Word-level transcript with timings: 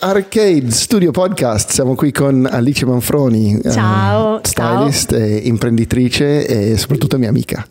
Arcade 0.00 0.70
Studio 0.70 1.10
Podcast, 1.10 1.70
siamo 1.72 1.94
qui 1.94 2.12
con 2.12 2.46
Alice 2.48 2.86
Manfroni, 2.86 3.58
eh, 3.58 3.70
Ciao, 3.70 4.40
stylist, 4.42 5.12
e 5.12 5.38
imprenditrice 5.38 6.46
e 6.46 6.76
soprattutto 6.76 7.18
mia 7.18 7.28
amica. 7.28 7.66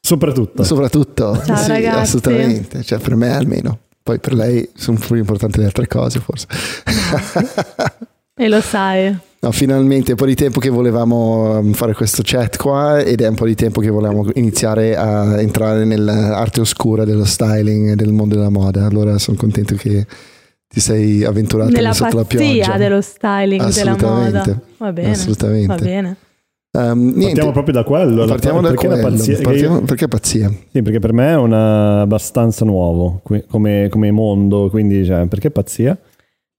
Soprattutto. 0.00 0.64
Soprattutto, 0.64 1.42
Ciao, 1.44 1.56
sì, 1.56 1.68
ragazzi. 1.68 1.98
assolutamente, 1.98 2.82
cioè 2.82 2.98
per 2.98 3.14
me 3.16 3.34
almeno. 3.34 3.80
Poi 4.02 4.18
per 4.18 4.34
lei 4.34 4.68
sono 4.74 4.98
più 4.98 5.16
importanti 5.16 5.58
le 5.58 5.66
altre 5.66 5.86
cose 5.86 6.20
forse. 6.20 6.46
E 8.38 8.48
lo 8.48 8.60
sai. 8.60 9.16
No, 9.40 9.50
finalmente 9.50 10.08
è 10.08 10.10
un 10.10 10.16
po' 10.18 10.26
di 10.26 10.34
tempo 10.34 10.60
che 10.60 10.68
volevamo 10.68 11.58
um, 11.58 11.72
fare 11.72 11.94
questo 11.94 12.20
chat 12.22 12.58
qua 12.58 13.00
ed 13.00 13.22
è 13.22 13.28
un 13.28 13.34
po' 13.34 13.46
di 13.46 13.54
tempo 13.54 13.80
che 13.80 13.88
volevamo 13.88 14.26
iniziare 14.34 14.94
a 14.94 15.40
entrare 15.40 15.86
nell'arte 15.86 16.60
oscura 16.60 17.06
dello 17.06 17.24
styling 17.24 17.92
e 17.92 17.96
del 17.96 18.12
mondo 18.12 18.34
della 18.34 18.50
moda. 18.50 18.84
Allora 18.84 19.16
sono 19.16 19.38
contento 19.38 19.74
che 19.76 20.06
ti 20.76 20.82
sei 20.82 21.24
avventurato 21.24 21.70
Nella 21.70 21.94
sotto 21.94 22.18
la 22.18 22.24
pioggia. 22.24 22.44
pazzia 22.66 22.76
dello 22.76 23.00
styling 23.00 23.72
della 23.72 23.90
moda. 23.92 24.04
Assolutamente. 24.42 24.60
Va 24.76 24.92
bene. 24.92 25.10
Assolutamente. 25.10 25.66
Va 25.68 25.74
bene. 25.76 26.16
Um, 26.72 26.98
niente. 27.00 27.22
Partiamo 27.24 27.52
proprio 27.52 27.72
da 27.74 27.84
quello. 27.84 28.24
Partiamo 28.26 28.60
da 28.60 28.68
perché 28.68 28.88
la 28.88 28.98
quello. 29.00 29.16
pazzia- 29.16 29.38
Partiamo- 29.40 29.74
io- 29.76 29.82
perché 29.84 30.08
pazzia? 30.08 30.50
sì, 30.70 30.82
perché 30.82 30.98
per 30.98 31.14
me 31.14 31.30
è 31.30 31.36
una 31.36 32.02
abbastanza 32.02 32.66
nuovo 32.66 33.20
qui- 33.22 33.42
come, 33.48 33.88
come 33.90 34.10
mondo, 34.10 34.68
quindi 34.68 35.02
cioè, 35.06 35.24
perché 35.26 35.50
pazzia? 35.50 35.96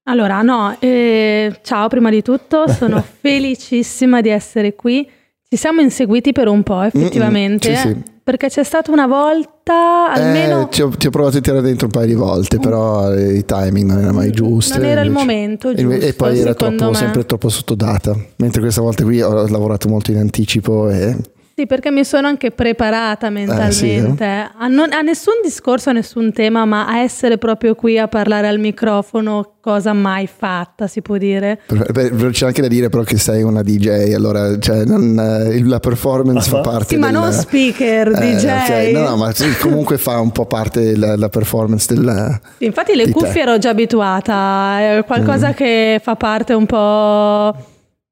Allora, 0.09 0.41
no, 0.41 0.75
eh, 0.79 1.59
ciao 1.61 1.87
prima 1.87 2.09
di 2.09 2.23
tutto, 2.23 2.67
sono 2.67 3.03
felicissima 3.21 4.19
di 4.21 4.29
essere 4.29 4.73
qui. 4.73 5.07
Ci 5.49 5.55
siamo 5.55 5.79
inseguiti 5.79 6.33
per 6.33 6.49
un 6.49 6.61
po', 6.61 6.81
effettivamente, 6.81 7.69
Mm-mm, 7.69 7.77
sì, 7.77 7.87
sì. 7.87 8.03
perché 8.21 8.49
c'è 8.49 8.65
stata 8.65 8.91
una 8.91 9.07
volta, 9.07 10.11
almeno... 10.11 10.63
Eh, 10.63 10.67
ti, 10.69 10.81
ho, 10.81 10.89
ti 10.89 11.07
ho 11.07 11.09
provato 11.09 11.37
a 11.37 11.39
tirare 11.39 11.61
dentro 11.61 11.85
un 11.85 11.91
paio 11.93 12.05
di 12.07 12.15
volte, 12.15 12.59
però 12.59 13.13
eh, 13.13 13.35
i 13.37 13.45
timing 13.45 13.87
non 13.89 13.97
erano 13.99 14.17
mai 14.17 14.31
giusti. 14.31 14.77
Non 14.77 14.85
era 14.87 14.99
il 14.99 15.07
invece- 15.07 15.25
momento 15.25 15.69
e- 15.69 15.75
giusto, 15.75 16.05
E 16.05 16.13
poi 16.15 16.39
era 16.39 16.53
troppo, 16.53 16.93
sempre 16.93 17.25
troppo 17.25 17.47
sottodata. 17.47 18.13
Mentre 18.35 18.59
questa 18.59 18.81
volta 18.81 19.03
qui 19.05 19.21
ho 19.21 19.47
lavorato 19.47 19.87
molto 19.87 20.11
in 20.11 20.17
anticipo 20.17 20.89
e 20.89 21.15
Sì, 21.59 21.65
perché 21.65 21.89
mi 21.89 22.03
sono 22.03 22.27
anche 22.27 22.51
preparata 22.51 23.31
mentalmente. 23.31 24.23
eh? 24.23 24.47
a, 24.59 24.67
non- 24.67 24.93
a 24.93 25.01
nessun 25.01 25.39
discorso, 25.41 25.89
a 25.89 25.91
nessun 25.93 26.31
tema, 26.31 26.65
ma 26.65 26.85
a 26.85 26.99
essere 26.99 27.39
proprio 27.39 27.73
qui 27.73 27.97
a 27.97 28.07
parlare 28.07 28.47
al 28.47 28.59
microfono, 28.59 29.53
cosa 29.59 29.91
mai 29.93 30.27
fatta, 30.27 30.85
si 30.85 31.01
può 31.01 31.17
dire. 31.17 31.59
per- 31.65 32.29
c'è 32.29 32.45
anche 32.45 32.61
da 32.61 32.67
dire 32.67 32.89
però 32.89 33.01
che 33.01 33.17
sei 33.17 33.41
una 33.41 33.63
DJ, 33.63 34.13
allora 34.13 34.59
cioè, 34.59 34.85
non, 34.85 35.17
eh, 35.19 35.63
la 35.63 35.79
performance 35.79 36.47
fa 36.47 36.59
parte 36.61 36.93
Sì, 36.93 36.97
ma 36.97 37.09
del- 37.09 37.15
non 37.21 37.31
speaker, 37.33 38.07
Eh, 38.09 38.35
DJ. 38.35 38.45
ok, 38.45 38.91
No, 38.91 39.09
no, 39.09 39.15
ma 39.15 39.33
sì, 39.33 39.51
comunque 39.59 39.97
fa 39.97 40.19
un 40.19 40.29
po' 40.31 40.45
parte 40.45 40.95
la, 40.95 41.15
la 41.15 41.29
performance 41.29 41.91
del... 41.91 42.39
Sì, 42.59 42.65
infatti 42.65 42.93
le 42.95 43.05
di 43.05 43.11
te. 43.13 43.17
cuffie 43.19 43.41
ero 43.41 43.57
già 43.57 43.71
abituata, 43.71 44.77
è 44.79 44.97
Mm. 44.99 45.07
qualcosa 45.07 45.53
che 45.55 45.99
fa 46.03 46.13
parte 46.15 46.53
un 46.53 46.67
po' 46.67 47.55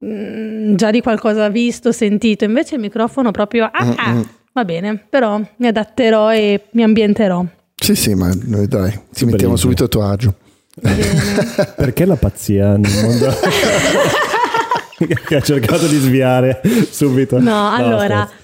mm, 0.05 0.75
già 0.75 0.91
di 0.91 1.01
qualcosa 1.01 1.49
visto, 1.49 1.91
sentito, 1.91 2.43
invece 2.43 2.75
il 2.75 2.81
microfono 2.81 3.31
proprio 3.31 3.65
ah, 3.65 3.93
ah, 3.97 4.13
Mm, 4.13 4.21
va 4.53 4.65
bene, 4.65 5.03
però 5.09 5.39
mi 5.57 5.67
adatterò 5.67 6.33
e 6.33 6.65
mi 6.71 6.83
ambienterò. 6.83 7.43
Sì, 7.75 7.95
sì, 7.95 8.13
ma 8.13 8.31
noi 8.45 8.67
dai, 8.67 8.91
ti 8.91 8.99
Super 9.11 9.31
mettiamo 9.31 9.53
easy. 9.53 9.63
subito 9.63 9.83
a 9.83 9.87
tuo 9.87 10.03
agio. 10.03 10.35
Perché 11.75 12.05
la 12.05 12.15
pazzia 12.15 12.75
nel 12.77 12.91
mondo? 13.01 13.29
che 15.27 15.35
ha 15.35 15.41
cercato 15.41 15.87
di 15.87 15.97
sviare 15.97 16.61
subito. 16.89 17.39
No, 17.39 17.69
allora, 17.71 18.25
scherzo. 18.25 18.43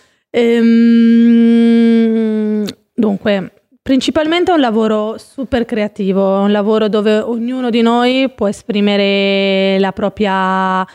ehm, 1.41 2.65
dunque, 2.93 3.53
principalmente 3.81 4.51
è 4.51 4.53
un 4.53 4.59
lavoro 4.61 5.15
super 5.17 5.65
creativo, 5.65 6.37
è 6.39 6.41
un 6.43 6.51
lavoro 6.51 6.87
dove 6.87 7.17
ognuno 7.19 7.69
di 7.69 7.81
noi 7.81 8.31
può 8.35 8.47
esprimere 8.47 9.79
la 9.79 9.91
propria 9.91 10.85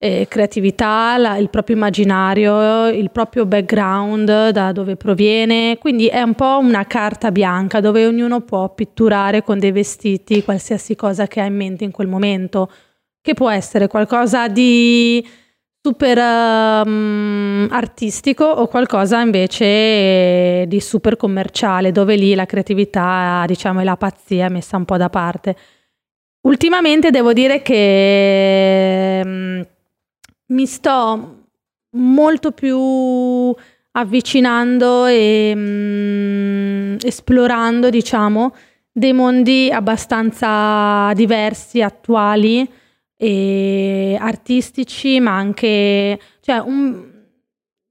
eh, 0.00 0.26
creatività, 0.28 1.16
la- 1.18 1.36
il 1.38 1.50
proprio 1.50 1.74
immaginario, 1.76 2.88
il 2.88 3.10
proprio 3.10 3.46
background, 3.46 4.50
da 4.50 4.72
dove 4.72 4.96
proviene, 4.96 5.76
quindi 5.78 6.06
è 6.06 6.22
un 6.22 6.34
po' 6.34 6.58
una 6.60 6.84
carta 6.86 7.32
bianca 7.32 7.80
dove 7.80 8.06
ognuno 8.06 8.40
può 8.42 8.72
pitturare 8.74 9.42
con 9.42 9.58
dei 9.58 9.72
vestiti 9.72 10.44
qualsiasi 10.44 10.94
cosa 10.94 11.26
che 11.26 11.40
ha 11.40 11.44
in 11.46 11.56
mente 11.56 11.84
in 11.84 11.90
quel 11.90 12.06
momento, 12.06 12.70
che 13.20 13.34
può 13.34 13.50
essere 13.50 13.88
qualcosa 13.88 14.46
di 14.48 15.26
super 15.80 16.18
ehm, 16.18 17.68
artistico 17.70 18.44
o 18.44 18.66
qualcosa 18.68 19.20
invece 19.20 20.66
di 20.68 20.80
super 20.80 21.16
commerciale, 21.16 21.92
dove 21.92 22.14
lì 22.16 22.34
la 22.34 22.46
creatività, 22.46 23.44
diciamo, 23.46 23.80
e 23.80 23.84
la 23.84 23.96
pazzia 23.96 24.46
è 24.46 24.48
messa 24.48 24.76
un 24.76 24.84
po' 24.84 24.96
da 24.96 25.08
parte. 25.10 25.56
Ultimamente 26.42 27.10
devo 27.10 27.32
dire 27.32 27.62
che 27.62 29.22
mm, 29.24 29.60
mi 30.48 30.66
sto 30.66 31.44
molto 31.92 32.52
più 32.52 33.54
avvicinando 33.92 35.06
e 35.06 35.52
mm, 35.56 36.96
esplorando, 37.02 37.90
diciamo, 37.90 38.54
dei 38.92 39.12
mondi 39.12 39.70
abbastanza 39.70 41.12
diversi, 41.14 41.82
attuali 41.82 42.68
e 43.16 44.16
artistici, 44.20 45.18
ma 45.20 45.34
anche 45.36 46.18
cioè 46.40 46.58
un- 46.58 47.16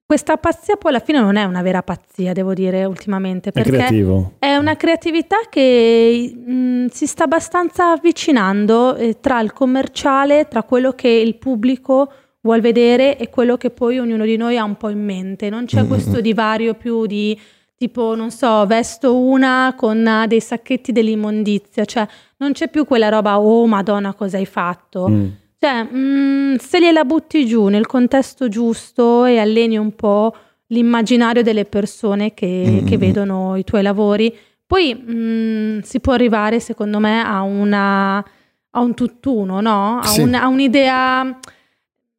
questa 0.05 0.37
pazzia 0.37 0.77
poi 0.77 0.91
alla 0.91 1.01
fine 1.03 1.19
non 1.19 1.35
è 1.35 1.43
una 1.43 1.61
vera 1.61 1.83
pazzia, 1.83 2.31
devo 2.31 2.53
dire, 2.53 2.85
ultimamente, 2.85 3.49
È 3.49 3.51
perché 3.51 3.71
creativo. 3.71 4.35
è 4.39 4.55
una 4.55 4.77
creatività 4.77 5.35
che 5.49 6.33
mh, 6.33 6.85
si 6.87 7.05
sta 7.07 7.25
abbastanza 7.25 7.91
avvicinando 7.91 8.95
eh, 8.95 9.19
tra 9.19 9.41
il 9.41 9.51
commerciale, 9.51 10.47
tra 10.47 10.63
quello 10.63 10.93
che 10.93 11.09
il 11.09 11.35
pubblico 11.35 12.09
vuol 12.47 12.61
vedere 12.61 13.17
e 13.17 13.29
quello 13.29 13.57
che 13.57 13.69
poi 13.71 13.99
ognuno 13.99 14.23
di 14.23 14.37
noi 14.37 14.57
ha 14.57 14.63
un 14.63 14.77
po' 14.77 14.87
in 14.87 15.03
mente. 15.03 15.49
Non 15.49 15.65
c'è 15.65 15.85
questo 15.85 16.21
divario 16.21 16.75
più 16.75 17.05
di 17.05 17.37
tipo, 17.75 18.15
non 18.15 18.31
so, 18.31 18.65
vesto 18.65 19.17
una 19.19 19.73
con 19.75 20.07
eh, 20.07 20.27
dei 20.27 20.39
sacchetti 20.39 20.93
dell'immondizia, 20.93 21.83
cioè 21.83 22.07
non 22.37 22.53
c'è 22.53 22.69
più 22.69 22.85
quella 22.85 23.09
roba, 23.09 23.37
oh 23.39 23.67
madonna, 23.67 24.13
cosa 24.13 24.37
hai 24.37 24.45
fatto? 24.45 25.09
Mm. 25.09 25.25
Cioè, 25.59 25.87
mm, 25.93 26.55
se 26.55 26.79
gliela 26.79 27.03
butti 27.03 27.45
giù 27.45 27.67
nel 27.67 27.85
contesto 27.85 28.47
giusto 28.47 29.25
e 29.25 29.37
alleni 29.39 29.75
un 29.77 29.93
po' 29.93 30.33
l'immaginario 30.67 31.43
delle 31.43 31.65
persone 31.65 32.33
che, 32.33 32.81
Mm. 32.81 32.85
che 32.87 32.97
vedono 32.97 33.55
i 33.57 33.63
tuoi 33.65 33.81
lavori, 33.83 34.33
poi 34.65 34.95
mm, 34.95 35.79
si 35.81 35.99
può 35.99 36.13
arrivare, 36.13 36.59
secondo 36.59 36.99
me, 36.99 37.21
a, 37.23 37.41
una, 37.41 38.17
a 38.17 38.79
un 38.79 38.93
tutt'uno, 38.95 39.59
no? 39.61 39.99
A, 39.99 40.05
Sì. 40.07 40.21
un- 40.21 40.33
a 40.33 40.47
un'idea... 40.47 41.37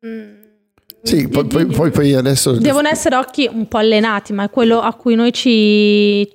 mm, 0.06 0.46
Sì, 1.02 1.16
di- 1.16 1.28
poi, 1.28 1.44
poi, 1.46 1.66
poi, 1.66 1.90
poi 1.90 2.14
adesso... 2.14 2.52
Devono 2.52 2.88
essere 2.88 3.16
occhi 3.16 3.48
un 3.52 3.66
po' 3.68 3.78
allenati, 3.78 4.32
ma 4.32 4.44
è 4.44 4.50
quello 4.50 4.80
a 4.80 4.92
cui 4.94 5.14
noi 5.14 5.32
ci 5.32 6.28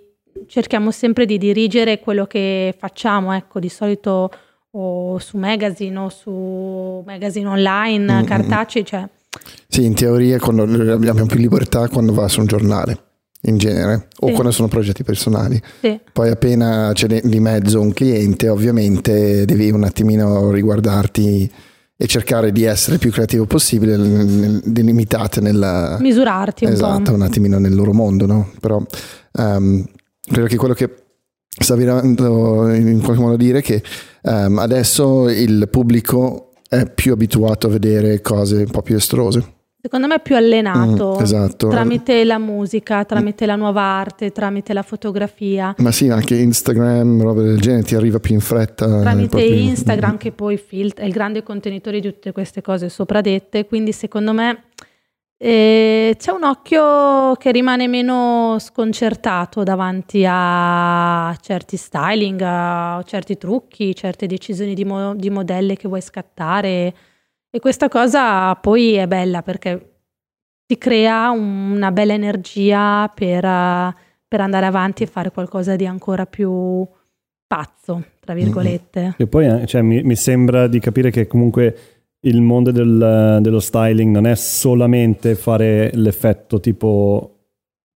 cerchiamo 0.48 0.92
sempre 0.92 1.26
di 1.26 1.38
dirigere 1.38 2.00
quello 2.00 2.26
che 2.26 2.74
facciamo, 2.78 3.34
ecco, 3.34 3.60
di 3.60 3.70
solito 3.70 4.32
o 4.76 5.20
su 5.20 5.38
magazine 5.38 5.98
o 6.00 6.10
su 6.10 7.04
magazine 7.06 7.48
online, 7.48 8.22
Mm, 8.22 8.26
cartacei, 8.26 8.84
cioè 8.86 9.08
Sì, 9.68 9.86
in 9.86 9.94
teoria 9.94 10.40
quando 10.40 10.64
abbiamo 10.92 11.26
più 11.26 11.38
libertà 11.40 11.88
quando 11.90 12.14
va 12.14 12.28
su 12.28 12.40
un 12.40 12.46
giornale, 12.48 12.98
in 13.42 13.58
genere, 13.58 14.08
o 14.20 14.28
Sì. 14.28 14.34
quando 14.34 14.52
sono 14.52 14.68
progetti 14.70 15.04
personali. 15.04 15.62
sì. 15.82 16.00
Poi 16.12 16.30
appena 16.30 16.92
c'è 16.94 17.08
di 17.22 17.40
mezzo 17.40 17.80
un 17.82 17.94
cliente, 17.94 18.48
ovviamente 18.50 19.46
devi 19.46 19.70
un 19.72 19.84
attimino 19.84 20.50
riguardarti 20.52 21.52
e 21.96 22.08
cercare 22.08 22.52
di 22.52 22.64
essere 22.64 22.98
più 22.98 23.12
creativo 23.12 23.46
possibile, 23.46 23.96
nel- 23.96 24.62
nel- 24.64 25.42
nella... 25.42 25.98
misurarti 26.00 26.66
un 26.66 26.72
esatto, 26.72 27.12
po'. 27.12 27.14
un 27.14 27.22
attimino 27.22 27.60
nel 27.60 27.76
loro 27.76 27.94
mondo, 27.94 28.26
no? 28.26 28.52
Però 28.60 28.84
ehm, 29.34 29.86
credo 30.22 30.48
che 30.48 30.58
quello 30.58 30.74
che 30.74 30.90
stavi 31.48 31.84
arrivando 31.84 32.74
in 32.74 33.00
qualche 33.02 33.22
modo 33.22 33.36
a 33.36 33.38
dire 33.38 33.60
è 33.60 33.62
che 33.62 33.84
ehm, 34.24 34.58
adesso 34.58 35.30
il 35.30 35.68
pubblico 35.70 36.54
è 36.68 36.90
più 36.90 37.14
abituato 37.14 37.68
a 37.68 37.70
vedere 37.70 38.22
cose 38.22 38.58
un 38.58 38.72
po' 38.72 38.82
più 38.82 38.96
estrose. 38.96 39.54
Secondo 39.86 40.08
me 40.08 40.16
è 40.16 40.22
più 40.22 40.38
allenato 40.38 41.18
Mm, 41.20 41.24
esatto. 41.24 41.68
tramite 41.68 42.24
la 42.24 42.38
musica, 42.38 43.04
tramite 43.04 43.46
la 43.46 43.58
nuova 43.58 43.82
arte, 43.82 44.32
tramite 44.32 44.72
la 44.72 44.82
fotografia. 44.82 45.76
Ma 45.80 45.92
sì, 45.92 46.08
anche 46.08 46.36
Instagram, 46.38 47.22
roba 47.22 47.42
del 47.42 47.60
genere, 47.60 47.84
ti 47.84 47.94
arriva 47.94 48.18
più 48.20 48.34
in 48.34 48.40
fretta. 48.40 48.86
tramite 49.02 49.28
proprio- 49.28 49.54
Instagram 49.54 50.16
che 50.16 50.32
poi 50.32 50.56
Filt 50.56 51.02
è 51.02 51.04
il 51.04 51.12
grande 51.12 51.44
contenitore 51.44 52.00
di 52.00 52.08
tutte 52.14 52.32
queste 52.32 52.62
cose 52.62 52.88
sopra 52.88 53.20
dette, 53.20 53.66
quindi 53.66 53.92
secondo 53.92 54.32
me 54.32 54.64
eh, 55.38 56.16
c'è 56.18 56.32
un 56.32 56.44
occhio 56.46 57.36
che 57.38 57.52
rimane 57.52 57.86
meno 57.90 58.56
sconcertato 58.60 59.64
davanti 59.64 60.24
a 60.26 61.36
certi 61.42 61.76
styling, 61.76 62.40
a 62.42 63.04
certi 63.06 63.38
trucchi, 63.38 63.94
certe 63.94 64.28
decisioni 64.28 64.76
di, 64.76 64.86
mo- 64.86 65.14
di 65.14 65.30
modelle 65.30 65.76
che 65.76 65.90
vuoi 65.90 66.00
scattare 66.02 66.94
e 67.56 67.60
questa 67.60 67.88
cosa 67.88 68.56
poi 68.56 68.94
è 68.94 69.06
bella 69.06 69.44
perché 69.44 69.92
ti 70.66 70.76
crea 70.80 71.30
una 71.30 71.92
bella 71.92 72.14
energia 72.14 73.12
per, 73.14 73.46
eh, 73.46 73.96
per 74.28 74.42
andare 74.42 74.66
avanti 74.66 75.04
e 75.04 75.06
fare 75.06 75.30
qualcosa 75.30 75.76
di 75.76 75.86
ancora 75.86 76.26
più 76.26 76.84
pazzo, 77.46 78.06
tra 78.20 78.34
virgolette. 78.34 79.14
E 79.18 79.28
poi 79.28 79.46
eh, 79.46 79.68
cioè, 79.68 79.84
mi, 79.84 80.02
mi 80.02 80.16
sembra 80.16 80.66
di 80.66 80.80
capire 80.80 81.12
che 81.12 81.28
comunque 81.28 81.78
il 82.22 82.42
mondo 82.42 82.72
del- 82.72 83.38
dello 83.40 83.60
styling 83.60 84.12
non 84.12 84.26
è 84.26 84.34
solamente 84.34 85.36
fare 85.36 85.92
l'effetto 85.94 86.60
tipo 86.60 87.36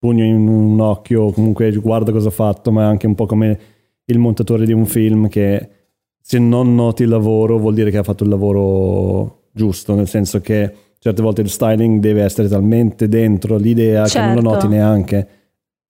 pugno 0.00 0.24
in 0.24 0.48
un 0.48 0.80
occhio, 0.80 1.30
comunque 1.30 1.70
guarda 1.76 2.10
cosa 2.10 2.26
ho 2.26 2.32
fatto, 2.32 2.72
ma 2.72 2.82
è 2.82 2.86
anche 2.86 3.06
un 3.06 3.14
po' 3.14 3.26
come 3.26 3.58
il 4.06 4.18
montatore 4.18 4.66
di 4.66 4.72
un 4.72 4.84
film 4.84 5.28
che 5.28 5.68
se 6.20 6.40
non 6.40 6.74
noti 6.74 7.04
il 7.04 7.10
lavoro 7.10 7.56
vuol 7.58 7.74
dire 7.74 7.92
che 7.92 7.98
ha 7.98 8.02
fatto 8.02 8.24
il 8.24 8.30
lavoro 8.30 9.42
giusto, 9.54 9.94
nel 9.94 10.08
senso 10.08 10.40
che 10.40 10.74
certe 10.98 11.22
volte 11.22 11.42
il 11.42 11.48
styling 11.48 12.00
deve 12.00 12.22
essere 12.22 12.48
talmente 12.48 13.08
dentro 13.08 13.56
l'idea 13.56 14.04
che 14.06 14.18
non 14.18 14.34
lo 14.34 14.40
Certo. 14.40 14.50
noti 14.50 14.68
neanche 14.68 15.28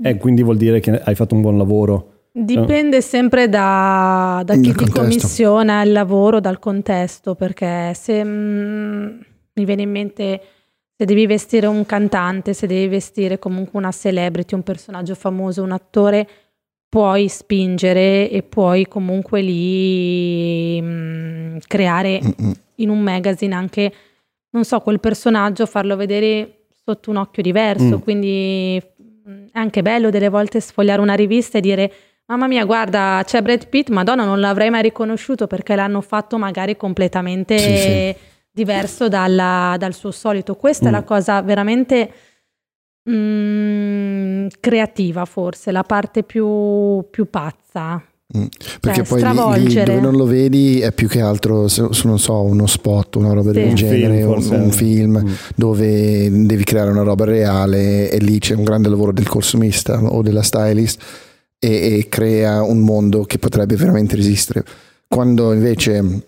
e 0.03 0.17
quindi 0.19 0.43
vuol 0.43 0.57
dire 0.57 0.81
che 0.81 1.01
hai 1.01 1.15
fatto 1.15 1.35
un 1.35 1.41
buon 1.41 1.57
lavoro. 1.57 2.11
Dipende 2.33 3.01
sempre 3.01 3.49
da, 3.49 4.43
da 4.45 4.57
chi 4.57 4.75
ti 4.75 4.91
commissiona 4.91 5.83
il 5.83 5.93
lavoro, 5.93 6.41
dal 6.41 6.59
contesto, 6.59 7.37
perché 7.37 7.95
se 7.95 8.25
mm, 8.25 9.07
mi 9.55 9.65
viene 9.65 9.83
in 9.83 9.91
mente 9.91 10.41
se 10.97 11.05
devi 11.05 11.27
vestire 11.27 11.69
un 11.69 11.87
cantante, 11.87 12.53
se 12.53 12.67
devi 12.67 12.89
vestire 12.89 13.39
comunque 13.39 13.79
una 13.79 13.93
celebrity, 13.93 14.55
un 14.55 14.63
personaggio 14.63 15.15
famoso, 15.15 15.63
un 15.63 15.73
attore, 15.73 16.29
puoi 16.89 17.29
spingere 17.29 18.29
e 18.31 18.43
puoi 18.43 18.87
comunque 18.87 19.41
lì 19.41 20.81
mm, 20.83 21.57
creare 21.67 22.21
Mm-mm. 22.21 22.53
In 22.76 22.88
un 22.91 23.00
magazine 23.00 23.55
anche, 23.55 23.93
non 24.50 24.65
so, 24.65 24.81
quel 24.81 25.00
personaggio, 25.00 25.67
farlo 25.67 25.97
vedere 25.97 26.67
sotto 26.85 27.11
un 27.11 27.17
occhio 27.17 27.43
diverso. 27.43 27.97
Mm. 27.97 28.00
Quindi 28.00 28.82
mm, 29.29 29.47
è 29.53 29.59
anche 29.59 29.82
bello 29.82 30.11
delle 30.11 30.29
volte 30.29 30.61
sfogliare 30.61 31.00
una 31.00 31.15
rivista 31.15 31.59
e 31.59 31.61
dire. 31.61 31.93
Mamma 32.26 32.47
mia, 32.47 32.65
guarda, 32.65 33.21
c'è 33.25 33.43
Brad 33.43 33.69
Pitt, 33.69 33.91
Madonna, 33.91 34.25
non 34.25 34.41
l'avrei 34.41 34.71
mai 34.71 34.81
riconosciuto 34.82 35.47
perché 35.47 35.75
l'hanno 35.75 36.00
fatto 36.00 36.38
magari 36.38 36.75
completamente 36.75 37.59
Sì, 37.59 37.76
sì. 37.76 38.15
diverso 38.50 39.09
dalla- 39.09 39.77
dal 39.79 39.93
suo 39.93 40.11
solito. 40.11 40.55
Questa 40.56 40.87
è 40.87 40.88
Mm. 40.88 40.93
la 40.93 41.03
cosa 41.03 41.43
veramente 41.43 42.11
mm, 43.11 44.47
creativa, 44.61 45.25
forse, 45.27 45.70
la 45.73 45.82
parte 45.82 46.23
più, 46.23 47.05
più 47.11 47.29
pazza. 47.29 48.03
Mm. 48.37 48.44
Perché 48.81 49.03
poi 49.03 49.23
lì- 49.23 49.67
lì, 49.69 49.75
dove 49.75 50.00
non 50.00 50.17
lo 50.17 50.25
vedi 50.25 50.81
è 50.81 50.93
più 50.93 51.09
che 51.09 51.21
altro, 51.21 51.69
se- 51.69 51.88
se 51.93 52.09
non 52.09 52.19
so, 52.19 52.41
uno 52.41 52.67
spot, 52.67 53.17
una 53.17 53.32
roba 53.35 53.53
Sì. 53.53 53.59
del 53.59 53.69
Un 53.69 53.75
genere, 53.75 54.17
film, 54.17 54.31
un, 54.55 54.61
un 54.62 54.71
film 54.73 55.23
Mm. 55.25 55.32
dove 55.55 56.31
devi 56.47 56.65
creare 56.65 56.91
una 56.91 57.03
roba 57.03 57.25
reale 57.26 58.11
e 58.11 58.19
lì 58.19 58.38
c'è 58.38 58.55
un 58.55 58.65
grande 58.65 58.88
lavoro 58.88 59.12
del 59.12 59.29
consumista 59.29 60.03
o 60.03 60.23
della 60.23 60.43
stylist 60.43 61.03
e, 61.59 61.99
e 61.99 62.06
crea 62.09 62.62
un 62.62 62.79
mondo 62.81 63.25
che 63.25 63.38
potrebbe 63.38 63.76
veramente 63.76 64.17
resistere. 64.17 64.65
Quando 65.06 65.53
invece 65.53 66.23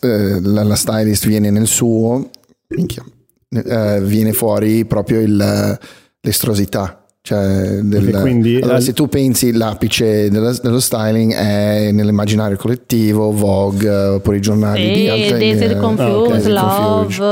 eh, 0.00 0.40
la, 0.40 0.62
la 0.62 0.76
stylist 0.76 1.26
viene 1.26 1.50
nel 1.50 1.66
suo, 1.66 2.30
minchia, 2.68 3.04
eh, 3.50 4.00
viene 4.02 4.32
fuori 4.32 4.84
proprio 4.84 5.20
il- 5.20 5.78
l'estrosità. 6.20 7.03
Cioè 7.34 7.78
del, 7.80 8.20
quindi- 8.20 8.60
allora, 8.60 8.80
se 8.80 8.92
tu 8.92 9.08
pensi 9.08 9.50
l'apice 9.50 10.28
dello, 10.28 10.52
dello 10.60 10.78
styling 10.78 11.32
è 11.32 11.90
nell'immaginario 11.90 12.58
collettivo, 12.58 13.32
Vogue 13.32 13.88
oppure 13.88 14.36
i 14.36 14.40
giornali 14.42 14.90
di 14.90 15.04
Sì, 15.04 15.08
alta 15.08 15.38
Daisy 15.38 15.64
eh, 15.64 15.76
Confused, 15.78 16.44
ok, 16.44 16.52
Love, 16.52 16.84
Confused. 17.06 17.22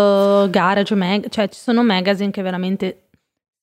eh, 0.47 0.51
Garage 0.51 0.95
Mag, 0.95 1.29
cioè 1.29 1.47
ci 1.51 1.61
sono 1.61 1.85
magazine 1.85 2.31
che 2.31 2.41
veramente 2.41 3.03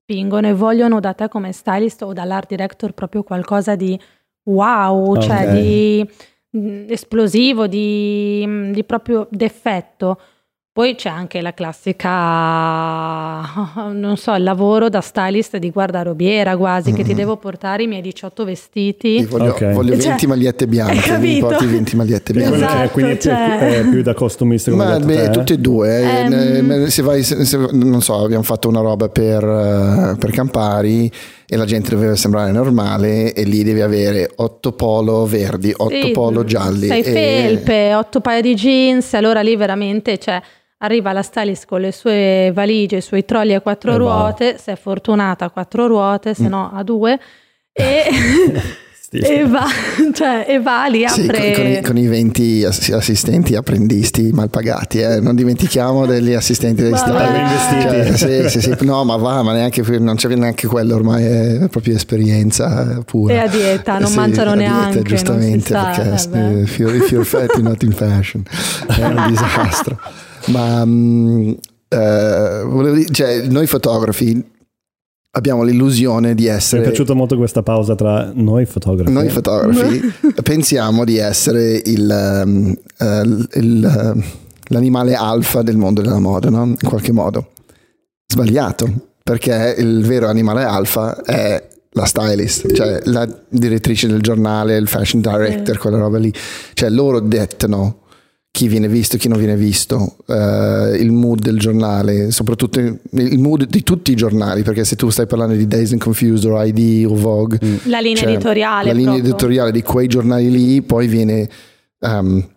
spingono 0.04 0.48
e 0.48 0.54
vogliono 0.54 1.00
da 1.00 1.14
te 1.14 1.28
come 1.30 1.52
stylist 1.52 2.04
o 2.04 2.14
dall'art 2.14 2.48
director 2.48 2.92
proprio 2.92 3.24
qualcosa 3.24 3.76
di 3.76 4.00
wow, 4.44 5.20
cioè 5.20 5.46
Ok. 5.48 5.52
di 5.52 6.10
mm, 6.60 6.86
esplosivo, 6.90 7.66
di, 7.66 8.44
mm, 8.46 8.72
di 8.72 8.84
proprio 8.84 9.28
d'effetto. 9.32 10.20
Poi 10.80 10.96
c'è 10.96 11.10
anche 11.10 11.42
la 11.42 11.54
classica, 11.54 12.08
non 13.92 14.16
so, 14.16 14.34
il 14.34 14.44
lavoro 14.44 14.88
da 14.88 15.02
stylist 15.02 15.58
di 15.58 15.72
guardarobiera 15.72 16.56
quasi, 16.56 16.94
che 16.94 17.04
ti 17.04 17.14
devo 17.14 17.36
portare 17.36 17.84
i 17.84 17.88
miei 17.88 18.00
18 18.02 18.44
Sì, 18.44 18.48
vestiti. 18.50 19.26
voglio, 19.26 19.50
Ok. 19.52 19.74
voglio 19.74 19.98
Cioè, 19.98 20.08
20 20.12 20.28
magliette 20.28 20.68
bianche, 20.68 21.18
mi 21.18 21.40
porti 21.40 21.66
20 21.66 21.96
magliette 21.98 22.32
Quindi 22.32 22.56
bianche. 22.56 22.76
che 22.78 22.84
è- 22.84 22.92
quindi 22.92 23.12
è, 23.12 23.16
Esatto, 23.18 23.36
più- 23.50 23.60
cioè- 23.60 23.80
è 23.80 23.90
più 23.90 24.02
da 24.04 24.14
costumista 24.14 24.72
come 24.72 24.86
Ma 24.86 25.00
beh, 25.00 25.16
te, 25.16 25.30
tutte 25.32 25.54
e 25.56 25.58
due. 25.58 26.00
eh. 26.00 26.84
Eh, 26.86 26.90
Se 26.90 27.02
vai, 27.02 27.24
se- 27.24 27.44
se- 27.44 27.58
non 27.74 28.02
so, 28.02 28.24
abbiamo 28.24 28.44
fatto 28.44 28.70
una 28.70 28.80
roba 28.80 29.10
per, 29.10 29.44
eh, 29.44 30.16
per 30.18 30.32
Campari 30.32 31.12
e 31.46 31.58
la 31.58 31.66
gente 31.66 31.90
doveva 31.90 32.16
sembrare 32.16 32.52
normale 32.54 33.34
e 33.34 33.44
lì 33.44 33.64
devi 33.64 33.82
avere 33.82 34.32
otto 34.38 34.72
polo 34.72 35.26
verdi, 35.26 35.74
otto 35.76 36.06
Sì, 36.06 36.12
polo 36.12 36.46
gialli. 36.46 36.88
Sei 36.88 37.02
e- 37.02 37.04
felpe, 37.04 37.94
otto 37.96 38.22
paia 38.22 38.40
di 38.40 38.54
jeans, 38.56 39.14
allora 39.16 39.42
lì 39.42 39.58
veramente 39.58 40.18
cioè, 40.18 40.42
arriva 40.80 41.12
la 41.14 41.22
stylist 41.22 41.66
con 41.68 41.82
le 41.82 41.92
sue 41.92 42.52
valigie, 42.54 42.98
i 42.98 43.02
suoi 43.02 43.26
trolli 43.26 43.54
a 43.54 43.62
quattro 43.62 43.92
E 43.94 43.98
va. 43.98 44.00
ruote, 44.00 44.58
se 44.58 44.72
è 44.74 44.76
fortunata 44.78 45.46
a 45.46 45.50
quattro 45.50 45.88
ruote, 45.88 46.34
se 46.34 46.44
Mm. 46.44 46.48
no 46.48 46.72
a 46.74 46.84
due, 46.84 47.20
e, 47.72 48.04
e 49.12 49.46
va, 49.48 49.66
cioè, 50.14 50.46
e 50.48 50.60
va 50.62 50.86
lì, 50.88 51.04
Sì, 51.08 51.22
apre... 51.22 51.52
con, 51.54 51.64
con 51.64 51.72
i, 51.72 51.82
con 51.82 51.98
i 51.98 52.06
20 52.08 52.64
ass- 52.66 52.90
assistenti 52.92 53.56
apprendisti 53.56 54.32
mal 54.32 54.50
pagati, 54.50 55.00
eh. 55.00 55.20
non 55.20 55.36
dimentichiamo 55.36 56.06
degli 56.06 56.34
assistenti. 56.34 56.82
Ben 56.84 56.92
vestiti. 56.92 57.82
Cioè, 57.82 58.16
sì, 58.48 58.50
sì, 58.50 58.62
sì. 58.62 58.86
No, 58.86 59.04
ma 59.04 59.16
va, 59.16 59.42
ma 59.42 59.54
neanche, 59.54 59.82
non 60.00 60.16
c'è 60.16 60.28
neanche 60.36 60.68
quello, 60.68 60.96
ormai 60.96 61.26
è 61.26 61.68
proprio 61.70 61.96
esperienza 61.96 63.02
pura. 63.06 63.34
E 63.34 63.38
a 63.40 63.48
dieta, 63.48 63.98
non 63.98 64.10
Sì, 64.10 64.16
mangiano 64.16 64.52
a 64.52 64.56
dieta, 64.56 64.72
neanche, 64.72 64.96
non 64.98 65.04
si 65.08 65.14
giustamente, 65.14 65.68
sa, 65.74 65.84
perché 65.86 66.10
vabbè. 66.10 66.38
eh, 66.58 66.62
if 66.62 66.78
you're, 66.78 66.96
if 66.96 67.10
you're 67.12 67.26
fat 67.26 67.50
you're 67.56 67.62
not 67.68 67.82
in 67.84 67.92
fashion. 67.92 68.44
È 68.88 69.04
un 69.04 69.26
disastro. 69.28 70.00
Ma 70.52 70.84
mm, 70.86 71.52
eh, 71.90 72.64
volevo 72.66 72.96
dire, 72.96 73.12
cioè, 73.12 73.48
noi 73.48 73.68
fotografi 73.68 74.44
abbiamo 75.32 75.64
l'illusione 75.64 76.34
di 76.36 76.44
Mi 76.44 76.50
è 76.50 76.54
essere 76.54 76.82
piaciuta 76.82 77.14
molto 77.14 77.38
questa 77.38 77.62
pausa 77.64 77.96
tra 77.96 78.32
noi 78.34 78.66
fotografi. 78.66 79.12
noi 79.12 79.30
fotografi 79.30 80.02
pensiamo 80.44 81.04
di 81.04 81.18
essere 81.18 81.82
il, 81.86 82.10
ehm, 82.10 82.76
eh, 82.98 83.22
il, 83.60 83.86
ehm, 83.86 84.24
l'animale 84.70 85.16
alfa 85.16 85.62
del 85.62 85.78
mondo 85.78 86.02
della 86.02 86.20
moda, 86.20 86.50
no? 86.50 86.64
in 86.66 86.78
qualche 86.84 87.12
modo. 87.12 87.52
Sbagliato, 88.28 88.92
perché 89.24 89.76
il 89.78 90.04
vero 90.06 90.28
animale 90.28 90.64
alfa 90.64 91.22
è 91.24 91.68
la 91.94 92.06
stylist, 92.06 92.72
cioè 92.74 93.02
la 93.06 93.28
direttrice 93.50 94.08
del 94.08 94.22
giornale, 94.22 94.78
il 94.78 94.88
fashion 94.88 95.22
director, 95.22 95.76
Sì. 95.76 95.82
quella 95.82 95.98
roba 95.98 96.20
lì. 96.20 96.32
Cioè 96.74 96.90
loro 96.90 97.20
dettano 97.20 98.02
chi 98.60 98.68
viene 98.68 98.90
visto, 98.90 99.16
chi 99.16 99.30
non 99.30 99.38
viene 99.38 99.56
visto, 99.56 100.18
eh, 100.28 100.98
il 101.00 101.12
mood 101.14 101.40
del 101.40 101.58
giornale, 101.58 102.30
soprattutto 102.32 102.80
il 102.82 103.40
mood 103.40 103.66
di 103.68 103.84
tutti 103.84 104.12
i 104.12 104.16
giornali, 104.16 104.64
perché 104.64 104.84
se 104.84 104.98
tu 104.98 105.10
stai 105.10 105.28
parlando 105.28 105.54
di 105.56 105.66
Days 105.66 105.94
and 105.94 106.02
Confused 106.02 106.44
o 106.52 106.62
ID 106.62 107.06
o 107.10 107.16
Vogue, 107.16 107.58
La 107.84 108.02
linea 108.02 108.18
cioè, 108.24 108.32
editoriale 108.34 108.88
la 108.88 108.92
linea 108.92 109.14
proprio. 109.14 109.32
editoriale 109.34 109.72
di 109.72 109.82
quei 109.82 110.08
giornali 110.08 110.52
lì 110.52 110.82
poi 110.82 111.08
viene, 111.08 111.48
ehm, 112.02 112.48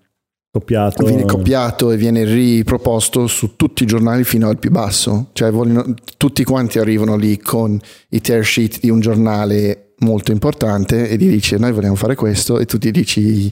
Copiato. 0.50 1.04
viene 1.06 1.24
copiato 1.24 1.92
e 1.92 1.96
viene 1.96 2.24
riproposto 2.24 3.28
su 3.28 3.54
tutti 3.54 3.84
i 3.84 3.86
giornali 3.86 4.24
fino 4.24 4.48
al 4.48 4.58
più 4.58 4.70
basso. 4.72 5.28
Cioè 5.32 5.52
vogliono- 5.52 5.94
tutti 6.16 6.42
quanti 6.42 6.80
arrivano 6.80 7.16
lì 7.16 7.38
con 7.38 7.78
i 8.08 8.20
tear 8.20 8.44
sheet 8.44 8.80
di 8.80 8.90
un 8.90 8.98
giornale 9.00 9.92
molto 10.00 10.32
importante 10.32 11.08
e 11.08 11.16
gli 11.16 11.28
dice 11.30 11.58
noi 11.58 11.70
vogliamo 11.72 11.94
fare 11.94 12.16
questo 12.16 12.58
e 12.58 12.66
tu 12.66 12.76
ti 12.76 12.90
dici 12.90 13.46
"Eh, 13.46 13.50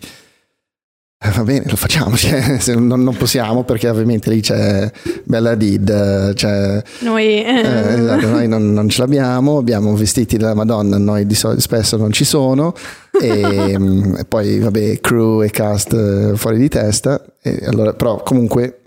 va 1.28 1.44
bene 1.44 1.66
lo 1.68 1.76
facciamo 1.76 2.16
cioè, 2.16 2.58
non, 2.76 3.02
non 3.02 3.14
possiamo 3.14 3.62
perché 3.62 3.88
ovviamente 3.90 4.30
lì 4.30 4.40
c'è 4.40 4.90
Bella 5.24 5.54
Did 5.54 6.32
c'è 6.32 6.82
Noi... 7.00 7.44
eh, 7.44 7.60
esatto, 7.60 8.26
noi 8.28 8.48
non, 8.48 8.72
non 8.72 8.88
ce 8.88 9.02
l'abbiamo, 9.02 9.58
abbiamo 9.58 9.94
vestiti 9.94 10.38
della 10.38 10.54
Madonna, 10.54 10.96
noi 10.96 11.26
di 11.26 11.34
solito 11.34 11.60
spesso 11.60 11.98
non 11.98 12.10
ci 12.10 12.24
sono, 12.24 12.74
e, 13.20 13.78
mm, 13.78 14.16
e 14.16 14.24
poi 14.24 14.58
vabbè, 14.58 15.00
crew 15.00 15.42
e 15.42 15.50
cast 15.50 15.92
eh, 15.92 16.36
fuori 16.36 16.58
di 16.58 16.68
testa, 16.68 17.22
allora, 17.66 17.92
però 17.92 18.22
comunque 18.22 18.80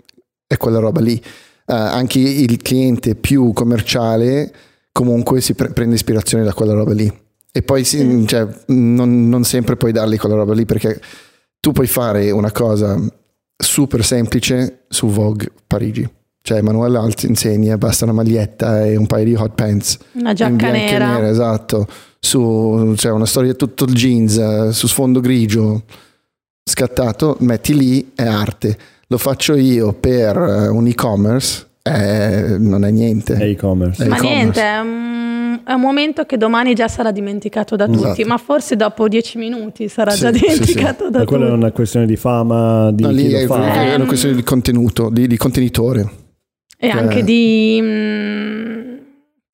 è 0.46 0.56
quella 0.56 0.78
roba 0.78 1.00
lì. 1.00 1.16
Eh, 1.16 1.72
anche 1.72 2.18
il 2.18 2.60
cliente 2.60 3.14
più 3.14 3.52
commerciale 3.52 4.52
comunque 4.92 5.40
si 5.40 5.54
pre- 5.54 5.70
prende 5.70 5.94
ispirazione 5.94 6.44
da 6.44 6.52
quella 6.52 6.74
roba 6.74 6.92
lì. 6.92 7.10
E 7.52 7.62
poi 7.62 7.84
si- 7.84 7.98
Sì. 7.98 8.26
cioè, 8.26 8.46
non, 8.66 9.28
non 9.28 9.44
sempre 9.44 9.76
puoi 9.76 9.92
dargli 9.92 10.18
quella 10.18 10.34
roba 10.34 10.52
lì 10.52 10.64
perché 10.66 11.00
tu 11.64 11.72
puoi 11.72 11.86
fare 11.86 12.30
una 12.30 12.52
cosa 12.52 13.00
super 13.56 14.04
semplice 14.04 14.84
su 14.86 15.06
Vogue 15.06 15.50
Parigi. 15.66 16.06
Cioè 16.42 16.58
Emanuele 16.58 16.98
Alt 16.98 17.22
insegna, 17.22 17.78
basta 17.78 18.04
una 18.04 18.12
maglietta 18.12 18.84
e 18.84 18.96
un 18.96 19.06
paio 19.06 19.24
di 19.24 19.34
hot 19.34 19.54
pants. 19.54 19.98
Una 20.12 20.34
giacca 20.34 20.70
nera. 20.70 21.14
nero, 21.14 21.26
esatto. 21.26 21.86
Su, 22.20 22.92
cioè 22.98 23.12
una 23.12 23.24
storia 23.24 23.54
tutto 23.54 23.84
il 23.84 23.94
jeans, 23.94 24.68
su 24.68 24.86
sfondo 24.86 25.20
grigio, 25.20 25.84
scattato, 26.62 27.38
metti 27.40 27.74
lì, 27.74 28.12
è 28.14 28.26
arte. 28.26 28.76
Lo 29.06 29.16
faccio 29.16 29.54
io 29.54 29.94
per 29.94 30.36
un 30.36 30.86
e-commerce, 30.86 31.66
eh, 31.80 32.56
non 32.58 32.84
è 32.84 32.90
niente. 32.90 33.36
E 33.36 33.52
e-commerce. 33.52 34.06
Ma 34.06 34.16
e-commerce. 34.16 34.36
niente, 34.36 34.60
è 34.60 34.80
un, 34.80 35.13
è 35.64 35.72
un 35.72 35.80
momento 35.80 36.24
che 36.24 36.36
domani 36.36 36.74
già 36.74 36.88
sarà 36.88 37.10
dimenticato 37.10 37.76
da 37.76 37.86
tutti, 37.86 37.98
Esatto. 38.20 38.26
ma 38.28 38.36
forse 38.38 38.76
dopo 38.76 39.08
dieci 39.08 39.38
minuti 39.38 39.88
sarà 39.88 40.10
Sì, 40.12 40.20
già 40.20 40.32
sì, 40.32 40.38
sì. 40.38 40.44
dimenticato 40.46 41.10
da 41.10 41.18
Ma 41.20 41.24
quella 41.24 41.44
è 41.44 41.48
tutti. 41.48 41.60
una 41.60 41.72
questione 41.72 42.06
di 42.06 42.16
fama, 42.16 42.90
di 42.92 43.02
No, 43.02 43.08
chi 43.10 43.14
lì 43.14 43.30
lo 43.30 43.38
è, 43.38 43.46
fa. 43.46 43.72
è 43.72 43.84
una 43.94 43.94
Ehm. 44.02 44.06
questione 44.06 44.34
di 44.34 44.42
contenuto, 44.42 45.08
di, 45.10 45.26
di 45.26 45.36
contenitore. 45.36 46.10
E 46.76 46.90
Cioè- 46.90 47.00
anche 47.00 47.22
di, 47.24 47.78
mm, 47.82 48.96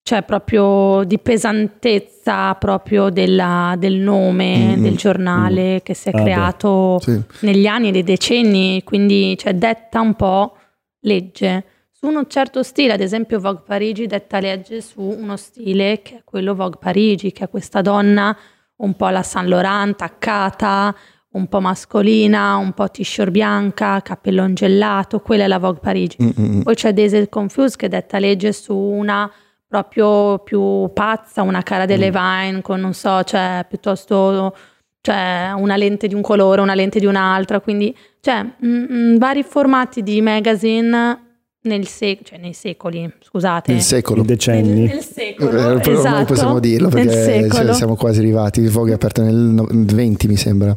cioè 0.02 0.23
proprio 0.23 1.05
di 1.05 1.19
pesantezza 1.19 2.55
proprio 2.55 3.11
della- 3.11 3.76
del 3.79 3.95
nome 3.97 4.76
Mm, 4.76 4.83
del 4.83 4.93
mm, 4.93 4.97
giornale 4.97 5.81
che 5.85 5.95
si 5.95 6.09
è 6.09 6.12
Ah, 6.14 6.21
creato 6.23 6.99
Sì. 7.00 7.21
negli 7.40 7.67
anni, 7.67 7.90
dei 7.93 8.02
decenni, 8.02 8.83
quindi 8.85 9.37
cioè, 9.38 9.55
detta 9.55 10.00
un 10.00 10.14
po' 10.14 10.55
legge 11.02 11.64
su 12.00 12.07
uno 12.07 12.25
certo 12.26 12.62
stile, 12.62 12.95
ad 12.95 13.00
esempio 13.02 13.38
Vogue 13.38 13.62
Parigi 13.62 14.07
detta 14.07 14.40
legge 14.40 14.80
su 14.80 15.02
uno 15.02 15.37
stile 15.37 16.00
che 16.00 16.16
è 16.16 16.23
quello 16.25 16.54
Vogue 16.54 16.78
Parigi, 16.80 17.30
che 17.30 17.45
è 17.45 17.49
questa 17.50 17.83
donna 17.83 18.35
un 18.76 18.97
po' 18.97 19.04
alla 19.04 19.23
Saint 19.23 19.47
Laurent, 19.47 19.97
taccata, 19.97 20.95
un 21.33 21.47
po' 21.47 21.61
mascolina, 21.61 22.57
un 22.57 22.73
po' 22.73 22.88
t-shirt 22.88 23.30
bianca, 23.30 24.00
cappellon 24.00 24.54
gelato, 24.54 25.21
quella 25.21 25.45
è 25.45 25.47
la 25.47 25.59
Vogue 25.59 25.80
Parigi. 25.80 26.16
Mm, 26.23 26.28
mm, 26.28 26.57
mm. 26.57 26.61
Poi 26.62 26.75
c'è 26.75 26.95
Daisy 26.95 27.28
Confused 27.28 27.76
che 27.76 27.88
detta 27.88 28.19
legge 28.19 28.52
su 28.54 28.75
una 28.75 29.30
proprio 29.69 30.38
più 30.38 30.90
pazza, 30.95 31.42
una 31.42 31.62
cara 31.62 31.85
delle 31.85 32.11
Vine 32.11 32.62
con 32.62 32.80
non 32.80 32.95
so, 32.95 33.23
cioè 33.25 33.66
piuttosto 33.69 34.57
cioè 35.02 35.52
una 35.54 35.76
lente 35.76 36.09
di 36.09 36.14
un 36.14 36.23
colore, 36.23 36.62
una 36.62 36.75
lente 36.75 36.99
di 36.99 37.04
un'altra, 37.04 37.61
quindi 37.61 37.95
cioè 38.21 38.42
mm, 38.42 38.85
mm, 38.90 39.16
vari 39.19 39.42
formati 39.42 40.02
di 40.02 40.23
magazine 40.23 41.28
nel 41.62 41.87
sec- 41.87 42.23
cioè 42.25 42.38
nei 42.38 42.52
secoli, 42.55 43.11
scusate. 43.23 43.73
Il 43.73 43.83
secolo. 43.83 44.23
Decenni. 44.23 44.69
Nel, 44.81 44.88
nel 44.95 45.02
secolo, 45.05 45.50
Eh, 45.76 45.81
però 45.81 45.99
esatto, 45.99 46.25
possiamo 46.25 46.59
dirlo 46.59 46.88
nel 46.88 47.07
perché 47.07 47.23
secolo. 47.25 47.64
cioè, 47.67 47.75
siamo 47.75 47.97
quasi 47.97 48.19
arrivati. 48.21 48.61
Il 48.61 48.71
Vogue 48.71 48.93
è 48.93 48.95
aperto 48.95 49.23
nel 49.23 49.35
no- 49.35 49.67
20, 49.71 50.26
mi 50.29 50.37
sembra. 50.37 50.76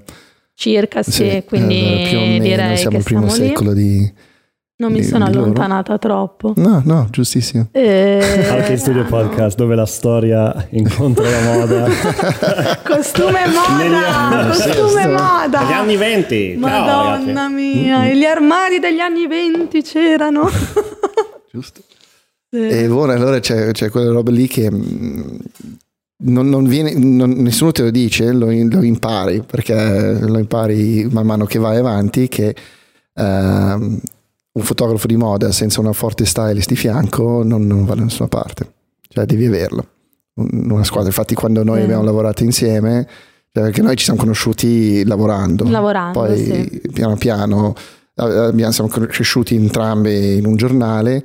circa 0.55 1.01
sì, 1.03 1.11
Sì, 1.11 1.43
quindi 1.47 1.79
allora, 1.79 2.07
più 2.09 2.17
o 2.17 2.21
meno 2.21 2.43
direi 2.43 2.77
siamo 2.77 2.91
che 2.91 2.97
al 2.97 3.03
primo 3.03 3.27
siamo 3.29 3.43
lì. 3.43 3.47
secolo 3.49 3.73
di. 3.73 4.13
Non 4.75 4.91
mi 4.91 5.01
di- 5.01 5.05
sono 5.05 5.25
di 5.25 5.31
loro. 5.33 5.43
allontanata 5.45 5.97
troppo. 5.99 6.53
No, 6.57 6.81
no, 6.83 7.07
giustissimo. 7.11 7.67
Eh, 7.71 8.47
Anche 8.49 8.71
in 8.73 8.77
studio 8.79 9.05
podcast 9.05 9.55
dove 9.55 9.75
la 9.75 9.85
storia 9.85 10.67
incontra 10.71 11.29
la 11.29 11.41
moda. 11.41 11.87
Costume 12.83 13.45
moda, 13.47 14.17
anni- 14.17 14.47
costume 14.49 15.01
sì, 15.01 15.07
moda. 15.07 15.61
Negli 15.61 15.71
anni 15.73 15.95
20. 15.95 16.55
Madonna 16.57 17.49
mia, 17.49 18.07
e 18.07 18.17
gli 18.17 18.25
armadi 18.25 18.79
degli 18.79 18.99
anni 18.99 19.27
20 19.27 19.81
c'erano. 19.83 20.49
Giusto. 21.51 21.81
Sì. 22.49 22.57
E 22.67 22.87
ora 22.87 23.13
allora 23.13 23.39
c'è, 23.39 23.71
c'è 23.71 23.89
quella 23.89 24.11
roba 24.11 24.31
lì 24.31 24.47
che 24.47 24.69
mm, 24.71 25.21
non, 26.25 26.49
non 26.49 26.65
viene, 26.65 26.93
non- 26.97 27.31
nessuno 27.37 27.71
te 27.71 27.83
lo 27.83 27.89
dice, 27.91 28.31
lo, 28.31 28.47
lo 28.47 28.81
impari 28.81 29.43
perché 29.45 30.17
lo 30.19 30.37
impari 30.39 31.07
man 31.11 31.25
mano 31.27 31.45
che 31.45 31.59
vai 31.59 31.77
avanti 31.77 32.27
che 32.27 32.55
ehm, 33.15 33.99
un 34.53 34.61
fotografo 34.63 35.07
di 35.07 35.15
moda 35.17 35.51
senza 35.51 35.79
una 35.81 35.93
forte 35.93 36.25
stylist 36.25 36.67
di 36.69 36.75
fianco 36.75 37.43
non, 37.43 37.65
non 37.65 37.85
va 37.85 37.95
da 37.95 38.03
nessuna 38.03 38.27
parte, 38.27 38.71
cioè 39.09 39.25
devi 39.25 39.45
averlo. 39.45 39.87
Un- 40.35 40.69
Una 40.71 40.83
squadra, 40.83 41.07
infatti 41.09 41.35
quando 41.35 41.63
noi 41.63 41.79
Eh. 41.79 41.83
abbiamo 41.83 42.03
lavorato 42.03 42.43
insieme, 42.43 43.07
cioè, 43.51 43.63
perché 43.63 43.81
noi 43.81 43.95
ci 43.95 44.03
siamo 44.05 44.19
conosciuti 44.19 45.03
lavorando, 45.05 45.63
Lavorando, 45.69 46.19
poi 46.19 46.37
sì. 46.43 46.81
piano 46.91 47.15
piano 47.17 47.73
eh, 48.15 48.23
abbiamo, 48.23 48.71
siamo 48.71 48.89
cresciuti 48.89 49.55
entrambi 49.55 50.37
in 50.37 50.45
un 50.45 50.55
giornale 50.55 51.23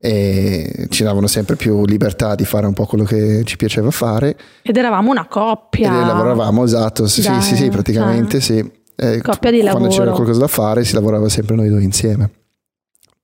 e 0.00 0.86
ci 0.90 1.02
davano 1.02 1.26
sempre 1.26 1.56
più 1.56 1.84
libertà 1.84 2.36
di 2.36 2.44
fare 2.44 2.66
un 2.66 2.72
po' 2.72 2.86
quello 2.86 3.02
che 3.02 3.42
ci 3.44 3.56
piaceva 3.56 3.90
fare 3.90 4.36
Ed 4.62 4.76
eravamo 4.76 5.10
una 5.10 5.26
coppia. 5.26 6.02
e 6.02 6.06
lavoravamo 6.06 6.62
esatto 6.62 7.08
sì, 7.08 7.22
sì, 7.22 7.28
Dai, 7.28 7.42
sì, 7.42 7.56
sì, 7.56 7.68
praticamente 7.68 8.38
cioè, 8.40 8.58
sì 8.62 8.70
Eh, 8.94 9.20
coppia 9.20 9.50
di 9.50 9.60
quando 9.60 9.88
c'era 9.88 10.04
lavoro. 10.04 10.14
qualcosa 10.16 10.38
da 10.40 10.46
fare 10.46 10.84
si 10.84 10.94
lavorava 10.94 11.28
sempre 11.28 11.56
noi 11.56 11.68
due 11.68 11.82
insieme 11.82 12.30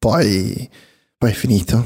poi, 0.05 0.69
poi 1.17 1.31
è 1.31 1.33
finito. 1.33 1.83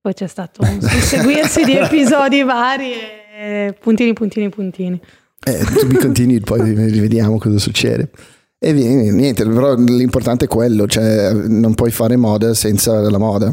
Poi 0.00 0.12
c'è 0.14 0.26
stato 0.26 0.62
un 0.62 0.80
susseguirsi 0.80 1.62
di 1.62 1.76
episodi 1.78 2.42
vari 2.42 2.90
e 3.38 3.76
puntini, 3.78 4.12
puntini, 4.14 4.48
puntini. 4.48 5.00
eh, 5.44 5.64
to 5.78 5.86
be 5.86 5.96
continued 5.96 6.42
poi 6.42 6.72
vediamo 6.74 7.38
cosa 7.38 7.58
succede. 7.58 8.10
E 8.58 8.72
vi- 8.72 9.10
niente 9.12 9.44
però 9.44 9.74
l'importante 9.76 10.46
è 10.46 10.48
quello 10.48 10.86
cioè 10.86 11.32
non 11.32 11.74
puoi 11.74 11.90
fare 11.90 12.16
moda 12.16 12.54
senza 12.54 13.00
la 13.00 13.18
moda 13.18 13.52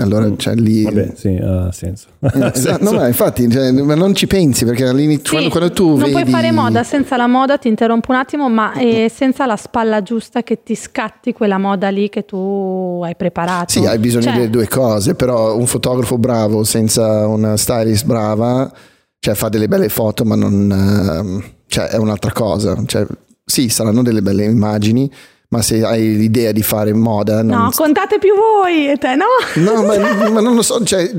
allora 0.00 0.30
cioè, 0.36 0.54
lì 0.54 0.84
Vabbè, 0.84 1.12
sì, 1.14 1.28
ha 1.36 1.72
senso. 1.72 2.06
Eh, 2.20 2.30
senso. 2.54 2.78
no, 2.80 2.92
ma 2.92 3.08
infatti, 3.08 3.50
cioè, 3.50 3.72
ma 3.72 3.94
non 3.94 4.14
ci 4.14 4.26
pensi 4.26 4.64
perché 4.64 4.86
all'inizio, 4.86 5.24
Sì, 5.24 5.30
quando, 5.30 5.50
quando 5.50 5.72
tu 5.72 5.88
non 5.88 5.98
vedi... 5.98 6.12
puoi 6.12 6.24
fare 6.26 6.52
moda 6.52 6.84
senza 6.84 7.16
la 7.16 7.26
moda, 7.26 7.58
ti 7.58 7.66
interrompo 7.66 8.12
un 8.12 8.18
attimo, 8.18 8.48
ma 8.48 8.74
eh, 8.74 9.10
senza 9.12 9.44
la 9.44 9.56
spalla 9.56 10.00
giusta 10.02 10.42
che 10.42 10.62
ti 10.62 10.76
scatti 10.76 11.32
quella 11.32 11.58
moda 11.58 11.88
lì 11.88 12.08
che 12.08 12.24
tu 12.24 13.00
hai 13.04 13.16
preparato. 13.16 13.72
Sì, 13.72 13.84
hai 13.86 13.98
bisogno 13.98 14.24
Cioè, 14.24 14.34
delle 14.34 14.50
due 14.50 14.68
cose, 14.68 15.14
però 15.14 15.56
un 15.56 15.66
fotografo 15.66 16.16
bravo 16.16 16.62
senza 16.62 17.26
una 17.26 17.56
stylist 17.56 18.06
brava, 18.06 18.70
cioè 19.18 19.34
fa 19.34 19.48
delle 19.48 19.66
belle 19.66 19.88
foto, 19.88 20.24
ma 20.24 20.36
non... 20.36 20.70
ehm, 20.70 21.44
cioè, 21.66 21.86
è 21.86 21.96
un'altra 21.96 22.32
cosa. 22.32 22.80
Cioè, 22.86 23.04
sì, 23.44 23.68
saranno 23.68 24.02
delle 24.02 24.22
belle 24.22 24.44
immagini, 24.44 25.10
ma 25.50 25.62
se 25.62 25.82
hai 25.82 26.16
l'idea 26.16 26.52
di 26.52 26.62
fare 26.62 26.92
moda... 26.92 27.42
Non... 27.42 27.62
No, 27.62 27.70
contate 27.74 28.18
più 28.18 28.34
voi 28.34 28.90
e 28.90 28.96
te 28.96 29.14
no? 29.14 29.24
No, 29.56 29.82
ma, 29.82 29.96
ma 30.28 30.40
non 30.40 30.54
lo 30.54 30.62
so, 30.62 30.82
cioè, 30.84 31.10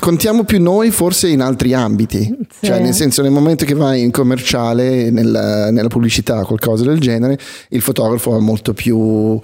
contiamo 0.00 0.42
più 0.44 0.60
noi 0.60 0.90
forse 0.90 1.28
in 1.28 1.40
altri 1.40 1.72
ambiti. 1.72 2.22
Sì. 2.22 2.66
Cioè, 2.66 2.80
nel 2.80 2.94
senso, 2.94 3.22
nel 3.22 3.30
momento 3.30 3.64
che 3.64 3.74
vai 3.74 4.02
in 4.02 4.10
commerciale, 4.10 5.10
nella, 5.10 5.70
nella 5.70 5.88
pubblicità, 5.88 6.44
qualcosa 6.44 6.84
del 6.84 6.98
genere, 6.98 7.38
il 7.68 7.80
fotografo 7.80 8.34
ha 8.34 8.40
molto 8.40 8.74
più 8.74 9.38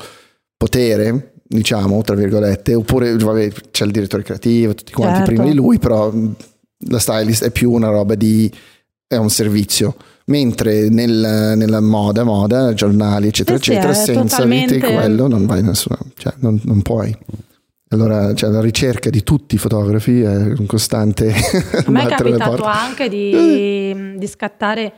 potere, 0.56 1.34
diciamo, 1.40 2.02
tra 2.02 2.16
virgolette, 2.16 2.74
oppure 2.74 3.16
vabbè, 3.16 3.52
c'è 3.70 3.84
il 3.84 3.92
direttore 3.92 4.24
creativo, 4.24 4.74
tutti 4.74 4.92
quanti 4.92 5.18
Certo. 5.18 5.32
prima 5.32 5.44
di 5.44 5.54
lui, 5.54 5.78
però 5.78 6.12
la 6.88 6.98
stylist 6.98 7.44
è 7.44 7.50
più 7.50 7.70
una 7.70 7.88
roba 7.88 8.16
di... 8.16 8.50
è 9.06 9.16
un 9.16 9.30
servizio. 9.30 9.94
Mentre 10.26 10.88
nel- 10.88 11.54
nella 11.56 11.80
moda, 11.80 12.22
moda, 12.24 12.72
giornali, 12.74 13.28
eccetera, 13.28 13.56
Sì, 13.58 13.64
sì, 13.64 13.70
eccetera, 13.72 13.92
è 13.92 13.94
senza 13.94 14.22
totalmente- 14.36 14.76
avete 14.76 14.94
quello 14.94 15.26
non 15.28 15.46
vai 15.46 15.60
da 15.62 15.68
nessuna, 15.68 15.98
cioè 16.16 16.32
non, 16.38 16.60
non 16.64 16.82
puoi. 16.82 17.16
Allora, 17.90 18.32
cioè, 18.34 18.48
la 18.50 18.60
ricerca 18.62 19.10
di 19.10 19.22
tutti 19.22 19.56
i 19.56 19.58
fotografi 19.58 20.22
è 20.22 20.34
un 20.34 20.64
costante. 20.66 21.28
A 21.86 21.90
me 21.90 22.04
è 22.04 22.06
capitato 22.06 22.62
anche 22.64 23.08
di, 23.08 24.16
di 24.16 24.26
scattare, 24.26 24.92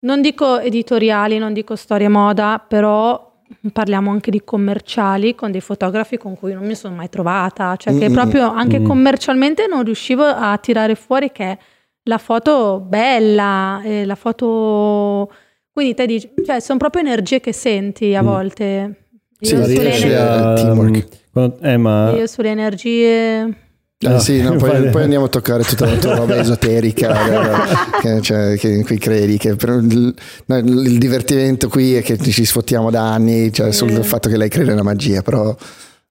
non 0.00 0.20
dico 0.20 0.60
editoriali, 0.60 1.38
non 1.38 1.52
dico 1.52 1.74
storie 1.74 2.08
moda, 2.08 2.64
però 2.66 3.30
parliamo 3.72 4.10
anche 4.10 4.30
di 4.30 4.42
commerciali 4.44 5.34
con 5.34 5.50
dei 5.50 5.60
fotografi 5.60 6.16
con 6.16 6.36
cui 6.36 6.52
non 6.54 6.64
mi 6.64 6.74
sono 6.74 6.94
mai 6.94 7.08
trovata, 7.08 7.74
cioè 7.76 7.96
che 7.98 8.08
Mm, 8.08 8.10
mm, 8.10 8.14
proprio 8.14 8.50
anche 8.52 8.78
mm. 8.78 8.84
commercialmente 8.86 9.66
non 9.66 9.82
riuscivo 9.82 10.24
a 10.24 10.56
tirare 10.58 10.94
fuori 10.94 11.32
che 11.32 11.58
la 12.04 12.18
foto 12.18 12.80
bella, 12.86 13.80
eh, 13.84 14.04
la 14.04 14.14
foto... 14.14 15.30
Quindi 15.72 15.94
te 15.94 16.04
dici, 16.06 16.30
cioè 16.44 16.60
sono 16.60 16.78
proprio 16.78 17.02
energie 17.02 17.40
che 17.40 17.52
senti 17.52 18.14
a 18.14 18.22
Mm. 18.22 18.26
volte. 18.26 18.96
Sì, 19.40 19.54
Io, 19.54 19.60
ma 19.60 19.64
sulle, 19.66 20.16
a- 20.18 20.52
teamwork. 20.54 21.06
quando- 21.32 21.58
eh, 21.62 21.76
ma 21.78 22.10
io 22.14 22.26
sulle 22.26 22.50
energie... 22.50 23.56
Eh, 24.04 24.18
sì, 24.18 24.42
no, 24.42 24.54
poi, 24.58 24.90
poi 24.90 25.02
andiamo 25.04 25.26
a 25.26 25.28
toccare 25.28 25.62
tutta 25.62 25.86
la 25.86 25.96
tua 25.96 26.16
roba 26.16 26.36
esoterica 26.40 27.60
che, 28.00 28.20
cioè, 28.20 28.56
che 28.58 28.68
in 28.68 28.84
cui 28.84 28.98
credi. 28.98 29.38
Che 29.38 29.54
per- 29.56 29.80
il, 29.80 30.14
no, 30.46 30.56
il 30.58 30.98
divertimento 30.98 31.68
qui 31.68 31.94
è 31.94 32.02
che 32.02 32.18
ci 32.18 32.44
sfottiamo 32.44 32.90
da 32.90 33.12
anni 33.14 33.52
cioè, 33.52 33.70
sul 33.72 33.92
fatto 34.04 34.28
che 34.28 34.36
lei 34.36 34.48
crede 34.48 34.70
nella 34.70 34.82
magia, 34.82 35.22
però 35.22 35.54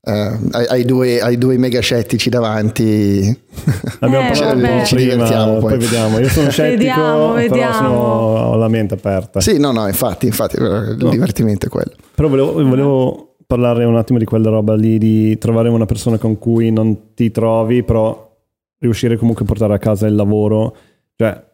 eh, 0.03 0.39
hai, 0.51 0.65
hai 0.67 0.83
due, 0.85 1.19
hai 1.21 1.37
due 1.37 1.57
mega 1.57 1.79
scettici 1.79 2.29
davanti. 2.29 3.39
abbiamo 3.99 4.27
Eh, 4.27 4.31
parlato 4.31 4.55
un 4.57 4.77
po' 4.79 4.85
Ci 4.85 4.95
prima, 4.95 5.27
poi. 5.47 5.59
poi 5.59 5.77
vediamo. 5.77 6.19
Io 6.19 6.27
sono 6.29 6.49
scettico, 6.51 6.77
Vediamo, 6.77 7.33
però 7.33 7.35
vediamo. 7.35 7.73
sono, 7.73 7.89
ho 7.93 8.55
la 8.55 8.67
mente 8.67 8.93
aperta. 8.95 9.39
Sì, 9.41 9.59
no, 9.59 9.71
no, 9.71 9.87
infatti, 9.87 10.25
infatti 10.25 10.55
il 10.57 10.95
No. 10.99 11.09
divertimento 11.09 11.67
è 11.67 11.69
quello. 11.69 11.91
Però 12.15 12.27
volevo, 12.27 12.53
volevo 12.63 13.35
parlare 13.45 13.83
un 13.85 13.95
attimo 13.97 14.17
di 14.17 14.25
quella 14.25 14.49
roba 14.49 14.75
lì, 14.75 14.97
di 14.97 15.37
trovare 15.37 15.69
una 15.69 15.85
persona 15.85 16.17
con 16.17 16.37
cui 16.39 16.71
non 16.71 17.13
ti 17.13 17.29
trovi, 17.31 17.83
però 17.83 18.29
riuscire 18.79 19.17
comunque 19.17 19.43
a 19.43 19.47
portare 19.47 19.73
a 19.73 19.77
casa 19.77 20.07
il 20.07 20.15
lavoro. 20.15 20.75
Cioè, 21.15 21.49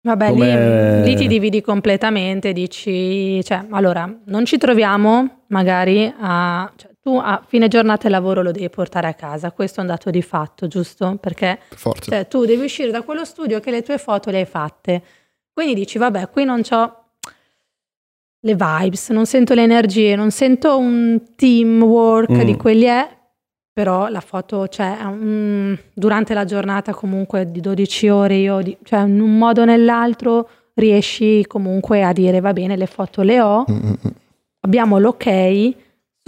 Vabbè, 0.00 0.28
Come- 0.28 1.00
lì, 1.02 1.08
lì 1.10 1.16
ti 1.16 1.26
dividi 1.26 1.60
completamente, 1.60 2.52
dici, 2.52 3.42
cioè, 3.42 3.64
allora, 3.70 4.08
non 4.26 4.44
ci 4.44 4.56
troviamo 4.56 5.42
magari 5.48 6.10
a... 6.20 6.70
Cioè, 6.76 6.90
tu 7.08 7.16
a 7.16 7.42
fine 7.46 7.68
giornata 7.68 8.06
il 8.06 8.12
lavoro 8.12 8.42
lo 8.42 8.50
devi 8.50 8.68
portare 8.68 9.06
a 9.06 9.14
casa, 9.14 9.50
questo 9.50 9.78
è 9.80 9.82
un 9.82 9.88
dato 9.88 10.10
di 10.10 10.20
fatto, 10.20 10.66
giusto? 10.68 11.16
Perché 11.18 11.58
Per 11.68 11.98
cioè, 12.00 12.28
tu 12.28 12.44
devi 12.44 12.64
uscire 12.64 12.90
da 12.90 13.00
quello 13.00 13.24
studio 13.24 13.60
che 13.60 13.70
le 13.70 13.82
tue 13.82 13.96
foto 13.96 14.30
le 14.30 14.40
hai 14.40 14.44
fatte. 14.44 15.02
Quindi 15.52 15.72
dici, 15.74 15.96
vabbè, 15.96 16.28
qui 16.28 16.44
non 16.44 16.60
ho 16.70 17.04
le 18.40 18.54
vibes, 18.54 19.08
non 19.08 19.24
sento 19.26 19.54
le 19.54 19.62
energie, 19.62 20.14
non 20.16 20.30
sento 20.30 20.76
un 20.78 21.20
teamwork 21.34 22.30
Mm. 22.30 22.42
di 22.42 22.56
quelli 22.56 22.84
è, 22.84 23.08
però 23.72 24.08
la 24.08 24.20
foto, 24.20 24.68
cioè, 24.68 24.96
mm, 25.04 25.74
durante 25.94 26.34
la 26.34 26.44
giornata 26.44 26.92
comunque 26.92 27.50
di 27.50 27.60
12 27.60 28.08
ore, 28.08 28.34
io, 28.36 28.60
di, 28.60 28.76
cioè, 28.84 29.00
in 29.00 29.20
un 29.20 29.36
modo 29.38 29.62
o 29.62 29.64
nell'altro 29.64 30.48
riesci 30.74 31.44
comunque 31.46 32.02
a 32.04 32.12
dire 32.12 32.40
va 32.40 32.52
bene, 32.52 32.76
le 32.76 32.86
foto 32.86 33.22
le 33.22 33.40
ho, 33.40 33.64
Mm-mm. 33.68 33.96
abbiamo 34.60 34.98
l'ok, 34.98 35.26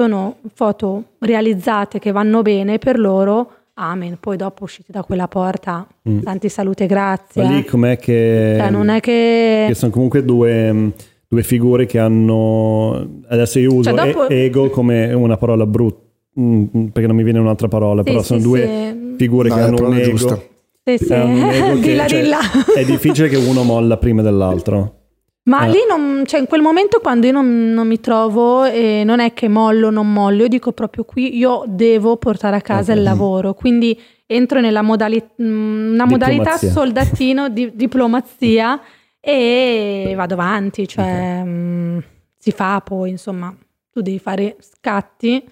sono 0.02 0.36
foto 0.54 1.04
realizzate 1.18 1.98
che 1.98 2.10
vanno 2.12 2.40
bene 2.42 2.78
per 2.78 2.98
loro, 2.98 3.50
amen. 3.74 4.16
Poi 4.18 4.36
dopo 4.36 4.64
usciti 4.64 4.90
da 4.92 5.02
quella 5.02 5.28
porta, 5.28 5.86
Mm. 6.08 6.20
tanti 6.20 6.48
salute 6.48 6.84
e 6.84 6.86
grazie. 6.86 7.42
Ma 7.42 7.50
lì 7.50 7.64
com'è 7.64 7.98
che... 7.98 8.56
Cioè, 8.58 8.70
non 8.70 8.88
è 8.88 9.00
che... 9.00 9.64
che 9.68 9.74
sono 9.74 9.92
comunque 9.92 10.24
due, 10.24 10.72
mh, 10.72 10.92
due 11.28 11.42
figure 11.42 11.84
che 11.84 11.98
hanno 11.98 13.06
adesso 13.28 13.58
io 13.58 13.74
uso 13.74 13.94
Cioè, 13.94 14.06
dopo- 14.12 14.28
e- 14.28 14.44
ego 14.44 14.70
come 14.70 15.12
una 15.12 15.36
parola 15.36 15.66
brutta 15.66 16.08
perché 16.32 17.06
non 17.06 17.16
mi 17.16 17.22
viene 17.24 17.38
un'altra 17.40 17.68
parola 17.68 18.02
Sì, 18.02 18.08
però 18.08 18.20
sì, 18.20 18.26
sono 18.28 18.40
due 18.40 18.60
sì. 18.66 19.14
figure 19.18 19.48
No, 19.50 19.54
che 19.56 19.60
hanno 19.60 19.86
un 19.88 19.94
ego, 19.94 20.08
giusta. 20.10 20.40
Sì, 20.84 20.96
sì. 20.98 21.12
hanno 21.12 21.32
un 21.44 21.50
ego 21.50 21.74
che- 21.74 21.80
Dilla, 21.80 22.06
cioè, 22.06 22.20
dilla. 22.22 22.38
è 22.76 22.84
difficile 22.84 23.28
che 23.28 23.36
uno 23.36 23.62
molla 23.62 23.96
prima 23.98 24.22
dell'altro 24.22 24.94
Ma 25.42 25.64
Eh. 25.64 25.70
lì 25.70 25.78
non, 25.88 26.24
cioè 26.26 26.38
in 26.40 26.46
quel 26.46 26.60
momento 26.60 27.00
quando 27.00 27.26
io 27.26 27.32
non, 27.32 27.72
non 27.72 27.86
mi 27.86 27.98
trovo, 27.98 28.64
eh, 28.64 29.02
non 29.04 29.20
è 29.20 29.32
che 29.32 29.48
mollo 29.48 29.86
o 29.86 29.90
non 29.90 30.12
mollo, 30.12 30.42
io 30.42 30.48
dico 30.48 30.72
proprio 30.72 31.04
qui 31.04 31.36
io 31.36 31.64
devo 31.66 32.16
portare 32.18 32.56
a 32.56 32.60
casa 32.60 32.92
Ok. 32.92 32.98
il 32.98 33.04
lavoro, 33.04 33.54
quindi 33.54 33.98
entro 34.26 34.60
nella 34.60 34.82
modali- 34.82 35.22
mh, 35.36 35.44
una 35.92 36.04
modalità 36.04 36.56
soldatino 36.58 37.48
di 37.48 37.70
diplomazia 37.74 38.80
e 39.18 40.12
vado 40.14 40.34
avanti, 40.34 40.86
cioè 40.86 41.42
mh, 41.42 42.02
si 42.36 42.50
fa 42.52 42.80
poi 42.82 43.10
insomma, 43.10 43.54
tu 43.90 44.02
devi 44.02 44.18
fare 44.18 44.56
scatti, 44.60 45.42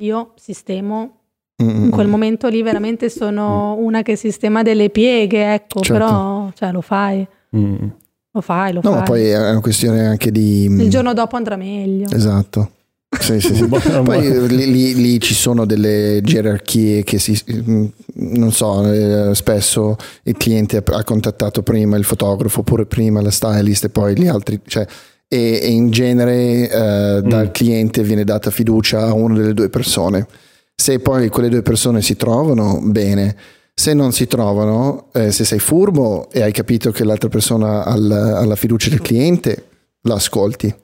io 0.00 0.32
sistemo, 0.36 1.14
Mm-mm. 1.62 1.84
in 1.84 1.90
quel 1.90 2.06
momento 2.06 2.48
lì 2.48 2.62
veramente 2.62 3.08
sono 3.08 3.74
una 3.78 4.02
che 4.02 4.14
sistema 4.14 4.62
delle 4.62 4.90
pieghe, 4.90 5.54
ecco, 5.54 5.80
Certo. 5.80 5.92
però 5.92 6.50
cioè, 6.54 6.70
lo 6.70 6.82
fai, 6.82 7.26
Mm. 7.56 7.88
Lo 8.32 8.40
fai, 8.40 8.72
lo 8.72 8.80
No, 8.82 8.90
fai. 8.90 8.98
ma 8.98 9.04
poi 9.04 9.26
è 9.28 9.50
una 9.50 9.60
questione 9.60 10.06
anche 10.06 10.30
di... 10.30 10.64
Il 10.64 10.90
giorno 10.90 11.12
dopo 11.14 11.36
andrà 11.36 11.56
meglio. 11.56 12.08
Esatto. 12.10 12.72
Sì, 13.18 13.40
sì, 13.40 13.54
sì. 13.54 13.64
Poi 14.04 14.48
lì, 14.48 14.70
lì- 14.70 14.94
lì 14.94 15.18
ci 15.20 15.32
sono 15.34 15.64
delle 15.64 16.20
gerarchie 16.22 17.02
che 17.04 17.18
si, 17.18 17.40
mm, 17.50 17.86
non 18.16 18.52
so, 18.52 18.84
eh, 18.92 19.34
spesso 19.34 19.96
il 20.24 20.36
cliente 20.36 20.76
ha- 20.76 20.82
ha 20.96 21.04
contattato 21.04 21.62
prima 21.62 21.96
il 21.96 22.04
fotografo 22.04 22.60
oppure 22.60 22.84
prima 22.84 23.22
la 23.22 23.30
stylist 23.30 23.84
e 23.84 23.88
poi 23.88 24.14
gli 24.18 24.26
altri, 24.26 24.60
cioè, 24.66 24.86
e, 25.26 25.58
e 25.62 25.68
in 25.68 25.90
genere 25.90 26.68
eh, 26.70 27.22
dal 27.24 27.46
Mm. 27.48 27.52
cliente 27.52 28.02
viene 28.02 28.24
data 28.24 28.50
fiducia 28.50 29.06
a 29.06 29.14
una 29.14 29.34
delle 29.38 29.54
due 29.54 29.70
persone. 29.70 30.26
Se 30.74 30.98
poi 31.00 31.28
quelle 31.30 31.48
due 31.48 31.62
persone 31.62 32.02
si 32.02 32.14
trovano, 32.14 32.78
bene. 32.82 33.34
Se 33.78 33.94
non 33.94 34.10
si 34.10 34.26
trovano, 34.26 35.06
eh, 35.12 35.30
se 35.30 35.44
sei 35.44 35.60
furbo 35.60 36.28
e 36.32 36.42
hai 36.42 36.50
capito 36.50 36.90
che 36.90 37.04
l'altra 37.04 37.28
persona 37.28 37.84
ha 37.84 37.96
la, 37.96 38.56
fiducia 38.56 38.90
del 38.90 39.00
cliente, 39.00 39.66
la 40.02 40.14
ascolti. 40.14 40.74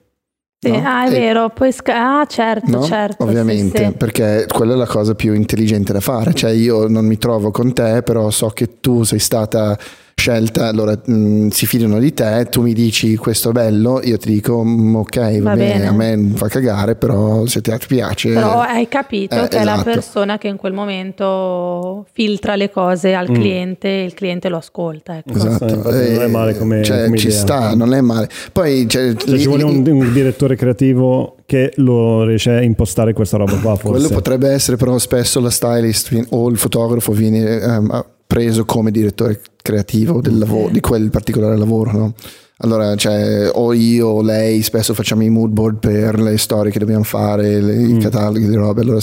Sì, 0.57 0.71
no? 0.71 0.81
ah, 0.81 1.03
è 1.05 1.07
E- 1.13 1.19
vero, 1.19 1.49
poi 1.49 1.73
sca- 1.73 2.19
ah, 2.21 2.25
certo, 2.25 2.69
No? 2.71 2.83
certo. 2.83 3.25
sì, 3.25 3.29
Ovviamente, 3.29 3.85
sì. 3.87 3.91
perché 3.91 4.45
quella 4.47 4.75
è 4.75 4.77
la 4.77 4.85
cosa 4.87 5.13
più 5.13 5.33
intelligente 5.33 5.91
da 5.91 5.99
fare. 5.99 6.33
Cioè, 6.33 6.51
io 6.51 6.87
non 6.87 7.03
mi 7.05 7.17
trovo 7.17 7.51
con 7.51 7.73
te, 7.73 8.01
però 8.01 8.29
so 8.29 8.47
che 8.51 8.79
tu 8.79 9.03
sei 9.03 9.19
stata 9.19 9.77
scelta, 10.25 10.67
allora 10.67 10.99
mh, 11.05 11.49
si 11.49 11.65
fidano 11.67 11.99
di 11.99 12.13
te, 12.13 12.47
tu 12.49 12.61
mi 12.61 12.73
dici 12.73 13.15
questo 13.15 13.49
è 13.49 13.51
bello, 13.51 13.99
io 14.01 14.17
ti 14.17 14.31
dico 14.31 14.63
"Mm, 14.63 14.95
ok, 14.95 15.17
va, 15.41 15.49
Va 15.49 15.55
bene, 15.55 15.73
bene. 15.73 15.87
a 15.87 15.91
me 15.91 16.31
fa 16.35 16.47
cagare, 16.47 16.95
però 16.95 17.45
se 17.45 17.61
ti 17.61 17.71
piace... 17.87 18.33
Però 18.33 18.59
hai 18.61 18.87
capito 18.87 19.35
Eh, 19.43 19.47
che 19.49 19.57
è 19.57 19.63
la 19.63 19.73
esatto. 19.73 19.89
persona 19.91 20.37
che 20.39 20.47
in 20.47 20.55
quel 20.55 20.73
momento 20.73 22.05
filtra 22.13 22.55
le 22.55 22.71
cose 22.71 23.13
al 23.13 23.29
Mm. 23.29 23.33
cliente 23.33 23.87
e 23.87 24.03
il 24.05 24.13
cliente 24.15 24.49
lo 24.49 24.57
ascolta. 24.57 25.17
Ecco. 25.17 25.33
Esatto, 25.35 25.65
Infatti 25.73 26.11
non 26.13 26.21
è 26.21 26.27
male 26.27 26.57
come- 26.57 26.83
cioè, 26.83 27.03
come 27.05 27.17
ci 27.17 27.27
idea. 27.27 27.39
sta, 27.39 27.75
non 27.75 27.93
è 27.93 28.01
male. 28.01 28.29
Poi 28.51 28.87
cioè, 28.87 29.13
Cioè, 29.15 29.29
lì- 29.31 29.39
ci 29.39 29.47
vuole 29.47 29.63
un, 29.63 29.85
un 29.87 30.13
direttore 30.13 30.55
creativo 30.55 31.35
che 31.45 31.73
lo 31.75 32.23
riesce 32.23 32.51
a 32.51 32.61
impostare 32.63 33.13
questa 33.13 33.37
roba 33.37 33.51
qua 33.57 33.75
forse 33.75 33.89
Quello 33.89 34.07
potrebbe 34.09 34.49
essere, 34.49 34.77
però 34.77 34.97
spesso 34.97 35.39
la 35.39 35.51
stylist 35.51 36.25
o 36.29 36.49
il 36.49 36.57
fotografo 36.57 37.11
viene 37.11 37.59
ehm, 37.61 38.05
preso 38.35 38.65
come 38.65 38.91
direttore 38.91 39.39
creativo 39.61 40.19
del 40.19 40.37
lavoro, 40.37 40.67
di 40.69 40.81
quel 40.81 41.09
particolare 41.09 41.55
lavoro. 41.57 41.91
no? 41.93 42.13
Allora, 42.57 42.93
cioè, 42.95 43.49
o 43.53 43.71
io 43.71 44.07
o 44.07 44.21
lei 44.21 44.61
spesso 44.61 44.93
facciamo 44.93 45.23
i 45.23 45.29
mood 45.29 45.51
board 45.51 45.77
per 45.79 46.19
le 46.19 46.37
storie 46.37 46.69
che 46.69 46.79
dobbiamo 46.79 47.03
fare, 47.05 47.61
le- 47.61 47.75
i 47.75 47.93
Mm. 47.93 47.99
cataloghi 47.99 48.45
di 48.45 48.55
robe. 48.55 48.81
Allora, 48.81 48.99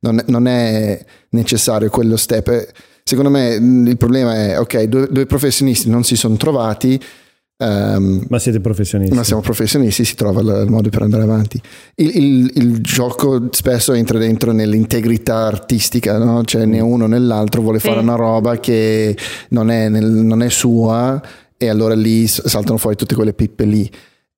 non 0.00 0.20
è, 0.20 0.24
non 0.28 0.46
è 0.46 1.04
necessario 1.30 1.90
quello 1.90 2.16
step. 2.16 2.70
Secondo 3.02 3.30
me 3.30 3.58
mh, 3.58 3.86
il 3.88 3.96
problema 3.96 4.34
è, 4.36 4.58
ok, 4.60 4.82
due, 4.84 5.08
due 5.10 5.26
professionisti 5.26 5.90
non 5.90 6.04
si 6.04 6.14
sono 6.14 6.36
trovati. 6.36 7.00
Ehm, 7.60 8.24
ma 8.28 8.38
siete 8.38 8.60
professionisti 8.60 9.14
ma 9.14 9.22
siamo 9.22 9.42
professionisti, 9.42 10.04
si 10.04 10.14
trova 10.14 10.40
il, 10.40 10.62
il 10.64 10.70
modo 10.70 10.88
per 10.88 11.02
andare 11.02 11.22
avanti. 11.22 11.60
Il, 11.96 12.10
il- 12.16 12.50
il 12.54 12.80
gioco 12.80 13.48
spesso 13.50 13.92
entra 13.92 14.18
dentro 14.18 14.52
nell'integrità 14.52 15.46
artistica, 15.46 16.16
no? 16.18 16.42
cioè 16.44 16.64
né 16.64 16.80
uno 16.80 17.06
né 17.06 17.18
l'altro 17.18 17.60
vuole 17.60 17.78
Sì. 17.78 17.88
fare 17.88 18.00
una 18.00 18.14
roba 18.16 18.58
che 18.58 19.16
non 19.50 19.70
è, 19.70 19.88
nel- 19.88 20.10
non 20.10 20.42
è 20.42 20.48
sua 20.48 21.20
e 21.56 21.68
allora 21.68 21.94
lì 21.94 22.26
saltano 22.26 22.78
fuori 22.78 22.96
tutte 22.96 23.14
quelle 23.14 23.34
pippe 23.34 23.64
lì. 23.64 23.90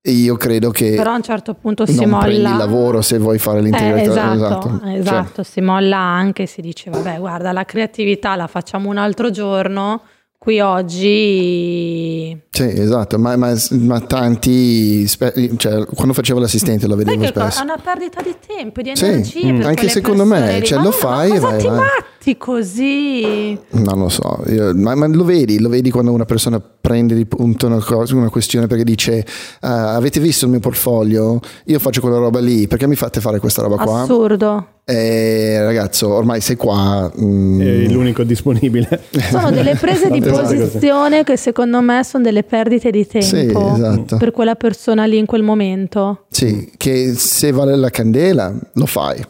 E 0.05 0.11
io 0.11 0.35
credo 0.37 0.71
che 0.73 0.95
Però 0.97 1.13
a 1.13 1.15
un 1.15 1.23
certo 1.23 1.55
punto 1.55 1.87
si 1.87 2.05
molla. 2.05 2.25
prendi 2.25 2.51
il 2.51 2.57
lavoro 2.57 3.03
se 3.03 3.19
vuoi 3.19 3.39
fare 3.39 3.61
Eh, 3.61 3.63
l'integrità. 3.63 4.33
esatto, 4.35 4.81
Cioè, 4.83 4.99
esatto, 4.99 5.43
si 5.45 5.61
molla 5.61 5.97
anche, 5.99 6.47
si 6.47 6.61
dice 6.61 6.91
vabbè 6.91 7.19
guarda 7.21 7.53
la 7.53 7.65
creatività 7.65 8.35
la 8.35 8.49
facciamo 8.49 8.89
un 8.91 8.97
altro 8.97 9.31
giorno, 9.31 10.03
qui 10.43 10.59
oggi... 10.61 12.37
sì, 12.51 12.63
esatto, 12.65 13.17
ma, 13.17 13.37
ma- 13.37 13.55
ma 13.79 14.01
tanti, 14.01 15.07
spe- 15.07 15.33
cioè, 15.57 15.85
quando 15.87 16.13
facevo 16.13 16.41
l'assistente 16.41 16.89
lo 16.89 16.97
vedevo 16.97 17.25
spesso. 17.25 17.61
è 17.61 17.63
una 17.63 17.79
perdita 17.81 18.21
di 18.23 18.35
tempo 18.45 18.83
di 18.83 18.91
Sì, 18.95 19.05
energia 19.05 19.53
mm, 19.53 19.57
per 19.59 19.67
anche 19.67 19.89
secondo 19.89 20.25
me, 20.25 20.61
cioè, 20.65 20.79
Ma 20.79 20.85
lo 20.85 20.91
fai 20.91 21.29
ma 21.31 21.37
e 21.37 21.39
vai 21.39 21.59
ti 21.61 21.67
avanti. 21.69 21.85
batti 22.09 22.37
così? 22.39 23.59
Non 23.71 23.99
lo 24.01 24.09
so, 24.09 24.43
io- 24.49 24.75
ma, 24.75 24.97
ma 24.97 25.07
lo 25.07 25.23
vedi, 25.25 25.61
lo 25.61 25.69
vedi 25.69 25.91
quando 25.91 26.11
una 26.11 26.25
persona 26.25 26.61
prende 26.61 27.15
di 27.15 27.25
punto 27.27 27.67
una, 27.69 27.79
cosa, 27.79 28.17
una 28.17 28.29
questione 28.29 28.67
perché 28.67 28.83
dice 28.83 29.25
"Ah, 29.61 29.95
avete 29.95 30.19
visto 30.19 30.47
il 30.47 30.51
mio 30.51 30.61
portfolio? 30.61 31.39
Io 31.67 31.79
faccio 31.79 32.01
quella 32.01 32.19
roba 32.19 32.41
lì, 32.41 32.67
perché 32.67 32.89
mi 32.89 32.97
fate 32.97 33.21
fare 33.21 33.39
questa 33.39 33.63
roba 33.63 33.77
qua? 33.77 34.01
Assurdo. 34.03 34.67
E 34.85 35.63
ragazzo, 35.63 36.09
ormai 36.13 36.41
sei 36.41 36.57
qua. 36.57 37.09
mm, 37.17 37.61
è 37.61 37.87
l'unico 37.87 38.25
disponibile 38.25 39.01
Sono 39.31 39.53
delle 39.53 39.77
prese 39.77 40.11
di. 40.11 40.21
posizione 40.33 41.25
che 41.25 41.37
secondo 41.37 41.81
me 41.81 42.03
sono 42.05 42.25
delle 42.25 42.43
perdite 42.43 42.91
di 42.91 43.07
tempo 43.07 43.27
Sì, 43.27 43.47
esatto. 43.47 44.17
per 44.17 44.31
quella 44.31 44.55
persona 44.55 45.05
lì 45.05 45.19
in 45.19 45.27
quel 45.27 45.43
momento. 45.43 46.27
Sì, 46.31 46.71
che 46.77 47.15
se 47.15 47.51
vale 47.53 47.77
la 47.77 47.91
candela 47.91 48.53
lo 48.75 48.87
fai. 48.87 49.25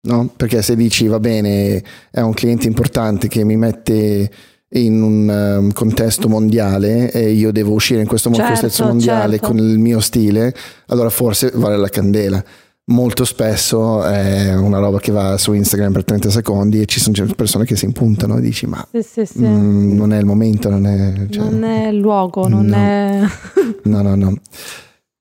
No? 0.00 0.30
Perché 0.36 0.62
se 0.62 0.76
dici 0.76 1.06
va 1.06 1.18
bene, 1.20 1.82
è 2.10 2.20
un 2.20 2.32
cliente 2.32 2.66
importante 2.66 3.28
che 3.28 3.44
mi 3.44 3.56
mette 3.56 4.30
in 4.72 5.02
un 5.02 5.28
um, 5.28 5.72
contesto 5.72 6.28
mondiale 6.28 7.10
e 7.10 7.30
io 7.30 7.52
devo 7.52 7.72
uscire 7.72 8.00
in 8.02 8.06
questo 8.06 8.30
Certo, 8.30 8.52
contesto 8.52 8.84
mondiale 8.84 9.32
certo. 9.38 9.46
con 9.48 9.58
il 9.58 9.78
mio 9.78 9.98
stile, 10.00 10.54
allora 10.88 11.08
forse 11.10 11.50
vale 11.54 11.76
la 11.76 11.88
candela. 11.88 12.42
Molto 12.90 13.26
spesso 13.26 14.02
è 14.02 14.54
una 14.54 14.78
roba 14.78 14.98
che 14.98 15.12
va 15.12 15.36
su 15.36 15.52
Instagram 15.52 15.92
per 15.92 16.04
30 16.04 16.30
secondi 16.30 16.80
e 16.80 16.86
ci 16.86 17.00
sono 17.00 17.14
persone 17.36 17.66
che 17.66 17.76
si 17.76 17.84
impuntano 17.84 18.38
e 18.38 18.40
dici 18.40 18.66
ma 18.66 18.86
Sì, 18.90 19.02
sì, 19.02 19.26
sì. 19.26 19.40
mm, 19.44 19.94
non 19.94 20.12
è 20.14 20.18
il 20.18 20.24
momento, 20.24 20.70
non 20.70 20.86
è... 20.86 21.26
cioè- 21.28 21.44
non 21.50 21.64
è 21.64 21.88
il 21.88 21.98
luogo, 21.98 22.48
non 22.48 22.64
No. 22.64 22.76
è... 22.76 23.20
No, 23.84 24.00
no, 24.02 24.14
no. 24.14 24.34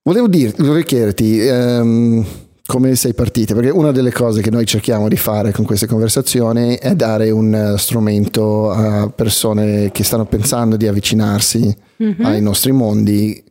Volevo, 0.04 0.28
dir, 0.30 0.54
volevo 0.58 0.80
chiederti 0.82 1.40
ehm, 1.46 2.26
come 2.66 2.96
sei 2.96 3.14
partita, 3.14 3.54
perché 3.54 3.70
una 3.70 3.92
delle 3.92 4.14
cose 4.14 4.42
che 4.42 4.50
noi 4.50 4.66
cerchiamo 4.66 5.10
di 5.10 5.18
fare 5.18 5.52
con 5.52 5.66
queste 5.66 5.88
conversazioni 5.88 6.76
è 6.76 6.96
dare 6.96 7.30
un 7.32 7.54
eh, 7.54 7.78
strumento 7.78 8.72
a 8.72 9.10
persone 9.14 9.92
che 9.92 10.04
stanno 10.06 10.26
pensando 10.26 10.78
di 10.78 10.88
avvicinarsi 10.88 11.76
Mhm. 11.98 12.24
ai 12.26 12.42
nostri 12.42 12.72
mondi, 12.72 13.44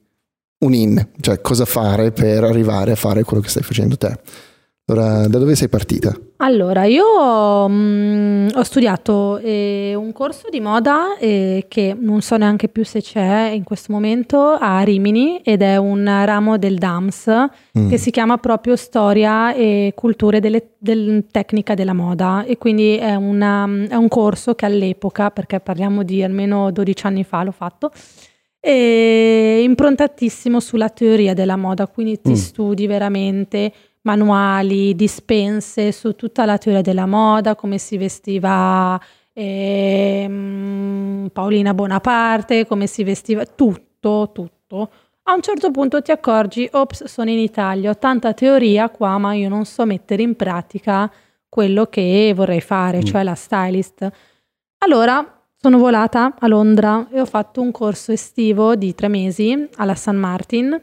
un 0.58 0.72
in, 0.74 1.08
cioè 1.20 1.40
cosa 1.40 1.64
fare 1.64 2.12
per 2.12 2.44
arrivare 2.44 2.92
a 2.92 2.96
fare 2.96 3.22
quello 3.24 3.42
che 3.42 3.48
stai 3.48 3.62
facendo 3.62 3.96
te. 3.96 4.18
Allora, 4.88 5.26
da 5.26 5.38
dove 5.38 5.56
sei 5.56 5.68
partita? 5.68 6.14
Allora, 6.36 6.84
io 6.84 7.68
mm, 7.68 8.50
ho 8.54 8.62
studiato 8.62 9.38
eh, 9.38 9.94
un 9.96 10.12
corso 10.12 10.48
di 10.48 10.60
moda 10.60 11.16
eh, 11.18 11.64
che 11.66 11.96
non 11.98 12.20
so 12.20 12.36
neanche 12.36 12.68
più 12.68 12.84
se 12.84 13.02
c'è 13.02 13.50
in 13.52 13.64
questo 13.64 13.92
momento 13.92 14.38
a 14.52 14.80
Rimini 14.82 15.38
ed 15.38 15.62
è 15.62 15.76
un 15.76 16.04
ramo 16.24 16.56
del 16.56 16.78
DAMS 16.78 17.24
Mm. 17.76 17.88
che 17.90 17.98
si 17.98 18.10
chiama 18.10 18.38
proprio 18.38 18.74
Storia 18.76 19.52
e 19.52 19.92
Culture 19.94 20.40
delle, 20.40 20.76
del 20.78 21.26
Tecnica 21.30 21.74
della 21.74 21.92
Moda 21.92 22.44
e 22.46 22.56
quindi 22.56 22.96
è, 22.96 23.14
una- 23.16 23.68
è 23.88 23.94
un 23.96 24.08
corso 24.08 24.54
che 24.54 24.64
all'epoca, 24.66 25.30
perché 25.30 25.60
parliamo 25.60 26.02
di 26.02 26.22
almeno 26.22 26.70
12 26.70 27.06
anni 27.06 27.22
fa 27.24 27.42
l'ho 27.42 27.50
fatto, 27.50 27.90
è 28.60 29.58
improntatissimo 29.62 30.60
sulla 30.60 30.88
teoria 30.88 31.34
della 31.34 31.56
moda, 31.56 31.86
quindi 31.86 32.20
ti 32.20 32.30
Mm. 32.32 32.34
studi 32.34 32.86
veramente 32.86 33.72
manuali, 34.02 34.94
dispense 34.94 35.92
su 35.92 36.14
tutta 36.14 36.44
la 36.44 36.58
teoria 36.58 36.82
della 36.82 37.06
moda, 37.06 37.54
come 37.54 37.78
si 37.78 37.96
vestiva 37.96 39.00
ehm, 39.32 41.28
Paolina 41.32 41.74
Bonaparte, 41.74 42.66
come 42.66 42.86
si 42.86 43.04
vestiva, 43.04 43.44
tutto, 43.44 44.30
tutto. 44.32 44.90
A 45.24 45.34
un 45.34 45.42
certo 45.42 45.70
punto 45.72 46.00
ti 46.02 46.12
accorgi, 46.12 46.68
ops, 46.72 47.04
sono 47.04 47.30
in 47.30 47.38
Italia, 47.38 47.90
ho 47.90 47.96
tanta 47.98 48.32
teoria 48.32 48.88
qua, 48.90 49.18
ma 49.18 49.34
io 49.34 49.48
non 49.48 49.64
so 49.64 49.84
mettere 49.84 50.22
in 50.22 50.36
pratica 50.36 51.10
quello 51.48 51.86
che 51.86 52.32
vorrei 52.34 52.60
fare, 52.60 52.98
mm. 52.98 53.02
cioè 53.02 53.22
la 53.24 53.34
stylist. 53.34 54.08
Allora 54.78 55.35
sono 55.66 55.78
volata 55.78 56.36
a 56.38 56.46
Londra 56.46 57.08
e 57.10 57.20
ho 57.20 57.24
fatto 57.24 57.60
un 57.60 57.72
corso 57.72 58.12
estivo 58.12 58.76
di 58.76 58.94
tre 58.94 59.08
mesi 59.08 59.68
alla 59.78 59.96
San 59.96 60.14
Martin 60.14 60.80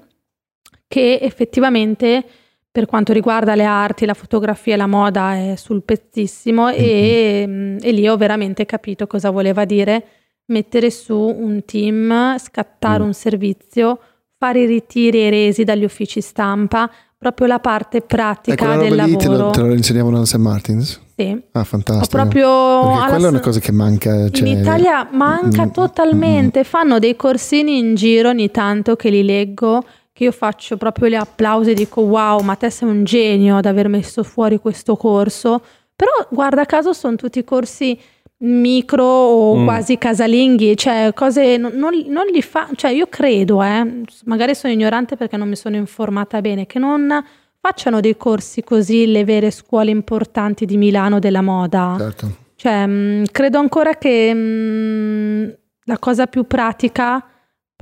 che 0.89 1.19
effettivamente 1.22 2.22
per 2.69 2.86
quanto 2.86 3.13
riguarda 3.13 3.56
le 3.56 3.63
arti, 3.63 4.06
la 4.06 4.13
fotografia 4.13 4.74
e 4.74 4.76
la 4.76 4.86
moda 4.86 5.36
è 5.36 5.56
sul 5.56 5.84
pezzissimo 5.84 6.67
e, 6.67 7.46
mm, 7.48 7.78
e, 7.80 7.91
lì 7.91 8.10
ho 8.10 8.17
veramente 8.17 8.65
capito 8.65 9.08
cosa 9.08 9.30
voleva 9.30 9.63
dire 9.63 10.06
mettere 10.48 10.91
su 10.91 11.15
un 11.17 11.63
team, 11.63 12.38
scattare 12.38 13.04
mm. 13.04 13.06
un 13.06 13.13
servizio, 13.13 14.00
fare 14.38 14.63
i 14.63 14.65
ritiri 14.65 15.22
e 15.22 15.30
resi 15.30 15.63
dagli 15.63 15.86
uffici 15.86 16.19
stampa, 16.19 16.91
proprio 17.24 17.48
la 17.48 17.60
parte 17.60 18.02
pratica 18.02 18.76
del 18.76 18.96
lavoro. 18.96 19.18
Te 19.18 19.28
lo, 19.28 19.50
te 19.50 19.62
lo 19.62 19.74
insegnavano 19.74 20.20
a 20.20 20.26
St. 20.26 20.36
Martins? 20.36 21.02
Sì. 21.16 21.42
Ah, 21.54 21.64
fantastico. 21.64 22.06
Ho 22.06 22.22
proprio 22.22 22.92
Perché 22.92 23.10
quella 23.10 23.28
è 23.28 23.30
una 23.30 23.40
cosa 23.40 23.60
che 23.60 23.72
manca. 23.72 24.30
Cioè, 24.30 24.48
in 24.48 24.60
Italia 24.60 25.08
manca 25.12 25.66
mm, 25.66 25.70
totalmente. 25.70 26.60
Mm. 26.60 26.64
Fanno 26.64 27.00
dei 27.00 27.16
corsini 27.16 27.78
in 27.78 27.96
giro 27.96 28.30
ogni 28.30 28.52
tanto 28.52 28.96
che 28.98 29.10
li 29.10 29.24
leggo 29.24 29.84
che 30.12 30.26
io 30.26 30.32
faccio 30.32 30.78
proprio 30.78 31.10
gli 31.10 31.16
applausi 31.16 31.72
e 31.72 31.74
dico 31.74 32.02
wow, 32.02 32.42
ma 32.42 32.56
te 32.56 32.70
sei 32.70 32.88
un 32.88 33.04
genio 33.04 33.58
ad 33.58 33.66
aver 33.66 33.88
messo 33.88 34.24
fuori 34.24 34.60
questo 34.60 34.96
corso. 34.98 35.62
Però 35.96 36.12
guarda 36.30 36.66
caso 36.66 36.92
sono 36.94 37.16
tutti 37.16 37.44
corsi 37.44 37.98
micro 38.43 39.03
o 39.03 39.56
mm. 39.56 39.65
quasi 39.65 39.97
casalinghi, 39.97 40.75
cioè 40.75 41.12
cose 41.13 41.58
non, 41.58 41.73
non, 41.75 41.91
non 42.08 42.25
li 42.25 42.41
fa, 42.41 42.67
cioè 42.75 42.91
io 42.91 43.08
credo, 43.08 43.63
eh, 43.63 44.03
magari 44.25 44.56
sono 44.56 44.73
ignorante 44.73 45.15
perché 45.15 45.38
non 45.38 45.47
mi 45.47 45.56
sono 45.56 45.75
informata 45.75 46.41
bene, 46.41 46.65
che 46.65 46.79
non 46.79 47.23
facciano 47.60 48.01
dei 48.01 48.17
corsi 48.17 48.63
così 48.63 49.08
le 49.08 49.23
vere 49.23 49.49
scuole 49.49 49.91
importanti 49.91 50.65
di 50.65 50.75
Milano 50.75 51.19
della 51.19 51.41
moda. 51.41 51.95
Certo. 51.97 52.36
Cioè, 52.56 52.86
mh, 52.86 52.91
mm, 52.91 53.23
credo 53.32 53.60
ancora 53.60 53.95
che 53.95 54.34
mh, 54.34 54.38
mm, 54.38 55.49
la 55.86 55.97
cosa 55.97 56.27
più 56.27 56.45
pratica 56.45 57.25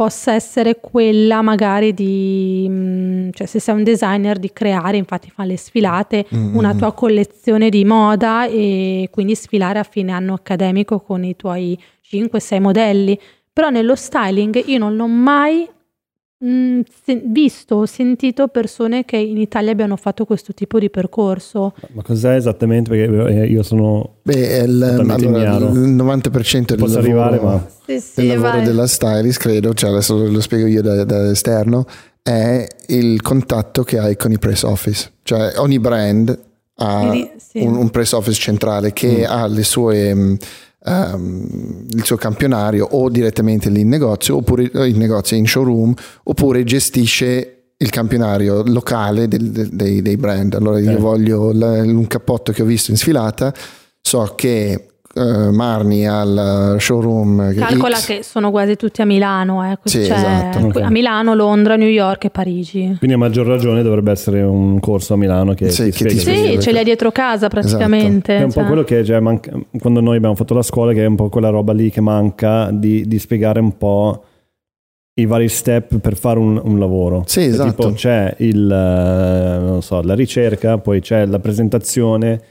possa 0.01 0.33
essere 0.33 0.79
quella 0.79 1.43
magari 1.43 1.93
di, 1.93 2.65
mm, 2.67 3.29
cioè 3.33 3.45
se 3.45 3.59
sei 3.59 3.75
un 3.75 3.83
designer, 3.83 4.39
di 4.39 4.51
creare, 4.51 4.97
infatti 4.97 5.29
fa 5.29 5.43
le 5.43 5.55
sfilate, 5.57 6.25
mm-hmm. 6.33 6.55
una 6.55 6.73
tua 6.73 6.91
collezione 6.93 7.69
di 7.69 7.85
moda 7.85 8.47
e 8.47 9.09
quindi 9.11 9.35
sfilare 9.35 9.77
a 9.77 9.83
fine 9.83 10.11
anno 10.11 10.33
accademico 10.33 11.01
con 11.01 11.23
i 11.23 11.35
tuoi 11.35 11.79
5-6 12.03 12.59
modelli. 12.59 13.19
Però 13.53 13.69
nello 13.69 13.93
styling 13.93 14.63
io 14.65 14.79
non 14.79 14.95
l'ho 14.95 15.05
mai 15.05 15.69
Mm, 16.43 16.81
visto 17.25 17.75
o 17.75 17.85
sentito 17.85 18.47
persone 18.47 19.05
che 19.05 19.17
in 19.17 19.37
Italia 19.37 19.71
abbiano 19.71 19.95
fatto 19.95 20.25
questo 20.25 20.53
tipo 20.53 20.79
di 20.79 20.89
percorso. 20.89 21.75
Ma 21.93 22.01
cos'è 22.01 22.33
esattamente? 22.35 22.89
Perché 22.89 23.41
eh, 23.41 23.45
io 23.45 23.61
sono 23.61 24.15
Beh, 24.23 24.57
il, 24.63 24.81
allora, 24.81 25.57
il 25.57 25.95
90% 25.95 26.65
del 26.65 26.77
Posso 26.77 26.99
lavoro, 26.99 27.21
arrivare, 27.21 27.39
ma... 27.39 27.67
sì, 27.85 27.99
sì, 27.99 28.27
del 28.27 28.39
lavoro 28.39 28.63
della 28.63 28.87
stylist, 28.87 29.39
credo, 29.39 29.73
cioè 29.75 29.91
adesso 29.91 30.17
lo 30.17 30.41
spiego 30.41 30.65
io 30.65 30.81
da, 30.81 31.03
da 31.03 31.29
esterno, 31.29 31.85
è 32.23 32.67
il 32.87 33.21
contatto 33.21 33.83
che 33.83 33.99
hai 33.99 34.15
con 34.17 34.31
i 34.31 34.39
press 34.39 34.63
office. 34.63 35.11
Cioè 35.21 35.53
ogni 35.57 35.79
brand 35.79 36.39
ha 36.77 37.11
sì. 37.37 37.59
un, 37.59 37.75
un, 37.75 37.89
press 37.91 38.13
office 38.13 38.39
centrale 38.39 38.93
che 38.93 39.27
mm. 39.27 39.31
ha 39.31 39.45
le 39.45 39.63
sue 39.63 40.15
mm, 40.15 40.33
um, 40.85 41.85
il 41.89 42.03
suo 42.03 42.15
campionario 42.15 42.85
o 42.85 43.09
direttamente 43.09 43.69
lì 43.69 43.81
in 43.81 43.89
negozio 43.89 44.37
oppure 44.37 44.69
eh, 44.71 44.87
in 44.87 44.97
negozio 44.97 45.37
in 45.37 45.47
showroom 45.47 45.93
oppure 46.23 46.63
gestisce 46.63 47.55
il 47.77 47.89
campionario 47.89 48.63
locale 48.63 49.27
del, 49.27 49.49
del, 49.49 49.69
dei, 49.69 50.01
dei, 50.01 50.17
brand 50.17 50.53
allora 50.53 50.79
io 50.79 50.91
eh. 50.91 50.95
voglio 50.97 51.51
la, 51.51 51.81
un 51.81 52.07
cappotto 52.07 52.51
che 52.51 52.61
ho 52.61 52.65
visto 52.65 52.91
in 52.91 52.97
sfilata 52.97 53.53
so 53.99 54.33
che 54.35 54.90
uh, 55.15 55.51
Marni 55.51 56.07
al 56.07 56.75
showroom 56.79 57.53
calcola 57.55 57.95
X. 57.95 58.05
che 58.05 58.23
sono 58.23 58.51
quasi 58.51 58.75
tutti 58.75 59.01
a 59.01 59.05
Milano 59.05 59.63
eh. 59.69 59.77
sì, 59.83 60.05
cioè, 60.05 60.17
esatto. 60.17 60.79
a 60.79 60.89
Milano, 60.89 61.33
Londra, 61.33 61.75
New 61.75 61.87
York 61.87 62.25
e 62.25 62.29
Parigi 62.29 62.95
quindi 62.97 63.15
a 63.15 63.17
maggior 63.17 63.45
ragione 63.45 63.83
dovrebbe 63.83 64.11
essere 64.11 64.41
un 64.41 64.79
corso 64.79 65.13
a 65.13 65.17
Milano 65.17 65.53
che 65.53 65.69
sì, 65.69 65.91
ti 65.91 66.03
che 66.03 66.09
spiega 66.17 66.49
sì 66.51 66.59
ce 66.59 66.71
l'hai 66.71 66.83
dietro 66.83 67.11
casa 67.11 67.47
praticamente 67.47 68.35
esatto. 68.35 68.41
è 68.41 68.45
un 68.45 68.51
cioè. 68.51 68.61
po' 68.61 68.67
quello 68.67 68.83
che 68.83 69.03
cioè, 69.03 69.19
manca, 69.19 69.51
quando 69.79 70.01
noi 70.01 70.17
abbiamo 70.17 70.35
fatto 70.35 70.53
la 70.53 70.63
scuola 70.63 70.93
che 70.93 71.03
è 71.03 71.07
un 71.07 71.15
po' 71.15 71.29
quella 71.29 71.49
roba 71.49 71.73
lì 71.73 71.89
che 71.89 72.01
manca 72.01 72.69
di, 72.71 73.07
di 73.07 73.19
spiegare 73.19 73.59
un 73.59 73.77
po' 73.77 74.23
i 75.15 75.25
vari 75.25 75.49
step 75.49 75.97
per 75.99 76.15
fare 76.15 76.39
un, 76.39 76.59
un 76.63 76.79
lavoro. 76.79 77.23
Sì, 77.25 77.41
esatto. 77.41 77.69
Tipo 77.69 77.91
c'è 77.93 78.33
il, 78.39 79.75
uh, 79.77 79.81
so, 79.81 80.01
la 80.01 80.13
ricerca, 80.13 80.77
poi 80.77 81.01
c'è 81.01 81.25
la 81.25 81.39
presentazione, 81.39 82.41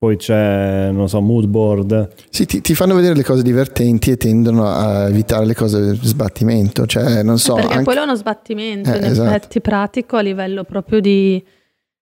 poi 0.00 0.16
c'è, 0.16 0.88
non 0.90 1.10
so, 1.10 1.20
mood 1.20 1.44
board. 1.44 2.08
Sì, 2.30 2.46
ti, 2.46 2.62
ti, 2.62 2.74
fanno 2.74 2.94
vedere 2.94 3.14
le 3.14 3.22
cose 3.22 3.42
divertenti 3.42 4.10
e 4.10 4.16
tendono 4.16 4.66
a 4.66 5.06
evitare 5.06 5.44
le 5.44 5.54
cose 5.54 5.90
di 5.90 6.06
sbattimento. 6.06 6.86
Cioè, 6.86 7.22
non 7.22 7.38
so. 7.38 7.56
Perché 7.56 7.72
anche... 7.72 7.84
quello 7.84 8.00
è 8.00 8.04
uno 8.04 8.14
sbattimento, 8.14 8.90
eh, 8.90 8.96
in 8.96 9.04
esatto. 9.04 9.28
effetti 9.28 9.60
pratico 9.60 10.16
a 10.16 10.22
livello 10.22 10.64
proprio 10.64 11.00
di 11.00 11.44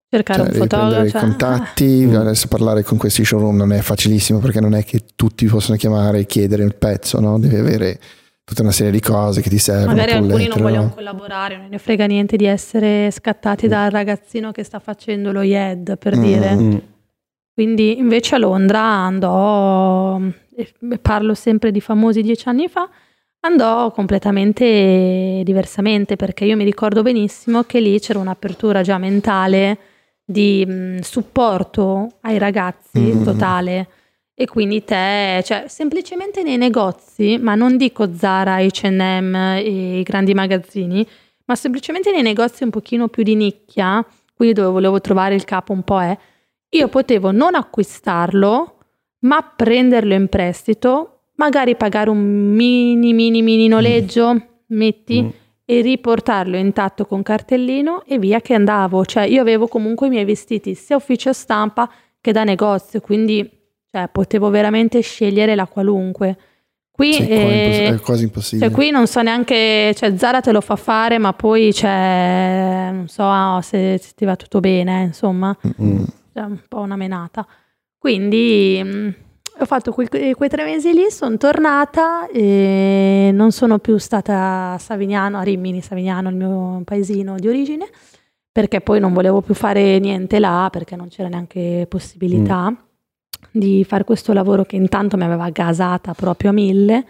cercare 0.09 0.45
cioè, 0.45 0.53
un 0.53 0.59
fotografo. 0.59 1.09
Cioè... 1.09 1.19
i 1.19 1.25
contatti, 1.25 2.07
mm. 2.07 2.15
adesso 2.15 2.47
parlare 2.47 2.85
con 2.85 2.99
questi 2.99 3.25
showroom 3.25 3.57
non 3.57 3.73
è 3.73 3.81
facilissimo 3.81 4.39
perché 4.39 4.61
non 4.61 4.77
è 4.77 4.85
che 4.85 5.03
tutti 5.17 5.45
possono 5.47 5.77
chiamare 5.77 6.21
e 6.21 6.27
chiedere 6.27 6.63
il 6.63 6.77
pezzo, 6.77 7.19
no? 7.19 7.37
Devi 7.37 7.57
avere 7.57 7.99
tutta 8.45 8.63
una 8.63 8.71
serie 8.71 8.93
di 8.93 9.01
cose 9.01 9.41
che 9.41 9.51
ti 9.51 9.59
servono. 9.59 9.97
Magari 9.97 10.13
alcuni 10.13 10.47
non 10.47 10.61
vogliono 10.61 10.93
collaborare, 10.95 11.57
non 11.57 11.67
ne 11.69 11.79
frega 11.79 12.07
niente 12.07 12.37
di 12.37 12.45
essere 12.45 13.11
scattati 13.11 13.67
mm. 13.67 13.71
dal 13.71 13.91
ragazzino 13.91 14.53
che 14.53 14.63
sta 14.63 14.79
facendo 14.79 15.33
lo 15.33 15.43
YED, 15.43 15.99
per 15.99 16.17
mm. 16.17 16.23
dire. 16.23 16.55
Mm. 16.55 16.77
Quindi 17.59 17.99
invece 17.99 18.37
a 18.37 18.39
Londra 18.39 18.81
andò, 18.81 20.21
parlo 21.03 21.35
sempre 21.35 21.73
di 21.73 21.81
famosi 21.81 22.23
dieci 22.23 22.49
anni 22.49 22.69
fa, 22.69 22.89
andò 23.41 23.91
completamente 23.91 25.43
diversamente 25.45 26.15
perché 26.15 26.45
io 26.45 26.55
mi 26.55 26.63
ricordo 26.63 27.03
benissimo 27.03 27.65
che 27.65 27.81
lì 27.81 27.99
c'era 27.99 28.21
un'apertura 28.21 28.83
già 28.83 28.97
mentale 28.99 29.77
di 30.25 30.65
mh, 30.65 31.01
supporto 31.01 32.19
ai 32.21 32.39
ragazzi 32.39 33.01
mm-hmm. 33.01 33.25
totale 33.25 33.89
e 34.35 34.47
quindi 34.47 34.85
te, 34.85 35.43
cioè 35.45 35.65
semplicemente 35.67 36.45
nei 36.45 36.59
negozi, 36.59 37.39
ma 37.39 37.57
non 37.57 37.77
dico 37.77 38.15
Zara, 38.15 38.59
H&M 38.61 39.35
e 39.35 39.99
i 39.99 40.03
grandi 40.05 40.33
magazzini, 40.33 41.05
ma 41.47 41.57
semplicemente 41.57 42.13
nei 42.13 42.23
negozi 42.23 42.63
un 42.63 42.71
pochino 42.71 43.09
più 43.09 43.25
di 43.25 43.35
nicchia, 43.35 44.07
quindi 44.33 44.55
dove 44.55 44.71
volevo 44.71 45.01
trovare 45.01 45.35
il 45.35 45.43
capo 45.43 45.73
un 45.73 45.83
po' 45.83 46.01
è, 46.01 46.17
io 46.71 46.89
potevo 46.89 47.31
non 47.31 47.55
acquistarlo, 47.55 48.77
ma 49.21 49.43
prenderlo 49.43 50.15
in 50.15 50.29
prestito, 50.29 51.21
magari 51.37 51.77
pagare 51.77 52.11
un 52.11 52.19
mini, 52.19 53.13
mini, 53.13 53.43
mini 53.43 53.69
noleggio, 53.69 54.35
mm. 54.35 54.39
metti, 54.67 55.23
mm. 55.23 55.29
e 55.65 55.81
riportarlo 55.81 56.57
intatto 56.57 57.07
con 57.07 57.23
cartellino 57.23 58.05
e 58.05 58.19
via 58.19 58.41
che 58.41 58.55
andavo. 58.55 59.05
Cioè 59.05 59.25
io 59.25 59.41
avevo 59.41 59.67
comunque 59.67 60.09
i 60.09 60.11
miei 60.11 60.25
vestiti 60.25 60.75
sia 60.75 60.97
ufficio 60.97 61.33
stampa 61.33 61.91
che 62.21 62.33
da 62.33 62.45
negozio, 62.45 63.01
quindi 63.01 63.49
cioè, 63.91 64.09
potevo 64.13 64.51
veramente 64.51 65.01
scegliere 65.01 65.55
la 65.55 65.67
qualunque. 65.67 66.37
Qui 66.91 67.13
sì, 67.13 67.29
è, 67.29 67.93
è, 67.93 68.01
quasi 68.01 68.25
impossibile. 68.25 68.69
Cioè, 68.69 68.77
qui 68.77 68.91
non 68.91 69.07
so 69.07 69.23
neanche, 69.23 69.95
cioè 69.95 70.17
Zara 70.17 70.41
te 70.41 70.51
lo 70.51 70.61
fa 70.61 70.75
fare, 70.75 71.17
ma 71.19 71.33
poi 71.33 71.73
c'è, 71.73 72.91
non 72.93 73.07
so 73.07 73.61
se, 73.63 73.99
se, 74.03 74.13
ti 74.17 74.25
va 74.25 74.35
tutto 74.35 74.59
bene, 74.59 75.05
insomma. 75.05 75.57
Mm-hmm 75.81 76.05
cioè 76.39 76.45
un 76.45 76.61
po' 76.69 76.79
una 76.79 76.97
menata. 76.97 77.47
Quindi 77.99 78.81
mh, 78.83 78.89
mm, 78.89 79.09
ho 79.59 79.65
fatto 79.65 79.93
quei, 79.93 80.09
quei, 80.09 80.49
tre 80.49 80.65
mesi 80.65 80.93
lì, 80.93 81.11
sono 81.11 81.37
tornata 81.37 82.29
e 82.29 83.31
non 83.33 83.51
sono 83.51 83.79
più 83.79 83.99
stata 83.99 84.75
a 84.75 84.79
Savignano, 84.79 85.39
a 85.39 85.43
Rimini, 85.43 85.81
Savignano, 85.81 86.29
il 86.29 86.37
mio 86.37 86.83
paesino 86.85 87.35
di 87.37 87.49
origine, 87.49 87.89
perché 88.53 88.81
poi 88.81 89.01
non 89.01 89.13
volevo 89.13 89.41
più 89.41 89.55
fare 89.55 89.99
niente 89.99 90.39
là, 90.39 90.69
perché 90.71 90.95
non 90.95 91.09
c'era 91.09 91.29
neanche 91.29 91.87
possibilità 91.89 92.71
mm. 92.71 92.75
di 93.51 93.85
fare 93.85 94.05
questo 94.05 94.33
lavoro 94.33 94.65
che 94.65 94.77
intanto 94.77 95.17
mi 95.17 95.25
aveva 95.25 95.51
gasata 95.51 96.15
proprio 96.15 96.51
a 96.51 96.53
mille 96.53 97.05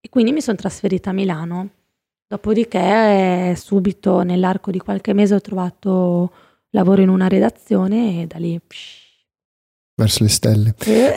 e 0.00 0.08
quindi 0.08 0.32
mi 0.32 0.40
sono 0.40 0.56
trasferita 0.56 1.10
a 1.10 1.12
Milano. 1.12 1.68
Dopodiché, 2.26 3.54
subito 3.56 4.22
nell'arco 4.22 4.70
di 4.70 4.78
qualche 4.78 5.12
mese 5.12 5.34
ho 5.34 5.40
trovato 5.40 6.30
lavoro 6.70 7.02
in 7.02 7.08
una 7.08 7.28
redazione 7.28 8.22
e 8.22 8.26
da 8.26 8.38
lì... 8.38 8.60
Psh. 8.60 9.08
Verso 10.00 10.22
le 10.22 10.30
stelle. 10.30 10.74
Eh. 10.78 11.14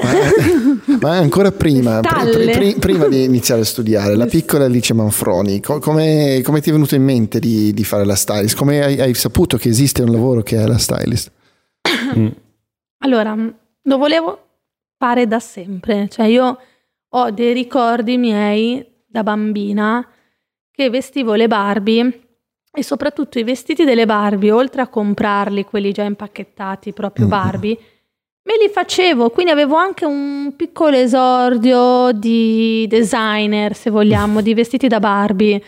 Ma, 0.87 0.97
ma, 0.99 1.17
ancora 1.17 1.53
prima, 1.53 2.01
pr- 2.01 2.51
pr- 2.51 2.79
prima 2.79 3.07
di 3.07 3.23
iniziare 3.23 3.61
a 3.61 3.63
studiare, 3.63 4.17
la 4.17 4.25
piccola 4.25 4.65
Alice 4.65 4.93
Manfroni, 4.93 5.61
co- 5.61 5.79
come, 5.79 6.41
ti 6.43 6.69
è 6.69 6.71
venuto 6.73 6.93
in 6.93 7.03
mente 7.03 7.39
di, 7.39 7.71
di 7.71 7.83
fare 7.85 8.03
la 8.03 8.15
stylist? 8.15 8.57
Come 8.57 8.83
hai, 8.83 8.99
hai, 8.99 9.13
saputo 9.13 9.55
che 9.55 9.69
esiste 9.69 10.01
un 10.01 10.11
lavoro 10.11 10.41
che 10.41 10.61
è 10.61 10.67
la 10.67 10.77
stylist? 10.77 11.31
Mm. 12.13 12.27
Allora, 12.99 13.33
lo 13.35 13.97
volevo 13.97 14.39
fare 14.97 15.25
da 15.25 15.39
sempre, 15.39 16.07
cioè 16.09 16.27
io 16.27 16.57
ho 17.09 17.31
dei 17.31 17.53
ricordi 17.53 18.17
miei 18.17 18.85
da 19.07 19.23
bambina 19.23 20.07
che 20.69 20.89
vestivo 20.91 21.33
le 21.33 21.47
Barbie 21.47 22.22
e 22.75 22.83
soprattutto 22.83 23.37
i 23.37 23.43
vestiti 23.43 23.85
delle 23.85 24.05
Barbie, 24.07 24.51
oltre 24.51 24.81
a 24.81 24.87
comprarli, 24.87 25.63
quelli 25.63 25.91
già 25.91 26.03
impacchettati, 26.03 26.91
proprio 26.91 27.27
Mm. 27.27 27.29
Barbie, 27.29 27.77
me 28.45 28.57
li 28.59 28.67
facevo, 28.67 29.29
quindi 29.29 29.51
avevo 29.51 29.75
anche 29.75 30.05
un 30.05 30.53
piccolo 30.55 30.95
esordio 30.97 32.11
di 32.13 32.85
designer, 32.89 33.75
se 33.75 33.89
vogliamo, 33.91 34.41
di 34.41 34.53
vestiti 34.53 34.87
da 34.87 34.99
Barbie. 34.99 35.61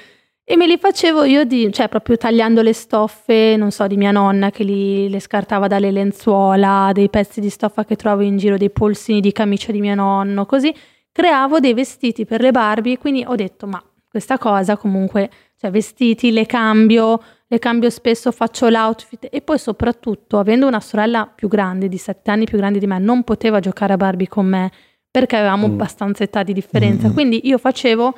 E 0.43 0.57
me 0.57 0.67
li 0.67 0.77
facevo 0.77 1.23
io, 1.23 1.43
di, 1.43 1.71
cioè 1.71 1.89
proprio 1.89 2.17
tagliando 2.17 2.61
le 2.61 2.73
stoffe, 2.73 3.55
non 3.57 3.71
so, 3.71 3.87
di 3.87 3.97
mia 3.97 4.11
nonna 4.11 4.51
che 4.51 4.63
li, 4.63 5.09
le 5.09 5.19
scartava 5.19 5.67
dalle 5.67 5.91
lenzuola, 5.91 6.91
dei 6.93 7.09
pezzi 7.09 7.39
di 7.39 7.49
stoffa 7.49 7.85
che 7.85 7.95
trovo 7.95 8.21
in 8.21 8.37
giro, 8.37 8.57
dei 8.57 8.69
polsini 8.69 9.21
di 9.21 9.31
camicia 9.31 9.71
di 9.71 9.79
mio 9.79 9.95
nonno, 9.95 10.45
così 10.45 10.73
creavo 11.11 11.59
dei 11.59 11.73
vestiti 11.73 12.25
per 12.25 12.41
le 12.41 12.51
Barbie, 12.51 12.97
quindi 12.97 13.23
ho 13.25 13.35
detto, 13.35 13.65
ma 13.67 13.81
questa 14.07 14.37
cosa 14.37 14.77
comunque, 14.77 15.29
cioè 15.65 15.71
vestiti, 15.71 16.31
le 16.31 16.45
cambio, 16.45 17.21
le 17.47 17.57
cambio 17.59 17.89
spesso, 17.89 18.31
faccio 18.31 18.69
l'outfit 18.69 19.27
e 19.31 19.41
poi 19.41 19.57
soprattutto, 19.57 20.37
avendo 20.37 20.67
una 20.67 20.79
sorella 20.79 21.25
più 21.33 21.47
grande, 21.47 21.87
di 21.87 21.97
sette 21.97 22.29
anni 22.31 22.45
più 22.45 22.57
grande 22.57 22.77
di 22.79 22.85
me, 22.87 22.99
non 22.99 23.23
poteva 23.23 23.59
giocare 23.59 23.93
a 23.93 23.97
Barbie 23.97 24.27
con 24.27 24.45
me 24.45 24.71
perché 25.09 25.37
avevamo 25.37 25.67
Mm. 25.67 25.71
abbastanza 25.71 26.23
età 26.23 26.43
di 26.43 26.53
differenza, 26.53 27.07
Mm. 27.07 27.13
quindi 27.13 27.47
io 27.47 27.57
facevo 27.57 28.17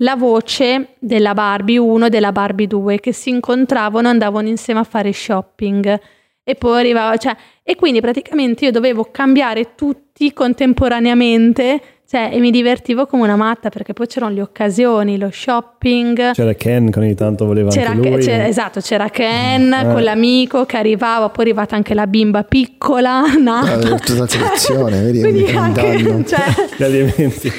la 0.00 0.14
voce 0.14 0.94
della 0.98 1.32
Barbie 1.34 1.78
1 1.78 2.06
e 2.06 2.10
della 2.10 2.30
Barbie 2.32 2.66
2 2.66 3.00
che 3.00 3.12
si 3.12 3.30
incontravano, 3.30 4.08
andavano 4.08 4.46
insieme 4.46 4.80
a 4.80 4.84
fare 4.84 5.12
shopping 5.12 6.00
e 6.44 6.54
poi 6.54 6.78
arrivava, 6.78 7.16
cioè, 7.16 7.34
e 7.62 7.74
quindi 7.74 8.00
praticamente 8.00 8.66
io 8.66 8.70
dovevo 8.70 9.08
cambiare 9.10 9.74
tutti 9.74 10.32
contemporaneamente, 10.34 11.80
cioè, 12.08 12.30
e 12.32 12.38
mi 12.38 12.50
divertivo 12.52 13.06
come 13.06 13.24
una 13.24 13.36
matta 13.36 13.68
perché 13.68 13.92
poi 13.92 14.06
c'erano 14.06 14.32
le 14.34 14.40
occasioni, 14.42 15.18
lo 15.18 15.28
shopping. 15.32 16.32
C'era 16.32 16.54
Ken 16.54 16.90
che 16.90 16.98
ogni 17.00 17.14
tanto 17.14 17.44
voleva 17.46 17.70
C'era, 17.70 17.90
anche 17.90 18.10
lui. 18.10 18.20
c'era- 18.20 18.46
esatto, 18.46 18.80
c'era 18.80 19.08
Ken 19.10 19.72
Eh. 19.72 19.92
con 19.92 20.02
l'amico 20.02 20.64
che 20.66 20.76
arrivava, 20.76 21.28
poi 21.30 21.44
è 21.44 21.48
arrivata 21.48 21.74
anche 21.74 21.94
la 21.94 22.06
bimba 22.06 22.44
piccola, 22.44 23.22
nata. 23.38 23.72
Ah, 23.72 23.78
tutta 23.98 24.14
la 24.14 24.26
collezione, 24.26 25.02
vedi, 25.02 25.20
Quindi 25.20 25.42
un 25.50 25.56
anche, 25.56 26.02
danno. 26.02 26.24
cioè, 26.26 26.44
Gli 26.76 26.82
alimenti. 26.84 27.52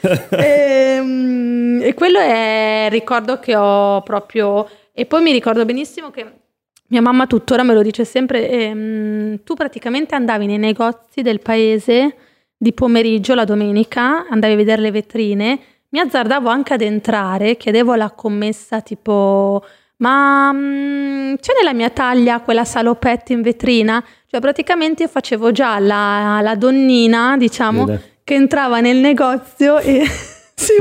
Ehm, 0.30 1.80
e 1.82 1.94
quello 1.94 2.18
è 2.18 2.84
il 2.86 2.90
ricordo 2.90 3.38
che 3.38 3.54
ho 3.56 4.00
proprio. 4.02 4.68
E 4.92 5.06
poi 5.06 5.22
mi 5.22 5.32
ricordo 5.32 5.64
benissimo 5.64 6.10
che 6.10 6.24
mia 6.88 7.00
mamma 7.00 7.26
tuttora 7.26 7.62
me 7.62 7.74
lo 7.74 7.82
dice 7.82 8.04
sempre: 8.04 8.48
ehm, 8.48 9.40
tu 9.44 9.54
praticamente 9.54 10.14
andavi 10.14 10.46
nei 10.46 10.58
negozi 10.58 11.22
del 11.22 11.40
paese 11.40 12.14
di 12.62 12.74
pomeriggio 12.74 13.34
la 13.34 13.46
domenica, 13.46 14.26
andavi 14.28 14.52
a 14.52 14.56
vedere 14.56 14.82
le 14.82 14.90
vetrine, 14.90 15.58
mi 15.88 15.98
azzardavo 15.98 16.50
anche 16.50 16.74
ad 16.74 16.82
entrare, 16.82 17.56
chiedevo 17.56 17.94
la 17.94 18.10
commessa 18.10 18.82
tipo. 18.82 19.64
Ma 19.96 20.52
mm, 20.52 21.36
c'è 21.40 21.54
nella 21.58 21.72
mia 21.72 21.88
taglia 21.88 22.40
quella 22.40 22.66
salopette 22.66 23.32
in 23.32 23.40
vetrina? 23.40 24.04
Cioè, 24.26 24.40
praticamente 24.40 25.04
io 25.04 25.08
facevo 25.08 25.52
già 25.52 25.78
la, 25.78 26.40
la 26.42 26.54
donnina, 26.54 27.38
diciamo, 27.38 27.86
Vede. 27.86 28.18
che 28.24 28.34
entrava 28.34 28.80
nel 28.80 28.98
negozio 28.98 29.78
e 29.78 30.04
si. 30.54 30.74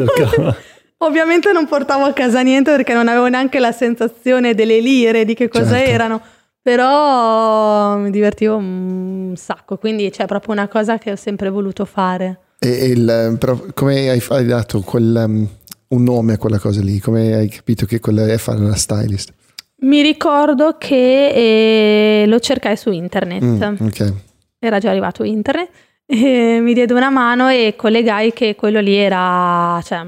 Ovviamente 0.97 1.53
non 1.53 1.65
portavo 1.65 2.03
a 2.03 2.11
casa 2.11 2.41
niente 2.41 2.71
perché 2.71 2.93
non 2.93 3.07
avevo 3.07 3.27
neanche 3.27 3.59
la 3.59 3.71
sensazione 3.71 4.53
delle 4.53 4.81
lire, 4.81 5.23
di 5.23 5.33
che 5.33 5.47
cosa 5.47 5.77
Certo. 5.77 5.91
erano, 5.91 6.21
però 6.69 7.97
mi 7.97 8.11
divertivo 8.11 8.55
un 8.55 9.33
sacco, 9.35 9.77
quindi 9.77 10.11
c'è 10.11 10.27
proprio 10.27 10.53
una 10.53 10.67
cosa 10.67 10.99
che 10.99 11.11
ho 11.11 11.15
sempre 11.15 11.49
voluto 11.49 11.83
fare. 11.83 12.41
E, 12.59 12.69
il, 12.89 13.37
però 13.39 13.59
come 13.73 14.07
hai, 14.07 14.23
hai 14.29 14.45
dato 14.45 14.81
quel, 14.81 15.23
um, 15.25 15.47
un 15.87 16.03
nome 16.03 16.33
a 16.33 16.37
quella 16.37 16.59
cosa 16.59 16.81
lì? 16.81 16.99
Come 16.99 17.33
hai 17.33 17.49
capito 17.49 17.87
che 17.87 17.99
quella 17.99 18.27
è 18.27 18.37
fare 18.37 18.59
la 18.59 18.75
stylist? 18.75 19.33
Mi 19.77 20.03
ricordo 20.03 20.75
che 20.77 22.21
eh, 22.21 22.27
lo 22.27 22.39
cercai 22.39 22.77
su 22.77 22.91
internet, 22.91 23.43
Mm, 23.43 23.61
ok. 23.87 24.13
era 24.59 24.77
già 24.77 24.91
arrivato 24.91 25.23
internet, 25.23 25.69
e 26.05 26.59
mi 26.61 26.75
diede 26.75 26.93
una 26.93 27.09
mano 27.09 27.49
e 27.49 27.73
collegai 27.75 28.31
che 28.31 28.53
quello 28.53 28.79
lì 28.79 28.93
era 28.93 29.81
cioè, 29.83 30.05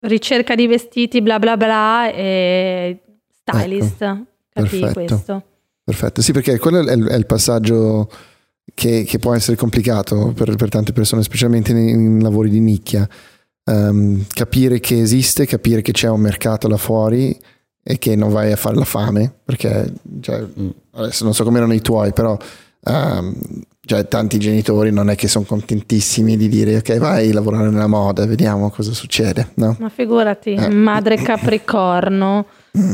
ricerca 0.00 0.54
di 0.54 0.66
vestiti, 0.66 1.22
bla 1.22 1.38
bla 1.38 1.56
bla, 1.56 2.10
e 2.12 3.00
stylist, 3.30 4.32
capii 4.62 4.80
perfetto. 4.80 4.92
questo. 5.06 5.42
Perfetto, 5.84 6.22
sì, 6.22 6.32
perché 6.32 6.58
quello 6.58 6.78
è 6.86 6.94
il, 6.94 7.04
è 7.06 7.14
il 7.14 7.26
passaggio 7.26 8.08
che, 8.72 9.04
che 9.04 9.18
può 9.18 9.34
essere 9.34 9.56
complicato 9.56 10.32
per, 10.34 10.56
per 10.56 10.70
tante 10.70 10.92
persone, 10.92 11.22
specialmente 11.22 11.72
in, 11.72 11.78
in 11.88 12.22
lavori 12.22 12.48
di 12.48 12.60
nicchia. 12.60 13.06
Ehm, 13.66 14.24
capire 14.32 14.80
che 14.80 14.98
esiste, 15.00 15.44
capire 15.46 15.82
che 15.82 15.92
c'è 15.92 16.08
un 16.08 16.20
mercato 16.20 16.68
là 16.68 16.76
fuori 16.78 17.38
e 17.82 17.98
che 17.98 18.16
non 18.16 18.30
vai 18.30 18.50
a 18.52 18.56
fare 18.56 18.76
la 18.76 18.84
fame, 18.84 19.30
perché 19.44 19.92
cioè, 20.20 20.42
Mm. 20.58 20.68
adesso 20.92 21.24
non 21.24 21.34
so 21.34 21.44
come 21.44 21.58
erano 21.58 21.74
i 21.74 21.80
tuoi, 21.82 22.12
però 22.14 22.34
ehm, 22.82 23.34
cioè, 23.86 24.08
tanti 24.08 24.38
genitori 24.38 24.90
non 24.90 25.10
è 25.10 25.14
che 25.16 25.28
sono 25.28 25.44
contentissimi 25.44 26.38
di 26.38 26.48
dire 26.48 26.76
ok 26.78 26.96
vai 26.96 27.28
a 27.30 27.34
lavorare 27.34 27.68
nella 27.68 27.86
moda, 27.86 28.24
vediamo 28.24 28.70
cosa 28.70 28.92
succede, 28.94 29.50
no? 29.56 29.76
Ma 29.78 29.90
figurati, 29.90 30.54
Eh. 30.54 30.68
madre 30.70 31.16
capricorno, 31.16 32.46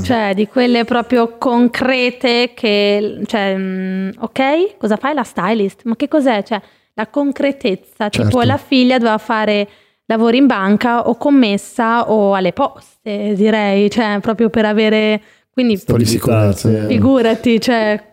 cioè 0.02 0.32
di 0.34 0.46
quelle 0.46 0.84
proprio 0.84 1.38
concrete 1.38 2.52
che, 2.54 3.20
cioè, 3.26 3.56
mm, 3.56 4.10
ok, 4.18 4.76
cosa 4.76 4.96
fai 4.96 5.14
la 5.14 5.22
stylist? 5.24 5.82
Ma 5.84 5.96
che 5.96 6.06
cos'è? 6.08 6.42
Cioè, 6.42 6.60
la 6.94 7.06
concretezza, 7.06 8.08
tipo 8.10 8.24
Certo. 8.30 8.42
la 8.42 8.56
figlia 8.58 8.98
doveva 8.98 9.18
fare 9.18 9.68
lavori 10.06 10.36
in 10.38 10.46
banca 10.46 11.08
o 11.08 11.16
commessa 11.16 12.10
o 12.10 12.34
alle 12.34 12.52
poste, 12.52 13.32
direi, 13.34 13.88
cioè 13.90 14.18
proprio 14.20 14.50
per 14.50 14.64
avere, 14.66 15.20
quindi 15.50 15.80
po' 15.82 15.96
di 15.96 16.04
Stabilità, 16.04 16.52
sicurezza. 16.52 16.86
figurati, 16.86 17.60
cioè... 17.60 18.08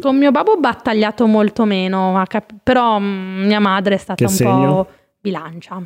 Con 0.00 0.16
mio 0.16 0.32
babbo 0.32 0.50
ho 0.52 0.56
battagliato 0.58 1.24
molto 1.26 1.64
meno, 1.64 2.20
cap- 2.26 2.52
però 2.64 2.98
mm, 2.98 3.44
mia 3.46 3.60
madre 3.60 3.94
è 3.94 3.98
stata 3.98 4.16
Che 4.24 4.24
un 4.24 4.36
segno? 4.36 4.74
po' 4.74 4.86
bilancia. 5.20 5.80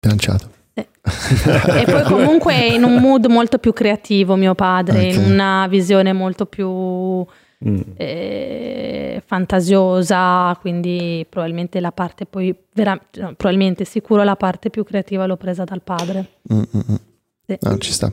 Bilanciato. 0.00 0.50
E 0.72 1.84
poi 1.84 2.02
comunque 2.04 2.54
in 2.66 2.84
un 2.84 2.96
mood 2.96 3.26
molto 3.26 3.58
più 3.58 3.72
creativo 3.72 4.36
mio 4.36 4.54
padre, 4.54 5.08
Ok. 5.08 5.14
in 5.14 5.32
una 5.32 5.66
visione 5.68 6.12
molto 6.12 6.46
più 6.46 7.24
Mm. 7.62 7.80
eh, 7.96 9.22
fantasiosa, 9.26 10.56
quindi 10.62 11.26
probabilmente 11.28 11.78
la 11.80 11.92
parte 11.92 12.24
poi, 12.24 12.54
vera- 12.72 12.98
no, 13.18 13.34
probabilmente 13.36 13.84
sicuro 13.84 14.22
la 14.22 14.36
parte 14.36 14.70
più 14.70 14.82
creativa 14.82 15.26
l'ho 15.26 15.36
presa 15.36 15.64
dal 15.64 15.82
padre. 15.82 16.26
Mm, 16.52 16.56
mm, 16.58 16.80
mm. 16.90 16.94
Sì. 17.46 17.58
No, 17.60 17.76
ci 17.78 17.92
sta. 17.92 18.10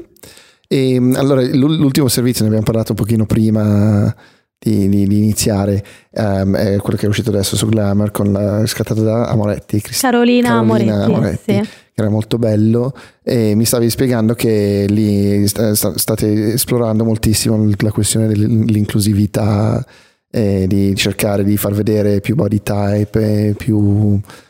E, 0.67 0.99
mh, 0.99 1.15
allora, 1.15 1.41
l'u- 1.43 1.77
l'ultimo 1.77 2.09
servizio, 2.09 2.41
ne 2.41 2.47
abbiamo 2.47 2.65
parlato 2.65 2.91
un 2.91 2.97
pochino 2.97 3.25
prima 3.25 4.13
di, 4.59 4.89
di- 4.89 5.07
di 5.07 5.17
iniziare, 5.17 5.81
ehm, 6.11 6.55
è 6.57 6.77
quello 6.79 6.97
che 6.99 7.05
è 7.05 7.09
uscito 7.09 7.29
adesso 7.29 7.55
su 7.55 7.67
Glamour, 7.67 8.11
con 8.11 8.31
la, 8.33 8.65
scattato 8.65 9.01
da 9.01 9.27
Amoretti, 9.27 9.79
Crist- 9.79 10.01
Carolina, 10.01 10.49
Carolina 10.49 11.07
Moretti, 11.07 11.11
Moretti, 11.11 11.53
sì. 11.53 11.69
Era 11.99 12.09
molto 12.09 12.37
bello, 12.37 12.93
e 13.23 13.55
mi 13.55 13.65
stavi 13.65 13.89
spiegando 13.89 14.35
che 14.35 14.85
lì 14.87 15.47
sta- 15.47 15.73
sta- 15.73 15.97
state 15.97 16.53
esplorando 16.53 17.03
moltissimo 17.03 17.71
la 17.79 17.91
questione 17.91 18.27
dell'inclusività, 18.27 19.83
e 20.29 20.65
di 20.67 20.93
cercare 20.95 21.43
di 21.43 21.57
far 21.57 21.73
vedere 21.73 22.19
più 22.19 22.35
body 22.35 22.61
type, 22.61 23.55
più 23.57 24.15
eh, 24.15 24.45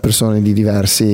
persone 0.00 0.42
di 0.42 0.52
diverse 0.52 1.04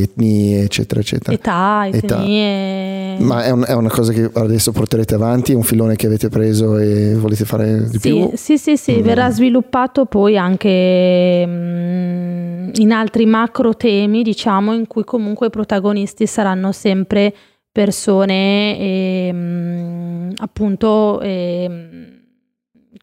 etnie, 0.00 0.62
eccetera, 0.62 1.00
eccetera. 1.00 1.32
età, 1.36 1.86
Età. 1.92 2.20
etnie. 2.20 3.18
Ma 3.18 3.44
è, 3.44 3.50
un- 3.50 3.64
è 3.66 3.74
una 3.74 3.90
cosa 3.90 4.14
che 4.14 4.30
adesso 4.32 4.72
porterete 4.72 5.14
avanti, 5.14 5.52
è 5.52 5.54
un 5.54 5.62
filone 5.62 5.94
che 5.94 6.06
avete 6.06 6.30
preso 6.30 6.78
e 6.78 7.14
volete 7.16 7.44
fare 7.44 7.82
di 7.90 7.98
Sì, 7.98 8.10
più? 8.10 8.30
sì, 8.34 8.56
sì, 8.56 8.76
sì, 8.78 8.96
Mm. 8.96 9.02
verrà 9.02 9.30
sviluppato 9.30 10.06
poi 10.06 10.38
anche 10.38 11.44
mm, 11.46 12.70
in 12.76 12.92
altri 12.92 13.26
macro 13.26 13.76
temi, 13.76 14.22
diciamo, 14.22 14.72
in 14.72 14.86
cui 14.86 15.04
comunque 15.04 15.48
i 15.48 15.50
protagonisti 15.50 16.26
saranno 16.26 16.72
sempre 16.72 17.34
persone 17.70 18.78
ehm, 18.78 20.32
appunto 20.38 21.20
ehm, 21.20 22.06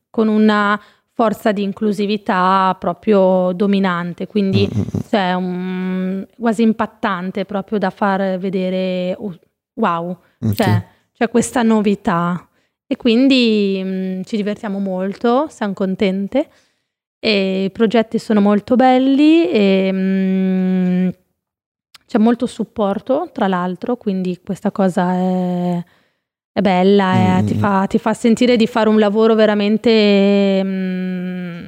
con 0.10 0.30
una 0.30 0.80
forza 1.16 1.54
di 1.54 1.64
inclusività 1.64 2.76
proprio 2.78 3.54
dominante, 3.54 4.28
quindi 4.28 4.70
cioè, 5.10 5.34
un- 5.34 6.28
quasi 6.38 6.62
impattante 6.62 7.46
proprio 7.46 7.78
da 7.78 7.90
far 7.90 8.38
vedere 8.38 9.16
oh, 9.18 9.34
wow, 9.76 10.18
cioè, 10.54 10.86
c'è 11.14 11.30
questa 11.30 11.64
novità. 11.64 12.48
E 12.86 12.98
quindi 12.98 13.82
mh, 13.82 14.24
ci 14.26 14.36
divertiamo 14.36 14.78
molto, 14.80 15.48
siamo 15.48 15.74
contente. 15.74 16.50
E 17.18 17.64
i 17.64 17.72
progetti 17.72 18.20
sono 18.20 18.42
molto 18.42 18.76
belli 18.76 19.50
e 19.50 19.92
mh, 19.92 21.14
c'è 22.06 22.18
molto 22.20 22.46
supporto 22.46 23.30
tra 23.32 23.48
l'altro, 23.48 23.96
quindi 23.96 24.40
questa 24.44 24.70
cosa 24.72 25.14
è, 25.14 25.84
è 26.58 26.62
bella, 26.62 27.38
eh, 27.40 27.42
Mm. 27.42 27.46
ti, 27.48 27.54
fa, 27.56 27.86
ti 27.86 27.98
fa 27.98 28.14
sentire 28.14 28.56
di 28.56 28.66
fare 28.66 28.88
un 28.88 28.98
lavoro 28.98 29.36
veramente 29.36 30.62
mm, 30.64 31.64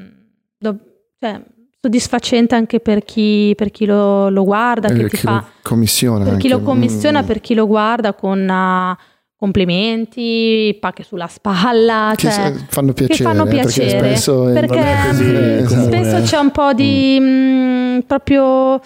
do- 0.57 0.77
cioè, 1.19 1.41
soddisfacente 1.81 2.55
anche 2.55 2.79
per 2.79 3.03
chi, 3.03 3.53
per 3.57 3.69
chi 3.69 3.85
lo, 3.85 4.29
lo 4.29 4.45
guarda, 4.45 4.87
che 4.87 5.01
Eh, 5.01 5.09
ti 5.09 5.17
chi 5.17 5.23
fa, 5.23 5.33
lo 5.33 5.45
commissiona 5.61 6.23
per 6.23 6.37
chi 6.37 6.47
anche. 6.47 6.47
lo 6.47 6.61
commissiona, 6.61 7.21
Mm. 7.21 7.25
per 7.25 7.41
chi 7.41 7.53
lo 7.53 7.67
guarda 7.67 8.13
con 8.13 8.47
ah, 8.49 8.97
complimenti, 9.35 10.77
pacche 10.79 11.03
sulla 11.03 11.27
spalla, 11.27 12.13
che 12.15 12.31
cioè, 12.31 12.53
fanno 12.69 12.93
piacere, 12.93 13.29
fanno 13.29 13.43
eh, 13.45 13.49
perché 13.49 13.81
piacere, 13.81 13.99
spesso 14.15 14.43
perché 14.53 14.75
Non 14.79 14.87
è 14.87 15.63
così 15.63 15.83
spesso 15.83 16.21
c'è 16.21 16.37
un 16.37 16.51
po' 16.51 16.73
di 16.73 17.17
mm, 17.19 17.99
proprio 18.07 18.71
un 18.71 18.79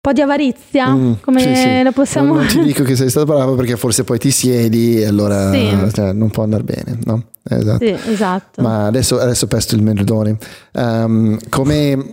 po' 0.00 0.12
di 0.12 0.20
avarizia, 0.20 0.88
Mm, 0.94 1.12
come 1.20 1.40
sì, 1.40 1.54
sì. 1.54 1.82
lo 1.82 1.92
possiamo 1.92 2.28
Non, 2.34 2.36
non 2.38 2.46
ti 2.46 2.60
dico 2.64 2.82
che 2.84 2.94
sei 2.96 3.10
stato 3.10 3.26
bravo 3.26 3.54
perché 3.54 3.76
forse 3.76 4.04
poi 4.04 4.18
ti 4.18 4.30
siedi 4.30 5.00
e 5.00 5.06
allora 5.06 5.50
Sì. 5.52 5.76
cioè, 5.92 6.12
non 6.12 6.30
può 6.30 6.44
andare 6.44 6.62
bene, 6.62 6.98
no? 7.04 7.24
Esatto. 7.50 7.84
Sì, 7.84 7.96
esatto. 8.10 8.62
Ma 8.62 8.86
adesso, 8.86 9.18
adesso 9.18 9.46
pesto 9.46 9.74
il 9.74 9.82
merdone. 9.82 10.36
Ehm, 10.72 11.38
come... 11.48 12.12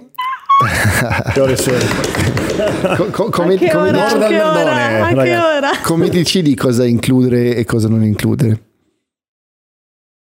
Che 1.34 1.40
ore 1.42 1.58
sono? 1.58 1.78
co- 2.96 3.10
co- 3.12 3.30
come, 3.30 3.58
come 3.58 3.90
ora, 3.90 4.14
del 4.14 4.30
che 4.30 5.36
ora, 5.38 5.70
come 5.84 6.08
decidi 6.10 6.56
cosa 6.56 6.86
includere 6.86 7.56
e 7.58 7.66
cosa 7.66 7.90
non 7.90 8.04
includere? 8.04 8.62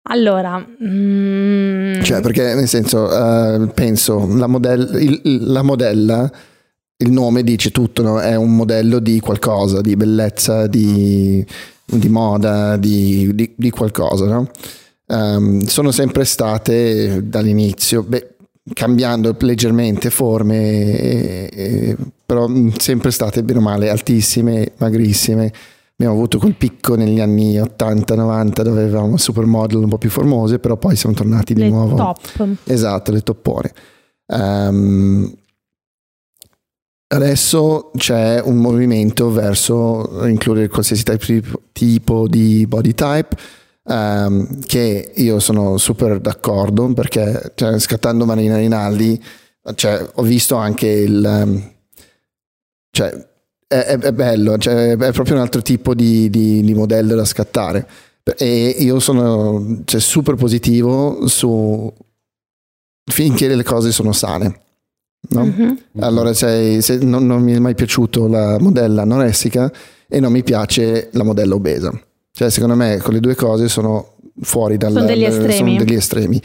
Allora, 0.10 0.58
mm, 0.58 2.02
Cioè, 2.02 2.22
perché 2.22 2.54
nel 2.56 2.68
senso, 2.68 3.12
eh, 3.12 3.68
penso, 3.74 4.26
la, 4.36 4.48
model- 4.48 4.98
il- 5.02 5.20
il- 5.24 5.52
la 5.52 5.62
modella, 5.62 6.32
il 7.02 7.12
nome 7.12 7.44
dice 7.44 7.72
tutto, 7.72 8.02
no? 8.02 8.20
è 8.20 8.36
un 8.36 8.56
modello 8.56 9.00
di 9.00 9.20
qualcosa, 9.20 9.82
di 9.82 9.96
bellezza, 9.96 10.68
di, 10.68 11.46
di 11.86 12.10
moda, 12.10 12.78
di, 12.78 13.34
di- 13.34 13.54
di 13.56 13.70
qualcosa. 13.70 14.26
No? 14.26 14.50
Ehm, 15.08 15.62
sono 15.66 15.92
sempre 15.92 16.26
state 16.26 17.28
dall'inizio, 17.28 18.04
beh, 18.04 18.36
cambiando 18.74 19.36
leggermente 19.40 20.10
forme, 20.10 20.58
eh, 20.60 21.50
eh, 21.52 21.98
però 22.26 22.48
mh, 22.48 22.78
sempre 22.78 23.12
state 23.12 23.44
bene 23.44 23.60
o 23.60 23.62
male 23.62 23.90
altissime, 23.90 24.72
magrissime. 24.78 25.52
Abbiamo 25.94 26.18
avuto 26.18 26.40
quel 26.40 26.56
picco 26.56 26.96
negli 26.96 27.20
anni 27.20 27.58
80-90 27.58 28.62
dove 28.64 28.84
avevamo 28.84 29.18
supermodel 29.18 29.84
un 29.84 29.90
po' 29.90 30.00
più 30.00 30.10
formose, 30.10 30.58
però 30.58 30.76
poi 30.78 30.96
siamo 30.96 31.14
tornati 31.16 31.54
di 31.54 31.62
le 31.62 31.70
nuovo. 31.70 31.96
top. 31.96 32.48
Esatto, 32.64 33.12
le 33.12 33.22
toppone. 33.22 33.72
Ehm, 34.28 35.32
adesso 37.12 37.92
c'è 37.98 38.42
un 38.44 38.58
movimento 38.58 39.32
verso 39.32 40.26
includere 40.28 40.68
qualsiasi 40.70 41.04
tipo 41.72 42.28
di 42.28 42.66
body 42.68 42.94
type. 42.94 43.36
ehm, 43.86 44.62
che 44.66 45.12
io 45.16 45.40
sono 45.40 45.78
super 45.78 46.20
d'accordo 46.20 46.94
perché 46.94 47.52
cioè, 47.56 47.80
scattando 47.80 48.26
Marina 48.26 48.58
Rinaldi 48.58 49.22
cioè, 49.76 50.06
ho 50.16 50.22
visto 50.24 50.56
anche 50.56 50.88
il 50.88 51.24
ehm, 51.26 51.72
cioè, 52.92 53.10
è, 53.68 53.76
è- 53.76 53.98
è 54.00 54.12
bello 54.14 54.58
cioè, 54.58 54.92
è 54.98 55.12
proprio 55.12 55.36
un 55.36 55.42
altro 55.42 55.62
tipo 55.62 55.94
di, 55.96 56.30
di- 56.30 56.62
di 56.62 56.74
modello 56.74 57.16
da 57.16 57.26
scattare 57.26 57.88
e 58.38 58.76
io 58.80 59.00
sono 59.00 59.82
cioè, 59.86 60.00
super 60.00 60.36
positivo 60.36 61.28
su 61.28 61.92
finché 63.12 63.48
le 63.48 63.64
cose 63.64 63.92
sono 63.92 64.12
sane. 64.14 64.60
No? 65.30 65.46
Mhm. 65.46 65.78
Allora, 66.00 66.34
se, 66.34 66.82
se 66.82 66.98
non, 66.98 67.26
non 67.26 67.42
mi 67.42 67.54
è 67.54 67.60
mai 67.60 67.76
piaciuto 67.76 68.28
la 68.28 68.58
modella 68.60 69.04
anoressica 69.04 69.72
e 70.08 70.20
non 70.20 70.32
mi 70.32 70.44
piace 70.44 71.10
la 71.14 71.24
modella 71.24 71.56
obesa. 71.56 71.92
Cioè, 72.34 72.50
secondo 72.50 72.76
me, 72.76 73.00
quelle 73.02 73.20
due 73.20 73.36
cose 73.36 73.68
sono 73.70 74.16
fuori 74.42 74.78
dal, 74.78 74.92
Sono 74.94 75.06
degli 75.06 75.24
estremi. 75.24 75.54
sono 75.54 75.76
degli 75.76 75.94
estremi. 75.96 76.42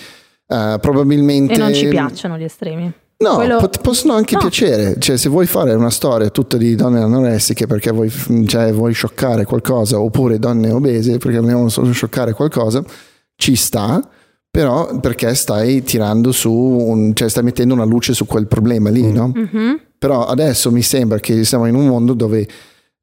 Eh, 0.49 0.77
probabilmente 0.81 1.55
E 1.55 1.57
non 1.59 1.75
ci 1.75 1.89
piacciono 1.89 2.37
gli 2.37 2.45
estremi. 2.45 2.93
No, 3.19 3.35
Quello- 3.37 3.57
pot- 3.57 3.81
possono 3.81 4.12
anche 4.12 4.35
No. 4.35 4.41
piacere. 4.41 4.97
Cioè, 4.99 5.17
se 5.17 5.31
vuoi 5.31 5.47
fare 5.47 5.73
una 5.73 5.89
storia 5.91 6.29
tutta 6.29 6.59
di 6.59 6.75
donne 6.75 7.01
anoressiche 7.01 7.67
perché 7.67 7.91
vuoi, 7.91 8.12
cioè, 8.47 8.73
vuoi 8.75 8.93
scioccare 8.93 9.45
qualcosa, 9.47 9.99
oppure 9.99 10.39
donne 10.39 10.71
obese 10.71 11.17
perché 11.17 11.39
vogliamo 11.41 11.69
solo 11.71 11.91
scioccare 11.93 12.35
qualcosa, 12.35 12.85
ci 13.37 13.57
sta. 13.57 14.07
Però 14.57 14.99
perché 15.01 15.35
stai 15.35 15.83
tirando 15.83 16.33
su, 16.33 16.51
un- 16.51 17.12
cioè 17.14 17.29
stai 17.29 17.42
mettendo 17.42 17.75
una 17.75 17.85
luce 17.85 18.14
su 18.14 18.25
quel 18.25 18.47
problema 18.47 18.88
lì, 18.88 19.12
no? 19.12 19.31
Mhm. 19.35 19.81
Però 19.99 20.25
adesso 20.25 20.71
mi 20.71 20.81
sembra 20.81 21.19
che 21.19 21.45
siamo 21.45 21.66
in 21.66 21.75
un 21.75 21.87
mondo 21.87 22.14
dove 22.14 22.47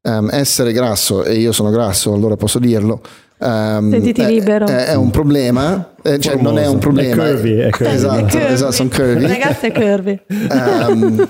ehm, 0.02 0.30
essere 0.32 0.72
grasso, 0.72 1.22
e 1.22 1.34
io 1.38 1.52
sono 1.52 1.70
grasso, 1.70 2.12
allora 2.12 2.34
posso 2.36 2.58
dirlo, 2.58 3.00
ehm, 3.44 3.90
Sentiti 3.90 4.20
è, 4.22 4.26
libero. 4.28 4.66
È, 4.66 4.86
è 4.86 4.94
un 4.94 5.10
problema, 5.10 5.92
eh, 6.02 6.18
cioè 6.18 6.36
non 6.36 6.58
è 6.58 6.66
un 6.66 6.78
problema. 6.78 7.26
È 7.28 7.32
curvy, 7.32 7.56
è 7.58 7.70
curvy. 7.70 7.92
Esatto, 7.94 8.26
Curvy. 8.26 8.52
esatto, 8.52 8.72
sono 8.72 8.88
curvy. 8.88 9.26
Ragazzi, 9.26 9.66
è 9.66 9.72
curvy. 9.72 10.20
Ehm, 10.50 11.28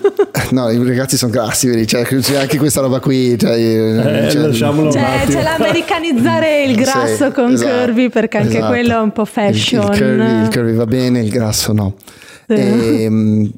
no, 0.51 0.71
i 0.71 0.87
ragazzi 0.87 1.17
sono 1.17 1.31
grassi, 1.33 1.69
vedi? 1.69 1.87
Cioè, 1.87 2.05
c'è 2.05 2.37
anche 2.37 2.57
questa 2.59 2.81
roba 2.81 3.01
qui. 3.01 3.39
Cioè, 3.39 3.53
Eh, 3.53 4.31
cioè- 4.31 4.43
lasciamolo 4.47 4.87
un 4.89 4.93
C'è, 4.93 5.01
attimo. 5.01 5.39
c'è 5.39 5.43
l'americanizzare 5.43 6.63
il 6.65 6.77
grasso 6.77 7.27
Sì, 7.27 7.33
con 7.33 7.53
esatto, 7.53 7.71
curvy 7.85 8.09
perché 8.09 8.37
anche 8.39 8.57
esatto. 8.57 8.67
quello 8.73 8.93
è 8.95 9.01
un 9.01 9.13
po' 9.13 9.23
Il, 9.23 9.27
fashion. 9.29 9.83
il 9.93 9.99
curvy, 9.99 10.43
il 10.43 10.49
curvy 10.53 10.73
va 10.75 10.87
bene, 10.87 11.21
il 11.21 11.31
grasso 11.31 11.73
no. 11.73 11.95
Sì. 12.47 12.55
Ehm, 12.55 13.51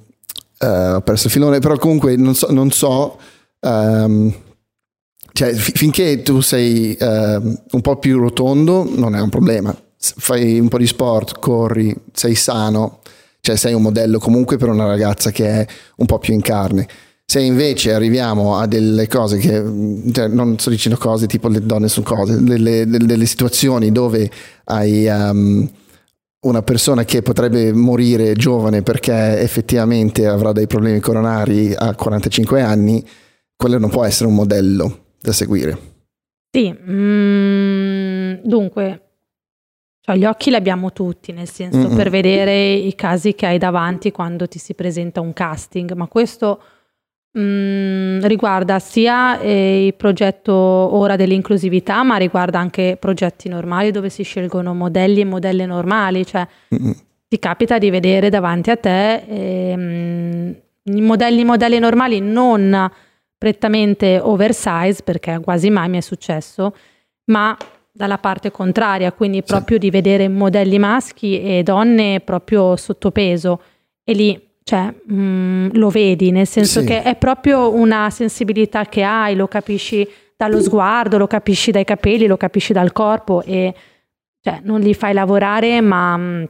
eh, 0.59 0.67
ho 0.93 1.01
perso 1.03 1.27
il 1.27 1.33
filone, 1.33 1.59
però 1.59 1.77
comunque 1.77 2.17
non 2.17 2.35
so, 2.35 2.47
non 2.51 2.71
so 2.71 3.19
ehm, 3.61 4.33
cioè, 5.37 5.53
fi- 5.53 5.73
finché 5.73 6.23
tu 6.23 6.41
sei 6.41 6.97
ehm, 6.99 7.63
un 7.73 7.81
po' 7.83 7.99
più 7.99 8.19
rotondo 8.19 8.89
non 8.91 9.15
è 9.15 9.21
un 9.21 9.29
problema. 9.29 9.77
Fai 9.99 10.59
un 10.59 10.69
po' 10.69 10.79
di 10.79 10.87
sport, 10.87 11.39
corri, 11.39 11.95
sei 12.13 12.35
sano, 12.35 13.01
cioè 13.41 13.57
sei 13.57 13.75
un 13.75 13.83
modello 13.83 14.19
comunque 14.19 14.57
per 14.57 14.71
una 14.71 14.87
ragazza 14.87 15.31
che 15.31 15.47
è 15.47 15.67
un 15.97 16.07
po' 16.07 16.19
più 16.19 16.33
in 16.33 16.41
carne. 16.41 16.89
Se 17.27 17.41
invece 17.41 17.93
arriviamo 17.93 18.57
a 18.57 18.67
delle 18.67 19.09
cose 19.09 19.37
che, 19.37 19.63
cioè, 20.11 20.29
non 20.29 20.59
sto 20.59 20.71
dicendo 20.71 20.97
cose 20.97 21.27
tipo 21.27 21.49
le 21.49 21.61
donne 21.61 21.89
sono 21.89 22.07
cose, 22.07 22.43
delle, 22.43 22.87
delle- 22.87 23.05
delle 23.05 23.27
situazioni 23.27 23.93
dove 23.93 24.31
hai 24.65 25.07
ehm, 25.07 25.71
una 26.47 26.63
persona 26.63 27.05
che 27.05 27.21
potrebbe 27.21 27.75
morire 27.75 28.33
giovane 28.35 28.81
perché 28.83 29.39
effettivamente 29.41 30.27
avrà 30.27 30.53
dei 30.53 30.67
problemi 30.67 31.01
coronari 31.01 31.75
a 31.75 31.95
45 31.95 32.63
anni, 32.63 33.07
quello 33.55 33.79
non 33.79 33.91
può 33.91 34.05
essere 34.05 34.29
un 34.29 34.37
modello 34.37 35.01
da 35.27 35.33
seguire. 35.33 35.79
Sì, 36.51 36.73
mm, 36.73 38.35
dunque, 38.45 39.01
cioè, 40.01 40.17
gli 40.17 40.25
occhi 40.25 40.51
li 40.51 40.57
abbiamo 40.57 40.93
tutti, 40.93 41.33
nel 41.33 41.49
senso 41.49 41.89
Mm-mm. 41.89 41.97
per 41.97 42.11
vedere 42.11 42.73
i 42.73 42.95
casi 42.95 43.35
che 43.35 43.47
hai 43.47 43.59
davanti 43.59 44.13
quando 44.13 44.47
ti 44.47 44.59
si 44.59 44.75
presenta 44.75 45.21
un 45.21 45.33
casting, 45.33 45.93
ma 45.93 46.07
questo 46.07 46.63
mm, 47.37 48.21
riguarda 48.21 48.79
sia 48.79 49.41
eh, 49.41 49.87
il 49.87 49.95
progetto 49.95 50.55
ora 50.55 51.17
dell'inclusività, 51.17 52.05
ma 52.05 52.17
riguarda 52.17 52.61
anche 52.61 52.97
progetti 52.99 53.49
normali 53.49 53.91
dove 53.91 54.09
si 54.09 54.23
scelgono 54.23 54.75
modelli 54.75 55.21
e 55.21 55.25
modelle 55.25 55.67
normali, 55.67 56.25
cioè 56.25 56.47
Mm-mm. 56.73 56.95
ti 57.27 57.39
capita 57.41 57.79
di 57.79 57.91
vedere 57.91 58.31
davanti 58.31 58.71
a 58.71 58.77
te 58.77 59.25
i 60.89 61.01
modelli, 61.01 61.45
modelli 61.45 61.79
normali 61.81 62.21
non 62.21 62.91
prettamente 63.47 64.19
oversize, 64.21 65.03
perché 65.05 65.39
quasi 65.41 65.71
mai 65.71 65.89
mi 65.89 65.99
è 65.99 66.01
successo, 66.01 66.75
ma 67.27 67.57
dalla 67.93 68.19
parte 68.19 68.51
contraria, 68.51 69.13
quindi 69.13 69.45
proprio 69.45 69.79
di 69.79 69.89
vedere 69.89 70.29
modelli 70.29 70.81
maschi 70.81 71.41
e 71.41 71.63
donne 71.63 72.19
proprio 72.25 72.75
sottopeso 72.75 73.61
e 74.03 74.13
lì 74.15 74.49
cioè, 74.65 74.93
mm, 75.13 75.69
lo 75.75 75.91
vedi, 75.91 76.33
nel 76.33 76.49
senso 76.49 76.81
Sì. 76.81 76.87
che 76.87 77.03
è 77.05 77.15
proprio 77.15 77.73
una 77.73 78.11
sensibilità 78.11 78.85
che 78.87 79.05
hai, 79.05 79.37
lo 79.37 79.47
capisci 79.47 80.05
dallo 80.37 80.61
sguardo, 80.61 81.17
lo 81.17 81.29
capisci 81.29 81.71
dai 81.71 81.85
capelli, 81.85 82.27
lo 82.27 82.37
capisci 82.37 82.73
dal 82.73 82.91
corpo 82.91 83.43
e 83.45 83.73
cioè, 84.41 84.59
non 84.65 84.81
li 84.81 84.93
fai 84.93 85.13
lavorare, 85.15 85.81
ma 85.81 86.17
mm, 86.17 86.45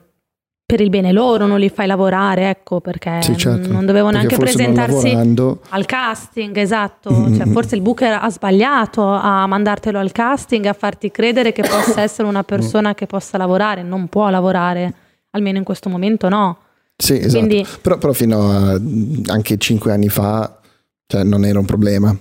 per 0.67 0.81
il 0.81 0.91
bene 0.91 1.13
loro 1.13 1.47
non 1.47 1.61
li 1.61 1.69
fai 1.69 1.87
lavorare, 1.87 2.51
ecco, 2.51 2.81
perché 2.81 3.23
Sì, 3.23 3.37
certo. 3.37 3.71
non 3.71 3.87
dovevano 3.87 4.19
Perché 4.19 4.37
neanche 4.37 4.37
presentarsi 4.53 5.07
lavorando- 5.11 5.61
al 5.69 5.87
casting, 5.87 6.57
esatto. 6.57 7.13
Mm, 7.13 7.35
Cioè, 7.37 7.47
mm, 7.47 7.53
forse 7.53 7.77
il 7.77 7.83
booker 7.83 8.19
ha 8.21 8.29
sbagliato 8.31 9.05
a 9.07 9.47
mandartelo 9.47 9.97
al 10.01 10.11
casting, 10.11 10.67
a 10.67 10.73
farti 10.73 11.13
credere 11.13 11.53
che 11.53 11.63
possa 11.63 12.01
essere 12.03 12.27
una 12.27 12.43
persona 12.43 12.95
che 12.95 13.07
possa 13.07 13.39
lavorare. 13.39 13.85
Non 13.85 14.09
può 14.09 14.29
lavorare, 14.29 14.93
almeno 15.31 15.57
in 15.59 15.65
questo 15.65 15.89
momento 15.89 16.29
no. 16.29 16.59
Sì, 16.97 17.17
esatto. 17.17 17.45
Quindi- 17.47 17.65
Però, 17.81 17.99
però 17.99 18.13
fino 18.13 18.51
a 18.51 18.81
anche 19.27 19.59
5 19.59 19.93
anni 19.93 20.09
fa 20.09 20.59
cioè, 21.07 21.23
non 21.23 21.45
era 21.45 21.61
un 21.61 21.65
problema. 21.65 22.17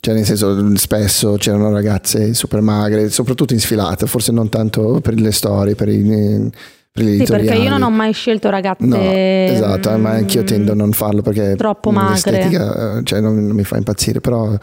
Cioè, 0.00 0.14
nel 0.14 0.24
senso, 0.24 0.74
spesso 0.76 1.34
c'erano 1.38 1.70
ragazze 1.70 2.32
super 2.32 2.62
magre, 2.62 3.10
soprattutto 3.10 3.52
in 3.52 3.60
sfilata, 3.60 4.06
forse 4.06 4.32
non 4.32 4.48
tanto 4.48 5.00
per 5.02 5.14
le 5.20 5.32
storie, 5.32 5.74
per 5.74 5.88
i, 5.88 6.50
Sì, 6.92 7.24
perché 7.26 7.54
io 7.54 7.70
non 7.70 7.82
ho 7.82 7.90
mai 7.90 8.12
scelto 8.12 8.50
ragazze. 8.50 8.84
No, 8.84 9.00
esatto, 9.00 9.90
ma 9.90 10.12
mm, 10.12 10.16
anch'io 10.16 10.42
tendo 10.42 10.72
a 10.72 10.74
non 10.74 10.92
farlo 10.92 11.22
perché 11.22 11.54
troppo 11.56 11.90
magre. 11.90 12.40
eh, 12.50 13.00
cioè, 13.04 13.20
non, 13.20 13.46
non 13.46 13.54
mi 13.54 13.64
fa 13.64 13.76
impazzire, 13.76 14.20
però 14.20 14.56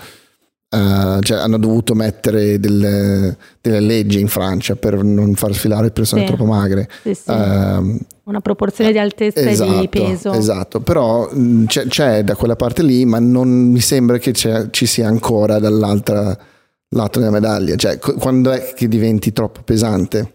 Uh, 0.68 1.22
cioè 1.22 1.38
hanno 1.38 1.58
dovuto 1.58 1.94
mettere 1.94 2.60
delle, 2.60 3.38
delle, 3.62 3.80
leggi 3.80 4.20
in 4.20 4.28
Francia 4.28 4.76
per 4.76 5.02
non 5.04 5.34
far 5.36 5.54
sfilare 5.54 5.92
persone 5.92 6.22
sì. 6.22 6.28
troppo 6.28 6.44
magre. 6.46 6.90
Sì, 7.02 7.14
sì. 7.14 7.30
Uh, 7.30 7.98
Una 8.24 8.42
proporzione 8.42 8.92
di 8.92 8.98
altezza 8.98 9.40
esatto, 9.40 9.72
e 9.72 9.76
di 9.78 9.86
esatto, 9.86 9.90
peso. 9.90 10.32
Esatto, 10.34 10.80
però 10.82 11.30
c'è, 11.68 11.86
c'è, 11.88 12.24
da 12.26 12.36
quella 12.36 12.58
parte 12.58 12.84
lì, 12.84 13.06
ma 13.06 13.20
non 13.20 13.48
mi 13.48 13.80
sembra 13.80 14.18
che 14.18 14.34
ci 14.34 14.86
sia 14.86 15.08
ancora 15.08 15.60
dall'altra 15.60 16.38
lato 16.90 17.20
della 17.20 17.32
medaglia. 17.32 17.76
Cioè, 17.76 17.98
quando 17.98 18.52
è 18.52 18.74
che 18.76 18.90
diventi 18.90 19.32
troppo 19.32 19.62
pesante? 19.64 20.35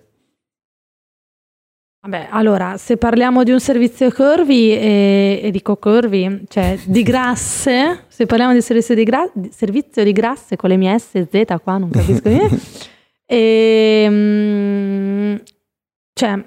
Vabbè, 2.03 2.29
allora, 2.31 2.79
se 2.79 2.97
parliamo 2.97 3.43
di 3.43 3.51
un 3.51 3.61
servizio 3.61 4.11
curvy, 4.11 4.71
e, 4.71 5.41
e 5.43 5.51
dico 5.51 5.77
curvy, 5.77 6.45
cioè 6.49 6.79
di 6.87 7.03
grasse, 7.03 8.05
se 8.09 8.25
parliamo 8.25 8.55
di 8.55 8.63
servizio 8.63 8.95
di, 8.95 9.05
gra- 9.05 9.31
di 9.35 9.51
servizio 9.53 10.03
di 10.03 10.13
grasse 10.13 10.57
con 10.57 10.71
le 10.71 10.77
mie 10.79 10.99
S 10.99 11.17
e 11.17 11.29
Z 11.31 11.61
qua, 11.63 11.77
non 11.77 11.91
capisco 11.91 12.27
niente, 12.27 12.59
e, 13.27 14.03
ehm, 14.09 15.43
cioè, 16.15 16.43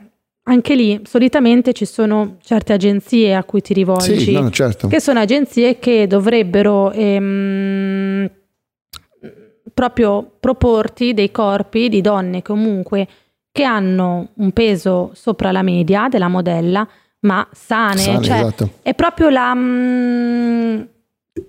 anche 0.45 0.76
lì 0.76 0.99
solitamente 1.04 1.72
ci 1.74 1.86
sono 1.86 2.38
certe 2.41 2.74
agenzie 2.74 3.36
a 3.36 3.43
cui 3.43 3.62
ti 3.62 3.76
rivolgi, 3.76 4.20
sì, 4.20 4.32
no, 4.32 4.49
certo. 4.49 4.88
che 4.88 4.99
sono 4.99 5.20
agenzie 5.20 5.78
che 5.78 6.08
dovrebbero 6.08 6.91
ehm, 6.91 8.28
proprio 9.72 10.36
proporti 10.39 11.14
dei 11.14 11.30
corpi 11.30 11.89
di 11.89 12.01
donne 12.01 12.41
comunque 12.41 13.08
che 13.54 13.64
hanno 13.64 14.30
un 14.38 14.51
peso 14.51 15.12
sopra 15.14 15.51
la 15.51 15.62
media 15.62 16.08
della 16.10 16.28
modella, 16.28 16.86
ma 17.20 17.47
sane. 17.51 17.99
sane 17.99 18.24
cioè, 18.24 18.38
esatto. 18.39 18.70
È 18.82 18.95
proprio 18.95 19.30
la... 19.30 19.54
Mh, 19.54 19.60
mm, 19.62 20.82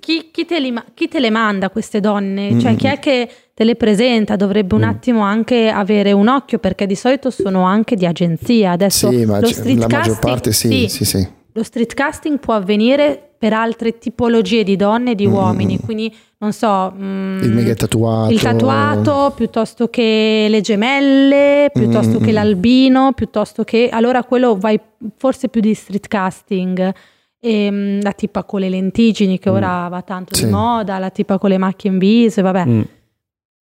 chi, 0.00 0.28
chi, 0.30 0.44
te 0.44 0.60
li, 0.60 0.72
chi, 0.92 1.08
te 1.08 1.18
le 1.18 1.30
manda 1.30 1.70
queste 1.70 2.00
donne? 2.00 2.50
Mm-hmm. 2.50 2.58
Cioè, 2.58 2.76
chi 2.76 2.86
è 2.88 2.98
che 2.98 3.28
te 3.54 3.64
le 3.64 3.74
presenta? 3.74 4.36
Dovrebbe 4.36 4.74
un 4.74 4.82
mm. 4.82 4.88
attimo 4.88 5.20
anche 5.22 5.70
avere 5.70 6.12
un 6.12 6.28
occhio 6.28 6.58
perché 6.58 6.86
di 6.86 6.94
solito 6.94 7.30
sono 7.30 7.62
anche 7.64 7.96
di 7.96 8.04
agenzia. 8.04 8.72
Adesso 8.72 9.10
sì, 9.10 9.24
ma 9.24 9.40
lo 9.40 9.46
street 9.46 9.78
la 9.78 9.86
maggior 9.88 10.18
parte 10.18 10.52
sì, 10.52 10.68
sì, 10.68 10.88
sì, 10.88 11.04
sì. 11.06 11.28
Lo 11.52 11.62
street 11.62 11.94
casting 11.94 12.38
può 12.38 12.52
avvenire 12.52 13.33
per 13.44 13.52
altre 13.52 13.98
tipologie 13.98 14.64
di 14.64 14.74
donne 14.74 15.10
e 15.10 15.14
di 15.14 15.26
mm-hmm. 15.26 15.36
uomini, 15.36 15.78
quindi 15.78 16.10
non 16.38 16.54
so, 16.54 16.90
mm, 16.96 17.42
il 17.42 17.52
mega 17.52 17.74
tatuato, 17.74 18.32
il 18.32 18.40
tatuato 18.40 19.32
piuttosto 19.36 19.88
che 19.88 20.46
le 20.48 20.62
gemelle, 20.62 21.68
piuttosto 21.70 22.12
mm-hmm. 22.12 22.24
che 22.24 22.32
l'albino, 22.32 23.12
piuttosto 23.12 23.62
che 23.62 23.90
allora 23.92 24.24
quello 24.24 24.56
vai 24.56 24.80
forse 25.18 25.50
più 25.50 25.60
di 25.60 25.74
street 25.74 26.08
casting. 26.08 26.94
E, 27.38 27.64
ehm, 27.66 28.00
la 28.00 28.12
tipa 28.12 28.44
con 28.44 28.60
le 28.60 28.70
lentiggini 28.70 29.38
che 29.38 29.50
mm. 29.50 29.54
ora 29.54 29.88
va 29.88 30.00
tanto 30.00 30.34
sì. 30.34 30.46
di 30.46 30.50
moda, 30.50 30.98
la 30.98 31.10
tipa 31.10 31.36
con 31.36 31.50
le 31.50 31.58
macchie 31.58 31.90
in 31.90 31.98
viso, 31.98 32.40
vabbè. 32.40 32.64
Mm. 32.64 32.80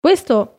Questo 0.01 0.55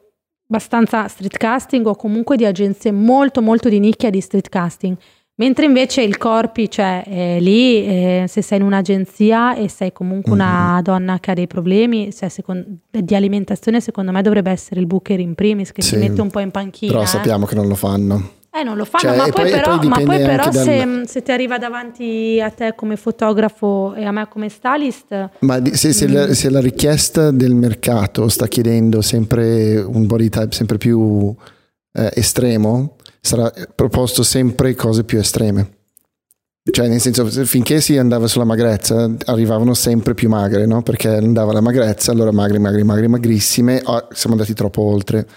abbastanza 0.48 1.10
street 1.10 1.36
casting 1.36 1.86
o 1.86 1.96
comunque 1.96 2.38
di 2.38 2.46
agenzie 2.46 2.94
molto 2.94 3.42
molto 3.42 3.68
di 3.68 3.80
nicchia 3.80 4.10
di 4.10 4.22
street 4.22 4.48
casting. 4.48 4.96
Mentre 5.40 5.66
invece 5.66 6.02
il 6.02 6.18
corpi, 6.18 6.70
cioè 6.70 7.02
eh, 7.08 7.38
lì, 7.40 7.86
eh, 7.86 8.26
se 8.28 8.42
sei 8.42 8.60
in 8.60 8.66
un'agenzia 8.66 9.56
e 9.56 9.70
sei 9.70 9.94
comunque 9.94 10.36
mm-hmm. 10.36 10.42
una 10.42 10.82
donna 10.84 11.20
che 11.20 11.32
ha 11.32 11.34
dei 11.34 11.48
problemi 11.48 12.14
cioè, 12.14 12.28
secondo, 12.28 12.66
di 12.92 13.16
alimentazione, 13.16 13.80
secondo 13.80 14.12
me 14.12 14.22
dovrebbe 14.22 14.52
essere 14.52 14.82
il 14.82 14.86
booker 14.86 15.18
in 15.18 15.36
primis 15.36 15.72
che 15.72 15.82
sì, 15.82 15.94
ti 15.94 16.00
mette 16.00 16.20
un 16.20 16.30
po' 16.30 16.40
in 16.42 16.52
panchina. 16.52 16.92
Però 16.92 17.06
sappiamo 17.06 17.46
che 17.46 17.56
non 17.56 17.70
lo 17.70 17.76
fanno. 17.76 18.32
Eh, 18.52 18.64
non 18.64 18.76
lo 18.76 18.84
fanno, 18.84 19.14
cioè, 19.14 19.16
ma, 19.16 19.24
poi 19.30 19.32
poi, 19.32 19.52
però, 19.52 19.78
poi 19.78 19.88
ma, 19.88 19.96
poi 19.96 20.20
però, 20.20 20.52
se, 20.52 20.78
dal... 20.78 21.04
se, 21.08 21.22
ti 21.22 21.32
arriva 21.32 21.58
davanti 21.58 22.42
a 22.44 22.50
te 22.50 22.74
come 22.76 22.98
fotografo 22.98 23.94
e 23.94 24.04
a 24.04 24.12
me 24.12 24.28
come 24.28 24.50
stylist... 24.50 25.30
Ma 25.40 25.62
se, 25.72 25.94
se, 25.94 26.08
mm. 26.08 26.14
la, 26.14 26.34
se 26.34 26.50
la 26.50 26.60
richiesta 26.60 27.32
del 27.32 27.54
mercato 27.54 28.28
sta 28.28 28.48
chiedendo 28.48 29.02
sempre 29.02 29.80
un 29.80 30.06
body 30.06 30.28
type 30.28 30.52
sempre 30.52 30.78
più 30.78 31.34
eh, 31.94 32.12
estremo, 32.16 32.96
sarà 33.30 33.52
proposto 33.76 34.24
sempre 34.24 34.74
cose 34.74 35.04
più 35.04 35.20
estreme. 35.20 35.78
Cioè, 36.72 36.88
nel 36.88 37.00
senso, 37.00 37.26
finché 37.46 37.80
si 37.80 37.98
andava 37.98 38.28
sulla 38.28 38.44
magrezza, 38.44 39.12
arrivavano 39.26 39.74
sempre 39.74 40.14
più 40.16 40.30
magre, 40.30 40.66
no? 40.66 40.82
Perché 40.82 41.10
andava 41.10 41.54
la 41.54 41.62
magrezza, 41.62 42.12
allora 42.12 42.32
magre, 42.32 42.58
magre, 42.60 42.84
magre, 42.84 43.08
magrissime, 43.08 43.82
oh, 43.86 44.08
siamo 44.12 44.36
andati 44.36 44.54
troppo 44.54 44.82
oltre. 44.82 45.28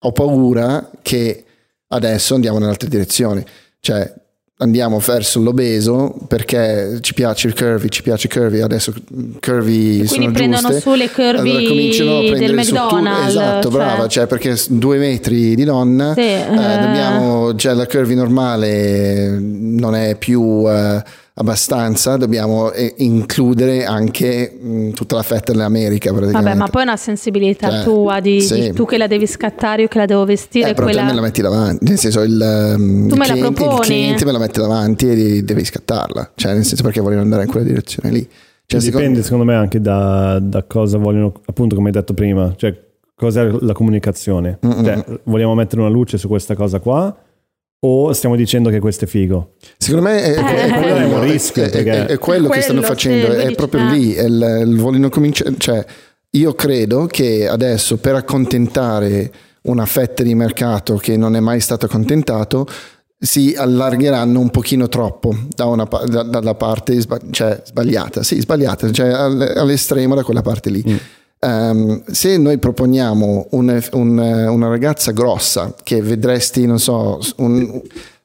Ho 0.00 0.12
paura 0.12 0.90
che 1.00 1.44
adesso 1.88 2.34
andiamo 2.34 2.58
in 2.58 2.64
altre 2.64 2.88
direzioni. 2.88 3.44
Cioè, 3.80 4.12
andiamo 4.62 4.98
verso 4.98 5.40
l'obeso 5.40 6.14
perché 6.28 6.98
ci 7.00 7.14
piace 7.14 7.48
il 7.48 7.54
curvy, 7.54 7.88
ci 7.88 8.02
piace 8.02 8.28
curvy, 8.28 8.60
adesso 8.60 8.92
curvy 9.40 10.06
Quindi 10.06 10.06
sono 10.06 10.30
prendono 10.30 10.68
giuste, 10.68 10.80
su 10.80 10.94
le 10.94 11.10
curvy 11.10 11.98
allora 12.00 12.38
del 12.38 12.54
McDonald's. 12.54 13.28
esatto, 13.28 13.70
cioè. 13.70 13.78
brava, 13.78 14.06
cioè 14.06 14.26
perché 14.26 14.56
due 14.68 14.98
metri 14.98 15.54
di 15.54 15.64
donna, 15.64 16.14
sì, 16.14 16.20
eh, 16.20 16.44
dobbiamo, 16.46 17.54
cioè 17.56 17.74
la 17.74 17.86
curvy 17.86 18.14
normale 18.14 19.38
non 19.40 19.94
è 19.94 20.16
più... 20.16 20.64
Eh, 20.68 21.20
abbastanza, 21.34 22.16
dobbiamo 22.16 22.72
eh, 22.72 22.94
includere 22.98 23.84
anche 23.84 24.58
mh, 24.60 24.90
tutta 24.90 25.16
la 25.16 25.22
fetta 25.22 25.52
dell'America. 25.52 26.12
Vabbè, 26.12 26.54
ma 26.54 26.68
poi 26.68 26.82
è 26.82 26.84
una 26.84 26.96
sensibilità 26.96 27.70
cioè, 27.70 27.82
tua 27.82 28.20
di, 28.20 28.40
sì. 28.40 28.60
di, 28.60 28.72
tu 28.72 28.84
che 28.84 28.98
la 28.98 29.06
devi 29.06 29.26
scattare, 29.26 29.82
io 29.82 29.88
che 29.88 29.98
la 29.98 30.06
devo 30.06 30.24
vestire. 30.24 30.70
Eh, 30.70 30.74
però 30.74 30.86
quella... 30.86 31.02
te 31.02 31.06
me 31.08 31.14
la 31.14 31.20
metti 31.20 31.42
davanti, 31.42 31.84
nel 31.84 31.98
senso 31.98 32.20
il, 32.22 32.74
um, 32.76 33.08
tu 33.08 33.14
il, 33.14 33.18
me 33.18 33.26
cliente, 33.26 33.64
la 33.64 33.72
il 33.72 33.80
cliente 33.80 34.24
me 34.24 34.32
la 34.32 34.38
mette 34.38 34.60
davanti 34.60 35.08
e 35.08 35.42
devi 35.42 35.64
scattarla, 35.64 36.32
cioè 36.34 36.52
nel 36.52 36.64
senso 36.64 36.82
perché 36.82 37.00
vogliono 37.00 37.22
andare 37.22 37.44
in 37.44 37.50
quella 37.50 37.66
direzione 37.66 38.10
lì. 38.10 38.28
Cioè, 38.64 38.80
dipende 38.80 39.22
secondo... 39.22 39.22
secondo 39.22 39.44
me 39.44 39.54
anche 39.54 39.80
da, 39.80 40.38
da, 40.38 40.62
cosa 40.64 40.96
vogliono, 40.96 41.32
appunto 41.46 41.74
come 41.74 41.88
hai 41.88 41.94
detto 41.94 42.14
prima, 42.14 42.54
cioè 42.56 42.74
cos'è 43.14 43.50
la 43.60 43.72
comunicazione. 43.72 44.58
Cioè, 44.60 45.04
vogliamo 45.24 45.54
mettere 45.54 45.82
una 45.82 45.90
luce 45.90 46.16
su 46.16 46.28
questa 46.28 46.54
cosa 46.54 46.78
qua 46.78 47.14
o 47.84 48.12
stiamo 48.12 48.36
dicendo 48.36 48.70
che 48.70 48.78
questo 48.78 49.04
è 49.06 49.08
figo? 49.08 49.54
Secondo 49.76 50.08
me 50.08 50.22
è, 50.22 50.34
è, 50.34 50.66
è, 50.66 50.78
quello, 50.78 50.96
è 50.96 51.04
un 51.04 51.22
rischio. 51.22 51.64
È, 51.64 52.18
quello, 52.18 52.48
che 52.48 52.60
stanno 52.60 52.82
facendo, 52.82 53.32
è 53.32 53.52
proprio 53.54 53.84
lì. 53.90 54.10
Il, 54.10 54.64
il 54.66 54.76
vogliono 54.78 55.08
cominciare. 55.08 55.54
Cioè, 55.58 55.84
io 56.30 56.54
credo 56.54 57.06
che 57.06 57.48
adesso 57.48 57.98
per 57.98 58.14
accontentare 58.14 59.30
una 59.62 59.84
fetta 59.84 60.22
di 60.22 60.34
mercato 60.34 60.96
che 60.96 61.16
non 61.16 61.36
è 61.36 61.40
mai 61.40 61.60
stato 61.60 61.86
accontentato 61.86 62.66
si 63.18 63.54
allargheranno 63.56 64.40
un 64.40 64.50
pochino 64.50 64.88
troppo 64.88 65.32
da 65.54 65.66
una, 65.66 65.84
da, 65.84 66.22
dalla 66.24 66.54
parte 66.54 67.00
cioè, 67.30 67.62
sbagliata, 67.64 68.22
sì, 68.24 68.40
sbagliata, 68.40 68.90
cioè 68.90 69.08
all'estremo 69.10 70.14
da 70.14 70.24
quella 70.24 70.42
parte 70.42 70.70
lì. 70.70 70.84
Mm. 70.88 70.96
Um, 71.44 72.04
se 72.06 72.36
noi 72.36 72.58
proponiamo 72.58 73.48
un, 73.50 73.82
un, 73.92 74.18
una 74.18 74.68
ragazza 74.68 75.10
grossa 75.10 75.74
che 75.82 76.00
vedresti, 76.00 76.66
non 76.66 76.78
so, 76.78 77.18
un, 77.38 77.82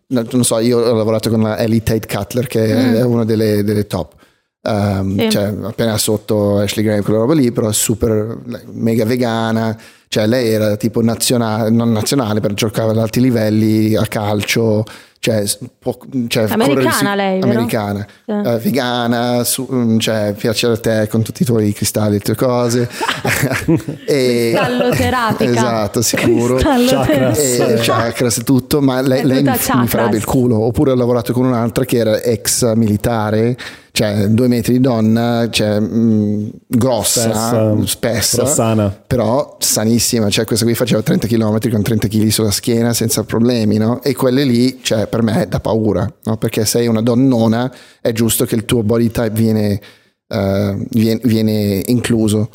non 0.09 0.43
so, 0.43 0.59
io 0.59 0.77
ho 0.77 0.93
lavorato 0.93 1.31
con 1.31 1.41
la 1.41 1.57
Ellie 1.57 1.81
Tate 1.81 2.05
Cutler 2.05 2.45
che 2.45 2.67
mm. 2.67 2.93
è 2.93 3.03
una 3.03 3.25
delle, 3.25 3.63
delle 3.63 3.87
top. 3.87 4.13
Um, 4.61 5.17
sì. 5.17 5.31
cioè, 5.31 5.51
appena 5.63 5.97
sotto 5.97 6.59
Ashley 6.59 6.85
Graham, 6.85 7.01
quella 7.01 7.19
roba 7.19 7.33
lì, 7.33 7.51
però 7.51 7.71
super 7.71 8.37
mega 8.71 9.05
vegana. 9.05 9.75
Cioè, 10.07 10.27
lei 10.27 10.49
era 10.49 10.75
tipo 10.75 11.01
nazionale, 11.01 11.71
non 11.71 11.91
nazionale, 11.91 12.39
però 12.39 12.53
giocava 12.53 12.91
ad 12.91 12.99
alti 12.99 13.19
livelli 13.19 13.95
a 13.95 14.05
calcio 14.05 14.83
cioè, 15.19 15.43
può, 15.79 15.97
cioè 16.27 16.47
americana 16.49 17.15
lei 17.15 17.41
americana. 17.41 18.05
Sì. 18.25 18.31
uh, 18.31 18.57
vegana 18.57 19.43
su, 19.43 19.67
mm, 19.71 19.97
cioè, 19.97 20.33
piace 20.37 20.67
a 20.67 20.77
te 20.77 21.07
con 21.09 21.21
tutti 21.21 21.43
i 21.43 21.45
tuoi 21.45 21.73
cristalli 21.73 22.15
e 22.15 22.17
le 22.17 22.19
tue 22.19 22.35
cose. 22.35 22.89
E, 24.05 24.53
cristallo 24.53 24.89
terapica 24.95 25.51
esatto 25.51 26.01
sicuro. 26.01 26.55
Chakras. 26.55 27.37
e, 27.37 27.79
chakras 27.81 28.37
e 28.37 28.43
tutto 28.43 28.81
ma 28.81 29.01
lei, 29.01 29.23
lei 29.25 29.43
mi, 29.43 29.49
mi 29.49 29.87
farebbe 29.87 30.17
il 30.17 30.25
culo. 30.25 30.59
Oppure 30.59 30.91
ho 30.91 30.95
lavorato 30.95 31.33
con 31.33 31.45
un'altra 31.45 31.83
che 31.85 31.97
era 31.97 32.21
ex 32.21 32.73
militare 32.73 33.57
cioè 33.97 34.27
due 34.27 34.47
metri 34.47 34.73
di 34.73 34.79
donna, 34.79 35.47
cioè, 35.49 35.79
mh, 35.79 35.97
mm, 35.97 36.47
grossa, 36.67 37.31
spessa, 37.31 37.85
spessa 37.87 38.45
sana. 38.45 38.89
però 39.07 39.57
sanissima, 39.59 40.29
cioè 40.29 40.45
questa 40.45 40.65
qui 40.65 40.75
faceva 40.75 41.01
30 41.01 41.25
km 41.25 41.67
con 41.71 41.81
30 41.81 42.07
kg 42.07 42.27
sulla 42.27 42.51
schiena 42.51 42.93
senza 42.93 43.23
problemi, 43.23 43.77
no? 43.77 44.03
E 44.03 44.13
quelle 44.13 44.43
lì, 44.43 44.77
cioè 44.83 45.07
per 45.07 45.23
me 45.23 45.47
da 45.49 45.59
paura, 45.59 46.07
no? 46.25 46.37
Perché 46.37 46.63
sei 46.65 46.85
una 46.85 47.01
donnona, 47.01 47.73
è 47.99 48.11
giusto 48.11 48.45
che 48.45 48.53
il 48.53 48.65
tuo 48.65 48.83
body 48.83 49.09
type 49.09 49.31
viene, 49.31 49.81
uh, 50.27 50.77
viene, 50.91 51.19
viene 51.23 51.81
incluso. 51.87 52.51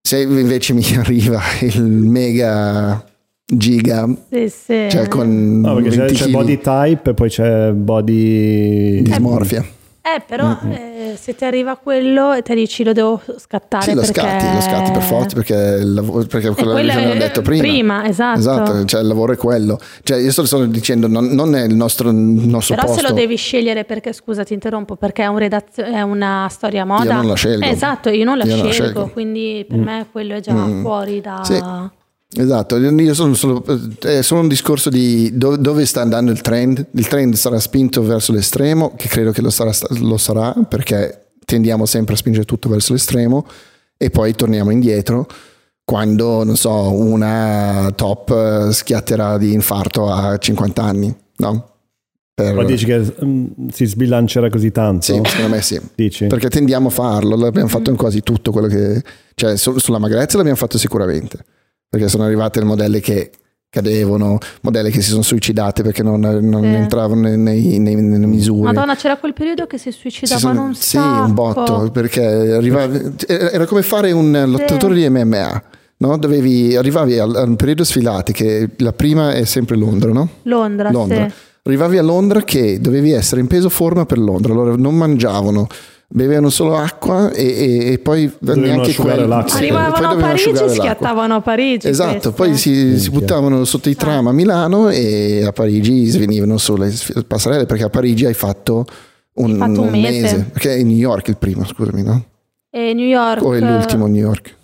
Se 0.00 0.22
invece 0.22 0.72
mi 0.72 0.82
arriva 0.96 1.42
il 1.60 1.82
mega 1.82 3.04
giga 3.46 4.08
sì, 4.30 4.48
sì. 4.48 4.86
cioè 4.90 5.06
con 5.06 5.60
no, 5.60 5.82
c'è, 5.82 6.06
c'è, 6.06 6.28
body 6.28 6.56
type 6.56 7.10
e 7.10 7.12
poi 7.12 7.28
c'è 7.28 7.72
body 7.72 9.02
dismorfia 9.02 9.62
Eh, 10.06 10.20
però 10.26 10.58
Mm, 10.62 10.70
eh, 10.72 11.16
se 11.18 11.34
ti 11.34 11.46
arriva 11.46 11.76
quello 11.76 12.34
e 12.34 12.42
te 12.42 12.54
dici 12.54 12.84
lo 12.84 12.92
devo 12.92 13.22
scattare 13.38 13.84
Sì, 13.84 13.94
lo 13.94 14.02
perché... 14.02 14.20
scatti, 14.20 14.54
lo 14.54 14.60
scatti 14.60 14.90
per 14.90 15.00
forza 15.02 15.34
perché, 15.34 15.82
lavoro, 15.82 16.26
perché 16.26 16.50
quello 16.50 16.74
che 16.74 16.90
abbiamo 16.92 17.14
detto 17.14 17.40
prima. 17.40 17.62
prima, 17.62 18.06
esatto. 18.06 18.38
Esatto, 18.38 18.84
cioè 18.84 19.00
il 19.00 19.06
lavoro 19.06 19.32
è 19.32 19.36
quello. 19.38 19.78
Cioè 20.02 20.18
io 20.18 20.30
sto 20.30 20.44
solo 20.44 20.66
dicendo, 20.66 21.06
non, 21.08 21.28
non 21.28 21.54
è 21.54 21.62
il 21.64 21.74
nostro, 21.74 22.10
il 22.10 22.16
nostro 22.16 22.74
Però 22.74 22.86
posto. 22.86 23.00
se 23.00 23.08
lo 23.08 23.14
devi 23.14 23.36
scegliere 23.36 23.84
perché, 23.84 24.12
scusa 24.12 24.44
ti 24.44 24.52
interrompo, 24.52 24.96
perché 24.96 25.22
è, 25.22 25.26
un 25.26 25.38
redazio- 25.38 25.84
è 25.84 26.02
una 26.02 26.48
storia 26.50 26.84
moda. 26.84 27.04
Io 27.04 27.12
non 27.14 27.26
la 27.28 27.34
scelgo. 27.34 27.64
Eh, 27.64 27.70
esatto, 27.70 28.10
io 28.10 28.24
non 28.26 28.36
la 28.36 28.44
Io 28.44 28.56
non 28.56 28.66
la 28.66 28.72
scelgo, 28.72 28.92
scelgo. 28.92 29.10
quindi 29.10 29.64
per 29.66 29.78
me 29.78 30.06
quello 30.12 30.34
è 30.34 30.40
già 30.40 30.52
Mm. 30.52 30.82
fuori 30.82 31.20
da... 31.22 31.40
Sì. 31.44 31.62
Esatto, 32.36 32.76
io 32.76 33.14
sono 33.14 33.34
solo, 33.34 33.64
è 34.00 34.22
solo 34.22 34.40
un 34.40 34.48
discorso 34.48 34.90
di 34.90 35.30
do- 35.36 35.56
dove 35.56 35.86
sta 35.86 36.00
andando 36.00 36.32
il 36.32 36.40
trend. 36.40 36.84
Il 36.92 37.06
trend 37.06 37.34
sarà 37.34 37.60
spinto 37.60 38.02
verso 38.02 38.32
l'estremo, 38.32 38.92
che 38.96 39.08
credo 39.08 39.30
che 39.30 39.40
lo 39.40 39.50
sarà, 39.50 39.72
lo 40.00 40.16
sarà 40.16 40.52
perché 40.68 41.32
tendiamo 41.44 41.86
sempre 41.86 42.14
a 42.14 42.16
spingere 42.16 42.44
tutto 42.44 42.68
verso 42.68 42.92
l'estremo 42.92 43.46
e 43.96 44.10
poi 44.10 44.34
torniamo 44.34 44.70
indietro 44.70 45.26
quando, 45.84 46.44
non 46.44 46.56
so, 46.56 46.92
una 46.92 47.92
top 47.94 48.30
eh, 48.30 48.72
schiatterà 48.72 49.36
di 49.36 49.52
infarto 49.52 50.10
a 50.10 50.36
50 50.36 50.82
anni, 50.82 51.14
no? 51.36 51.68
Per- 52.34 52.54
Ma 52.54 52.64
dici 52.64 52.84
che 52.84 53.14
mm, 53.24 53.46
si 53.70 53.84
sbilancerà 53.84 54.48
così 54.48 54.72
tanto? 54.72 55.02
Sì, 55.04 55.20
secondo 55.24 55.54
me 55.54 55.62
sì. 55.62 55.80
Dici? 55.94 56.26
Perché 56.26 56.48
tendiamo 56.48 56.88
a 56.88 56.90
farlo, 56.90 57.36
l'abbiamo 57.36 57.68
fatto 57.68 57.90
in 57.90 57.96
quasi 57.96 58.22
tutto 58.22 58.50
quello 58.50 58.66
che... 58.66 59.02
Cioè, 59.34 59.56
su- 59.56 59.78
sulla 59.78 59.98
magrezza 59.98 60.36
l'abbiamo 60.36 60.56
fatto 60.58 60.78
sicuramente, 60.78 61.44
perché 61.94 62.08
sono 62.08 62.24
arrivate 62.24 62.58
le 62.60 62.66
modelle 62.66 63.00
che 63.00 63.30
cadevano, 63.70 64.38
modelle 64.62 64.90
che 64.90 65.00
si 65.00 65.10
sono 65.10 65.22
suicidate 65.22 65.82
perché 65.82 66.02
non, 66.02 66.20
non 66.20 66.62
Sì. 66.62 66.68
entravano 66.68 67.22
nei- 67.22 67.78
nei- 67.78 67.94
nelle 67.96 68.26
misure. 68.26 68.72
Madonna, 68.72 68.94
c'era 68.94 69.16
quel 69.16 69.32
periodo 69.32 69.66
che 69.66 69.78
si 69.78 69.90
Si 69.90 69.98
suicidavano 69.98 70.54
sono- 70.54 70.62
un 70.66 70.74
sì, 70.74 70.96
un 70.96 71.34
botto, 71.34 71.90
perché 71.92 72.24
arriva- 72.24 72.88
era 73.26 73.66
come 73.66 73.82
fare 73.82 74.12
un 74.12 74.44
lottatore 74.46 74.94
di 74.94 75.08
MMA. 75.08 75.62
No? 75.96 76.18
Dovevi, 76.18 76.76
arrivavi 76.76 77.18
al, 77.18 77.34
al 77.34 77.56
periodo 77.56 77.82
sfilate, 77.84 78.32
che 78.32 78.68
la 78.78 78.92
prima 78.92 79.32
è 79.32 79.44
sempre 79.44 79.76
Londra, 79.76 80.12
no? 80.12 80.28
Londra, 80.42 80.90
Londra. 80.90 81.28
sì. 81.28 81.34
Arrivavi 81.66 81.96
a 81.98 82.02
Londra 82.02 82.42
che 82.42 82.78
dovevi 82.80 83.10
essere 83.12 83.40
in 83.40 83.46
peso 83.46 83.68
forma 83.70 84.04
per 84.04 84.18
Londra, 84.18 84.52
allora 84.52 84.76
non 84.76 84.94
mangiavano, 84.96 85.66
bevevano 86.08 86.50
solo 86.50 86.76
acqua 86.76 87.30
e, 87.32 87.44
e- 87.44 87.92
e 87.92 87.98
poi 87.98 88.30
Dovevano 88.38 88.74
neanche 88.74 88.94
quello. 88.94 89.26
l'acqua. 89.26 89.56
Sì, 89.56 89.64
e 89.64 89.68
poi 89.68 89.76
Arrivavano 89.78 90.08
a 90.08 90.16
Parigi 90.16 90.50
e 90.50 90.68
schiattavano 90.68 91.34
a 91.34 91.40
Parigi. 91.40 91.88
Esatto, 91.88 92.10
queste. 92.12 92.30
poi 92.32 92.56
si, 92.56 92.98
si 92.98 93.10
buttavano 93.10 93.64
sotto 93.64 93.88
i 93.88 93.94
tram 93.96 94.26
a 94.28 94.32
Milano 94.32 94.88
e 94.88 95.44
a 95.44 95.52
Parigi 95.52 96.06
svenivano 96.06 96.56
sulle 96.58 96.92
passerelle 97.26 97.66
perché 97.66 97.84
a 97.84 97.90
Parigi 97.90 98.26
hai 98.26 98.34
fatto 98.34 98.84
un, 99.34 99.50
Hai 99.52 99.56
fatto 99.58 99.80
un 99.80 99.92
un 99.92 100.00
mese. 100.00 100.48
perché 100.52 100.76
è 100.76 100.82
New 100.82 100.96
York 100.96 101.28
il 101.28 101.36
primo, 101.36 101.64
scusami, 101.64 102.02
no? 102.02 102.24
E 102.70 102.92
New 102.94 103.06
York. 103.06 103.42
O 103.42 103.54
è 103.54 103.60
l'ultimo 103.60 104.06
New 104.06 104.20
York? 104.22 104.54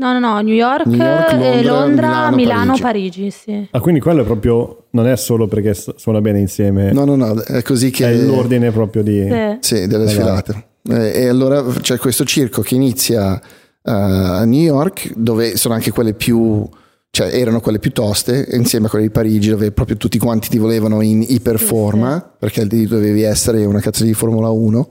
No, 0.00 0.12
no, 0.12 0.20
no, 0.20 0.40
New 0.42 0.54
York, 0.54 0.86
New 0.86 0.96
York, 0.96 1.32
eh, 1.32 1.62
Londra, 1.62 1.72
Londra, 1.72 2.06
Milano, 2.30 2.36
Milano, 2.36 2.76
Parigi. 2.78 2.82
Parigi, 2.82 3.30
sì. 3.32 3.68
Ah, 3.72 3.80
quindi 3.80 3.98
quello 4.00 4.22
è 4.22 4.24
proprio, 4.24 4.84
non 4.90 5.08
è 5.08 5.16
solo 5.16 5.48
perché 5.48 5.74
suona 5.74 6.20
bene 6.20 6.38
insieme, 6.38 6.92
No, 6.92 7.04
no, 7.04 7.16
no, 7.16 7.42
è 7.42 7.62
così 7.62 7.90
che... 7.90 8.06
è 8.08 8.14
l'ordine 8.14 8.70
proprio 8.70 9.02
di... 9.02 9.26
Sì. 9.60 9.74
Sì, 9.76 9.86
delle 9.88 10.06
sfilate. 10.06 10.66
Eh, 10.88 11.22
e 11.22 11.28
allora 11.28 11.62
c'è 11.62 11.98
questo 11.98 12.24
circo 12.24 12.62
che 12.62 12.74
inizia 12.74 13.38
eh, 13.38 13.90
a 13.90 14.44
New 14.44 14.60
York, 14.60 15.12
dove 15.14 15.56
sono 15.56 15.74
anche 15.74 15.90
quelle 15.90 16.14
più, 16.14 16.66
cioè 17.10 17.34
erano 17.34 17.60
quelle 17.60 17.78
più 17.78 17.92
toste, 17.92 18.48
insieme 18.52 18.86
a 18.86 18.88
quelle 18.88 19.06
di 19.06 19.12
Parigi, 19.12 19.50
dove 19.50 19.70
proprio 19.72 19.98
tutti 19.98 20.18
quanti 20.18 20.48
ti 20.48 20.56
volevano 20.58 21.02
in 21.02 21.22
iperforma, 21.26 22.36
perché 22.38 22.64
lì 22.64 22.86
dovevi 22.86 23.22
essere 23.22 23.64
una 23.66 23.80
cazzo 23.80 24.04
di 24.04 24.14
Formula 24.14 24.48
1. 24.48 24.88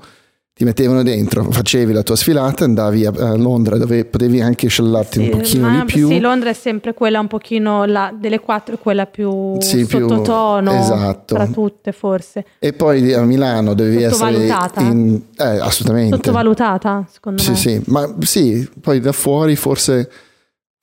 Ti 0.58 0.64
mettevano 0.64 1.04
dentro, 1.04 1.44
facevi 1.52 1.94
la 1.94 2.02
tua 2.02 2.16
sfilata, 2.16 2.64
andavi 2.64 3.06
a, 3.06 3.36
Londra 3.36 3.78
dove 3.78 4.06
potevi 4.06 4.42
anche 4.42 4.68
scellarti 4.70 5.20
un 5.20 5.26
Sì, 5.26 5.30
pochino 5.30 5.68
ma- 5.70 5.78
di 5.78 5.86
più. 5.86 6.08
Sì, 6.08 6.20
Londra 6.20 6.50
è 6.50 6.54
sempre 6.54 6.96
quella 6.96 7.20
un 7.20 7.28
pochino, 7.28 7.86
la, 7.86 8.12
delle 8.20 8.40
quattro 8.40 8.76
quella 8.80 9.06
più 9.06 9.62
Sì, 9.62 9.86
sottotono 9.86 10.72
esatto. 10.72 11.36
tra 11.36 11.46
tutte 11.46 11.92
forse. 11.92 12.44
E 12.58 12.74
poi 12.74 13.14
a 13.14 13.22
Milano 13.22 13.76
dovevi 13.76 13.98
essere 14.02 14.34
Sottovalutata? 14.34 14.82
in, 14.82 15.22
eh, 15.38 15.44
assolutamente. 15.60 16.16
Sottovalutata, 16.16 17.06
secondo 17.08 17.40
Sì, 17.44 17.50
me. 17.52 17.56
sì, 17.56 17.82
ma 17.86 18.16
sì, 18.22 18.68
poi 18.82 19.00
da 19.00 19.12
fuori 19.12 19.56
forse, 19.56 20.10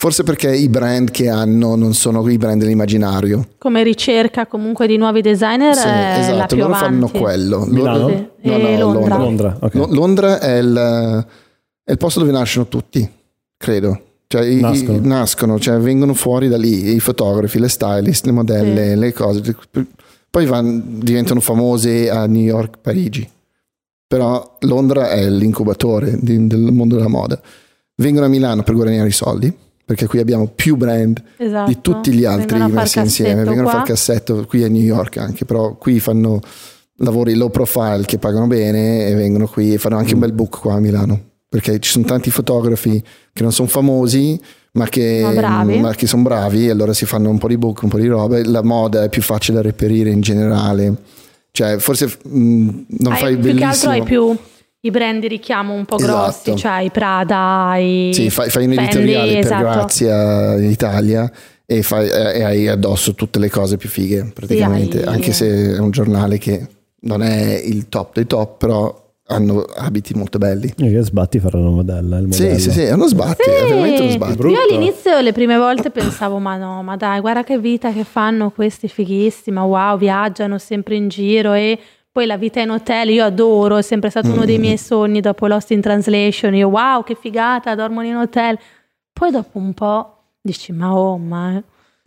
forse 0.05 0.23
perché 0.23 0.55
i 0.55 0.69
brand 0.69 1.11
che 1.11 1.31
hanno 1.31 1.77
non 1.77 1.95
sono 1.95 2.29
i 2.29 2.37
brand 2.37 2.61
dell'immaginario. 2.61 3.49
Come 3.57 3.83
ricerca 3.83 4.47
comunque 4.47 4.87
di 4.87 4.99
nuovi 4.99 5.23
designer 5.23 5.75
Sì, 5.75 5.87
è 5.87 5.91
la 5.91 6.19
esatto, 6.19 6.55
più 6.55 6.57
loro 6.65 6.75
avanti. 6.75 7.09
fanno 7.09 7.09
quello. 7.09 7.65
Milano? 7.65 7.99
Loro- 7.99 8.15
Sì, 8.43 8.49
No, 8.51 8.57
e 8.57 8.77
no, 8.77 8.93
Londra. 8.93 9.17
Londra, 9.17 9.57
ok. 9.61 9.75
Lo- 9.75 9.89
Londra 9.91 10.41
è 10.41 10.59
il, 10.59 11.27
è 11.85 11.91
il 11.91 11.97
posto 11.97 12.21
dove 12.21 12.33
nascono 12.33 12.69
tutti, 12.69 13.09
credo. 13.57 14.01
Cioè, 14.27 14.45
i- 14.45 14.61
Nascono. 14.61 14.99
i- 14.99 15.07
nascono, 15.07 15.59
cioè 15.59 15.79
vengono 15.79 16.13
fuori 16.13 16.49
da 16.49 16.59
lì 16.59 16.95
i 16.95 17.01
fotografi, 17.01 17.59
le 17.59 17.69
stylist, 17.69 18.27
le 18.27 18.33
modelle, 18.33 18.91
Sì. 18.91 18.99
le 18.99 19.13
cose. 19.15 19.57
Poi 20.29 20.45
van- 20.45 20.99
diventano 20.99 21.41
famose 21.41 22.11
a 22.11 22.27
New 22.27 22.43
York, 22.43 22.77
Parigi. 22.83 23.27
Però 24.07 24.57
Londra 24.61 25.09
è 25.11 25.29
l'incubatore 25.31 26.19
di- 26.21 26.47
del 26.47 26.61
mondo 26.73 26.97
della 26.97 27.09
moda. 27.09 27.41
Vengono 27.97 28.27
a 28.27 28.29
Milano 28.29 28.63
per 28.63 28.75
guadagnare 28.75 29.09
i 29.09 29.13
soldi, 29.13 29.51
perché 29.85 30.07
qui 30.07 30.19
abbiamo 30.19 30.47
più 30.47 30.77
brand 30.77 31.23
Esatto. 31.37 31.69
di 31.69 31.81
tutti 31.81 32.13
gli 32.13 32.25
altri 32.25 32.59
a 32.61 32.69
messi 32.69 32.99
insieme. 32.99 33.45
Vengono 33.45 33.61
a 33.69 33.71
qua. 33.71 33.73
fare 33.81 33.85
cassetto 33.93 34.45
qui 34.47 34.63
a 34.65 34.69
New 34.69 34.83
York 34.83 35.17
anche, 35.19 35.45
però 35.45 35.75
qui 35.77 36.01
fanno 36.01 36.41
lavori 36.99 37.35
low 37.35 37.51
profile 37.51 38.03
che 38.07 38.19
pagano 38.19 38.47
bene 38.47 39.09
e 39.09 39.15
vengono 39.15 39.47
qui 39.47 39.75
e 39.75 39.79
fanno 39.79 39.97
anche 39.97 40.15
un 40.15 40.21
bel 40.21 40.33
book 40.33 40.61
qua 40.61 40.75
a 40.75 40.81
Milano. 40.81 41.21
Perché 41.49 41.79
ci 41.79 41.91
sono 41.91 42.05
tanti 42.05 42.31
fotografi 42.31 43.01
che 43.33 43.43
non 43.43 43.53
sono 43.53 43.69
famosi, 43.69 44.41
ma 44.73 44.89
che, 44.89 45.21
Ma 45.81 45.95
che 45.95 46.07
sono 46.09 46.23
bravi, 46.23 46.67
e 46.67 46.71
allora 46.71 46.93
si 46.93 47.07
fanno 47.07 47.31
un 47.31 47.39
po' 47.39 47.47
di 47.47 47.57
book, 47.57 47.83
un 47.83 47.89
po' 47.91 47.99
di 47.99 48.09
roba. 48.09 48.41
La 48.45 48.63
moda 48.65 49.05
è 49.05 49.09
più 49.09 49.23
facile 49.23 49.59
da 49.59 49.63
reperire 49.63 50.11
in 50.11 50.21
generale. 50.21 50.95
Cioè, 51.53 51.79
forse 51.79 52.07
mh, 52.25 52.69
non 52.99 53.13
Hai- 53.13 53.19
fai 53.21 53.37
più 53.37 53.55
che 53.55 53.63
altro 53.65 53.91
bellissimo. 53.91 53.93
hai 53.93 54.03
più 54.03 54.37
i 54.85 54.91
brand 54.91 55.21
di 55.21 55.29
richiamo 55.29 55.73
un 55.73 55.85
po' 55.85 55.97
Esatto. 55.97 56.13
grossi, 56.13 56.57
cioè 56.57 56.81
i 56.81 56.91
Prada, 56.91 57.75
i 57.79 58.11
Sì, 58.13 58.29
fai, 58.31 58.51
fai 58.51 58.67
un 58.67 58.73
Fendi, 58.75 58.85
editoriale 58.91 59.33
per 59.35 59.45
esatto. 59.45 59.63
Grazia 59.63 60.57
in 60.59 60.71
Italia 60.71 61.31
e, 61.65 61.83
fai- 61.83 62.09
e 62.09 62.43
hai 62.43 62.69
addosso 62.69 63.15
tutte 63.15 63.39
le 63.39 63.49
cose 63.49 63.77
più 63.79 63.89
fighe 63.89 64.31
praticamente, 64.35 65.03
hai- 65.03 65.15
anche 65.15 65.33
se 65.33 65.75
è 65.75 65.79
un 65.79 65.91
giornale 65.91 66.37
che 66.39 66.67
non 67.01 67.23
è 67.23 67.55
il 67.65 67.89
top 67.89 68.15
dei 68.15 68.27
top, 68.27 68.59
però 68.59 69.03
hanno 69.29 69.63
abiti 69.63 70.13
molto 70.15 70.37
belli. 70.37 70.69
E 70.77 70.91
che 70.91 71.01
sbatti 71.01 71.39
fare 71.39 71.57
una 71.57 71.71
modella, 71.71 72.19
il 72.19 72.27
Sì, 72.31 72.43
modello. 72.43 72.59
sì, 72.59 72.71
sì, 72.71 72.83
è 72.83 72.93
uno 72.93 73.07
sbatti, 73.07 73.43
Sì. 73.45 73.51
è 73.51 73.67
veramente 73.69 74.03
uno 74.03 74.11
sbatti. 74.11 74.47
Io 74.49 74.59
all'inizio 74.69 75.19
le 75.21 75.33
prime 75.33 75.57
volte 75.57 75.89
pensavo 75.91 76.39
ma 76.39 76.57
no, 76.59 76.83
ma 76.83 76.97
dai, 76.97 77.21
guarda 77.21 77.43
che 77.43 77.59
vita 77.59 77.91
che 77.91 78.05
fanno 78.05 78.51
questi 78.51 78.87
fighissima, 78.87 79.63
wow, 79.63 79.97
viaggiano 79.97 80.59
sempre 80.59 80.97
in 80.97 81.09
giro 81.09 81.55
e 81.55 81.79
poi 82.15 82.27
la 82.27 82.37
vita 82.37 82.61
in 82.61 82.71
hotel, 82.71 83.09
io 83.11 83.25
adoro, 83.25 83.77
è 83.77 83.83
sempre 83.83 84.09
stato 84.09 84.29
uno 84.29 84.43
Mm. 84.43 84.45
dei 84.45 84.59
miei 84.59 84.79
sogni 84.79 85.21
dopo 85.21 85.49
Lost 85.49 85.73
in 85.73 85.81
Translation, 85.81 86.55
io 86.55 86.69
wow, 86.69 87.03
che 87.03 87.17
figata, 87.21 87.75
dormono 87.75 88.07
in 88.07 88.15
hotel. 88.15 88.57
Poi 89.13 89.33
dopo 89.33 89.59
un 89.59 89.75
po' 89.75 90.19
dici 90.41 90.71
ma 90.71 90.95
oh, 90.97 91.19
ma 91.19 91.61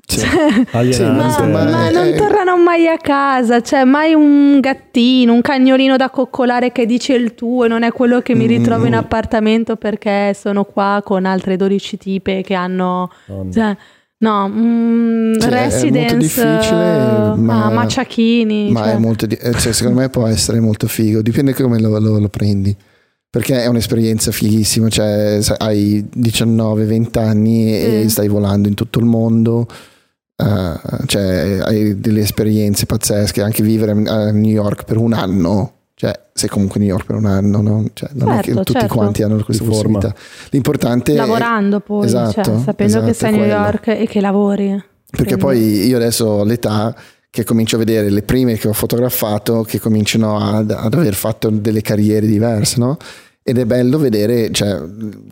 Sì. 0.05 0.25
Alienante. 0.71 0.93
Sì, 1.33 1.41
ma, 1.41 1.47
ma- 1.65 1.69
ma 1.69 1.87
eh, 1.89 1.91
non 1.91 2.05
eh. 2.07 2.15
tornano 2.15 2.55
mai 2.55 2.87
a 2.87 2.95
casa, 2.97 3.59
cioè 3.61 3.83
mai 3.83 4.13
un 4.13 4.61
gattino, 4.61 5.33
un 5.33 5.41
cagnolino 5.41 5.97
da 5.97 6.09
coccolare 6.09 6.71
che 6.71 6.85
dice 6.85 7.11
il 7.13 7.35
tuo 7.35 7.65
e 7.65 7.67
non 7.67 7.83
è 7.83 7.91
quello 7.91 8.21
che 8.21 8.33
mi 8.33 8.45
Mm. 8.45 8.47
ritrovo 8.47 8.85
in 8.85 8.95
appartamento 8.95 9.75
perché 9.75 10.33
sono 10.33 10.63
qua 10.63 11.01
con 11.03 11.25
altre 11.25 11.57
12 11.57 11.97
tipe 11.97 12.41
che 12.43 12.53
hanno... 12.53 13.11
Madonna. 13.25 13.51
Cioè, 13.51 13.77
no, 14.19 14.47
mm, 14.49 15.33
Sì, 15.33 15.47
è- 15.47 15.49
è 15.49 15.49
residence 15.49 15.99
molto 15.99 16.15
difficile, 16.17 17.33
ma- 17.35 17.65
a 17.65 17.69
Maciachini. 17.69 18.71
Ma 18.71 18.83
cioè. 18.83 18.93
è 18.93 18.97
molto, 18.97 19.25
eh, 19.29 19.53
cioè, 19.59 19.71
secondo 19.73 19.99
me 19.99 20.09
può 20.09 20.25
essere 20.27 20.59
molto 20.59 20.87
figo, 20.87 21.21
dipende 21.21 21.53
come 21.53 21.79
lo, 21.79 21.97
lo- 21.99 22.19
lo 22.19 22.29
prendi. 22.29 22.75
Perché 23.29 23.61
è 23.61 23.67
un'esperienza 23.67 24.31
fighissima, 24.31 24.87
cioè 24.89 25.39
hai 25.57 26.07
19-20 26.11 27.19
anni 27.19 27.71
e 27.71 27.99
Sì. 28.03 28.09
stai 28.09 28.27
volando 28.29 28.67
in 28.69 28.73
tutto 28.73 28.99
il 28.99 29.05
mondo, 29.05 29.67
eh, 30.37 30.79
cioè 31.05 31.59
hai 31.61 31.99
delle 31.99 32.21
esperienze 32.21 32.85
pazzesche, 32.85 33.41
anche 33.43 33.61
vivere 33.63 33.91
a 33.91 34.31
New 34.31 34.49
York 34.51 34.85
per 34.85 34.97
un 34.97 35.13
anno, 35.13 35.73
cioè 35.99 36.13
sei 36.31 36.47
comunque 36.47 36.79
New 36.79 36.87
York 36.87 37.07
per 37.07 37.15
un 37.15 37.25
anno, 37.25 37.59
no? 37.59 37.83
Cioè, 37.91 38.09
non 38.13 38.29
è 38.29 38.35
che 38.41 38.53
Certo, 38.53 38.63
tutti 38.65 38.79
certo. 38.79 38.93
quanti 38.93 39.23
hanno 39.23 39.43
questa 39.43 39.63
forma. 39.63 39.97
possibilità. 39.97 40.15
L'importante 40.51 41.13
è... 41.13 41.15
Lavorando 41.15 41.79
poi, 41.79 42.05
Esatto, 42.05 42.43
cioè, 42.43 42.59
sapendo 42.59 42.97
esatto, 42.97 43.05
che 43.07 43.13
sei 43.13 43.33
a 43.33 43.37
New. 43.37 43.45
York 43.45 43.87
e 43.87 44.05
che 44.07 44.21
lavori. 44.21 44.67
Perché 45.09 45.37
Quindi- 45.37 45.41
poi 45.41 45.87
io 45.87 45.95
adesso 45.97 46.25
ho 46.25 46.43
l'età 46.43 46.95
che 47.31 47.43
comincio 47.43 47.77
a 47.77 47.79
vedere 47.79 48.11
le 48.11 48.21
prime 48.21 48.53
che 48.57 48.67
ho 48.67 48.73
fotografato 48.73 49.63
che 49.63 49.79
cominciano 49.79 50.37
ad, 50.37 50.69
ad 50.69 50.93
aver 50.93 51.15
fatto 51.15 51.49
delle 51.49 51.81
carriere 51.81 52.27
diverse, 52.27 52.75
no? 52.79 52.95
Ed 53.41 53.57
è 53.57 53.65
bello 53.65 53.97
vedere, 53.97 54.51
cioè, 54.51 54.79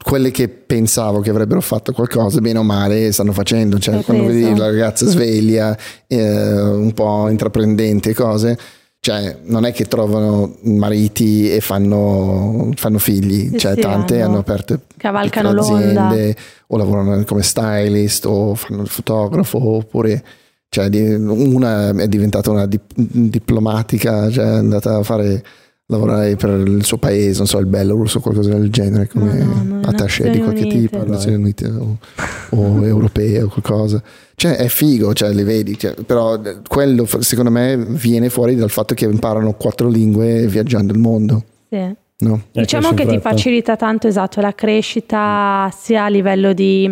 quelle 0.01 0.31
che 0.31 0.47
pensavo 0.47 1.19
che 1.19 1.29
avrebbero 1.29 1.61
fatto 1.61 1.91
qualcosa, 1.91 2.39
bene 2.41 2.57
o 2.57 2.63
male, 2.63 3.11
stanno 3.11 3.33
facendo. 3.33 3.77
Cioè, 3.77 4.01
quando 4.03 4.25
vedi 4.25 4.55
la 4.57 4.65
ragazza 4.65 5.05
sveglia, 5.05 5.77
eh, 6.07 6.59
un 6.59 6.91
po' 6.93 7.29
intraprendente 7.29 8.09
e 8.09 8.13
cose, 8.15 8.57
cioè 9.05 9.37
non 9.43 9.65
è 9.65 9.71
che 9.71 9.85
trovano 9.85 10.55
mariti 10.61 11.51
e 11.51 11.59
fanno, 11.61 12.71
fanno 12.75 12.97
figli, 12.97 13.49
Sì, 13.51 13.59
cioè 13.59 13.73
sì, 13.75 13.81
tante 13.81 14.15
hanno- 14.15 14.31
hanno 14.31 14.39
aperto 14.39 14.79
cavalcano 14.97 15.49
aziende 15.75 16.35
o 16.65 16.75
lavorano 16.77 17.23
come 17.23 17.43
stylist 17.43 18.25
o 18.25 18.55
fanno 18.55 18.81
il 18.81 18.87
fotografo 18.87 19.59
oppure 19.63 20.23
cioè, 20.69 20.87
una 21.17 21.89
è 21.91 22.07
diventata 22.07 22.49
una 22.49 22.65
dip- 22.65 22.93
diplomatica, 22.95 24.27
cioè 24.31 24.43
è 24.45 24.55
andata 24.55 24.95
a 24.97 25.03
fare 25.03 25.43
lavorare 25.87 26.35
per 26.35 26.49
il 26.67 26.83
suo 26.83 26.97
paese, 26.97 27.37
non 27.39 27.47
so, 27.47 27.59
il 27.59 27.67
Belarus 27.67 28.15
o 28.15 28.19
qualcosa 28.19 28.49
del 28.49 28.69
genere 28.71 29.07
come 29.07 29.43
Madonna, 29.43 29.79
le 29.81 29.85
attaché 29.87 30.29
di 30.31 30.39
qualche 30.39 30.63
Nazioni 30.63 30.81
tipo, 30.81 30.95
Unite. 30.97 31.11
Nazioni 31.11 31.35
Unite 31.35 31.67
o, 31.67 31.97
o 32.51 32.83
europee 32.85 33.41
o 33.43 33.47
qualcosa. 33.47 34.01
Cioè 34.35 34.55
è 34.55 34.67
figo, 34.67 35.13
cioè 35.13 35.31
li 35.31 35.43
vedi, 35.43 35.77
cioè, 35.77 35.93
però 35.93 36.39
quello 36.67 37.05
secondo 37.19 37.51
me 37.51 37.77
viene 37.77 38.29
fuori 38.29 38.55
dal 38.55 38.69
fatto 38.71 38.93
che 38.95 39.05
imparano 39.05 39.53
quattro 39.53 39.87
lingue 39.87 40.47
viaggiando 40.47 40.91
il 40.91 40.99
mondo, 40.99 41.43
Sì. 41.69 41.77
no? 42.17 42.41
Eh, 42.51 42.59
Diciamo 42.61 42.93
che 42.93 43.05
ti 43.05 43.19
facilita 43.19 43.75
tanto, 43.75 44.07
esatto, 44.07 44.41
la 44.41 44.53
crescita 44.53 45.69
sia 45.71 46.05
a 46.05 46.09
livello 46.09 46.51
di, 46.53 46.91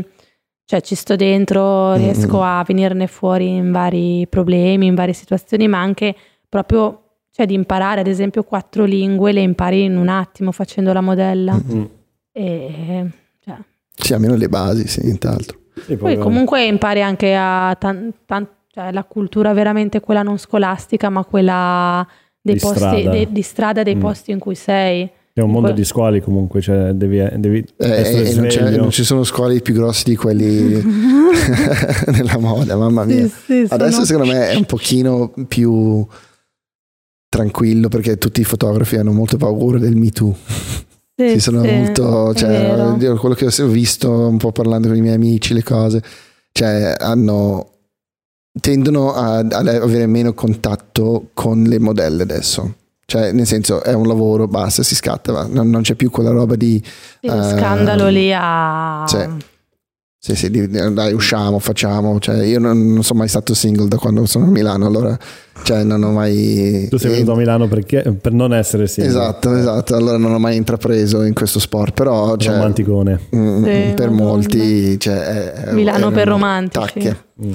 cioè 0.65 0.81
ci 0.81 0.95
sto 0.95 1.15
dentro, 1.15 1.95
riesco 1.95 2.37
Mm. 2.37 2.41
a 2.43 2.63
venirne 2.65 3.07
fuori 3.07 3.55
in 3.55 3.71
vari 3.71 4.25
problemi, 4.29 4.85
in 4.85 4.95
varie 4.95 5.13
situazioni, 5.13 5.67
ma 5.67 5.79
anche 5.81 6.15
proprio 6.47 7.02
cioè, 7.35 7.47
di 7.47 7.55
imparare, 7.55 8.01
ad 8.01 8.07
esempio, 8.07 8.43
quattro 8.43 8.85
lingue, 8.85 9.31
le 9.31 9.41
impari 9.41 9.83
in 9.83 9.97
un 9.97 10.07
attimo 10.07 10.51
facendo 10.51 10.93
la 10.93 11.01
modella. 11.01 11.53
Mm. 11.55 11.83
E, 12.31 13.05
cioè, 13.43 13.55
Sì, 13.95 14.13
almeno 14.13 14.35
le 14.35 14.49
basi, 14.49 14.87
sì, 14.87 15.01
nient'altro. 15.03 15.57
Sì, 15.75 15.95
poi 15.97 16.13
poi- 16.15 16.17
comunque 16.23 16.63
impari 16.65 17.01
anche 17.01 17.33
a 17.35 17.75
tan- 17.79 18.13
tan- 18.27 18.47
cioè, 18.71 18.91
la 18.91 19.03
cultura 19.03 19.51
veramente 19.53 19.99
quella 19.99 20.21
non 20.21 20.37
scolastica, 20.37 21.09
ma 21.09 21.23
quella 21.25 22.05
dei 22.39 22.53
Di 22.55 22.59
posti, 22.59 22.77
strada. 22.77 23.09
dei- 23.09 23.31
di 23.31 23.41
strada 23.41 23.81
dei 23.83 23.95
Mm. 23.95 23.99
posti 23.99 24.31
in 24.31 24.37
cui 24.39 24.55
sei. 24.55 25.09
È 25.33 25.39
un 25.41 25.49
mondo 25.49 25.71
di 25.71 25.83
squali 25.83 26.21
comunque, 26.21 26.61
cioè 26.61 26.91
devi, 26.91 27.17
devi 27.39 27.65
Eh, 27.77 27.89
essere 27.89 28.29
e 28.29 28.61
non, 28.69 28.73
non 28.75 28.91
ci 28.91 29.03
sono 29.03 29.23
scuole 29.23 29.59
più 29.61 29.73
grossi 29.73 30.03
di 30.05 30.15
quelli 30.15 30.79
nella 32.13 32.37
moda, 32.37 32.75
mamma 32.75 33.03
mia. 33.03 33.23
Sì, 33.23 33.29
sì, 33.29 33.65
sono- 33.67 33.81
Adesso 33.83 34.05
secondo 34.05 34.31
me 34.31 34.49
è 34.49 34.55
un 34.55 34.65
pochino 34.65 35.33
più 35.47 36.05
tranquillo 37.33 37.89
perché 37.89 38.19
tutti 38.19 38.41
i 38.41 38.43
fotografi 38.43 38.97
hanno 38.97 39.11
molto 39.11 39.37
paura 39.37 39.79
del 39.79 39.95
Me 39.95 40.11
Too. 40.11 40.35
Sì, 41.15 41.29
Sì, 41.29 41.39
sono 41.39 41.63
sì, 41.63 41.71
molto, 41.71 42.33
cioè, 42.35 42.95
quello 43.17 43.33
che 43.33 43.45
ho 43.45 43.67
visto 43.67 44.11
un 44.11 44.37
po' 44.37 44.51
parlando 44.51 44.87
con 44.87 44.97
i 44.97 45.01
miei 45.01 45.15
amici, 45.15 45.55
le 45.55 45.63
cose, 45.63 46.01
cioè 46.51 46.95
hanno 46.97 47.69
tendono 48.59 49.13
ad 49.13 49.51
avere 49.51 50.05
meno 50.05 50.33
contatto 50.33 51.29
con 51.33 51.63
le 51.63 51.79
modelle 51.79 52.21
adesso. 52.21 52.75
Cioè, 53.05 53.31
nel 53.31 53.47
senso, 53.47 53.83
è 53.83 53.93
un 53.93 54.07
lavoro, 54.07 54.47
basta, 54.47 54.83
si 54.83 54.95
scatta, 54.95 55.31
va. 55.31 55.47
Non, 55.49 55.69
non 55.69 55.81
c'è 55.81 55.95
più 55.95 56.09
quella 56.09 56.29
roba 56.29 56.55
di 56.55 56.81
Sì, 56.83 57.27
lo 57.27 57.47
eh, 57.47 57.57
scandalo 57.57 58.09
lì 58.09 58.31
a... 58.33 59.03
sì. 59.07 59.27
sì, 60.17 60.35
sì, 60.35 60.67
dai, 60.67 61.13
usciamo, 61.13 61.59
facciamo. 61.59 62.19
Cioè, 62.19 62.43
io 62.43 62.59
non, 62.59 62.93
non 62.93 63.03
sono 63.03 63.19
mai 63.19 63.27
stato 63.27 63.53
single 63.53 63.87
da 63.87 63.97
quando 63.97 64.25
sono 64.25 64.45
a 64.45 64.49
Milano, 64.49 64.85
allora, 64.85 65.17
cioè, 65.61 65.83
non 65.83 66.01
ho 66.03 66.11
mai. 66.11 66.87
Tu 66.89 66.97
sei 66.97 67.11
venuto 67.11 67.33
a 67.33 67.35
Milano 67.35 67.67
perché, 67.67 68.01
per 68.19 68.31
non 68.33 68.53
essere 68.53 68.87
single. 68.87 69.11
Esatto, 69.11 69.55
esatto. 69.55 69.95
Allora 69.95 70.17
non 70.17 70.33
ho 70.33 70.39
mai 70.39 70.55
intrapreso 70.57 71.21
in 71.23 71.33
questo 71.33 71.59
sport, 71.59 71.93
però 71.93 72.35
cioè, 72.37 72.53
Romanticone. 72.55 73.19
mm, 73.35 73.63
Sì, 73.63 73.93
per 73.95 74.09
Madonna. 74.09 74.29
molti 74.29 74.99
cioè, 74.99 75.15
è- 75.21 75.51
è- 75.65 75.71
Milano 75.73 76.09
per 76.09 76.19
erano 76.21 76.37
romantici. 76.37 76.79
tacche, 76.79 77.17
Mm. 77.43 77.53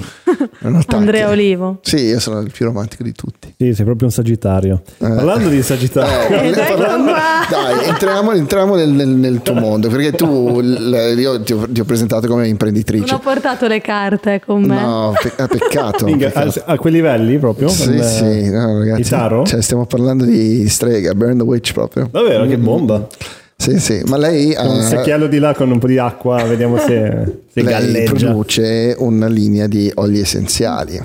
Andrea 0.89 1.29
Olivo. 1.29 1.79
Sì, 1.81 1.97
io 1.97 2.19
sono 2.19 2.39
il 2.41 2.51
più 2.51 2.65
romantico 2.65 3.01
di 3.03 3.13
tutti. 3.13 3.53
Sì, 3.57 3.73
sei 3.73 3.85
proprio 3.85 4.07
un 4.07 4.13
sagittario. 4.13 4.81
Eh. 4.97 5.07
Parlando 5.07 5.47
di 5.49 5.61
sagittario, 5.63 6.35
Eh, 6.37 6.47
Ed 6.49 6.57
ecco 6.57 6.75
parlando- 6.75 7.11
dai, 7.49 7.85
entriamo, 7.87 8.31
entriamo 8.33 8.75
nel, 8.75 8.89
nel- 8.89 9.07
nel 9.07 9.41
tuo 9.41 9.53
mondo, 9.53 9.87
perché 9.89 10.11
tu, 10.11 10.59
l- 10.59 11.15
io 11.17 11.41
ti 11.41 11.53
ho, 11.53 11.65
ti 11.69 11.79
ho 11.79 11.85
presentato 11.85 12.27
come 12.27 12.41
Non 12.41 12.49
imprenditrice. 12.49 13.13
ho 13.13 13.19
portato 13.19 13.67
le 13.67 13.79
carte 13.81 14.41
con 14.45 14.63
me. 14.63 14.79
No, 14.81 15.13
pe- 15.21 15.35
è 15.43 15.47
peccato. 15.47 16.05
Peccato. 16.05 16.39
a, 16.65 16.73
a 16.73 16.77
quei 16.77 16.93
livelli 16.93 17.37
proprio? 17.39 17.69
Sì, 17.69 17.88
Eh, 17.97 18.03
sì, 18.03 18.49
no, 18.49 18.79
ragazzi. 18.79 19.01
I 19.01 19.05
taro? 19.05 19.45
Cioè, 19.45 19.61
stiamo 19.61 19.85
parlando 19.85 20.25
di 20.25 20.67
strega, 20.69 21.13
Burn 21.13 21.37
the 21.37 21.43
Witch 21.43 21.73
proprio. 21.73 22.07
Davvero, 22.11 22.45
che 22.45 22.57
bomba. 22.57 23.07
Sì, 23.55 23.77
sì, 23.77 24.01
ma 24.05 24.15
lei, 24.17 24.55
Un 24.57 24.79
eh, 24.79 24.83
secchiello 24.83 25.27
di 25.27 25.37
là 25.37 25.53
con 25.53 25.69
un 25.69 25.79
po' 25.79 25.87
di 25.87 25.97
acqua, 25.97 26.41
vediamo 26.43 26.77
se, 26.77 27.41
se 27.51 27.61
lei 27.61 27.73
galleggia. 27.73 28.13
produce 28.13 28.95
una 28.97 29.27
linea 29.27 29.67
di 29.67 29.91
oli 29.95 30.19
essenziali. 30.21 30.97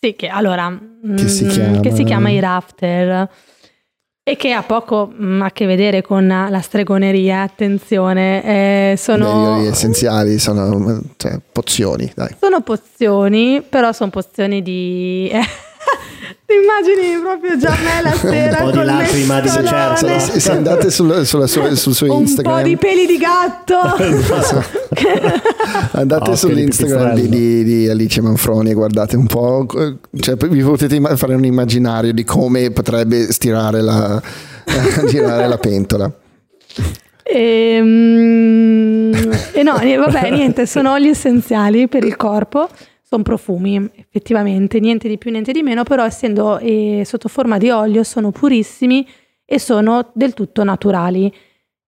Sì, 0.00 0.14
che 0.16 0.28
allora... 0.28 0.78
Che 1.16 1.28
si 1.28 1.44
mm, 1.44 1.48
chiama? 1.50 1.80
che 1.80 1.92
si 1.94 2.04
chiama 2.04 2.30
i 2.30 2.40
rafter. 2.40 3.28
E 4.22 4.36
che 4.36 4.52
ha 4.52 4.62
poco 4.62 5.12
mm, 5.14 5.42
a 5.42 5.50
che 5.50 5.66
vedere 5.66 6.00
con 6.00 6.26
la 6.26 6.60
stregoneria, 6.62 7.42
attenzione. 7.42 8.42
eh, 8.42 8.92
Gli 8.94 8.96
sono... 8.96 9.56
oli 9.56 9.66
essenziali 9.66 10.38
sono 10.38 11.02
cioè, 11.18 11.38
pozioni, 11.52 12.10
dai. 12.14 12.34
Sono 12.40 12.62
pozioni, 12.62 13.62
però 13.68 13.92
sono 13.92 14.08
pozioni 14.08 14.62
di... 14.62 15.30
Ti 16.46 16.52
immagini 16.54 17.18
proprio 17.22 17.56
già 17.56 17.74
me 17.82 18.02
la 18.02 18.12
sera 18.12 18.58
po' 18.58 18.70
di 18.70 18.76
col 18.76 18.84
lacrima 18.84 19.40
di 19.40 19.48
lucertola. 19.48 20.18
Se, 20.18 20.40
se 20.40 20.50
andate 20.52 20.90
sul, 20.90 21.24
sulla 21.24 21.46
sua- 21.46 21.74
sul 21.74 21.94
suo 21.94 22.14
un 22.14 22.20
Instagram, 22.20 22.56
po' 22.60 22.62
di 22.68 22.76
peli 22.76 23.06
di 23.06 23.16
gatto. 23.16 23.78
andate 25.92 26.30
Occhio 26.30 26.32
di 26.32 26.36
sull'Instagram 26.36 27.14
di, 27.14 27.28
di- 27.30 27.64
di 27.64 27.88
Alice 27.88 28.20
Manfroni 28.20 28.70
e 28.70 28.74
guardate 28.74 29.16
un 29.16 29.26
po', 29.26 29.66
cioè, 30.20 30.36
vi 30.36 30.62
potete 30.62 31.00
fare 31.16 31.34
un 31.34 31.44
immaginario 31.44 32.12
di 32.12 32.24
come 32.24 32.70
potrebbe 32.70 33.32
stirare 33.32 33.80
la, 33.80 34.20
girare 35.08 35.48
la 35.48 35.56
pentola. 35.58 36.12
Ehm, 37.22 39.12
E, 39.52 39.62
no, 39.62 39.72
vabbè, 39.78 40.30
niente, 40.30 40.66
sono 40.66 40.92
oli 40.92 41.08
essenziali 41.08 41.88
per 41.88 42.04
il 42.04 42.16
corpo, 42.16 42.68
sono 43.14 43.22
profumi, 43.22 43.90
effettivamente, 43.94 44.80
niente 44.80 45.08
di 45.08 45.18
più, 45.18 45.30
niente 45.30 45.52
di 45.52 45.62
meno, 45.62 45.84
però 45.84 46.04
essendo 46.04 46.58
eh, 46.58 47.02
sotto 47.04 47.28
forma 47.28 47.58
di 47.58 47.70
olio 47.70 48.02
sono 48.02 48.32
purissimi 48.32 49.06
e 49.44 49.58
sono 49.60 50.10
del 50.14 50.34
tutto 50.34 50.64
naturali. 50.64 51.32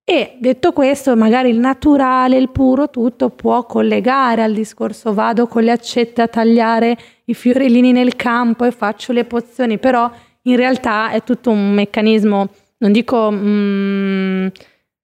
E 0.04 0.36
detto 0.38 0.72
questo, 0.72 1.16
magari 1.16 1.50
il 1.50 1.58
naturale, 1.58 2.36
il 2.36 2.50
puro, 2.50 2.90
tutto 2.90 3.30
può 3.30 3.66
collegare 3.66 4.44
al 4.44 4.52
discorso 4.52 5.12
vado 5.12 5.48
con 5.48 5.64
le 5.64 5.72
accette 5.72 6.22
a 6.22 6.28
tagliare 6.28 6.96
i 7.24 7.34
fiorellini 7.34 7.90
nel 7.90 8.14
campo 8.14 8.64
e 8.64 8.70
faccio 8.70 9.12
le 9.12 9.24
pozioni, 9.24 9.78
però 9.78 10.08
in 10.42 10.54
realtà 10.54 11.10
è 11.10 11.24
tutto 11.24 11.50
un 11.50 11.72
meccanismo, 11.72 12.48
non 12.78 12.92
dico 12.92 13.30
mm, 13.32 14.46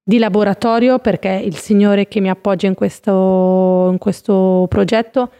di 0.04 0.18
laboratorio, 0.18 1.00
perché 1.00 1.30
il 1.30 1.56
signore 1.56 2.06
che 2.06 2.20
mi 2.20 2.30
appoggia 2.30 2.68
in 2.68 2.74
questo, 2.74 3.88
in 3.90 3.98
questo 3.98 4.66
progetto 4.68 5.30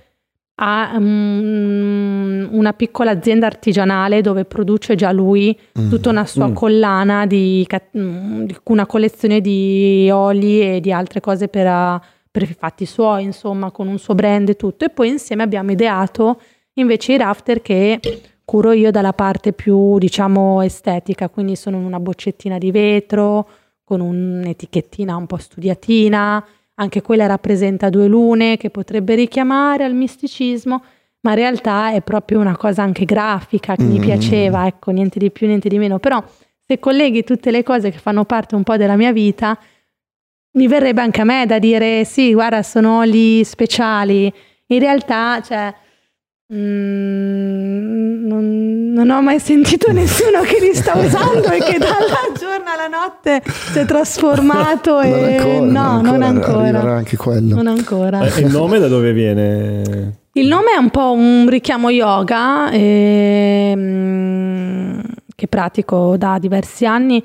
ha 0.56 0.98
mm, 0.98 2.48
una 2.52 2.72
piccola 2.72 3.10
azienda 3.10 3.46
artigianale 3.46 4.20
dove 4.20 4.44
produce 4.44 4.94
già 4.94 5.10
lui 5.10 5.58
tutta 5.88 6.10
una 6.10 6.26
sua 6.26 6.48
Mm. 6.48 6.54
collana 6.54 7.26
di, 7.26 7.66
mm, 7.96 8.42
di 8.44 8.56
una 8.64 8.86
collezione 8.86 9.40
di 9.40 10.08
oli 10.12 10.60
e 10.60 10.80
di 10.80 10.92
altre 10.92 11.20
cose 11.20 11.48
per, 11.48 11.66
ah, 11.66 12.00
per 12.30 12.42
i 12.42 12.54
fatti 12.58 12.86
suoi, 12.86 13.24
insomma, 13.24 13.70
con 13.70 13.88
un 13.88 13.98
suo 13.98 14.14
brand 14.14 14.48
e 14.48 14.56
tutto. 14.56 14.84
E 14.84 14.90
poi 14.90 15.08
insieme 15.08 15.42
abbiamo 15.42 15.72
ideato 15.72 16.40
invece 16.74 17.14
i 17.14 17.16
rafter 17.18 17.60
che 17.62 18.00
curo 18.44 18.72
io 18.72 18.90
dalla 18.90 19.12
parte 19.12 19.52
più, 19.52 19.98
diciamo, 19.98 20.62
estetica, 20.62 21.28
quindi 21.28 21.56
sono 21.56 21.76
in 21.78 21.84
una 21.84 22.00
boccettina 22.00 22.58
di 22.58 22.70
vetro 22.70 23.48
con 23.84 24.00
un'etichettina 24.00 25.16
un 25.16 25.26
po' 25.26 25.36
studiatina, 25.36 26.44
anche 26.76 27.02
quella 27.02 27.26
rappresenta 27.26 27.88
due 27.90 28.06
lune 28.08 28.56
che 28.56 28.70
potrebbe 28.70 29.14
richiamare 29.14 29.84
al 29.84 29.94
misticismo, 29.94 30.82
ma 31.20 31.30
in 31.30 31.36
realtà 31.36 31.92
è 31.92 32.00
proprio 32.02 32.40
una 32.40 32.56
cosa 32.56 32.82
anche 32.82 33.04
grafica 33.04 33.76
che 33.76 33.84
mi 33.84 33.98
Mm. 33.98 34.02
piaceva, 34.02 34.66
ecco, 34.66 34.90
niente 34.90 35.18
di 35.18 35.30
più, 35.30 35.46
niente 35.46 35.68
di 35.68 35.78
meno. 35.78 35.98
Però 35.98 36.22
se 36.66 36.78
colleghi 36.78 37.22
tutte 37.24 37.50
le 37.50 37.62
cose 37.62 37.90
che 37.90 37.98
fanno 37.98 38.24
parte 38.24 38.54
un 38.54 38.62
po' 38.62 38.76
della 38.76 38.96
mia 38.96 39.12
vita, 39.12 39.56
mi 40.54 40.66
verrebbe 40.66 41.00
anche 41.00 41.20
a 41.20 41.24
me 41.24 41.46
da 41.46 41.58
dire 41.58 42.04
sì, 42.04 42.32
guarda, 42.34 42.62
sono 42.62 42.98
oli 42.98 43.44
speciali. 43.44 44.32
In 44.66 44.78
realtà, 44.80 45.40
cioè, 45.42 45.72
mm, 46.52 48.01
non, 48.32 48.92
non 48.92 49.10
ho 49.10 49.20
mai 49.22 49.38
sentito 49.38 49.92
nessuno 49.92 50.40
che 50.42 50.58
li 50.60 50.74
sta 50.74 50.96
usando 50.96 51.50
e 51.50 51.58
che 51.58 51.78
dalla 51.78 52.30
giorno 52.38 52.70
alla 52.72 52.88
notte 52.88 53.42
si 53.44 53.78
è 53.78 53.84
trasformato 53.84 55.00
Non 55.00 55.04
e 55.04 55.36
ancora, 55.36 55.60
no, 55.60 56.00
non 56.00 56.22
ancora. 56.22 56.58
Arriverà 56.58 56.94
anche 56.94 57.16
quello. 57.16 57.54
Non 57.54 57.66
ancora. 57.66 58.20
Eh, 58.26 58.40
il 58.40 58.46
nome 58.50 58.78
da 58.78 58.88
dove 58.88 59.12
viene? 59.12 60.20
Il 60.32 60.46
nome 60.46 60.72
è 60.74 60.78
un 60.78 60.88
po' 60.88 61.12
un 61.12 61.46
richiamo 61.48 61.90
yoga 61.90 62.70
ehm, 63.82 65.02
che 65.34 65.46
pratico 65.46 66.16
da 66.16 66.38
diversi 66.38 66.86
anni 66.86 67.22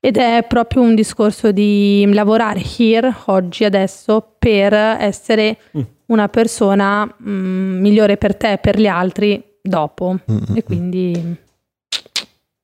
ed 0.00 0.16
è 0.16 0.44
proprio 0.48 0.82
un 0.82 0.94
discorso 0.94 1.52
di 1.52 2.08
lavorare 2.12 2.62
here, 2.78 3.12
oggi, 3.26 3.64
adesso, 3.64 4.34
per 4.38 4.72
essere 4.72 5.58
Mm. 5.76 5.80
una 6.06 6.28
persona 6.28 7.04
mm, 7.06 7.80
migliore 7.80 8.16
per 8.16 8.36
te 8.36 8.52
e 8.52 8.58
per 8.58 8.78
gli 8.78 8.86
altri 8.86 9.42
dopo. 9.68 10.18
Mm, 10.30 10.36
mm, 10.36 10.56
E 10.56 10.62
quindi 10.62 11.36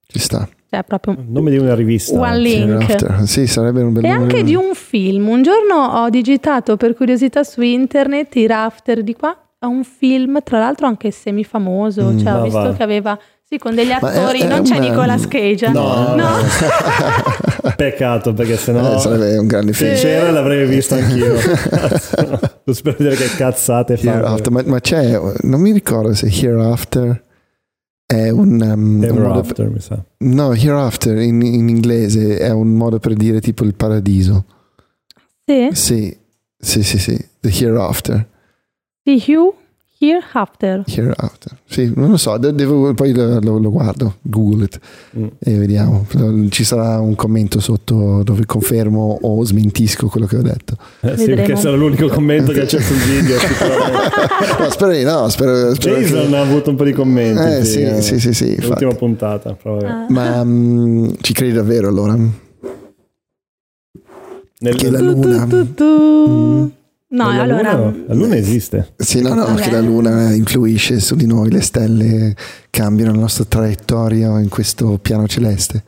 Ci 0.07 0.19
sta. 0.19 0.49
Cioè, 0.71 0.83
proprio 0.83 1.17
Nome 1.25 1.51
di 1.51 1.59
una 1.59 1.75
rivista. 1.75 2.19
One 2.19 2.39
link. 2.39 3.23
Sì, 3.27 3.47
sarebbe 3.47 3.83
un 3.83 3.93
bel 3.93 4.05
E 4.05 4.09
anche 4.09 4.43
di 4.43 4.55
un 4.57 4.75
film. 4.75 5.29
Un 5.29 5.43
giorno 5.43 5.75
ho 5.75 6.11
digitato 6.11 6.77
per 6.77 6.95
curiosità 6.95 7.45
su 7.45 7.61
internet 7.63 8.35
i 8.37 8.47
rafter 8.47 9.03
di 9.03 9.15
qua. 9.15 9.39
È 9.57 9.67
un 9.67 9.85
film, 9.85 10.43
tra 10.43 10.59
l'altro 10.59 10.87
anche 10.87 11.11
semifamoso. 11.13 12.11
Mm. 12.11 12.19
cioè, 12.19 12.35
ho 12.35 12.43
visto 12.43 12.59
va. 12.59 12.73
che 12.73 12.83
aveva. 12.83 13.19
Sì, 13.47 13.59
con 13.59 13.75
degli 13.75 13.91
attori. 13.91 14.41
è 14.41 14.47
non 14.47 14.63
c'è 14.63 14.77
una- 14.79 14.89
Nicolas 14.89 15.29
Cage. 15.29 15.69
No, 15.69 16.15
no. 16.17 16.29
Peccato 17.77 18.33
perché 18.33 18.57
sennò 18.57 18.95
Eh, 18.97 18.99
sarebbe 18.99 19.37
un 19.37 19.47
grande 19.47 19.73
se 19.73 19.87
film. 19.95 19.97
c'era 20.01 20.31
l'avrei 20.31 20.67
visto 20.67 20.95
anch'io. 20.95 21.35
Cazzo. 21.35 22.41
Non 22.65 22.75
spero 22.75 22.97
di 22.99 23.05
dire 23.05 23.17
che 23.17 23.29
cazzate. 23.37 23.95
Hereafter, 24.01 24.51
ma, 24.51 24.63
ma 24.65 24.81
c'è, 24.81 25.21
non 25.43 25.61
mi 25.61 25.73
ricordo 25.73 26.15
se 26.15 26.27
Hereafter 26.27 27.23
è 28.07 28.29
un, 28.31 28.61
um, 28.61 29.03
un 29.03 29.17
modo 29.19 29.41
After, 29.41 29.69
mi 29.69 29.81
sa. 29.81 30.03
No, 30.19 30.53
Hereafter 30.55 31.19
in, 31.19 31.43
in 31.43 31.69
inglese 31.69 32.39
è 32.39 32.51
un 32.51 32.69
modo 32.73 32.99
per 32.99 33.13
dire 33.15 33.41
tipo 33.41 33.65
il 33.65 33.75
paradiso. 33.75 34.45
Sì, 35.45 35.69
Sì, 35.73 36.17
sì, 36.59 36.83
sì, 36.83 36.99
sì. 36.99 37.29
The 37.41 37.49
Hereafter. 37.51 38.27
di 39.03 39.23
Hugh 39.27 39.55
Hereafter. 39.97 40.83
Hereafter. 40.87 41.57
Sì, 41.67 41.93
non 41.95 42.11
lo 42.11 42.17
so, 42.17 42.37
de- 42.37 42.53
devo- 42.55 42.93
poi 42.95 43.13
lo, 43.15 43.39
lo- 43.59 43.71
guardo, 43.71 44.17
google 44.23 44.65
it 44.65 44.79
Mm. 45.19 45.27
e 45.39 45.55
vediamo. 45.57 46.05
Ci 46.51 46.65
sarà 46.65 47.01
un 47.01 47.15
commento 47.15 47.59
sotto 47.61 48.23
dove 48.23 48.45
confermo 48.45 49.19
o 49.23 49.43
smentisco 49.45 50.09
quello 50.09 50.27
che 50.27 50.37
ho 50.37 50.43
detto. 50.43 50.77
Eh, 51.01 51.11
sì, 51.11 51.27
Vedremo. 51.27 51.35
perché 51.37 51.57
sarà 51.57 51.77
l'unico 51.77 52.09
commento 52.09 52.53
che 52.53 52.65
c'è 52.67 52.81
sul 52.81 52.97
video. 52.97 53.37
No, 54.59 54.71
spero 54.71 54.93
di 54.93 55.03
no, 55.05 55.29
spero, 55.29 55.75
spero 55.75 55.97
Jason 55.99 56.29
che- 56.29 56.37
ha 56.37 56.41
avuto 56.43 56.71
un 56.71 56.77
po' 56.77 56.85
di 56.85 56.93
commenti. 56.93 57.41
Eh, 57.61 57.65
sì, 57.65 57.83
eh, 57.83 58.01
sì, 58.03 58.19
sì, 58.21 58.33
sì, 58.35 58.49
infatti. 58.51 58.67
L'ultima 58.69 58.95
puntata. 58.95 59.57
vabbè. 59.63 59.87
Ah. 59.87 60.07
Ma 60.09 60.45
mm, 60.45 61.11
ci 61.21 61.33
credi 61.33 61.53
davvero 61.53 61.89
allora? 61.89 62.15
Nel- 64.61 64.75
Che 64.77 64.91
la 64.91 65.01
luna. 65.01 65.47
tu, 65.47 65.49
tu, 65.49 65.75
tu. 65.75 65.85
Mm. 66.29 66.67
No, 67.15 67.33
la 67.33 67.43
allora. 67.43 67.73
luna, 67.75 68.05
la 68.09 68.15
luna 68.15 68.37
esiste. 68.37 68.93
Sì, 68.97 69.21
no, 69.23 69.35
no, 69.35 69.45
Vabbè. 69.45 69.63
che 69.63 69.71
la 69.71 69.81
luna 69.81 70.33
influisce 70.33 70.99
su 70.99 71.15
di 71.15 71.27
noi, 71.27 71.51
le 71.51 71.61
stelle 71.61 72.35
cambiano 72.71 73.13
la 73.13 73.21
nostra 73.21 73.45
traiettoria 73.45 74.41
in 74.41 74.49
questo 74.49 74.99
piano 74.99 75.29
celeste. 75.29 75.83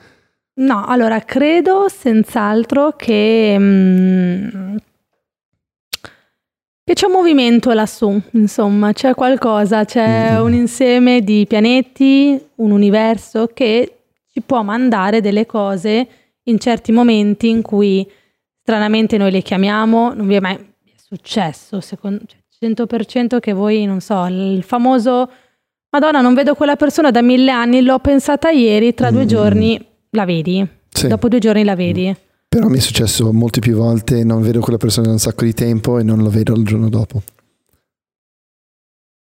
No, 0.60 0.84
allora 0.86 1.20
credo 1.20 1.86
senz'altro 1.88 2.92
che, 2.96 3.56
mm, 3.58 4.76
che 6.84 6.92
c'è 6.94 7.06
un 7.06 7.12
movimento 7.12 7.72
lassù, 7.72 8.20
insomma, 8.32 8.92
c'è 8.92 9.14
qualcosa, 9.14 9.84
c'è 9.84 10.38
Mm. 10.38 10.44
un 10.44 10.52
insieme 10.54 11.22
di 11.22 11.44
pianeti, 11.48 12.40
un 12.56 12.70
universo 12.70 13.50
che 13.52 13.96
ci 14.32 14.40
può 14.42 14.62
mandare 14.62 15.20
delle 15.20 15.44
cose 15.46 16.06
in 16.44 16.58
certi 16.60 16.92
momenti 16.92 17.48
in 17.48 17.62
cui 17.62 18.08
stranamente 18.62 19.16
noi 19.16 19.32
le 19.32 19.42
chiamiamo, 19.42 20.14
non 20.14 20.26
vi 20.28 20.34
è 20.34 20.40
mai 20.40 20.65
successo, 21.08 21.80
secondo, 21.80 22.20
cioè, 22.26 22.38
100% 22.58 23.38
che 23.38 23.52
voi, 23.52 23.84
non 23.84 24.00
so, 24.00 24.24
il 24.26 24.62
famoso 24.62 25.30
Madonna, 25.90 26.20
non 26.20 26.34
vedo 26.34 26.54
quella 26.54 26.76
persona 26.76 27.10
da 27.10 27.22
mille 27.22 27.50
anni, 27.50 27.80
l'ho 27.82 27.98
pensata 28.00 28.50
ieri, 28.50 28.92
tra 28.92 29.10
due 29.10 29.24
Mm. 29.24 29.28
giorni 29.28 29.86
la 30.10 30.24
vedi. 30.24 30.66
Sì. 30.88 31.06
Dopo 31.06 31.28
due 31.28 31.38
giorni 31.38 31.64
la 31.64 31.74
vedi. 31.74 32.14
Però 32.48 32.68
mi 32.68 32.76
è 32.78 32.80
successo 32.80 33.32
molte 33.32 33.60
più 33.60 33.76
volte, 33.76 34.24
non 34.24 34.42
vedo 34.42 34.60
quella 34.60 34.78
persona 34.78 35.06
da 35.06 35.12
un 35.12 35.18
sacco 35.18 35.44
di 35.44 35.52
tempo 35.54 35.98
e 35.98 36.02
non 36.02 36.18
lo 36.22 36.28
vedo 36.28 36.54
il 36.54 36.64
giorno 36.64 36.88
dopo. 36.88 37.22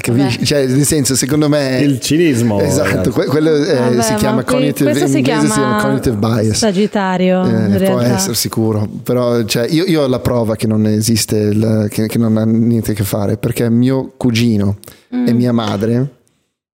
Capisci? 0.00 0.44
Cioè, 0.44 0.66
nel 0.66 0.84
senso, 0.84 1.14
secondo 1.14 1.48
me... 1.48 1.78
Il 1.80 2.00
cinismo. 2.00 2.60
esatto, 2.60 3.10
que- 3.12 3.26
quello 3.26 3.54
eh, 3.54 3.74
Vabbè, 3.76 4.02
si 4.02 4.12
ma 4.12 4.18
chiama 4.18 4.42
qui- 4.42 4.54
cognitive, 4.54 4.90
in 4.90 4.96
si 4.96 5.02
inglese 5.02 5.16
si 5.16 5.22
chiama 5.22 5.54
chiama 5.54 5.82
cognitive 5.82 6.16
bias. 6.16 6.56
Sagittario, 6.58 7.44
Eh, 7.44 7.78
può 7.84 8.00
essere 8.00 8.34
sicuro, 8.34 8.88
però 9.04 9.44
cioè, 9.44 9.68
io, 9.70 9.84
io 9.84 10.02
ho 10.02 10.08
la 10.08 10.18
prova 10.18 10.56
che 10.56 10.66
non 10.66 10.84
esiste, 10.86 11.36
il- 11.36 11.86
che, 11.90 12.08
che 12.08 12.18
non 12.18 12.36
ha 12.36 12.44
niente 12.44 12.90
a 12.90 12.94
che 12.94 13.04
fare, 13.04 13.36
perché 13.36 13.70
mio 13.70 14.12
cugino 14.16 14.78
Mm, 15.14 15.28
e 15.28 15.32
mia 15.32 15.52
madre 15.52 16.08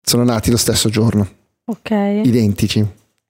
sono 0.02 0.26
nati 0.26 0.52
lo 0.52 0.58
stesso 0.58 0.90
giorno, 0.90 1.26
Ok. 1.68 1.92
identici. 2.24 2.86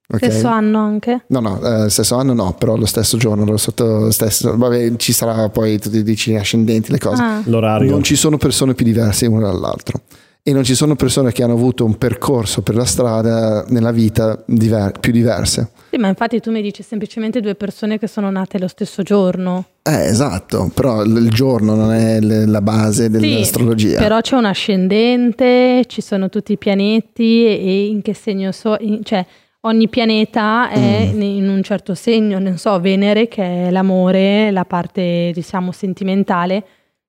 Ok? 0.08 0.16
Stesso 0.16 0.48
anno 0.48 0.78
anche. 0.78 1.24
No, 1.28 1.40
no, 1.40 1.84
eh, 1.84 1.90
stesso 1.90 2.16
anno 2.16 2.32
no, 2.32 2.54
però 2.58 2.76
lo 2.76 2.86
stesso 2.86 3.16
giorno, 3.16 3.44
lo 3.44 3.56
sotto 3.56 4.10
stesso, 4.10 4.56
vabbè, 4.56 4.96
ci 4.96 5.12
sarà 5.12 5.48
poi, 5.48 5.78
tu 5.78 5.88
dici 5.88 6.34
ascendenti, 6.34 6.90
le 6.92 6.98
cose. 6.98 7.22
Ah, 7.22 7.42
L'orario. 7.46 7.90
Non 7.90 8.02
ci 8.02 8.16
sono 8.16 8.36
persone 8.36 8.74
più 8.74 8.84
diverse 8.84 9.26
l'una 9.26 9.46
dall'altro 9.50 10.00
e 10.48 10.52
non 10.52 10.62
ci 10.62 10.76
sono 10.76 10.94
persone 10.94 11.32
che 11.32 11.42
hanno 11.42 11.54
avuto 11.54 11.84
un 11.84 11.98
percorso 11.98 12.62
per 12.62 12.76
la 12.76 12.84
strada 12.84 13.64
nella 13.66 13.90
vita 13.90 14.40
diver- 14.46 15.00
più 15.00 15.10
diverse. 15.10 15.70
Sì, 15.90 15.96
ma 15.96 16.06
infatti 16.06 16.38
tu 16.38 16.52
mi 16.52 16.62
dici 16.62 16.84
semplicemente 16.84 17.40
due 17.40 17.56
persone 17.56 17.98
che 17.98 18.06
sono 18.06 18.30
nate 18.30 18.60
lo 18.60 18.68
stesso 18.68 19.02
giorno. 19.02 19.64
Eh, 19.82 20.04
esatto, 20.06 20.70
però 20.72 21.02
il 21.02 21.30
giorno 21.30 21.74
non 21.74 21.90
è 21.92 22.20
la 22.20 22.60
base 22.62 23.10
dell'astrologia. 23.10 23.98
Però 23.98 24.20
c'è 24.20 24.36
un 24.36 24.44
ascendente, 24.44 25.82
ci 25.88 26.00
sono 26.00 26.28
tutti 26.28 26.52
i 26.52 26.58
pianeti 26.58 27.44
e 27.44 27.86
in 27.86 28.02
che 28.02 28.14
segno 28.14 28.52
so, 28.52 28.76
in- 28.78 29.02
cioè 29.02 29.26
ogni 29.66 29.88
pianeta 29.88 30.68
è 30.70 31.10
Mm. 31.12 31.20
in 31.22 31.48
un 31.48 31.62
certo 31.62 31.94
segno, 31.94 32.38
non 32.38 32.56
so, 32.58 32.78
Venere 32.80 33.28
che 33.28 33.66
è 33.66 33.70
l'amore, 33.70 34.50
la 34.50 34.64
parte 34.64 35.30
diciamo 35.34 35.72
sentimentale, 35.72 36.64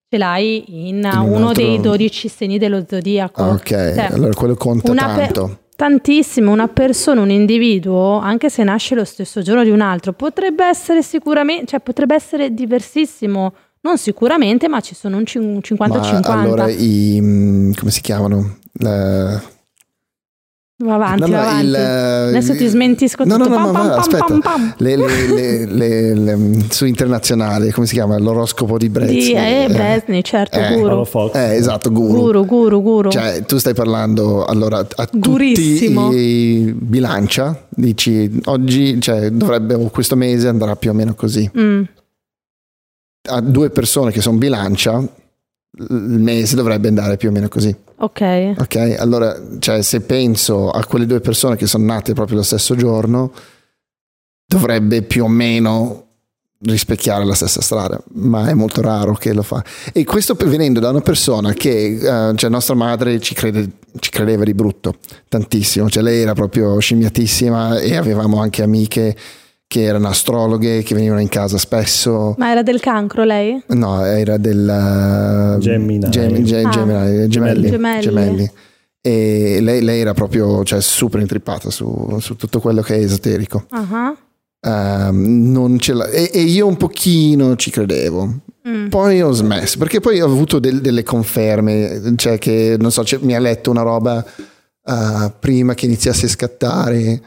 ce 0.09 0.17
l'hai 0.17 0.87
in, 0.89 1.09
un 1.13 1.29
uno 1.29 1.47
altro- 1.49 1.63
dei 1.63 1.79
12 1.79 2.27
segni 2.27 2.57
dello 2.57 2.83
zodiaco. 2.87 3.41
Ah, 3.41 3.49
ok, 3.49 3.67
Cioè, 3.67 4.07
allora 4.11 4.33
quello 4.33 4.55
conta 4.55 4.93
tanto. 4.93 5.59
Tantissimo, 5.75 6.51
una 6.51 6.67
persona, 6.67 7.21
un 7.21 7.29
individuo, 7.29 8.17
anche 8.17 8.49
se 8.49 8.63
nasce 8.63 8.95
lo 8.95 9.05
stesso 9.05 9.41
giorno 9.43 9.63
di 9.63 9.69
un 9.69 9.81
altro, 9.81 10.11
potrebbe 10.13 10.65
essere 10.65 11.03
sicuramente, 11.03 11.67
cioè 11.67 11.79
potrebbe 11.81 12.15
essere 12.15 12.51
diversissimo, 12.51 13.53
non 13.81 13.97
sicuramente, 13.99 14.67
ma 14.67 14.79
ci 14.81 14.95
sono 14.95 15.17
un 15.17 15.25
cin- 15.25 15.43
un 15.43 15.59
50-50. 15.61 16.35
Ma 16.35 16.41
allora 16.41 16.67
i 16.69 17.19
mm, 17.21 17.71
come 17.73 17.91
si 17.91 18.01
chiamano? 18.01 18.57
La- 18.79 19.39
Va 20.79 20.93
avanti, 20.93 21.21
No, 21.21 21.25
no, 21.27 21.33
va 21.33 21.41
avanti. 21.49 21.65
il- 21.65 21.75
Adesso 21.75 22.55
ti 22.55 22.67
smentisco 22.67 23.23
No, 23.23 23.37
tutto. 23.37 23.49
no, 23.49 23.57
no, 23.57 23.71
Pam, 23.71 23.73
ma 23.85 23.89
pam, 23.89 23.97
aspetta. 23.99 24.25
pam, 24.25 24.39
pam. 24.41 24.73
le- 24.77 24.95
le- 24.95 25.27
le- 25.27 25.65
le- 25.65 26.13
le- 26.13 26.65
su 26.69 26.85
internazionale, 26.85 27.71
come 27.71 27.87
si 27.87 27.93
chiama? 27.95 28.19
L'oroscopo 28.19 28.77
di 28.77 28.87
Brezzi. 28.87 29.13
Di 29.13 29.31
eh, 29.33 29.65
Bresni, 29.71 30.23
certo, 30.23 30.59
Eh, 30.59 30.75
guru. 30.75 31.03
Eh, 31.33 31.55
esatto, 31.55 31.91
guru. 31.91 32.19
Guru, 32.21 32.45
guru, 32.45 32.81
guru. 32.83 33.09
Cioè, 33.09 33.43
tu 33.45 33.57
stai 33.57 33.73
parlando 33.73 34.45
allora 34.45 34.85
a 34.95 35.09
Gurissimo. 35.11 36.09
tutti 36.09 36.17
i 36.19 36.75
bilancia, 36.77 37.59
dici 37.69 38.39
oggi, 38.45 39.01
cioè, 39.01 39.31
dovrebbe 39.31 39.73
o 39.73 39.89
questo 39.89 40.15
mese 40.15 40.47
andrà 40.47 40.75
più 40.75 40.91
o 40.91 40.93
meno 40.93 41.15
così. 41.15 41.49
Mm, 41.57 41.81
A 43.29 43.41
due 43.41 43.71
persone 43.71 44.11
che 44.11 44.21
sono 44.21 44.37
bilancia, 44.37 45.03
il 45.79 46.19
mese 46.19 46.55
dovrebbe 46.55 46.87
andare 46.87 47.17
più 47.17 47.29
o 47.29 47.31
meno 47.31 47.47
così. 47.47 47.75
ok. 47.97 48.53
Ok, 48.57 48.95
allora, 48.97 49.39
cioè, 49.59 49.81
se 49.81 50.01
penso 50.01 50.69
a 50.69 50.83
quelle 50.85 51.05
due 51.05 51.19
persone 51.19 51.55
che 51.55 51.67
sono 51.67 51.85
nate 51.85 52.13
proprio 52.13 52.37
lo 52.37 52.43
stesso 52.43 52.75
giorno, 52.75 53.31
dovrebbe 54.45 55.01
più 55.01 55.25
o 55.25 55.27
meno 55.27 56.05
rispecchiare 56.59 57.23
la 57.23 57.35
stessa 57.35 57.61
strada, 57.61 58.01
ma 58.13 58.49
è 58.49 58.53
molto 58.53 58.81
raro 58.81 59.13
che 59.13 59.33
lo 59.33 59.43
fa. 59.43 59.63
E 59.93 60.03
questo 60.03 60.35
venendo 60.35 60.79
da 60.79 60.89
una 60.89 61.01
persona 61.01 61.53
che, 61.53 61.97
eh, 61.97 62.35
cioè, 62.35 62.49
nostra 62.49 62.73
madre 62.73 63.19
ci, 63.19 63.35
crede- 63.35 63.73
ci 63.99 64.09
credeva 64.09 64.43
di 64.43 64.53
brutto, 64.53 64.95
tantissimo, 65.27 65.89
cioè, 65.89 66.01
lei 66.01 66.21
era 66.21 66.33
proprio 66.33 66.79
scimmiatissima 66.79 67.79
e 67.79 67.95
avevamo 67.95 68.41
anche 68.41 68.63
amiche 68.63 69.15
che 69.67 69.81
erano 69.83 70.07
astrologhe, 70.07 70.81
che 70.81 70.95
venivano 70.95 71.19
in 71.19 71.27
casa 71.27 71.57
spesso. 71.57 72.35
Ma 72.37 72.51
era 72.51 72.63
del 72.63 72.79
cancro 72.79 73.23
lei? 73.25 73.61
No, 73.67 74.03
era 74.05 74.37
del 74.37 75.55
uh, 75.55 75.59
Gemini. 75.59 76.09
Gem- 76.09 76.41
Ge- 76.43 76.61
Ah. 76.63 76.69
Gemini, 76.69 77.27
gemelli, 77.27 77.69
Gemelli. 77.69 78.01
gemelli. 78.01 78.51
E 79.01 79.59
lei, 79.61 79.81
lei 79.81 79.99
era 80.01 80.13
proprio 80.13 80.63
cioè, 80.63 80.81
super 80.81 81.19
intrippata 81.21 81.69
su, 81.69 82.17
su 82.19 82.35
tutto 82.35 82.59
quello 82.59 82.81
che 82.81 82.95
è 82.95 82.99
esoterico. 82.99 83.65
Ehm, 84.59 85.51
non 85.51 85.79
ce 85.79 85.93
l'ha- 85.93 86.07
e, 86.09 86.29
e 86.33 86.41
io 86.41 86.65
un 86.67 86.77
pochino 86.77 87.55
ci 87.55 87.69
credevo. 87.69 88.33
mm. 88.67 88.87
Poi 88.87 89.21
ho 89.21 89.31
smesso 89.31 89.77
perché 89.77 89.99
poi 89.99 90.19
ho 90.19 90.25
avuto 90.25 90.59
del- 90.59 90.81
delle 90.81 91.03
conferme, 91.03 92.13
cioè 92.15 92.37
che 92.37 92.75
non 92.79 92.91
so, 92.91 93.03
c'è- 93.03 93.19
mi 93.21 93.35
ha 93.35 93.39
letto 93.39 93.69
una 93.69 93.81
roba 93.83 94.25
eh, 94.89 95.31
prima 95.39 95.73
che 95.73 95.85
iniziasse 95.85 96.25
a 96.25 96.29
scattare, 96.29 97.21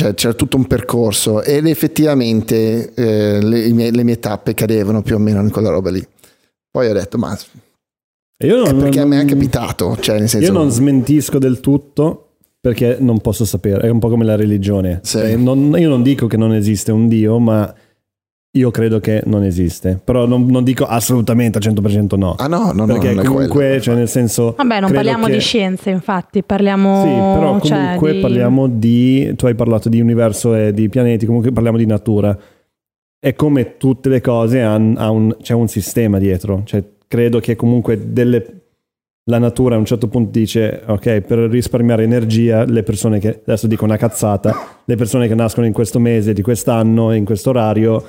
cioè 0.00 0.14
c'era 0.14 0.32
tutto 0.32 0.56
un 0.56 0.66
percorso 0.66 1.42
ed 1.42 1.66
effettivamente 1.66 2.94
eh, 2.94 3.42
le, 3.42 3.66
i 3.66 3.72
miei- 3.74 3.92
le 3.92 4.02
mie 4.02 4.18
tappe 4.18 4.54
cadevano 4.54 5.02
più 5.02 5.16
o 5.16 5.18
meno 5.18 5.42
in 5.42 5.50
quella 5.50 5.68
roba 5.68 5.90
lì. 5.90 6.02
Poi 6.70 6.88
ho 6.88 6.92
detto, 6.94 7.18
ma 7.18 7.36
Io 8.44 8.64
è 8.64 8.70
non, 8.72 8.80
perché 8.80 9.00
a 9.00 9.04
me 9.04 9.16
è 9.16 9.18
non- 9.24 9.26
capitato, 9.26 9.98
cioè 10.00 10.18
nel 10.18 10.28
senso... 10.30 10.46
Io 10.46 10.52
non 10.58 10.70
smentisco 10.70 11.38
del 11.38 11.60
tutto 11.60 12.28
perché 12.58 12.96
non 12.98 13.20
posso 13.20 13.44
sapere, 13.44 13.82
è 13.86 13.90
un 13.90 13.98
po' 13.98 14.08
come 14.08 14.24
la 14.24 14.36
religione. 14.36 15.00
Sì. 15.02 15.18
Eh, 15.18 15.36
non- 15.36 15.74
io 15.78 15.88
non 15.90 16.02
dico 16.02 16.26
che 16.26 16.38
non 16.38 16.54
esiste 16.54 16.92
un 16.92 17.06
Dio, 17.06 17.38
ma 17.38 17.72
io 18.52 18.70
credo 18.72 18.98
che 18.98 19.22
non 19.26 19.44
esiste, 19.44 20.00
però 20.02 20.26
non, 20.26 20.46
non 20.46 20.64
dico 20.64 20.84
assolutamente 20.84 21.58
al 21.58 21.72
100% 21.72 22.16
no. 22.18 22.34
Ah 22.36 22.48
no, 22.48 22.72
no, 22.72 22.84
no, 22.84 22.86
perché 22.86 23.12
non 23.14 23.24
è 23.24 23.26
comunque, 23.28 23.48
quello. 23.48 23.80
cioè 23.80 23.94
nel 23.94 24.08
senso... 24.08 24.54
Vabbè, 24.56 24.80
non 24.80 24.90
parliamo 24.92 25.26
che- 25.26 25.32
di 25.34 25.38
scienze, 25.40 25.90
infatti, 25.90 26.42
parliamo 26.42 27.02
Sì, 27.02 27.08
però 27.38 27.60
cioè, 27.60 27.78
comunque 27.78 28.12
di- 28.14 28.20
parliamo 28.20 28.66
di... 28.68 29.32
Tu 29.36 29.46
hai 29.46 29.54
parlato 29.54 29.88
di 29.88 30.00
universo 30.00 30.54
e 30.56 30.72
di 30.72 30.88
pianeti, 30.88 31.26
comunque 31.26 31.52
parliamo 31.52 31.78
di 31.78 31.86
natura. 31.86 32.36
E 33.22 33.34
come 33.36 33.76
tutte 33.76 34.08
le 34.08 34.20
cose 34.20 34.60
han- 34.62 34.96
ha 34.98 35.10
un- 35.10 35.36
c'è 35.40 35.54
un 35.54 35.68
sistema 35.68 36.18
dietro. 36.18 36.62
Cioè, 36.64 36.82
credo 37.06 37.38
che 37.38 37.54
comunque 37.54 38.12
delle- 38.12 38.54
la 39.30 39.38
natura 39.38 39.76
a 39.76 39.78
un 39.78 39.84
certo 39.84 40.08
punto 40.08 40.36
dice, 40.36 40.82
ok, 40.86 41.20
per 41.20 41.38
risparmiare 41.38 42.02
energia, 42.02 42.64
le 42.64 42.82
persone 42.82 43.20
che, 43.20 43.42
adesso 43.46 43.68
dico 43.68 43.84
una 43.84 43.96
cazzata, 43.96 44.80
le 44.84 44.96
persone 44.96 45.28
che 45.28 45.36
nascono 45.36 45.66
in 45.66 45.72
questo 45.72 46.00
mese, 46.00 46.32
di 46.32 46.42
quest'anno, 46.42 47.12
in 47.12 47.24
questo 47.24 47.50
orario, 47.50 48.02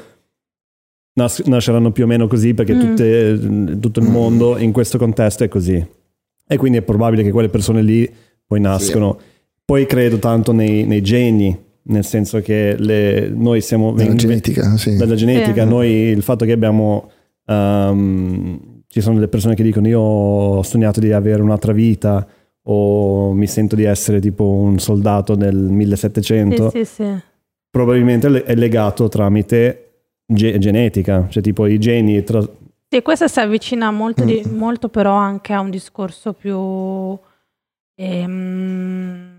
nas- 1.14 1.43
nasceranno 1.45 1.91
più 1.91 2.03
o 2.03 2.07
meno 2.07 2.28
così 2.28 2.53
perché 2.53 2.74
Mm. 2.74 2.80
tutte- 2.80 3.78
tutto 3.80 3.99
il 3.99 4.07
mondo 4.09 4.57
in 4.57 4.72
questo 4.72 4.97
contesto 4.97 5.43
è 5.43 5.47
così. 5.47 5.86
E 6.47 6.57
quindi 6.57 6.78
è 6.78 6.82
probabile 6.82 7.24
che 7.24 7.32
quelle 7.32 7.49
persone 7.49 7.82
lì 7.82 8.09
poi 8.45 8.59
nascono. 8.59 9.18
Poi 9.64 9.86
credo 9.86 10.18
tanto 10.18 10.51
nei, 10.51 10.86
nei 10.86 11.01
geni, 11.01 11.57
nel 11.84 12.03
senso 12.03 12.41
che 12.41 12.76
le- 12.78 13.30
noi 13.34 13.62
siamo... 13.62 13.93
Dalla 13.93 14.09
ven- 14.09 14.18
genetica, 14.18 14.76
sì. 14.78 14.97
dalla 14.97 15.16
genetica, 15.16 15.64
Sì. 15.64 15.70
noi 15.70 15.89
il 15.89 16.22
fatto 16.22 16.43
che 16.45 16.51
abbiamo... 16.51 17.09
ehm, 17.45 18.59
ci 18.88 18.99
sono 18.99 19.16
delle 19.16 19.30
persone 19.30 19.55
che 19.55 19.64
dicono 19.64 19.88
io 19.88 19.99
ho 20.01 20.64
sognato 20.64 20.99
di 20.99 21.14
avere 21.14 21.41
un'altra 21.41 21.72
vita 21.72 22.28
o 22.64 23.32
mi 23.32 23.47
sento 23.47 23.76
di 23.78 23.84
essere 23.86 24.20
tipo 24.20 24.43
un 24.49 24.80
soldato 24.80 25.36
nel 25.38 25.55
1700 25.55 26.70
Sì, 26.72 26.84
sì, 26.84 26.93
sì. 27.03 27.03
probabilmente 27.70 28.43
è 28.43 28.53
legato 28.55 29.07
tramite 29.07 29.90
ge- 30.34 30.57
genetica, 30.57 31.27
cioè 31.29 31.41
tipo 31.43 31.65
i 31.67 31.77
geni. 31.79 32.23
tra- 32.23 32.41
Sì, 32.89 33.01
questa 33.01 33.27
si 33.27 33.39
avvicina 33.39 33.89
molto, 33.91 34.23
di- 34.25 34.43
Mm. 34.47 34.57
molto 34.57 34.89
però 34.89 35.13
anche 35.13 35.53
a 35.53 35.59
un 35.61 35.69
discorso 35.69 36.34
più 36.34 37.17
ehm, 37.95 39.29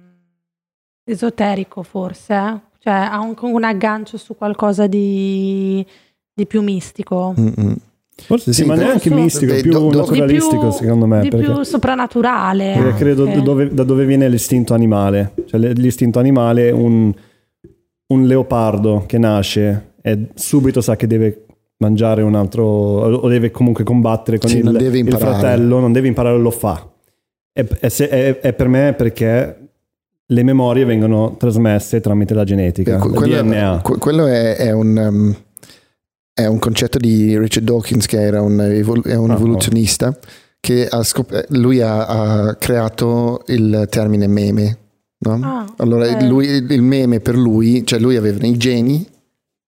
esoterico 1.05 1.82
forse, 1.82 2.34
eh? 2.34 2.61
cioè 2.78 2.93
ha 2.93 3.20
un, 3.20 3.34
un 3.40 3.64
aggancio 3.64 4.16
su 4.16 4.36
qualcosa 4.36 4.86
di, 4.86 5.84
di 6.32 6.47
più 6.47 6.62
mistico. 6.62 7.34
Mm-mm. 7.38 7.76
Forse 8.14 8.53
sì, 8.53 8.62
Sì, 8.62 8.68
ma 8.68 8.74
neanche 8.74 9.09
so- 9.09 9.14
mistico, 9.14 9.53
Beh, 9.53 9.62
più 9.62 9.72
do- 9.72 9.88
do- 9.90 9.99
naturalistico 10.01 10.68
più- 10.68 10.70
secondo 10.78 11.07
me. 11.07 11.20
di 11.22 11.28
perché, 11.28 11.51
più 11.53 11.62
soprannaturale. 11.62 12.74
perché 12.76 12.99
credo 12.99 13.24
anche. 13.26 13.43
dove- 13.43 13.72
da 13.74 13.84
dove 13.84 14.05
viene 14.05 14.28
l'istinto 14.28 14.74
animale. 14.74 15.32
Cioè 15.47 15.59
l'istinto 15.72 16.18
animale, 16.18 16.70
un, 16.70 17.12
un 18.09 18.26
leopardo 18.26 19.05
che 19.07 19.18
nasce 19.18 19.91
e 20.03 20.28
subito 20.34 20.80
sa 20.80 20.96
che 20.96 21.07
deve 21.07 21.46
mangiare 21.78 22.22
un 22.22 22.34
altro 22.34 22.64
o 22.64 23.28
deve 23.28 23.50
comunque 23.50 23.82
combattere 23.84 24.38
con 24.38 24.50
Sì, 24.50 24.59
il, 24.59 24.68
il 25.07 25.16
fratello, 25.16 25.80
non 25.80 25.92
deve 25.92 26.09
imparare, 26.09 26.38
lo 26.38 26.50
fa. 26.50 26.88
E, 27.53 27.66
e 27.80 27.90
se- 27.90 28.09
e- 28.09 28.38
e 28.42 28.53
per 28.53 28.68
me 28.68 28.88
è 28.90 28.94
perché 28.94 29.57
le 30.24 30.42
memorie 30.44 30.84
vengono 30.84 31.36
trasmesse 31.36 32.00
tramite 32.00 32.34
la 32.34 32.44
genetica, 32.44 32.98
Que- 32.98 33.11
quello, 33.11 33.42
DNA. 33.42 33.80
que- 33.82 33.98
quello 33.98 34.26
è, 34.26 34.57
è 34.57 34.70
un, 34.70 34.96
um, 34.96 35.36
è 36.32 36.46
un 36.46 36.59
concetto 36.59 36.98
di 36.98 37.36
Richard 37.36 37.66
Dawkins, 37.66 38.07
che 38.07 38.20
era 38.20 38.40
un, 38.40 38.61
evol- 38.61 39.03
è 39.05 39.16
un 39.16 39.30
Ah, 39.30 39.34
evoluzionista, 39.34 40.16
che 40.61 40.86
ha 40.88 41.03
scop- 41.03 41.46
lui 41.50 41.80
ha, 41.80 42.07
ha 42.07 42.55
creato 42.55 43.42
il 43.48 43.86
termine 43.90 44.26
meme. 44.28 44.78
no? 45.18 45.38
Ah, 45.42 45.74
Allora, 45.78 46.09
ok. 46.11 46.22
lui- 46.22 46.46
il 46.48 46.82
meme 46.82 47.20
per 47.20 47.36
lui, 47.36 47.84
cioè 47.86 47.98
lui 47.98 48.16
aveva 48.16 48.46
i 48.46 48.57
geni 48.57 49.07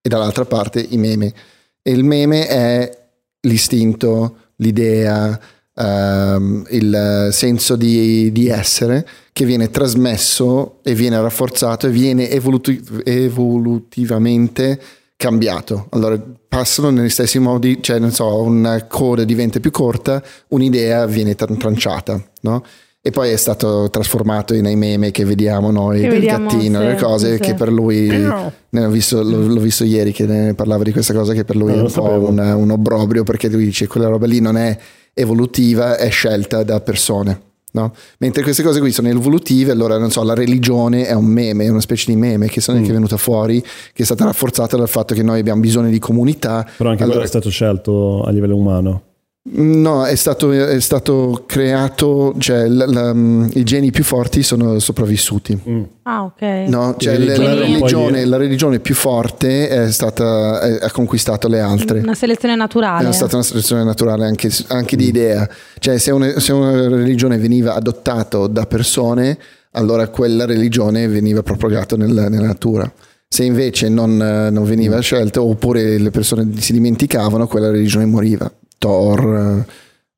e 0.07 0.09
dall'altra 0.11 0.45
parte 0.45 0.87
i 0.87 0.99
meme. 0.99 1.33
E 1.81 1.91
il 1.91 2.05
meme 2.05 2.47
è 2.47 3.07
l'istinto, 3.41 4.37
l'idea, 4.57 5.41
ehm, 5.75 6.67
il 6.69 7.29
senso 7.33 7.75
di, 7.75 8.31
di 8.31 8.49
essere 8.49 9.09
che 9.33 9.47
viene 9.47 9.71
trasmesso 9.71 10.81
e 10.83 10.95
viene 10.95 11.19
rafforzato 11.19 11.87
e 11.87 11.91
viene 11.91 12.29
evoluti- 12.29 12.85
evolutivamente 13.05 14.79
cambiato. 15.17 15.87
Allora 15.91 16.21
passano 16.47 16.91
negli 16.91 17.09
stessi 17.09 17.39
modi, 17.39 17.79
cioè 17.83 17.99
non 17.99 18.13
so, 18.13 18.43
una 18.43 18.85
coda 18.85 19.25
diventa 19.25 19.59
più 19.59 19.71
corta, 19.71 20.23
un'idea 20.49 21.07
viene 21.07 21.35
tra- 21.35 21.53
tranciata, 21.55 22.23
no? 22.43 22.63
E 23.07 23.11
poi 23.11 23.29
è 23.31 23.37
stato 23.37 23.91
trasformato 23.91 24.59
nei 24.59 24.77
meme 24.77 25.11
che 25.11 25.27
vediamo 25.27 25.71
noi 25.71 26.01
Che 26.01 26.09
del 26.09 26.21
vediamo, 26.21 26.47
gattino, 26.49 26.81
sì, 26.81 26.87
le 26.87 26.95
cose 26.95 27.35
sì. 27.35 27.41
che 27.41 27.53
per 27.53 27.71
lui 27.71 28.07
ne 28.09 28.85
ho 28.85 28.89
visto, 28.89 29.23
l'ho, 29.23 29.47
l'ho 29.47 29.61
visto 29.61 29.85
ieri 29.85 30.11
che 30.11 30.25
ne 30.25 30.55
parlava 30.55 30.85
di 30.85 30.91
questa 30.91 31.13
cosa 31.13 31.35
che 31.35 31.45
per 31.45 31.55
lui 31.55 31.73
No, 31.73 31.81
è 31.81 31.83
un 31.83 31.93
po' 31.93 32.03
un, 32.29 32.39
un 32.39 32.71
obbrobrio 32.71 33.23
perché 33.23 33.51
lui 33.51 33.65
dice 33.65 33.87
quella 33.89 34.07
roba 34.09 34.25
lì 34.27 34.41
non 34.41 34.57
è 34.57 34.75
evolutiva, 35.13 35.97
è 35.99 36.09
scelta 36.09 36.63
da 36.63 36.81
persone. 36.81 37.41
No? 37.73 37.93
Mentre 38.19 38.43
queste 38.43 38.63
cose 38.63 38.81
qui 38.81 38.91
sono 38.91 39.09
evolutive, 39.09 39.73
allora 39.73 39.99
non 39.99 40.11
so, 40.11 40.23
la 40.23 40.33
religione 40.35 41.07
è 41.07 41.13
un 41.13 41.27
meme, 41.27 41.65
è 41.65 41.69
una 41.69 41.81
specie 41.83 42.11
di 42.11 42.17
meme 42.17 42.47
che, 42.47 42.61
sono, 42.63 42.79
Mm. 42.79 42.85
che 42.85 42.89
è 42.91 42.93
venuta 42.93 43.17
fuori, 43.19 43.61
che 43.61 44.03
è 44.03 44.05
stata 44.07 44.25
rafforzata 44.25 44.77
dal 44.79 44.89
fatto 44.89 45.13
che 45.15 45.23
noi 45.23 45.41
abbiamo 45.41 45.61
bisogno 45.61 45.91
di 45.91 45.99
comunità. 45.99 46.63
Però 46.77 46.89
anche 46.89 47.03
Allora- 47.03 47.19
quello 47.19 47.25
è 47.25 47.27
stato 47.27 47.51
scelto 47.51 48.23
a 48.23 48.31
livello 48.31 48.57
umano. 48.57 49.03
No, 49.47 50.07
è 50.07 50.15
stato, 50.15 50.53
è 50.53 50.81
stato 50.81 51.45
creato, 51.47 52.35
cioè 52.39 52.67
la- 52.67 52.87
la- 52.87 53.15
i 53.53 53.63
geni 53.63 53.91
più 53.91 54.03
forti 54.03 54.43
sono 54.43 54.79
sopravvissuti. 54.79 55.61
Mm. 55.69 55.83
Ah, 56.05 56.25
ok. 56.25 56.41
No, 56.69 56.95
cioè 56.97 57.19
la, 57.19 57.35
religione 57.37 57.55
la 57.55 57.55
religione, 57.61 58.25
la 58.25 58.37
religione 58.39 58.81
più 58.81 58.95
forte 58.95 59.69
è 59.69 59.93
stata, 59.93 60.61
è- 60.63 60.79
ha 60.87 60.91
conquistato 60.91 61.47
le 61.49 61.61
altre. 61.61 61.99
Una 62.01 62.15
selezione 62.15 62.57
naturale. 62.57 63.07
È 63.11 63.13
stata 63.13 63.35
una 63.37 63.45
selezione 63.45 63.85
naturale 63.85 64.25
anche, 64.25 64.51
anche 64.69 64.97
di 64.97 65.07
idea. 65.09 65.47
Cioè, 65.79 65.99
se 65.99 66.11
una, 66.11 66.41
se 66.41 66.53
una 66.53 66.89
religione 66.89 67.37
veniva 67.37 67.75
adottata 67.75 68.47
da 68.47 68.65
persone, 68.65 69.37
allora 69.73 70.09
quella 70.09 70.47
religione 70.47 71.07
veniva 71.07 71.43
propagata 71.43 71.97
nel- 71.97 72.29
nella 72.31 72.47
natura. 72.47 72.91
Se 73.29 73.45
invece 73.45 73.91
non, 73.91 74.17
non 74.17 74.65
veniva 74.65 75.01
scelta, 75.01 75.43
oppure 75.43 75.99
le 75.99 76.11
persone 76.11 76.49
si 76.61 76.73
dimenticavano, 76.73 77.47
quella 77.47 77.71
religione 77.71 78.07
moriva. 78.07 78.51
Thor, 78.89 79.64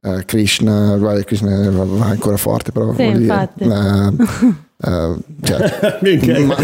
eh, 0.03 0.25
Krishna, 0.25 0.97
guarda, 0.97 1.23
Krishna 1.23 1.71
va 1.71 2.07
ancora 2.07 2.37
forte, 2.37 2.73
però 2.73 2.93
Sì, 2.95 3.05
voglio 3.05 3.19
dire, 3.19 3.23
infatti. 3.33 3.63
eh, 3.63 4.49
eh, 4.91 5.17
cioè, 5.43 5.99
Minchia. 6.03 6.41
ma- 6.41 6.57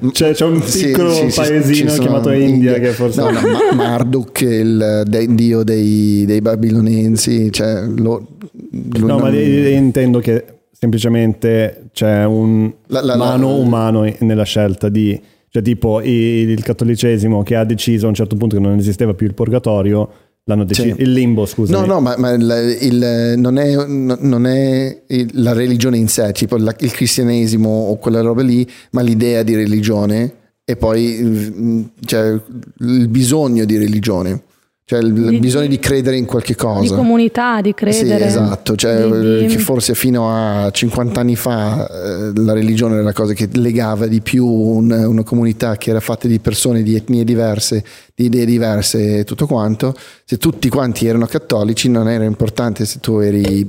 ma- 0.00 0.10
C'è, 0.10 0.32
c'è 0.32 0.44
un 0.44 0.60
sì, 0.62 0.86
piccolo 0.86 1.12
sì, 1.12 1.30
sì, 1.30 1.40
paesino 1.40 1.90
sono 1.90 2.02
chiamato 2.02 2.30
India, 2.32 2.74
che 2.74 2.88
forse... 2.90 3.20
no, 3.20 3.30
no, 3.30 3.40
Ma- 3.40 3.74
Marduk 3.74 4.40
il 4.40 5.02
de- 5.06 5.34
dio 5.34 5.62
dei, 5.62 6.24
dei 6.26 6.40
babilonensi 6.40 7.50
cioè, 7.52 7.82
lo- 7.86 8.26
No, 8.70 9.06
non- 9.06 9.20
ma 9.20 9.30
intendo 9.30 10.18
che 10.18 10.44
semplicemente 10.72 11.84
c'è 11.92 12.24
un 12.24 12.72
La- 12.88 13.00
la- 13.02 13.14
la- 13.16 13.24
mano 13.24 13.54
umano 13.56 14.04
in- 14.04 14.16
nella 14.20 14.44
scelta 14.44 14.88
di... 14.88 15.20
Cioè 15.50 15.62
tipo 15.62 16.02
il 16.02 16.62
cattolicesimo 16.62 17.42
che 17.42 17.56
ha 17.56 17.64
deciso 17.64 18.04
a 18.04 18.08
un 18.10 18.14
certo 18.14 18.36
punto 18.36 18.56
che 18.56 18.60
non 18.62 18.76
esisteva 18.76 19.14
più 19.14 19.26
il 19.26 19.32
purgatorio, 19.32 20.08
l'hanno 20.48 20.64
deciso... 20.64 20.94
Sì. 20.96 21.02
Il 21.02 21.12
limbo, 21.12 21.44
scusa. 21.46 21.78
No, 21.78 21.84
no, 21.84 22.00
ma, 22.00 22.14
ma 22.18 22.30
il, 22.30 22.78
il- 22.80 23.34
non 23.36 23.58
è, 23.58 23.86
non 23.86 24.46
è 24.46 25.02
il- 25.08 25.30
la 25.34 25.52
religione 25.52 25.98
in 25.98 26.08
sé, 26.08 26.32
tipo 26.32 26.56
la- 26.56 26.74
il 26.80 26.90
cristianesimo 26.90 27.68
o 27.68 27.96
quella 27.98 28.20
roba 28.22 28.42
lì, 28.42 28.66
ma 28.92 29.02
l'idea 29.02 29.42
di 29.42 29.54
religione 29.54 30.32
e 30.64 30.76
poi 30.76 31.18
mm, 31.22 31.82
cioè, 32.04 32.40
il 32.80 33.08
bisogno 33.08 33.64
di 33.66 33.76
religione, 33.76 34.42
cioè 34.88 35.00
il, 35.00 35.12
Di- 35.12 35.38
bisogno 35.38 35.66
di 35.66 35.78
credere 35.78 36.16
in 36.16 36.24
qualche 36.24 36.54
Di 36.54 36.58
cosa. 36.58 36.94
comunità, 36.94 37.60
di 37.60 37.74
credere. 37.74 38.16
Sì, 38.20 38.24
esatto, 38.38 38.74
cioè, 38.74 39.06
Di- 39.06 39.40
di- 39.40 39.46
che 39.54 39.58
forse 39.58 39.94
fino 39.94 40.30
a 40.34 40.70
50 40.70 41.20
anni 41.20 41.36
fa 41.36 41.86
eh, 41.86 42.32
la 42.34 42.54
religione 42.54 42.94
era 42.94 43.02
la 43.02 43.12
cosa 43.12 43.34
che 43.34 43.50
legava 43.52 44.06
di 44.06 44.22
più 44.22 44.46
un- 44.46 44.90
una 44.90 45.22
comunità 45.24 45.76
che 45.76 45.90
era 45.90 46.00
fatta 46.00 46.26
di 46.26 46.38
persone 46.38 46.82
di 46.82 46.94
etnie 46.94 47.22
diverse, 47.24 47.84
di 48.14 48.24
idee 48.24 48.46
diverse 48.46 49.18
e 49.18 49.24
tutto 49.24 49.46
quanto. 49.46 49.94
Se 50.24 50.38
tutti 50.38 50.70
quanti 50.70 51.06
erano 51.06 51.26
cattolici 51.26 51.90
non 51.90 52.08
era 52.08 52.24
importante 52.24 52.86
se 52.86 52.98
tu 52.98 53.18
eri 53.18 53.60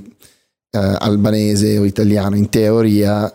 eh, 0.72 0.96
albanese 1.00 1.78
o 1.80 1.84
italiano, 1.84 2.38
in 2.38 2.48
teoria 2.48 3.30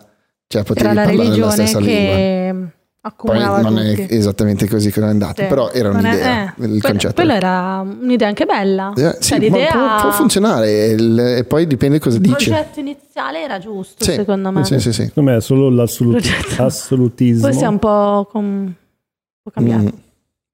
cioè, 0.47 0.63
potevi 0.63 0.87
Era 0.89 1.01
la 1.01 1.05
parlare 1.07 1.37
la 1.37 1.49
stessa 1.51 1.79
lingua. 1.79 2.71
Poi 3.15 3.39
non 3.39 3.77
è 3.77 3.93
tutti. 3.95 4.15
esattamente 4.15 4.67
così 4.67 4.91
che 4.91 4.99
è 4.99 5.03
andato, 5.03 5.41
Sì. 5.41 5.47
però 5.47 5.69
era 5.71 5.91
Non 5.91 6.05
è- 6.05 6.09
un'idea, 6.09 6.41
eh, 6.41 6.43
il 6.45 6.53
quello- 6.57 6.79
concetto. 6.81 7.13
Quello 7.13 7.33
era 7.33 7.85
un'idea 8.01 8.27
anche 8.27 8.45
bella. 8.45 8.93
Eh, 8.95 9.15
sì, 9.19 9.29
Cioè, 9.29 9.39
l'idea... 9.39 9.71
può, 9.71 10.01
può 10.01 10.11
funzionare 10.11 10.85
il- 10.87 11.19
e 11.19 11.43
poi 11.43 11.67
dipende 11.67 11.99
cosa 11.99 12.15
Il 12.15 12.21
dici. 12.23 12.49
progetto 12.49 12.79
iniziale 12.79 13.41
era 13.43 13.59
giusto, 13.59 14.03
Sì, 14.03 14.13
secondo 14.13 14.51
me. 14.51 14.65
Sì, 14.65 14.79
sì, 14.79 14.91
sì. 14.91 15.03
Secondo 15.05 15.31
me 15.31 15.37
è 15.37 15.41
solo 15.41 15.69
l'assoluti- 15.69 16.29
Progetto. 16.29 16.63
assolutismo. 16.63 17.47
Poi 17.47 17.53
si 17.57 17.63
è 17.63 17.67
un 17.67 17.79
po', 17.79 18.27
com- 18.31 18.43
un 18.45 18.73
po' 19.43 19.51
cambiato. 19.51 19.83
Mm. 19.83 19.87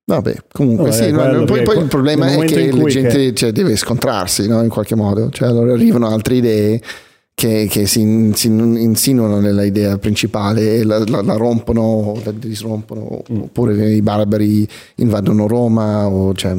Vabbè, 0.04 0.36
comunque 0.52 0.86
No, 0.88 0.92
sì, 0.92 1.04
è 1.04 1.12
no, 1.12 1.46
poi, 1.46 1.62
poi 1.64 1.78
il 1.78 1.86
problema 1.88 2.28
è 2.28 2.38
che 2.46 2.70
la 2.72 2.84
gente 2.86 3.16
che- 3.16 3.34
cioè, 3.34 3.52
deve 3.54 3.78
scontrarsi 3.78 4.46
no, 4.48 4.62
in 4.62 4.68
qualche 4.68 4.96
modo, 4.96 5.30
cioè 5.30 5.48
allora 5.48 5.72
arrivano 5.72 6.08
altre 6.08 6.36
idee 6.36 6.82
che, 7.42 7.66
che 7.68 7.88
si, 7.88 8.32
si 8.36 8.48
insinuano 8.48 9.40
nella 9.40 9.64
idea 9.64 9.98
principale 9.98 10.76
e 10.76 10.84
la, 10.84 11.04
la, 11.08 11.24
la 11.24 11.34
rompono, 11.34 12.16
la 12.24 12.32
disrompono, 12.32 13.24
mm. 13.32 13.42
oppure 13.42 13.94
i 13.94 14.02
barbari 14.04 14.68
invadono 14.98 15.48
Roma, 15.48 16.08
o, 16.08 16.36
cioè, 16.36 16.56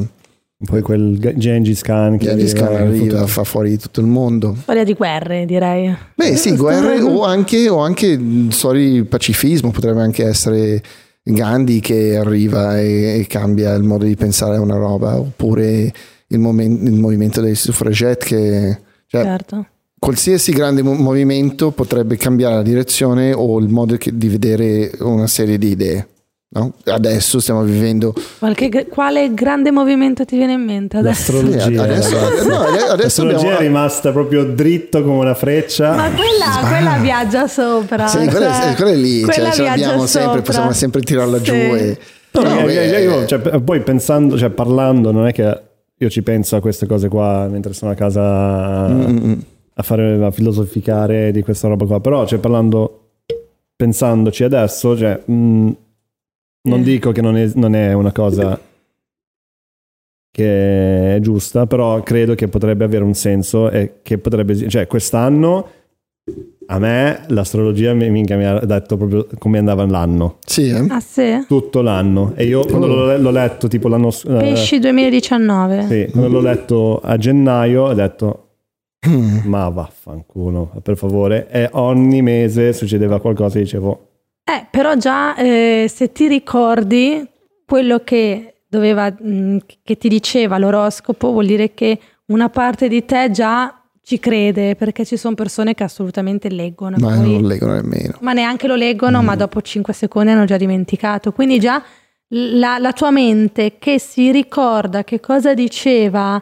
poi 0.65 0.81
quel 0.81 1.17
Gengis 1.37 1.81
Khan 1.83 2.17
che 2.17 2.25
Gengis 2.25 2.51
Khan 2.51 2.75
arriva, 2.75 3.19
tutto... 3.19 3.27
fa 3.27 3.45
fuori 3.45 3.77
tutto 3.77 4.01
il 4.01 4.07
mondo. 4.07 4.57
Storia 4.59 4.83
di 4.83 4.93
guerre, 4.93 5.45
direi. 5.45 5.95
Beh, 6.15 6.35
sì, 6.35 6.53
guerre 6.57 6.99
o 6.99 7.23
anche, 7.23 7.69
o 7.69 7.77
anche 7.77 8.19
storie 8.49 8.91
di 8.91 9.03
pacifismo, 9.05 9.71
potrebbe 9.71 10.01
anche 10.01 10.25
essere 10.25 10.83
Gandhi 11.23 11.79
che 11.79 12.17
arriva 12.17 12.77
e, 12.77 13.19
e, 13.19 13.27
cambia 13.27 13.73
il 13.73 13.83
modo 13.83 14.03
di 14.03 14.17
pensare 14.17 14.57
a 14.57 14.59
una 14.59 14.75
roba, 14.75 15.17
oppure 15.17 15.93
il, 16.27 16.39
momen- 16.39 16.85
il 16.85 16.99
movimento 16.99 17.39
dei 17.39 17.55
suffragette 17.55 18.25
che... 18.25 18.79
Cioè, 19.07 19.23
certo. 19.23 19.67
Qualsiasi 20.03 20.51
grande 20.51 20.81
movimento 20.81 21.71
potrebbe 21.71 22.17
cambiare 22.17 22.55
la 22.55 22.61
direzione 22.61 23.31
o 23.31 23.57
il 23.59 23.69
modo 23.69 23.97
di 23.97 24.27
vedere 24.27 24.91
una 24.99 25.27
serie 25.27 25.57
di 25.57 25.69
idee. 25.69 26.07
No? 26.49 26.73
Adesso 26.83 27.39
stiamo 27.39 27.61
vivendo. 27.63 28.13
Qualche, 28.37 28.87
quale 28.87 29.33
grande 29.33 29.71
movimento 29.71 30.25
ti 30.25 30.35
viene 30.35 30.51
in 30.51 30.61
mente 30.65 30.97
adesso? 30.97 31.31
L'astrologia, 31.31 31.83
adesso, 31.83 32.19
no, 32.49 32.59
adesso 32.63 32.95
L'astrologia 32.97 33.37
abbiamo... 33.37 33.57
è 33.57 33.61
rimasta 33.61 34.11
proprio 34.11 34.43
dritto 34.43 35.01
come 35.03 35.19
una 35.19 35.35
freccia. 35.35 35.95
Ma 35.95 36.09
quella, 36.11 36.67
quella 36.67 36.97
viaggia 36.97 37.47
sopra. 37.47 38.05
Sì, 38.05 38.27
quella, 38.27 38.53
cioè, 38.61 38.75
quella 38.75 38.91
è 38.91 38.95
lì, 38.95 39.21
cioè, 39.21 39.33
quella 39.33 39.51
cioè, 39.51 39.65
l'abbiamo 39.67 40.05
sempre, 40.05 40.41
possiamo 40.41 40.73
sempre 40.73 40.99
tirarla 40.99 41.37
sì. 41.37 41.43
giù. 41.43 41.53
E... 41.53 41.97
No, 42.31 42.41
no, 42.41 42.69
io, 42.69 42.81
io, 42.81 42.97
io, 42.97 43.25
cioè, 43.25 43.39
poi 43.39 43.79
pensando, 43.79 44.37
cioè, 44.37 44.49
parlando, 44.49 45.13
non 45.13 45.27
è 45.27 45.31
che 45.31 45.61
io 45.97 46.09
ci 46.09 46.21
penso 46.23 46.57
a 46.57 46.59
queste 46.59 46.87
cose 46.87 47.07
qua 47.07 47.47
mentre 47.47 47.71
sono 47.71 47.91
a 47.91 47.95
casa 47.95 48.89
Mm-mm. 48.89 49.43
A 49.75 49.83
fare 49.83 50.23
a 50.23 50.31
filosoficare 50.31 51.31
di 51.31 51.41
questa 51.41 51.67
roba 51.67 51.85
qua, 51.85 51.99
però 51.99 52.25
cioè, 52.25 52.39
parlando, 52.39 53.09
pensandoci 53.75 54.43
adesso, 54.43 54.97
cioè. 54.97 55.21
Mh, 55.25 55.71
non 56.65 56.79
eh. 56.79 56.83
dico 56.83 57.11
che 57.11 57.21
non 57.21 57.35
è, 57.35 57.51
non 57.55 57.75
è 57.75 57.93
una 57.93 58.11
cosa 58.11 58.59
che 60.31 61.15
è 61.15 61.19
giusta, 61.19 61.67
però 61.67 62.01
credo 62.01 62.35
che 62.35 62.47
potrebbe 62.47 62.83
avere 62.83 63.03
un 63.03 63.13
senso 63.13 63.69
e 63.69 63.99
che 64.01 64.17
potrebbe... 64.17 64.67
Cioè, 64.67 64.87
quest'anno 64.87 65.69
a 66.67 66.79
me 66.79 67.25
l'astrologia 67.27 67.93
mi, 67.93 68.09
mi 68.09 68.45
ha 68.45 68.59
detto 68.59 68.95
proprio 68.95 69.27
come 69.37 69.57
andava 69.57 69.85
l'anno. 69.85 70.37
Sì, 70.45 70.69
eh? 70.69 70.85
Ah, 70.89 71.01
sì? 71.01 71.43
Tutto 71.47 71.81
l'anno. 71.81 72.31
E 72.35 72.45
io 72.45 72.65
quando 72.65 72.87
oh. 72.87 72.89
l'ho, 72.89 73.17
l'ho, 73.17 73.31
letto 73.31 73.67
tipo 73.67 73.87
l'anno... 73.89 74.07
Eh, 74.07 74.37
Pesci 74.37 74.79
2019. 74.79 75.85
Sì, 75.87 76.07
quando 76.11 76.29
l'ho 76.29 76.41
letto 76.41 76.99
a 76.99 77.17
gennaio 77.17 77.83
ho 77.83 77.93
detto... 77.93 78.42
Ma 79.45 79.69
vaffanculo, 79.69 80.71
per 80.81 80.97
favore. 80.97 81.47
E 81.49 81.69
ogni 81.73 82.21
mese 82.21 82.73
succedeva 82.73 83.19
qualcosa 83.19 83.59
e 83.59 83.63
dicevo 83.63 84.07
eh, 84.45 84.67
però 84.69 84.95
già 84.95 85.35
eh, 85.35 85.89
se 85.89 86.11
ti 86.11 86.27
ricordi 86.27 87.25
quello 87.65 87.99
che, 88.03 88.55
doveva, 88.67 89.09
mh, 89.09 89.25
mm, 89.25 89.57
che 89.83 89.97
ti 89.97 90.09
diceva 90.09 90.57
l'oroscopo, 90.57 91.31
vuol 91.31 91.45
dire 91.45 91.73
che 91.73 91.97
una 92.25 92.49
parte 92.49 92.89
di 92.89 93.05
te 93.05 93.31
già 93.31 93.81
ci 94.01 94.19
crede 94.19 94.75
perché 94.75 95.05
ci 95.05 95.15
sono 95.15 95.33
persone 95.33 95.73
che 95.73 95.83
assolutamente 95.83 96.49
leggono. 96.49 96.97
Ma 96.99 97.07
poi, 97.07 97.31
non 97.31 97.41
lo 97.41 97.47
leggono 97.47 97.73
nemmeno. 97.73 98.17
Ma 98.19 98.33
neanche 98.33 98.67
lo 98.67 98.75
leggono, 98.75 99.21
mm. 99.21 99.25
ma 99.25 99.35
dopo 99.37 99.61
5 99.61 99.93
secondi 99.93 100.31
hanno 100.31 100.43
già 100.43 100.57
dimenticato. 100.57 101.31
Quindi 101.31 101.57
già 101.59 101.81
la, 102.27 102.77
la, 102.79 102.91
tua 102.91 103.11
mente 103.11 103.77
che 103.79 103.97
si 103.97 104.29
ricorda 104.29 105.05
che 105.05 105.21
cosa 105.21 105.53
diceva, 105.53 106.41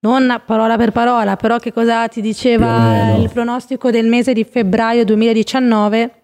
non 0.00 0.40
parola 0.46 0.76
per 0.76 0.92
parola, 0.92 1.36
però 1.36 1.58
che 1.58 1.72
cosa 1.72 2.08
ti 2.08 2.20
diceva 2.20 3.16
il 3.16 3.30
pronostico 3.30 3.90
del 3.90 4.06
mese 4.06 4.32
di 4.32 4.44
febbraio 4.44 5.04
2019 5.04 6.14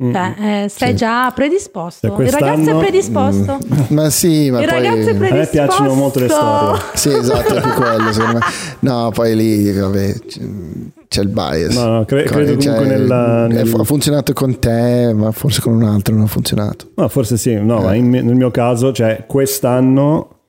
cioè, 0.00 0.62
eh, 0.64 0.68
sei 0.70 0.90
sì. 0.90 0.96
già 0.96 1.30
predisposto. 1.34 2.08
Cioè, 2.08 2.24
il 2.24 2.32
ragazzo 2.32 2.70
è 2.70 2.78
predisposto. 2.78 3.58
Mm. 3.62 3.82
Ma 3.94 4.08
sì, 4.08 4.50
ma 4.50 4.60
il 4.62 4.68
poi... 4.68 4.82
ragazzo 4.82 5.10
è 5.10 5.14
predisposto. 5.14 5.34
A 5.34 5.36
me 5.36 5.46
piacciono 5.46 5.94
molto 5.94 6.18
le 6.20 6.28
storie. 6.28 6.80
sì, 6.94 7.08
esatto, 7.10 7.54
è 7.54 7.60
più 7.60 7.72
quello 7.72 8.12
secondo 8.12 8.38
me. 8.38 8.44
No, 8.78 9.10
poi 9.12 9.36
lì, 9.36 9.70
vabbè, 9.70 10.14
c'è 11.06 11.20
il 11.20 11.28
bias. 11.28 11.76
No, 11.76 11.86
no, 11.86 12.04
cre- 12.06 12.22
credo 12.22 12.56
cioè, 12.56 12.76
comunque 12.76 12.96
nella, 12.96 13.46
nel... 13.46 13.70
Ha 13.78 13.84
funzionato 13.84 14.32
con 14.32 14.58
te, 14.58 15.12
ma 15.14 15.30
forse 15.32 15.60
con 15.60 15.74
un 15.74 15.82
altro 15.82 16.14
non 16.14 16.24
ha 16.24 16.28
funzionato. 16.28 16.92
No, 16.94 17.06
forse 17.08 17.36
sì. 17.36 17.54
No, 17.54 17.80
eh. 17.80 17.84
ma 17.84 17.94
in, 17.94 18.08
nel 18.08 18.34
mio 18.34 18.50
caso, 18.50 18.92
cioè, 18.92 19.24
quest'anno 19.26 20.39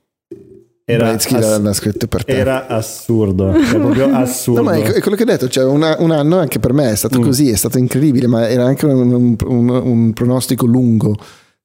era, 0.84 1.10
ass- 1.10 1.60
l'ha 1.60 1.72
scritto 1.72 2.06
per 2.06 2.24
te. 2.24 2.36
Era 2.36 2.66
assurdo, 2.66 3.52
cioè 3.52 3.80
proprio 3.80 4.14
assurdo. 4.14 4.62
No, 4.62 4.70
ma 4.70 4.76
è 4.76 5.00
quello 5.00 5.16
che 5.16 5.22
ho 5.22 5.26
detto, 5.26 5.48
cioè 5.48 5.64
una, 5.64 5.96
un 5.98 6.10
anno 6.10 6.38
anche 6.38 6.58
per 6.58 6.72
me 6.72 6.90
è 6.90 6.96
stato 6.96 7.20
mm. 7.20 7.22
così, 7.22 7.50
è 7.50 7.56
stato 7.56 7.78
incredibile, 7.78 8.26
ma 8.26 8.48
era 8.48 8.64
anche 8.64 8.86
un, 8.86 9.36
un, 9.44 9.68
un 9.68 10.12
pronostico 10.12 10.66
lungo 10.66 11.16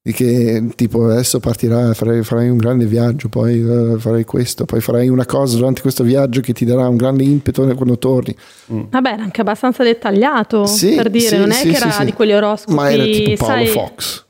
di 0.08 0.14
che 0.14 0.70
tipo 0.76 1.04
adesso 1.04 1.42
partirai, 1.42 1.94
farai, 1.94 2.24
farai, 2.24 2.48
un 2.48 2.56
grande 2.56 2.86
viaggio, 2.86 3.28
poi 3.28 3.62
uh, 3.62 4.00
farai 4.00 4.24
questo, 4.24 4.64
poi 4.64 4.80
farai 4.80 5.10
una 5.10 5.26
cosa 5.26 5.58
durante 5.58 5.82
questo 5.82 6.06
viaggio 6.06 6.40
che 6.40 6.54
ti 6.54 6.64
darà 6.64 6.88
un 6.88 6.96
grande 6.96 7.24
impeto 7.24 7.66
quando 7.76 7.98
torni. 7.98 8.34
Mm. 8.72 8.84
Vabbè, 8.90 9.12
era 9.12 9.24
anche 9.24 9.42
abbastanza 9.42 9.84
dettagliato 9.84 10.66
sì, 10.66 10.96
per 10.96 11.10
dire, 11.10 11.28
sì, 11.28 11.38
non 11.38 11.52
è 11.52 11.56
sì, 11.56 11.72
che 11.72 11.76
era 11.76 12.04
di 12.06 12.14
quegli 12.14 12.32
oroscopi. 12.32 12.74
Ma 12.74 12.90
era 12.90 13.04
tipo 13.04 13.46
Paolo 13.46 13.66
sai... 13.66 13.68
Fox. 13.68 14.26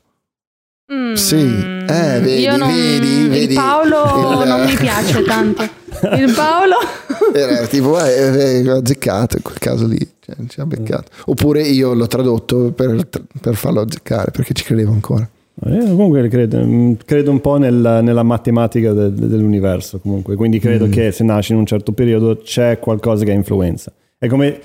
Mm, 0.90 1.12
sì, 1.14 1.36
eh, 1.36 2.20
vedi, 2.20 2.46
non, 2.46 2.66
vedi, 2.66 3.28
vedi. 3.28 3.52
Il 3.52 3.54
Paolo 3.54 4.42
il... 4.42 4.48
non 4.48 4.64
mi 4.64 4.74
piace 4.74 5.22
tanto. 5.22 5.62
Il 6.16 6.32
Paolo 6.34 6.76
era 7.34 7.66
tipo, 7.66 8.02
eh, 8.02 8.60
eh, 8.60 8.70
azzeccato 8.70 9.36
in 9.36 9.42
quel 9.42 9.58
caso 9.58 9.86
lì, 9.86 9.98
cioè, 10.20 10.36
ci 10.46 10.60
ha 10.60 10.66
beccato. 10.66 11.10
Oppure 11.26 11.62
io 11.62 11.92
l'ho 11.92 12.06
tradotto 12.06 12.72
per, 12.72 13.06
per 13.40 13.54
farlo 13.54 13.80
azzeccare 13.80 14.30
perché 14.30 14.54
ci 14.54 14.64
credevo 14.64 14.92
ancora. 14.92 15.28
Io 15.66 15.84
comunque 15.88 16.28
credo, 16.28 16.64
mm, 16.64 16.92
credo 17.04 17.32
un 17.32 17.40
po' 17.40 17.56
nella, 17.56 18.00
nella 18.00 18.22
matematica 18.22 18.92
de, 18.92 19.12
dell'universo, 19.12 19.98
comunque. 19.98 20.36
quindi 20.36 20.60
credo 20.60 20.86
mm. 20.86 20.90
che 20.90 21.10
se 21.10 21.24
nasci 21.24 21.52
in 21.52 21.58
un 21.58 21.66
certo 21.66 21.92
periodo 21.92 22.36
c'è 22.38 22.78
qualcosa 22.78 23.24
che 23.24 23.32
ha 23.32 23.34
influenza. 23.34 23.92
È 24.16 24.26
come 24.28 24.60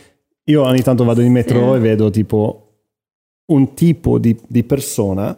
io 0.46 0.64
ogni 0.64 0.82
tanto 0.84 1.04
vado 1.04 1.22
in 1.22 1.32
metro 1.32 1.72
sì. 1.72 1.78
e 1.78 1.80
vedo 1.80 2.10
tipo 2.12 2.68
un 3.46 3.74
tipo 3.74 4.20
di, 4.20 4.38
di 4.48 4.64
persona 4.64 5.38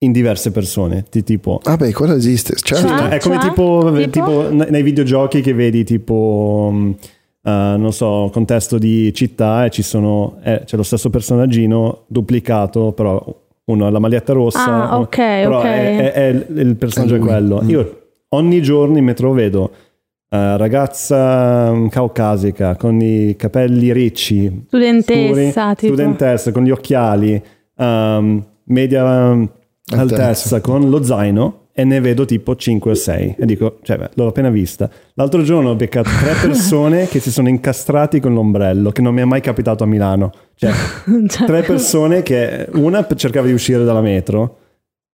in 0.00 0.12
diverse 0.12 0.52
persone, 0.52 1.04
di 1.10 1.24
tipo... 1.24 1.60
Ah 1.64 1.76
beh, 1.76 1.92
quello 1.92 2.14
esiste, 2.14 2.54
certo. 2.54 2.86
Sì, 2.86 2.94
è 2.94 3.18
come 3.18 3.40
cioè? 3.40 3.48
tipo, 3.48 3.92
tipo? 3.96 4.10
tipo, 4.10 4.70
nei 4.70 4.82
videogiochi 4.82 5.40
che 5.40 5.52
vedi 5.54 5.82
tipo, 5.82 6.72
uh, 6.72 6.96
non 7.42 7.92
so, 7.92 8.30
contesto 8.32 8.78
di 8.78 9.12
città 9.12 9.64
e 9.64 9.70
ci 9.70 9.82
sono, 9.82 10.38
eh, 10.44 10.62
c'è 10.64 10.76
lo 10.76 10.84
stesso 10.84 11.10
personaggino 11.10 12.04
duplicato, 12.06 12.92
però 12.92 13.24
uno 13.64 13.86
ha 13.86 13.90
la 13.90 13.98
maglietta 13.98 14.32
rossa, 14.32 14.88
ah, 14.88 14.98
ok, 15.00 15.16
però 15.16 15.58
ok. 15.58 15.64
È, 15.64 16.12
è, 16.12 16.46
è 16.46 16.60
il 16.60 16.76
personaggio 16.76 17.16
è, 17.16 17.18
quello. 17.18 17.60
Mm. 17.62 17.68
Io 17.68 18.02
ogni 18.28 18.62
giorno 18.62 18.98
in 18.98 19.04
metro 19.04 19.32
vedo 19.32 19.70
Uh, 20.30 20.58
ragazza 20.58 21.72
mm, 21.72 21.86
caucasica 21.86 22.76
con 22.76 23.00
i 23.00 23.34
capelli 23.34 23.90
ricci, 23.94 24.64
studentessa, 24.66 25.74
scuri, 25.74 25.86
studentessa 25.86 26.52
con 26.52 26.64
gli 26.64 26.70
occhiali, 26.70 27.42
um, 27.76 28.44
media 28.64 29.48
altezza 29.96 30.60
con 30.60 30.88
lo 30.88 31.02
zaino 31.02 31.66
e 31.72 31.84
ne 31.84 32.00
vedo 32.00 32.24
tipo 32.24 32.56
5 32.56 32.90
o 32.90 32.94
6 32.94 33.36
e 33.38 33.46
dico, 33.46 33.78
cioè 33.82 33.96
beh, 33.96 34.10
l'ho 34.14 34.26
appena 34.26 34.50
vista. 34.50 34.90
L'altro 35.14 35.42
giorno 35.42 35.70
ho 35.70 35.74
beccato 35.76 36.10
tre 36.20 36.34
persone 36.42 37.06
che 37.06 37.20
si 37.20 37.30
sono 37.30 37.48
incastrati 37.48 38.18
con 38.18 38.34
l'ombrello, 38.34 38.90
che 38.90 39.00
non 39.00 39.14
mi 39.14 39.20
è 39.20 39.24
mai 39.24 39.40
capitato 39.40 39.84
a 39.84 39.86
Milano. 39.86 40.32
Cioè, 40.56 40.72
cioè. 41.28 41.46
tre 41.46 41.62
persone 41.62 42.22
che 42.22 42.66
una 42.72 43.06
cercava 43.14 43.46
di 43.46 43.52
uscire 43.52 43.84
dalla 43.84 44.00
metro 44.00 44.56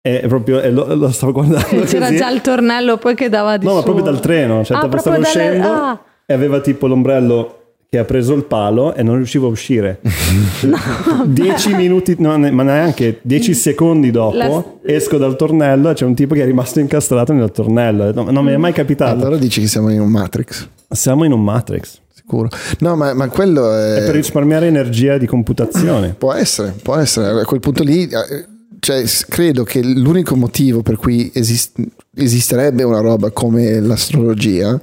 e 0.00 0.24
proprio 0.26 0.60
e 0.60 0.70
lo, 0.70 0.94
lo, 0.94 1.10
stavo 1.10 1.32
guardando. 1.32 1.84
C'era 1.84 2.06
così. 2.06 2.16
già 2.16 2.30
il 2.30 2.40
tornello 2.40 2.96
poi 2.96 3.14
che 3.14 3.28
dava 3.28 3.58
di 3.58 3.64
No, 3.66 3.72
su. 3.72 3.76
ma 3.76 3.82
proprio 3.82 4.04
dal 4.04 4.20
treno, 4.20 4.64
cioè 4.64 4.78
ah, 4.78 4.98
stavo 4.98 5.18
uscendo 5.18 5.58
dalle... 5.60 5.74
ah. 5.74 6.04
e 6.24 6.32
aveva 6.32 6.60
tipo 6.60 6.86
l'ombrello 6.86 7.63
che 7.94 8.00
ha 8.00 8.04
preso 8.04 8.34
il 8.34 8.44
palo 8.44 8.92
e 8.92 9.04
non 9.04 9.16
riuscivo 9.16 9.46
a 9.46 9.50
uscire. 9.50 10.00
no, 10.62 11.24
dieci 11.26 11.72
minuti, 11.74 12.16
no, 12.18 12.36
ma 12.36 12.62
neanche 12.64 13.20
dieci 13.22 13.54
secondi 13.54 14.10
dopo 14.10 14.36
La... 14.36 14.64
esco 14.82 15.16
dal 15.16 15.36
tornello 15.36 15.90
e 15.90 15.94
c'è 15.94 16.04
un 16.04 16.16
tipo 16.16 16.34
che 16.34 16.42
è 16.42 16.44
rimasto 16.44 16.80
incastrato 16.80 17.32
nel 17.32 17.52
tornello. 17.52 18.12
No, 18.12 18.30
non 18.32 18.44
mi 18.44 18.52
è 18.52 18.56
mai 18.56 18.72
capitato. 18.72 19.20
Allora 19.20 19.36
dici 19.36 19.60
che 19.60 19.68
siamo 19.68 19.90
in 19.90 20.00
un 20.00 20.10
Matrix. 20.10 20.68
Siamo 20.88 21.22
in 21.22 21.30
un 21.30 21.42
Matrix. 21.44 22.00
Sicuro. 22.12 22.48
No, 22.80 22.96
ma, 22.96 23.14
ma 23.14 23.28
quello 23.28 23.72
è... 23.72 23.94
è 23.94 24.04
per 24.06 24.16
risparmiare 24.16 24.66
energia 24.66 25.16
di 25.16 25.26
computazione. 25.26 26.14
Può 26.18 26.32
essere, 26.32 26.74
può 26.82 26.96
essere. 26.96 27.42
A 27.42 27.44
quel 27.44 27.60
punto 27.60 27.84
lì 27.84 28.08
eh, 28.08 28.44
cioè, 28.80 29.04
credo 29.28 29.62
che 29.62 29.84
l'unico 29.84 30.34
motivo 30.34 30.82
per 30.82 30.96
cui 30.96 31.30
esist- 31.32 31.80
esisterebbe 32.16 32.82
una 32.82 33.00
roba 33.00 33.30
come 33.30 33.78
l'astrologia 33.78 34.80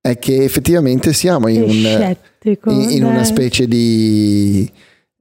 è 0.00 0.18
che 0.18 0.44
effettivamente 0.44 1.12
siamo 1.12 1.48
in, 1.48 1.62
un, 1.62 2.16
in, 2.42 2.90
in 2.90 3.04
una 3.04 3.24
specie 3.24 3.66
di 3.68 4.70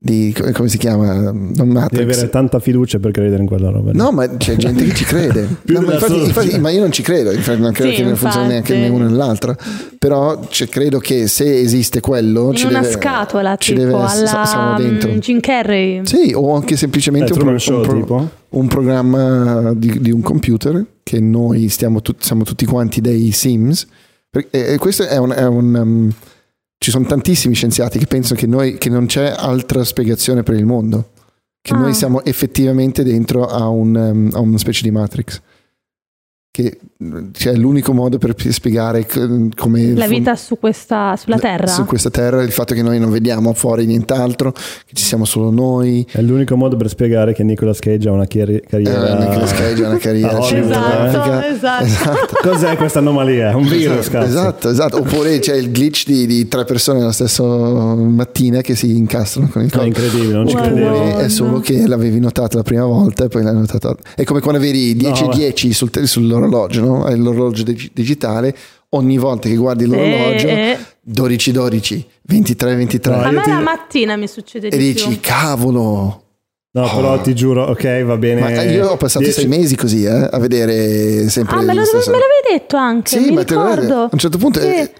di 0.01 0.33
come 0.53 0.69
si 0.69 0.77
chiama? 0.77 1.29
Non 1.29 1.87
Devi 1.91 2.03
avere 2.13 2.29
tanta 2.29 2.61
fiducia 2.61 2.99
per 2.99 3.11
credere 3.11 3.41
in 3.41 3.47
quella 3.49 3.69
roba. 3.69 3.91
No, 3.93 4.11
ma 4.11 4.29
c'è 4.37 4.55
gente 4.55 4.85
che 4.85 4.93
ci 4.93 5.03
crede. 5.03 5.57
No, 5.67 5.81
ma, 5.81 5.93
infatti, 5.95 6.23
infatti- 6.23 6.57
ma 6.59 6.69
io 6.69 6.79
non 6.79 6.91
ci 6.93 7.01
credo, 7.01 7.33
infatti 7.33 7.59
non 7.59 7.73
credo 7.73 7.89
Sì, 7.91 7.97
che 7.97 8.03
non 8.03 8.15
funzioni 8.15 8.47
neanche 8.47 8.77
né 8.77 8.87
una 8.87 9.07
né 9.07 9.13
l'altra. 9.13 9.53
Però 9.97 10.39
cioè, 10.47 10.69
credo 10.69 10.99
che 10.99 11.27
se 11.27 11.59
esiste 11.59 11.99
quello, 11.99 12.53
ci 12.53 12.63
In 12.63 12.69
una 12.69 12.79
deve, 12.79 12.93
scatola, 12.93 13.57
ci 13.57 13.73
tipo 13.73 13.85
deve 13.85 14.01
essere- 14.03 14.29
alla 14.29 14.45
siamo 14.45 14.77
dentro. 14.77 15.11
mm, 15.11 15.17
Jim 15.17 15.39
Carrey. 15.41 16.01
Sì, 16.05 16.31
o 16.33 16.55
anche 16.55 16.75
Eh, 16.75 16.77
semplicemente 16.77 17.33
un, 17.33 17.37
Truman 17.39 17.55
pro- 17.55 17.63
Show, 17.63 17.93
un 17.93 18.05
pro- 18.05 18.29
un 18.51 18.67
programma 18.67 19.73
di, 19.75 19.99
di 19.99 20.11
un 20.11 20.21
computer 20.21 20.81
che 21.03 21.19
noi 21.19 21.67
stiamo 21.67 22.01
tut- 22.01 22.23
siamo 22.23 22.43
tutti 22.43 22.65
quanti 22.65 23.01
dei 23.01 23.31
Sims. 23.31 23.85
E, 24.31 24.47
e 24.49 24.77
questo 24.77 25.05
è 25.05 25.17
un. 25.17 25.31
è 25.31 25.45
un, 25.45 25.75
um, 25.75 26.11
ci 26.79 26.91
sono 26.91 27.05
tantissimi 27.05 27.53
scienziati 27.53 27.99
che 27.99 28.07
pensano 28.07 28.39
che, 28.39 28.47
noi, 28.47 28.77
che 28.77 28.89
non 28.89 29.05
c'è 29.05 29.33
altra 29.35 29.83
spiegazione 29.83 30.43
per 30.43 30.55
il 30.55 30.65
mondo. 30.65 31.11
Che 31.61 31.73
Ah. 31.73 31.77
noi 31.77 31.93
siamo 31.93 32.23
effettivamente 32.23 33.03
dentro 33.03 33.45
a, 33.45 33.67
un, 33.67 33.93
um, 33.93 34.29
a 34.33 34.39
una 34.39 34.57
specie 34.57 34.83
di 34.83 34.91
Matrix. 34.91 35.41
Che 36.59 36.77
cioè, 37.31 37.53
è 37.53 37.55
l'unico 37.55 37.93
modo 37.93 38.17
per 38.17 38.35
spiegare 38.49 39.07
come 39.55 39.93
La 39.93 40.03
fun- 40.05 40.09
vita 40.13 40.35
su 40.35 40.59
questa, 40.59 41.15
sulla 41.15 41.37
Terra. 41.37 41.67
su 41.67 41.85
questa 41.85 42.09
terra, 42.09 42.43
il 42.43 42.51
fatto 42.51 42.73
che 42.73 42.81
noi 42.83 42.99
non 42.99 43.09
vediamo 43.09 43.53
fuori 43.53 43.85
nient'altro, 43.85 44.51
che 44.51 44.93
ci 44.93 45.05
siamo 45.05 45.23
solo 45.23 45.51
noi. 45.51 46.05
È 46.11 46.19
l'unico 46.21 46.57
modo 46.57 46.75
per 46.75 46.89
spiegare 46.89 47.33
che 47.33 47.43
Nicolas 47.43 47.79
Cage 47.79 48.09
ha 48.09 48.11
una 48.11 48.25
chier- 48.25 48.65
carriera. 48.67 49.17
Eh, 49.17 49.27
Nicolas 49.29 49.53
Cage 49.53 49.85
ha 49.85 49.87
una 49.87 49.97
carriera 49.99 50.31
a 50.31 50.39
Hollywood, 50.41 50.73
cinematografica. 50.73 51.47
Esatto, 51.47 51.83
esatto. 51.85 52.35
Cos'è 52.49 52.75
questa 52.75 52.99
anomalia? 52.99 53.55
Un 53.55 53.65
virus, 53.65 54.09
cazzo. 54.09 54.27
Esatto, 54.27 54.69
esatto. 54.69 54.97
Oppure 54.97 55.39
c'è 55.39 55.55
il 55.55 55.71
glitch 55.71 56.05
di, 56.05 56.25
di 56.27 56.47
tre 56.49 56.65
persone 56.65 56.99
nella 56.99 57.13
stessa 57.13 57.41
mattina 57.43 58.59
che 58.59 58.75
si 58.75 58.97
incastrano 58.97 59.47
con 59.47 59.61
il 59.61 59.69
È 59.69 59.71
corpo. 59.71 59.87
incredibile, 59.87 60.33
non 60.33 60.47
ci 60.49 60.55
Wow. 60.55 60.63
credevo. 60.65 61.17
È 61.19 61.29
solo 61.29 61.59
che 61.61 61.87
l'avevi 61.87 62.19
notato 62.19 62.57
la 62.57 62.63
prima 62.63 62.83
volta 62.83 63.23
e 63.23 63.27
poi 63.29 63.43
l'hai 63.43 63.53
notato. 63.55 63.95
È 64.15 64.25
come 64.25 64.41
quando 64.41 64.59
avevi 64.59 64.95
10 64.97 65.23
No, 65.23 65.33
10 65.33 65.71
sul 65.71 65.89
te- 65.89 66.05
sull'orologio, 66.49 66.81
no? 66.83 67.03
Hai 67.05 67.17
l'orologio 67.17 67.63
dig- 67.63 67.91
digitale. 67.93 68.55
Ogni 68.93 69.17
volta 69.19 69.47
che 69.47 69.55
guardi 69.55 69.85
l'orologio, 69.85 70.47
Eh, 70.47 70.69
eh. 70.71 70.77
12 71.01 71.51
12, 71.51 72.07
23 72.23 72.75
23. 72.75 73.15
No, 73.15 73.21
A 73.21 73.31
me 73.31 73.41
ti- 73.41 73.49
la 73.49 73.59
mattina 73.59 74.15
mi 74.15 74.27
succede 74.27 74.67
e 74.69 74.77
di 74.77 74.93
dici, 74.93 75.07
più. 75.09 75.17
cavolo, 75.21 76.23
No, 76.71 76.87
però 76.95 77.19
ti 77.19 77.33
giuro, 77.35 77.63
ok, 77.65 78.03
va 78.03 78.17
bene. 78.17 78.41
Ma 78.41 78.61
io 78.63 78.89
ho 78.89 78.97
passato 78.97 79.25
Dieci- 79.25 79.41
sei 79.41 79.49
mesi 79.49 79.75
così 79.75 80.03
eh, 80.05 80.27
a 80.31 80.37
vedere 80.39 81.27
sempre 81.29 81.55
Ah, 81.57 81.61
me, 81.61 81.73
lo, 81.73 81.81
me 81.81 81.83
l'avevi 81.83 82.47
detto 82.51 82.77
anche, 82.77 83.09
Sì, 83.19 83.29
mi 83.29 83.35
ma 83.35 83.43
te 83.43 83.55
ricordo. 83.55 84.01
a 84.03 84.09
un 84.11 84.17
certo 84.19 84.37
punto 84.37 84.59
Sì, 84.59 84.67
è, 84.67 84.91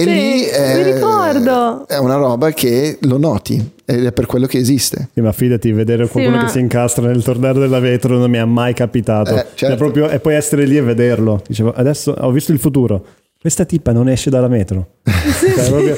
e 0.00 0.04
sì, 0.04 0.10
lì 0.10 0.42
è, 0.44 0.76
mi 0.76 0.92
ricordo. 0.92 1.88
è 1.88 1.96
una 1.98 2.14
roba 2.14 2.52
che 2.52 2.98
lo 3.02 3.18
noti 3.18 3.72
ed 3.84 4.04
è 4.06 4.12
per 4.12 4.26
quello 4.26 4.46
che 4.46 4.58
esiste. 4.58 5.08
Sì, 5.12 5.20
ma 5.20 5.32
fidati, 5.32 5.72
vedere 5.72 6.06
qualcuno 6.06 6.36
ma- 6.36 6.44
che 6.44 6.50
si 6.50 6.60
incastra 6.60 7.08
nel 7.08 7.24
torneo 7.24 7.52
della 7.54 7.80
vetro 7.80 8.16
non 8.16 8.30
mi 8.30 8.38
è 8.38 8.44
mai 8.44 8.74
capitato. 8.74 9.34
Eh, 9.34 9.44
certo. 9.54 9.74
È 9.74 9.76
proprio- 9.76 10.08
e 10.08 10.20
poi 10.20 10.34
essere 10.36 10.66
lì 10.66 10.76
e 10.76 10.82
vederlo. 10.82 11.42
Dicevo, 11.48 11.72
adesso 11.74 12.14
ho 12.16 12.30
visto 12.30 12.52
il 12.52 12.60
futuro. 12.60 13.04
Questa 13.40 13.64
tipa 13.64 13.90
non 13.90 14.08
esce 14.08 14.30
dalla 14.30 14.46
metro. 14.46 14.86
Cioè, 15.02 15.68
proprio- 15.68 15.96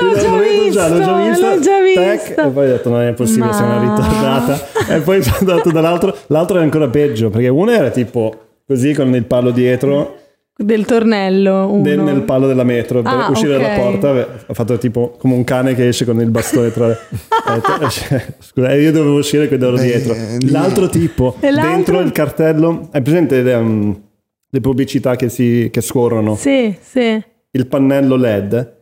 L'ho 0.00 0.14
già 0.14 0.38
visto, 0.38 0.88
l'ho 0.88 0.98
già 1.00 1.22
vista, 1.28 1.54
l'ho 1.54 1.60
già 1.60 1.70
tac, 1.94 2.26
visto. 2.26 2.40
e 2.40 2.48
poi 2.50 2.66
ho 2.66 2.68
detto 2.68 2.88
non 2.88 3.00
è 3.02 3.12
possibile, 3.14 3.46
Ma- 3.46 3.80
ritardata. 3.80 4.94
e 4.94 5.00
poi 5.00 5.22
sono 5.24 5.36
andato 5.40 5.70
dall'altro. 5.72 6.16
L'altro 6.28 6.54
era 6.56 6.64
ancora 6.64 6.86
peggio, 6.88 7.30
perché 7.30 7.48
uno 7.48 7.72
era 7.72 7.90
tipo 7.90 8.34
così 8.66 8.92
con 8.94 9.12
il 9.14 9.24
palo 9.24 9.50
dietro 9.50 10.18
Del 10.56 10.84
tornello, 10.84 11.68
uno. 11.72 11.82
nel, 11.82 11.98
nel 11.98 12.22
palo 12.22 12.46
della 12.46 12.62
metro 12.62 13.02
per 13.02 13.12
Ah, 13.12 13.28
uscire 13.28 13.56
ok. 13.56 13.60
dalla 13.60 13.74
porta 13.74 14.26
ha 14.46 14.54
fatto 14.54 14.78
tipo 14.78 15.16
come 15.18 15.34
un 15.34 15.42
cane 15.42 15.74
che 15.74 15.88
esce 15.88 16.04
con 16.04 16.20
il 16.20 16.30
bastone 16.30 16.70
tra 16.70 16.86
le 16.86 16.96
Ho 17.46 17.54
detto, 17.54 17.88
cioè, 17.90 18.24
scusa 18.38 18.72
io 18.74 18.92
dovevo 18.92 19.16
uscire 19.16 19.48
quindi 19.48 19.66
ero 19.66 19.76
dietro 19.76 20.14
lì- 20.38 20.50
l'altro 20.50 20.88
tipo 20.88 21.34
l'altro? 21.40 21.60
dentro 21.70 22.00
il 22.00 22.12
cartello 22.12 22.88
hai 22.92 23.02
presente 23.02 23.42
le, 23.42 23.54
um, 23.54 24.00
le 24.48 24.60
pubblicità 24.60 25.16
che, 25.16 25.28
si, 25.28 25.68
che 25.72 25.80
scorrono 25.80 26.36
Sì, 26.36 26.72
sì. 26.80 27.20
il 27.50 27.66
pannello 27.66 28.14
led 28.14 28.76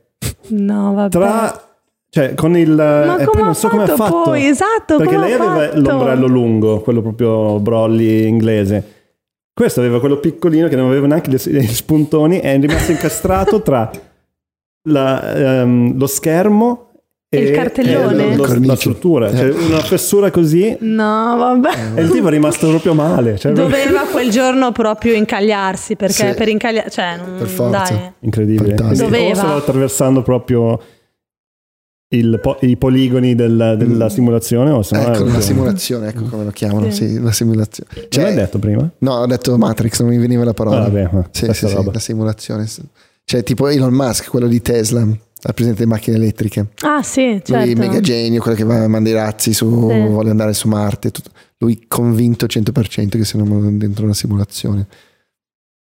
No, 0.48 0.92
vabbè. 0.92 1.08
tra 1.08 1.66
cioè 2.10 2.34
con 2.34 2.54
il 2.54 2.68
Ma 2.74 3.16
e 3.16 3.22
ha 3.22 3.30
non 3.40 3.54
so 3.54 3.68
come 3.68 3.84
ha 3.84 3.86
fatto 3.86 4.22
poi? 4.24 4.44
Esatto, 4.46 4.98
perché 4.98 5.14
come 5.14 5.26
lei 5.26 5.32
aveva 5.32 5.68
fatto? 5.70 5.80
l'ombrello 5.80 6.26
lungo 6.26 6.80
quello 6.80 7.00
proprio 7.00 7.58
brolli 7.60 8.26
inglese 8.26 8.91
questo 9.55 9.80
aveva 9.80 10.00
quello 10.00 10.18
piccolino 10.18 10.68
che 10.68 10.76
non 10.76 10.86
aveva 10.86 11.07
neanche 11.07 11.30
gli 11.30 11.36
gli 11.36 11.66
spuntoni 11.66 12.38
e 12.40 12.55
è 12.55 12.59
rimasto 12.61 12.90
incastrato 12.92 13.62
tra 13.62 13.90
la, 14.88 15.61
ehm, 15.61 15.96
lo 15.98 16.07
schermo 16.07 16.90
E 17.28 17.38
il 17.38 17.50
cartellone? 17.53 18.32
e 18.32 18.36
lo- 18.36 18.46
lo- 18.46 18.59
la 18.66 18.76
struttura 18.76 19.34
cioè 19.34 19.50
una 19.50 19.78
fessura 19.80 20.30
così 20.30 20.76
No, 20.80 21.36
vabbè. 21.38 21.70
e 21.94 22.03
il 22.03 22.11
tipo 22.11 22.28
è 22.28 22.30
rimasto 22.30 22.68
proprio 22.68 22.94
male 22.94 23.38
cioè, 23.38 23.53
Doveva 23.53 24.03
quel 24.11 24.30
giorno 24.30 24.72
proprio 24.72 25.14
incagliarsi 25.14 25.96
perché 25.96 26.30
Sì. 26.30 26.34
per 26.34 26.48
incagliare, 26.48 26.90
cioè, 26.90 27.16
non- 27.16 27.36
Per 27.38 27.46
forza. 27.46 27.78
dai. 27.92 28.12
incredibile 28.20 28.74
Doveva. 28.74 29.34
stava 29.34 29.55
attraversando 29.57 30.22
proprio 30.22 30.80
po- 32.42 32.58
i 32.60 32.76
poligoni 32.76 33.34
del- 33.34 33.74
della 33.78 34.08
simulazione 34.10 34.70
o 34.70 34.82
se 34.82 34.96
no 34.96 35.12
ecco, 35.14 35.24
la 35.24 35.40
simulazione, 35.40 36.08
ecco 36.08 36.24
come 36.24 36.44
lo 36.44 36.50
chiamano, 36.50 36.90
Sì. 36.90 37.08
sì, 37.08 37.20
la 37.20 37.32
simulazione. 37.32 37.88
Cioè, 38.08 38.24
l'hai 38.24 38.34
detto 38.34 38.58
prima? 38.58 38.90
no, 38.98 39.12
ho 39.14 39.26
detto 39.26 39.56
Matrix, 39.56 40.00
non 40.00 40.10
mi 40.10 40.18
veniva 40.18 40.44
la 40.44 40.52
parola. 40.54 40.78
Ah, 40.78 40.90
vabbè, 40.90 41.08
ma 41.12 41.28
sì, 41.30 41.46
sì, 41.52 41.66
sì, 41.68 41.84
la 41.90 41.98
simulazione. 41.98 42.66
Cioè, 43.24 43.42
tipo 43.42 43.68
Elon 43.68 43.94
Musk, 43.94 44.28
quello 44.28 44.46
di 44.46 44.60
Tesla, 44.60 45.00
ha 45.44 45.52
presente 45.52 45.80
le 45.80 45.86
macchine 45.86 46.16
elettriche. 46.16 46.68
Ah, 46.82 47.02
sì, 47.02 47.40
certo. 47.42 47.56
Lui 47.56 47.74
mega 47.74 48.00
genio, 48.00 48.40
quello 48.40 48.56
che 48.56 48.64
va 48.64 48.86
manda 48.88 49.08
i 49.08 49.12
razzi 49.14 49.52
su, 49.54 49.66
Sì. 49.88 50.00
vuole 50.06 50.30
andare 50.30 50.52
su 50.52 50.68
Marte. 50.68 51.10
tutto. 51.10 51.30
Lui 51.58 51.84
convinto 51.88 52.46
100% 52.46 53.16
che 53.18 53.24
siamo 53.24 53.70
dentro 53.70 54.04
una 54.04 54.14
simulazione. 54.14 54.86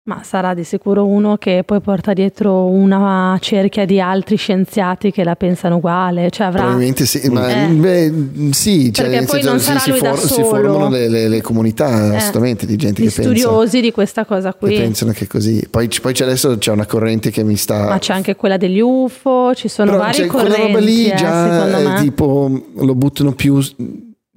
Ma 0.09 0.21
sarà 0.23 0.55
di 0.55 0.63
sicuro 0.63 1.05
uno 1.05 1.37
che 1.37 1.61
poi 1.63 1.81
porta 1.81 2.13
dietro 2.13 2.65
una 2.65 3.37
cerchia 3.39 3.85
di 3.85 4.01
altri 4.01 4.37
scienziati 4.37 5.11
che 5.11 5.23
la 5.23 5.35
pensano 5.35 5.75
uguale, 5.75 6.31
cioè 6.31 6.47
avrà 6.47 6.61
Probabilmente 6.61 7.05
sì, 7.05 7.29
ma 7.29 7.47
Eh. 7.47 7.67
beh, 7.67 8.13
sì, 8.49 8.91
cioè, 8.91 9.07
Perché 9.07 9.25
poi 9.27 9.35
senso, 9.43 9.49
non 9.49 9.59
si, 9.59 9.65
sarà 9.65 9.79
si 9.79 9.89
lui 9.91 9.99
si 10.17 10.27
solo. 10.27 10.45
formano 10.47 10.89
le, 10.89 11.09
le- 11.09 11.27
le 11.27 11.41
comunità 11.43 12.11
Eh. 12.11 12.15
assolutamente 12.15 12.65
di 12.65 12.75
gente 12.75 13.03
gli 13.03 13.07
che 13.07 13.13
pensa, 13.13 13.29
studiosi 13.29 13.81
di 13.81 13.91
questa 13.91 14.25
cosa 14.25 14.51
che 14.51 14.57
qui. 14.57 14.77
pensano 14.77 15.11
che 15.11 15.27
così. 15.27 15.63
Poi, 15.69 15.87
poi 16.01 16.13
c'è 16.13 16.23
adesso 16.23 16.57
c'è 16.57 16.71
una 16.71 16.87
corrente 16.87 17.29
che 17.29 17.43
mi 17.43 17.55
sta. 17.55 17.89
Ma 17.89 17.99
c'è 17.99 18.13
anche 18.13 18.35
quella 18.35 18.57
degli 18.57 18.79
UFO, 18.79 19.53
ci 19.53 19.67
sono 19.67 19.91
Però 19.91 20.01
varie 20.03 20.21
cioè, 20.21 20.27
quella 20.27 20.49
correnti, 20.49 20.71
roba 20.73 20.83
lì 20.83 21.05
eh, 21.07 21.15
già 21.15 21.65
me. 21.65 22.01
tipo 22.01 22.61
lo 22.77 22.95
buttano 22.95 23.33
più. 23.33 23.61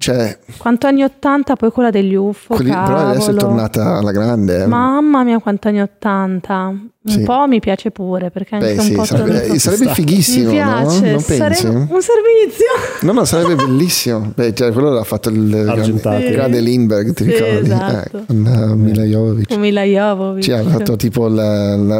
Cioè, 0.03 0.37
Quanto 0.57 0.87
anni 0.87 1.01
80 1.03 1.55
poi 1.55 1.71
quella 1.71 1.89
degli 1.89 2.13
UFO, 2.13 2.55
quelli- 2.55 2.71
però 2.71 2.97
adesso 3.07 3.31
è 3.31 3.35
tornata 3.35 3.95
alla 3.99 4.11
grande. 4.11 4.63
eh. 4.63 4.65
Mamma 4.65 5.23
mia, 5.23 5.39
quanti 5.39 5.69
anni 5.69 5.81
80. 5.81 6.67
Un 7.05 7.11
Sì. 7.11 7.21
po' 7.21 7.45
mi 7.47 7.59
piace 7.61 7.91
pure, 7.91 8.29
perché 8.29 8.55
anche 8.55 8.67
Beh, 8.75 8.79
un 8.79 8.85
sì, 8.85 8.93
po' 8.93 9.03
sarebbe, 9.05 9.39
tornato- 9.41 9.59
sarebbe 9.59 9.93
fighissimo, 9.93 10.49
Mi 10.49 10.55
piace, 10.55 10.99
no? 10.99 11.11
Non 11.11 11.23
pensi? 11.23 11.35
sarebbe 11.35 11.67
un 11.69 12.01
servizio. 12.01 12.65
No, 13.01 13.11
no, 13.13 13.25
sarebbe 13.25 13.55
bellissimo. 13.55 14.31
Beh, 14.35 14.53
cioè, 14.53 14.71
quello 14.73 14.89
l'ha 14.89 15.03
fatto 15.03 15.29
il 15.29 15.49
grande, 15.49 16.31
grande 16.31 16.59
Lindbergh, 16.59 17.13
ti 17.13 17.23
Sì, 17.23 17.31
ricordi? 17.31 17.65
esatto. 17.71 18.17
Eh, 18.17 18.25
con 18.25 18.45
uh, 18.45 18.75
Mila 18.75 19.03
Jovovich. 19.03 19.47
Come 19.47 19.59
Mila 19.61 19.83
Jovovich. 19.83 20.43
Ci 20.43 20.51
ha 20.51 20.63
fatto 20.63 20.95
tipo 20.97 21.27
la, 21.29 21.75
la- 21.77 21.99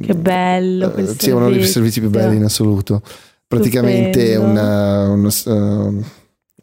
Che 0.00 0.14
bello 0.14 0.94
eh, 0.94 1.06
sì, 1.18 1.30
uno 1.30 1.48
dei 1.50 1.64
servizi 1.64 1.98
più 2.00 2.10
belli 2.10 2.36
in 2.36 2.44
assoluto. 2.44 3.02
Praticamente 3.48 4.34
una, 4.36 5.08
uno, 5.08 5.28
uh. 5.44 6.04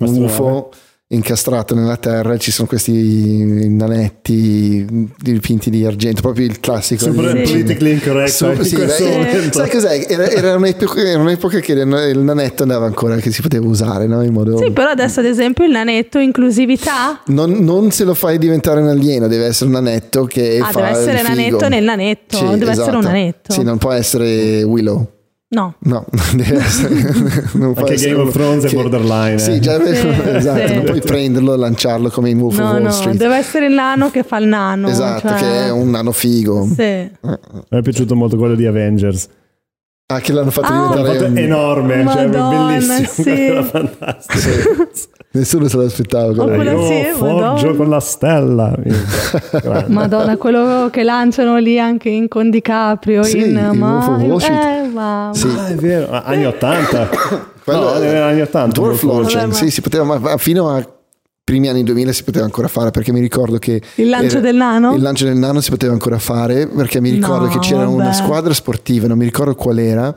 UFO 0.07 0.69
incastrato 1.13 1.75
nella 1.75 1.97
terra 1.97 2.33
e 2.33 2.39
ci 2.39 2.49
sono 2.49 2.67
questi 2.67 3.67
nanetti 3.69 5.11
dipinti 5.15 5.69
di 5.69 5.85
argento, 5.85 6.21
proprio 6.21 6.47
il 6.47 6.59
classico. 6.59 7.03
super 7.05 7.39
politically 7.43 7.91
incorrect 7.91 8.29
Su- 8.31 8.45
in 8.47 8.63
sì, 8.63 8.75
momento 9.03 9.59
sai 9.59 9.69
cos'è? 9.69 10.05
Era, 10.09 10.27
era 10.27 10.55
un'epoca, 10.55 11.01
era 11.01 11.19
un'epoca 11.19 11.59
che 11.59 11.73
il 11.73 12.17
nanetto 12.19 12.63
andava 12.63 12.87
ancora, 12.87 13.17
che 13.17 13.31
si 13.31 13.43
poteva 13.43 13.67
usare 13.67 14.07
no? 14.07 14.23
in 14.23 14.33
modo... 14.33 14.57
Sì, 14.57 14.71
però 14.71 14.89
adesso 14.89 15.19
ad 15.19 15.27
esempio 15.27 15.65
il 15.65 15.71
nanetto 15.71 16.17
inclusività. 16.17 17.21
Non, 17.27 17.51
non 17.63 17.91
se 17.91 18.05
lo 18.05 18.15
fai 18.15 18.39
diventare 18.39 18.81
un 18.81 18.87
alieno, 18.87 19.27
deve 19.27 19.45
essere 19.45 19.67
un 19.67 19.73
nanetto 19.75 20.23
che 20.25 20.59
Ah, 20.63 20.71
fa 20.71 20.81
deve 20.81 20.97
essere 20.97 21.17
il 21.19 21.23
nanetto 21.27 21.57
figo. 21.57 21.67
nel 21.67 21.83
nanetto, 21.83 22.37
Sì, 22.37 22.43
deve 22.57 22.71
essere 22.71 22.89
un 22.91 22.97
esatto. 22.97 22.99
nanetto. 23.07 23.53
Sì, 23.53 23.61
non 23.63 23.77
può 23.77 23.91
essere 23.91 24.63
Willow. 24.63 25.11
No. 25.53 25.75
No, 25.79 26.05
deve 26.35 26.55
essere. 26.57 26.93
non 27.53 27.73
Anche 27.77 27.95
Game 27.95 28.21
of 28.21 28.31
Thrones 28.31 28.63
è 28.63 28.67
che- 28.69 28.75
borderline, 28.75 29.37
Sì, 29.37 29.51
eh. 29.51 29.59
già, 29.59 29.79
Sì, 29.83 29.91
esatto. 29.91 30.67
sì. 30.67 30.73
Non 30.73 30.83
puoi 30.83 31.01
prenderlo 31.01 31.53
e 31.53 31.57
lanciarlo 31.57 32.09
come 32.09 32.29
in 32.31 32.39
Wolf 32.39 32.57
of 32.57 32.63
No, 32.65 32.71
Wall 32.71 32.81
no, 32.81 32.91
Street. 32.91 33.17
deve 33.17 33.35
essere 33.37 33.67
il 33.67 33.73
nano 33.73 34.09
che 34.09 34.23
fa 34.23 34.37
il 34.37 34.47
nano. 34.47 34.87
esatto, 34.87 35.27
cioè- 35.27 35.37
che 35.37 35.65
è 35.65 35.69
un 35.71 35.89
nano 35.91 36.11
figo. 36.11 36.63
Sì. 36.75 36.81
mi 36.83 37.09
è 37.69 37.81
piaciuto 37.81 38.15
molto 38.15 38.35
quello 38.37 38.55
di 38.55 38.65
Avengers 38.65 39.27
Ah, 40.07 40.19
che 40.19 40.33
l'hanno 40.33 40.51
fatto 40.51 40.67
Ah, 40.67 40.71
l'hanno 40.71 40.87
diventare 40.89 41.17
fatto 41.19 41.29
un- 41.31 41.37
enorme 41.37 41.93
cioè 42.07 42.25
Madonna, 42.27 42.65
bellissimo 42.73 43.07
sì. 43.23 43.29
era 43.41 43.63
fantastico 43.63 44.87
Nessuno 45.35 45.67
se 45.67 45.77
l'aspettava. 45.77 46.31
Quello. 46.33 46.55
quello 46.55 46.87
Io 46.91 47.15
forgio 47.15 47.75
con 47.75 47.89
la 47.89 47.99
stella. 47.99 48.75
Madonna, 49.87 50.37
quello 50.37 50.89
che 50.91 51.03
lanciano 51.03 51.57
lì 51.57 51.79
anche 51.79 52.09
in 52.09 52.27
con 52.27 52.49
DiCaprio. 52.49 53.23
Sì, 53.23 53.37
in, 53.39 53.45
in 53.71 53.77
ma, 53.79 54.17
eh, 54.19 54.87
ma, 54.89 55.31
Sì. 55.33 55.47
Ah, 55.57 55.67
è 55.69 55.75
vero, 55.75 56.11
Ah, 56.11 56.21
anni 56.25 56.45
80. 56.45 57.09
Quello 57.63 57.79
no, 57.79 57.93
è- 57.95 57.99
negli 58.01 58.15
anni 58.15 58.41
80. 58.41 58.79
Dwarf 58.79 59.01
launching, 59.03 59.33
Vabbè, 59.33 59.47
ma- 59.47 59.53
sì, 59.53 59.71
si 59.71 59.81
poteva, 59.81 60.03
ma- 60.03 60.19
ma 60.19 60.37
fino 60.37 60.69
a 60.69 60.85
primi 61.43 61.67
anni 61.67 61.83
2000 61.83 62.11
si 62.11 62.23
poteva 62.23 62.45
ancora 62.45 62.67
fare 62.67 62.91
perché 62.91 63.11
mi 63.11 63.19
ricordo 63.19 63.57
che 63.57 63.81
Il 63.95 64.09
lancio 64.09 64.37
era- 64.37 64.39
del 64.41 64.55
nano? 64.55 64.93
il 64.95 65.01
lancio 65.01 65.25
del 65.25 65.35
nano 65.37 65.61
si 65.61 65.69
poteva 65.71 65.93
ancora 65.93 66.19
fare 66.19 66.67
perché 66.67 67.01
mi 67.01 67.09
ricordo 67.09 67.45
No, 67.45 67.51
che 67.51 67.59
c'era 67.59 67.85
vabbè. 67.85 67.91
una 67.91 68.13
squadra 68.13 68.53
sportiva, 68.53 69.07
non 69.07 69.17
mi 69.17 69.25
ricordo 69.25 69.55
qual 69.55 69.79
era, 69.79 70.13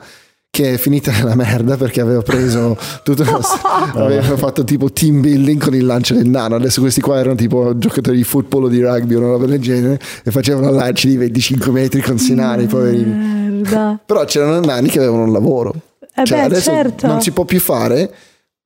che 0.49 0.73
è 0.73 0.77
finita 0.77 1.11
nella 1.11 1.35
merda 1.35 1.77
perché 1.77 2.01
aveva 2.01 2.21
preso 2.21 2.75
tutto 3.03 3.23
aveva 3.93 4.35
fatto 4.37 4.63
tipo 4.63 4.91
team 4.91 5.21
building 5.21 5.61
con 5.61 5.75
il 5.75 5.85
lancio 5.85 6.13
del 6.15 6.27
nano. 6.27 6.55
Adesso 6.55 6.81
questi 6.81 6.99
qua 7.01 7.19
erano 7.19 7.35
tipo 7.35 7.77
giocatori 7.77 8.17
di 8.17 8.23
football 8.23 8.63
o 8.63 8.67
di 8.67 8.81
rugby 8.81 9.13
o 9.15 9.19
una 9.19 9.27
roba 9.27 9.45
del 9.45 9.59
genere 9.61 9.99
e 10.23 10.31
facevano 10.31 10.71
lanci 10.71 11.07
di 11.09 11.17
25 11.17 11.71
metri 11.71 12.01
con 12.01 12.17
Sinari, 12.17 12.65
poverini. 12.65 13.11
Merda. 13.59 13.99
Però 14.05 14.23
c'erano 14.25 14.59
nani 14.61 14.89
che 14.89 14.97
avevano 14.99 15.23
un 15.23 15.31
lavoro. 15.31 15.73
Eh 16.15 16.25
Cioè, 16.25 16.39
beh, 16.39 16.43
adesso 16.45 16.71
certo. 16.71 17.05
non 17.05 17.21
si 17.21 17.31
può 17.31 17.45
più 17.45 17.59
fare, 17.59 18.11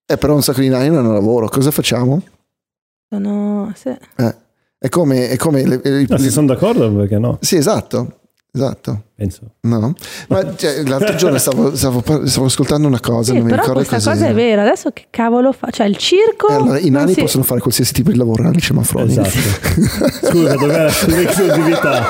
e 0.05 0.17
però 0.17 0.33
un 0.35 0.41
sacco 0.43 0.61
di 0.61 0.69
nani 0.69 0.87
non 0.87 0.99
hanno 0.99 1.11
lavoro. 1.11 1.49
Cosa 1.49 1.69
facciamo? 1.71 2.21
Sono- 3.09 3.73
sì. 3.75 3.89
Eh, 3.89 4.35
è 4.77 4.87
come, 4.87 5.27
è 5.29 5.35
come 5.35 5.65
le- 5.67 5.81
le- 5.83 6.05
No, 6.07 6.17
se 6.17 6.29
sono 6.29 6.47
d'accordo 6.47 6.89
perché 6.93 7.17
no, 7.19 7.37
sì, 7.41 7.57
esatto, 7.57 8.20
esatto. 8.53 9.03
penso. 9.15 9.41
No, 9.61 9.93
ma 10.27 10.55
cioè, 10.55 10.83
l'altro 10.83 11.15
giorno 11.15 11.37
stavo, 11.37 11.75
stavo 11.75 12.03
stavo 12.25 12.45
ascoltando 12.47 12.87
una 12.87 12.99
cosa, 12.99 13.31
Sì, 13.31 13.33
non 13.37 13.43
mi 13.43 13.49
però 13.51 13.61
ricordo 13.63 13.83
questa 13.87 14.11
cosa 14.11 14.27
è 14.27 14.33
vera. 14.33 14.61
Adesso 14.63 14.91
che 14.91 15.07
cavolo 15.09 15.51
fa? 15.51 15.69
Cioè, 15.69 15.87
il 15.87 15.97
circo. 15.97 16.47
E 16.49 16.53
allora, 16.53 16.79
I 16.79 16.89
non 16.89 17.01
nani 17.01 17.13
si- 17.13 17.21
possono 17.21 17.43
fare 17.43 17.61
qualsiasi 17.61 17.93
tipo 17.93 18.11
di 18.11 18.17
lavoro, 18.17 18.47
Alice 18.47 18.73
Manfroni. 18.73 19.11
Esatto. 19.11 19.29
Scusa, 20.27 20.55
dov'è 20.55 20.83
l'esclusività? 21.07 22.09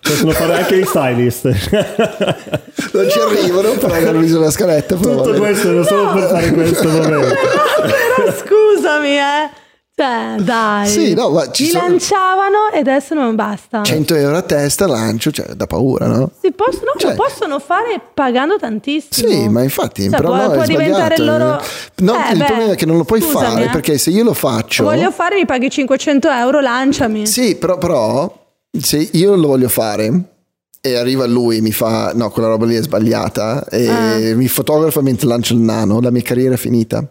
Possono 0.00 0.32
fare 0.32 0.54
anche 0.58 0.76
i 0.76 0.84
stylist. 0.84 1.44
Non 1.44 3.08
ci 3.08 3.18
arrivano, 3.18 3.70
però 3.72 3.94
hanno 3.94 4.18
visto 4.18 4.38
la 4.40 4.50
scaletta. 4.50 4.96
Tutto 4.96 5.32
questo 5.34 5.70
era 5.70 5.84
solo 5.84 6.12
per 6.12 6.28
fare 6.28 6.50
questo 6.52 6.88
momento. 6.88 7.34
Però 8.16 8.30
scusami, 8.32 9.16
eh. 9.16 9.50
Cioè, 9.94 10.36
dai. 10.42 10.88
Sì, 10.88 11.12
no, 11.12 11.28
ma 11.28 11.50
ci 11.50 11.64
Li 11.64 11.68
sono- 11.70 11.86
lanciavano 11.88 12.70
e 12.72 12.78
adesso 12.78 13.12
non 13.14 13.34
basta. 13.34 13.82
100 13.82 14.14
euro 14.14 14.36
a 14.38 14.42
testa, 14.42 14.86
lancio, 14.86 15.30
cioè 15.30 15.48
da 15.54 15.66
paura, 15.66 16.06
no? 16.06 16.30
Si 16.40 16.50
possono, 16.52 16.92
Cioè- 16.96 17.14
lo 17.14 17.22
possono 17.22 17.58
fare 17.58 18.00
pagando 18.14 18.56
tantissimo. 18.58 19.28
Sì, 19.30 19.48
ma 19.48 19.62
infatti, 19.62 20.02
Cioè, 20.04 20.10
però 20.16 20.28
può- 20.30 20.46
no, 20.46 20.50
può 20.52 20.64
diventare 20.64 21.14
il 21.16 21.24
loro- 21.24 21.60
No, 21.96 22.14
Eh, 22.26 22.32
il 22.32 22.38
beh, 22.38 22.44
problema 22.46 22.72
è 22.72 22.76
che 22.76 22.86
non 22.86 22.96
lo 22.96 23.04
puoi 23.04 23.20
scusami, 23.20 23.44
fare 23.44 23.64
eh. 23.66 23.68
perché 23.68 23.98
se 23.98 24.08
io 24.10 24.24
lo 24.24 24.32
faccio... 24.32 24.82
Voglio 24.84 25.10
fare, 25.10 25.34
mi 25.36 25.44
paghi 25.46 25.68
500 25.68 26.30
euro, 26.30 26.60
lanciami. 26.60 27.26
Sì, 27.26 27.56
però, 27.56 27.76
però 27.76 28.32
se 28.80 28.96
io 29.12 29.36
lo 29.36 29.46
voglio 29.48 29.68
fare 29.68 30.10
e 30.80 30.96
arriva 30.96 31.26
lui 31.26 31.60
mi 31.60 31.70
fa 31.70 32.12
no, 32.14 32.30
quella 32.30 32.48
roba 32.48 32.64
lì 32.64 32.74
è 32.76 32.82
sbagliata 32.82 33.66
e 33.66 33.88
Ah. 33.88 34.34
mi 34.34 34.48
fotografa 34.48 35.02
mentre 35.02 35.28
lancio 35.28 35.52
il 35.52 35.60
nano, 35.60 36.00
la 36.00 36.10
mia 36.10 36.22
carriera 36.22 36.54
è 36.54 36.56
finita. 36.58 37.06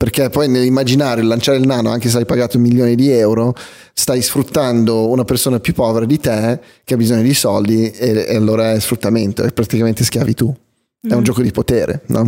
Perché 0.00 0.30
poi 0.30 0.48
nell'immaginare 0.48 1.20
lanciare 1.20 1.58
il 1.58 1.66
nano, 1.66 1.90
anche 1.90 2.08
se 2.08 2.16
hai 2.16 2.24
pagato 2.24 2.58
milioni 2.58 2.94
di 2.94 3.10
euro, 3.10 3.52
stai 3.92 4.22
sfruttando 4.22 5.10
una 5.10 5.24
persona 5.24 5.60
più 5.60 5.74
povera 5.74 6.06
di 6.06 6.18
te 6.18 6.58
che 6.84 6.94
ha 6.94 6.96
bisogno 6.96 7.20
di 7.20 7.34
soldi 7.34 7.90
e, 7.90 8.24
e 8.28 8.34
allora 8.34 8.72
è 8.72 8.80
sfruttamento, 8.80 9.42
è 9.42 9.52
praticamente 9.52 10.02
schiavitù. 10.02 10.50
È 11.02 11.12
Mm. 11.12 11.16
un 11.18 11.22
gioco 11.22 11.42
di 11.42 11.50
potere, 11.50 12.00
no? 12.06 12.22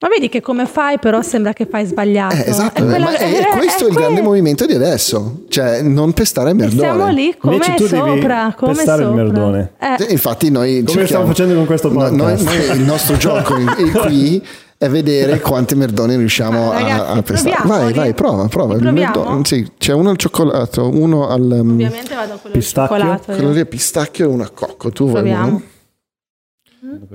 Ma 0.00 0.08
vedi 0.10 0.28
che 0.28 0.42
come 0.42 0.66
fai, 0.66 0.98
però 0.98 1.22
sembra 1.22 1.54
che 1.54 1.64
fai 1.64 1.86
sbagliato. 1.86 2.34
Eh, 2.34 2.44
esatto, 2.50 2.82
È 2.82 2.84
quella- 2.84 3.04
ma 3.06 3.16
è- 3.16 3.38
è- 3.38 3.56
questo 3.56 3.84
è, 3.84 3.88
il 3.88 3.94
que- 3.94 4.02
grande 4.02 4.20
movimento 4.20 4.66
di 4.66 4.74
adesso, 4.74 5.44
cioè 5.48 5.80
non 5.80 6.12
pestare 6.12 6.50
il 6.50 6.56
merdone. 6.56 6.80
Siamo 6.82 7.08
lì 7.08 7.34
come 7.38 7.54
Invece 7.54 7.74
tu 7.76 7.86
devi 7.86 7.96
sopra, 8.20 8.54
come 8.54 8.72
pestare 8.74 9.02
il 9.02 9.08
sopra. 9.08 9.22
merdone. 9.22 9.72
Eh, 9.80 10.12
Infatti 10.12 10.50
noi 10.50 10.82
Come 10.84 10.98
cerchiamo- 10.98 11.06
stiamo 11.06 11.26
facendo 11.26 11.54
con 11.54 11.64
questo 11.64 11.88
No, 11.88 11.94
podcast. 12.00 12.44
noi- 12.44 12.66
noi- 12.66 12.76
il 12.76 12.82
nostro 12.84 13.16
gioco 13.16 13.56
il- 13.56 13.74
il 13.78 13.92
qui 13.92 14.46
è 14.78 14.88
vedere 14.88 15.40
quante 15.42 15.74
merdone 15.74 16.16
riusciamo 16.16 16.70
Ah, 16.72 16.76
a- 16.76 16.80
ragazzi, 16.80 17.18
a, 17.18 17.22
pestare. 17.22 17.54
proviamoli. 17.56 17.82
Vai, 17.82 17.92
vai, 17.94 18.14
prova, 18.14 18.48
prova. 18.48 18.78
Merdone- 18.78 19.44
sì, 19.44 19.70
c'è 19.78 19.92
uno 19.92 20.10
al 20.10 20.16
cioccolato, 20.16 20.88
uno 20.88 21.28
al 21.28 21.42
um, 21.42 21.70
ovviamente 21.72 22.14
vado 22.14 22.34
a 22.34 22.36
quello 22.36 22.56
Pistacchio? 22.56 22.96
di 22.96 23.00
cioccolato. 23.02 23.30
io. 23.30 23.36
quello 23.36 23.52
lì 23.52 23.60
è 23.60 23.66
pistacchio 23.66 24.24
e 24.24 24.28
uno 24.28 24.42
a 24.42 24.50
cocco. 24.50 24.90
Tu 24.90 25.04
vuoi 25.08 25.22
Proviamo. 25.22 25.46
uno? 25.48 25.62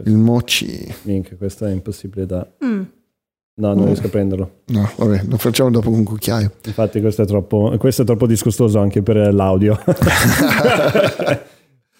Il 0.06 0.16
mochi. 0.18 0.94
Minchia, 1.04 1.36
questo 1.38 1.66
è 1.66 1.72
impossibile 1.72 2.26
da... 2.26 2.46
Mm. 2.66 2.82
No, 3.60 3.74
non 3.74 3.86
riesco 3.86 4.08
a 4.08 4.10
prenderlo. 4.10 4.52
No, 4.68 4.90
vabbè, 4.96 5.24
lo 5.28 5.38
facciamo 5.38 5.70
dopo 5.70 5.90
con 5.90 6.00
un 6.00 6.06
cucchiaio. 6.06 6.50
Infatti 6.66 7.02
questo 7.02 7.24
è 7.24 7.26
troppo, 7.26 7.76
questo 7.78 8.04
è 8.04 8.06
troppo 8.06 8.26
disgustoso 8.26 8.80
anche 8.80 9.02
per 9.04 9.34
l'audio. 9.34 9.78
È 9.84 11.44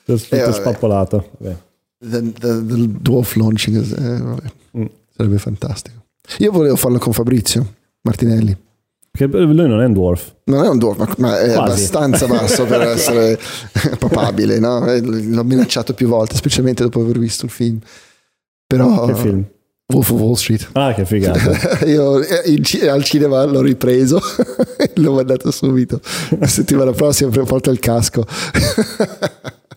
tutto 0.06 0.36
Eh, 0.36 0.52
spappolato. 0.54 1.30
Vabbè. 1.38 1.56
Del, 2.02 2.24
del- 2.32 2.64
del 2.66 2.88
dwarf 2.90 3.36
launching, 3.36 3.76
eh, 3.98 4.22
vabbè. 4.22 4.52
Mm. 4.78 4.86
Sarebbe 5.20 5.38
fantastico. 5.38 6.06
Io 6.38 6.52
volevo 6.52 6.78
farlo 6.78 6.98
con 6.98 7.12
Fabrizio 7.12 7.74
Martinelli. 8.04 8.56
Perché 9.12 9.38
lui 9.38 9.68
non 9.68 9.82
è 9.82 9.86
un 9.86 9.92
dwarf. 9.94 10.36
Non 10.46 10.64
è 10.64 10.70
un 10.70 10.78
dwarf, 10.78 11.16
ma- 11.18 11.40
è 11.42 11.54
Quasi. 11.54 11.58
abbastanza 11.58 12.26
basso 12.28 12.64
per 12.66 12.82
essere 12.88 13.38
papabile, 14.00 14.60
no? 14.60 14.86
Eh, 14.90 15.02
L'ho 15.02 15.44
minacciato 15.44 15.94
più 15.94 16.08
volte, 16.08 16.36
specialmente 16.36 16.84
dopo 16.84 17.02
aver 17.02 17.20
visto 17.20 17.44
il 17.46 17.52
film. 17.52 17.80
Però 18.66 19.06
Che 19.08 19.16
film? 19.16 19.44
Wolf 19.92 20.12
of 20.12 20.20
Wall 20.22 20.34
Street. 20.36 20.70
Ah, 20.74 20.94
che 20.94 21.04
figata. 21.04 21.84
Io 21.86 22.22
eh, 22.22 22.44
in 22.52 22.88
al 22.88 23.04
cinema 23.04 23.44
l'ho 23.44 23.62
ripreso 23.62 24.22
e 24.78 24.92
l'ho 24.96 25.14
mandato 25.16 25.50
subito. 25.52 26.00
La 26.38 26.48
settimana 26.48 26.92
prossima 26.92 27.30
porto 27.44 27.72
il 27.72 27.80
casco. 27.80 28.24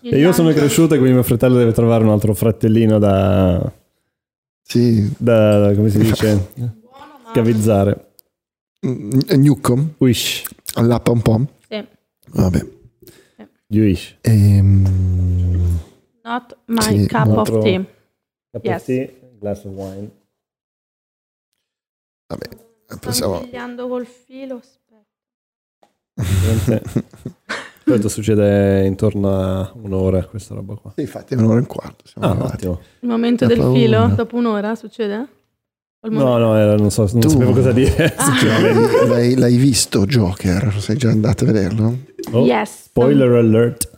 e 0.03 0.19
io 0.19 0.31
sono 0.31 0.53
cresciuto 0.53 0.93
e 0.93 0.97
quindi 0.97 1.15
mio 1.15 1.23
fratello 1.23 1.57
deve 1.57 1.71
trovare 1.73 2.03
un 2.03 2.11
altro 2.11 2.33
fratellino 2.35 2.99
da... 2.99 3.73
Sì, 4.65 5.13
da 5.17 5.71
come 5.75 5.89
si 5.89 5.99
dice? 5.99 6.51
Scavizzare. 7.31 8.13
Mm, 8.85 9.19
Newcomb, 9.37 9.93
Wish. 9.97 10.43
allappa 10.75 11.11
un 11.11 11.21
po'. 11.21 11.45
Sì. 11.67 11.85
Vabbè. 12.31 12.65
Wish. 13.67 14.17
Ehm, 14.21 15.79
Not 16.23 16.57
my 16.67 16.81
Sì, 16.99 17.07
cup 17.07 17.27
of 17.37 17.63
tea. 17.63 17.85
Cup 18.51 18.63
Yes. 18.63 18.79
of 18.79 18.85
tea, 18.85 19.19
glass 19.39 19.63
of 19.65 19.73
wine. 19.73 20.11
vabbè, 22.27 22.49
Sto 22.85 22.97
possiamo... 22.99 23.39
pigliando 23.41 23.87
col 23.87 24.05
filo. 24.05 24.61
aspetta. 24.61 25.05
Questo 27.83 28.07
succede 28.07 28.85
intorno 28.85 29.29
a 29.35 29.71
un'ora, 29.81 30.23
questa 30.25 30.55
roba 30.55 30.75
qua. 30.75 30.91
Sì, 30.95 31.01
infatti 31.01 31.33
è 31.33 31.37
un'ora 31.37 31.55
e 31.57 31.59
un 31.59 31.67
quarto. 31.67 32.05
Siamo 32.05 32.27
Ah, 32.27 32.31
arrivati. 32.31 32.65
ottimo. 32.65 32.79
Il 33.01 33.09
momento 33.09 33.45
del 33.45 33.61
filo, 33.73 34.07
dopo 34.15 34.37
un'ora 34.37 34.73
succede? 34.75 35.27
No, 36.09 36.37
no, 36.37 36.55
era- 36.57 36.75
non, 36.75 36.91
so, 36.91 37.07
non 37.13 37.21
Tu- 37.21 37.29
sapevo 37.29 37.51
cosa 37.53 37.71
dire. 37.71 38.13
Ah. 38.17 39.05
L'hai, 39.07 39.35
l'hai 39.35 39.55
visto 39.57 40.05
Joker? 40.05 40.73
Sei 40.79 40.97
già 40.97 41.09
andato 41.09 41.43
a 41.43 41.47
vederlo? 41.47 41.97
Oh, 42.31 42.43
Yes. 42.45 42.83
Spoiler 42.85 43.31
alert. 43.31 43.89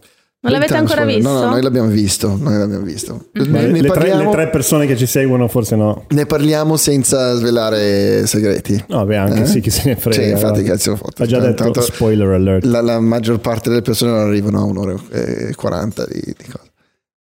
Non 0.46 0.60
l'avete 0.60 0.76
ancora 0.78 1.06
visto? 1.06 1.30
No, 1.32 1.40
no, 1.42 1.50
noi 1.50 1.62
l'abbiamo 1.62 1.88
visto. 1.90 2.38
Noi 2.40 2.58
l'abbiamo 2.58 2.84
visto. 2.86 3.26
Mm-hmm. 3.38 3.52
Ma 3.52 3.60
Ne, 3.60 3.66
le, 3.66 3.72
ne 3.72 3.82
le 3.82 3.88
tre, 3.90 3.98
parliamo, 3.98 4.24
le 4.24 4.30
tre 4.32 4.50
persone 4.50 4.86
che 4.86 4.96
ci 4.96 5.06
seguono 5.06 5.48
forse 5.48 5.76
no. 5.76 6.06
ne 6.10 6.26
parliamo 6.26 6.78
senza 6.78 7.34
svelare 7.36 8.26
segreti. 8.28 8.84
No, 8.90 9.04
beh, 9.06 9.18
anche 9.18 9.42
Eh? 9.42 9.46
sì, 9.46 9.60
chi 9.62 9.70
se 9.70 9.90
ne 9.90 9.96
frega. 9.96 10.22
Sì, 10.22 10.30
infatti, 10.30 10.62
guarda. 10.62 10.70
cazzo, 10.72 10.92
ho 10.92 10.96
fatto. 10.96 11.24
Ha 11.24 11.26
già 11.26 11.40
detto 11.40 11.64
Tanto- 11.64 11.82
spoiler 11.82 12.28
alert. 12.30 12.64
La, 12.66 12.82
la 12.82 13.00
maggior 13.00 13.40
parte 13.40 13.70
delle 13.70 13.82
persone 13.82 14.12
non 14.12 14.22
arrivano 14.22 14.60
a 14.60 14.64
un'ora 14.64 14.96
e 15.12 15.54
40 15.56 16.06
di, 16.06 16.22
di 16.22 16.46
cose. 16.52 16.72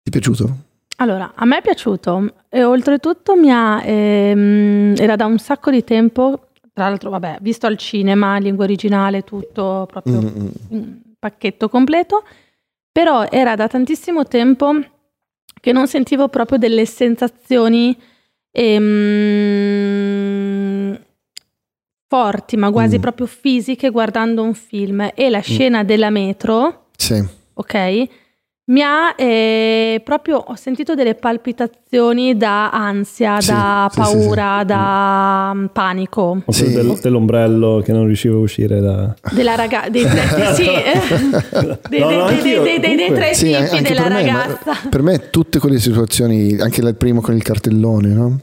Ti 0.04 0.08
è 0.08 0.10
piaciuto? 0.10 0.58
Allora, 0.98 1.32
a 1.36 1.46
me 1.46 1.58
è 1.58 1.62
piaciuto 1.62 2.32
e 2.50 2.64
oltretutto 2.64 3.36
mi 3.36 3.52
ha, 3.52 3.82
ehm, 3.84 4.94
era 4.98 5.16
da 5.16 5.26
un 5.26 5.38
sacco 5.40 5.72
di 5.72 5.84
tempo, 5.84 6.48
tra 6.74 6.88
l'altro 6.88 7.10
vabbè, 7.10 7.38
visto 7.42 7.66
al 7.66 7.78
cinema, 7.78 8.38
lingua 8.38 8.64
originale, 8.66 9.24
tutto 9.24 9.88
proprio 9.90 10.22
Mm, 10.22 10.26
mm. 10.28 10.48
un 10.70 10.98
pacchetto 11.18 11.70
completo, 11.70 12.24
però 12.92 13.26
era 13.30 13.56
da 13.56 13.68
tantissimo 13.68 14.26
tempo 14.26 14.74
che 15.60 15.72
non 15.72 15.88
sentivo 15.88 16.28
proprio 16.28 16.58
delle 16.58 16.86
sensazioni 16.86 17.98
ehm, 18.52 18.90
forti, 22.08 22.58
ma 22.58 22.72
quasi 22.72 22.98
Mm. 22.98 23.02
proprio 23.02 23.26
fisiche 23.28 23.90
guardando 23.90 24.44
un 24.44 24.54
film 24.54 25.10
e 25.16 25.30
la 25.30 25.40
scena 25.40 25.84
della 25.84 26.10
metro 26.10 26.88
Sì. 26.98 27.24
ok? 27.54 28.08
Mi 28.64 28.82
ha 28.82 29.16
eh, 29.18 30.00
proprio, 30.04 30.38
ho 30.38 30.56
sentito 30.56 30.94
delle 30.96 31.16
palpitazioni 31.16 32.38
da 32.38 32.70
ansia, 32.72 33.42
Sì, 33.42 33.50
da 33.52 33.90
sì, 33.92 34.02
sì, 34.02 34.08
paura, 34.08 34.58
sì. 34.60 34.66
da 34.68 35.52
mm, 35.56 35.66
panico. 35.74 36.22
O 36.22 36.44
quello 36.46 36.52
Sì. 36.54 36.72
del- 36.72 37.00
dell'ombrello 37.02 37.82
che 37.84 37.92
non 37.92 38.06
riuscivo 38.06 38.38
a 38.38 38.42
uscire 38.42 38.80
da... 38.80 39.14
Della 39.32 39.56
ragazza, 39.56 39.90
dei 39.90 40.04
tre, 40.04 40.54
sì, 40.54 40.64
eh, 40.70 41.80
dei, 41.90 42.00
No, 42.00 42.10
no, 42.12 42.28
dei- 42.28 42.36
anch'io, 42.38 42.62
dei- 42.62 42.80
dei- 42.80 42.96
dei 42.96 43.08
comunque. 43.08 43.16
tre 43.18 43.34
Sì, 43.34 43.54
anche 43.54 43.82
della 43.82 44.04
per 44.04 44.12
me, 44.12 44.22
ragazza. 44.26 44.78
per 44.90 45.02
me 45.02 45.30
tutte 45.32 45.60
quelle 45.60 45.80
situazioni, 45.80 46.56
anche 46.60 46.82
il 46.82 46.96
primo 46.96 47.20
con 47.20 47.36
il 47.36 47.42
cartellone, 47.44 48.08
no? 48.10 48.40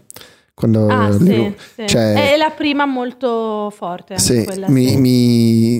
Quando 0.53 0.89
Ah, 0.89 1.13
sì, 1.13 1.55
sì. 1.77 1.87
cioè- 1.87 2.33
È 2.33 2.37
la 2.37 2.51
prima 2.51 2.85
molto 2.85 3.73
forte. 3.75 4.15
anche 4.15 4.25
Sì, 4.41 4.45
quella, 4.45 4.69
mi- 4.69 4.89
sì. 4.89 4.97
mi- 4.99 5.77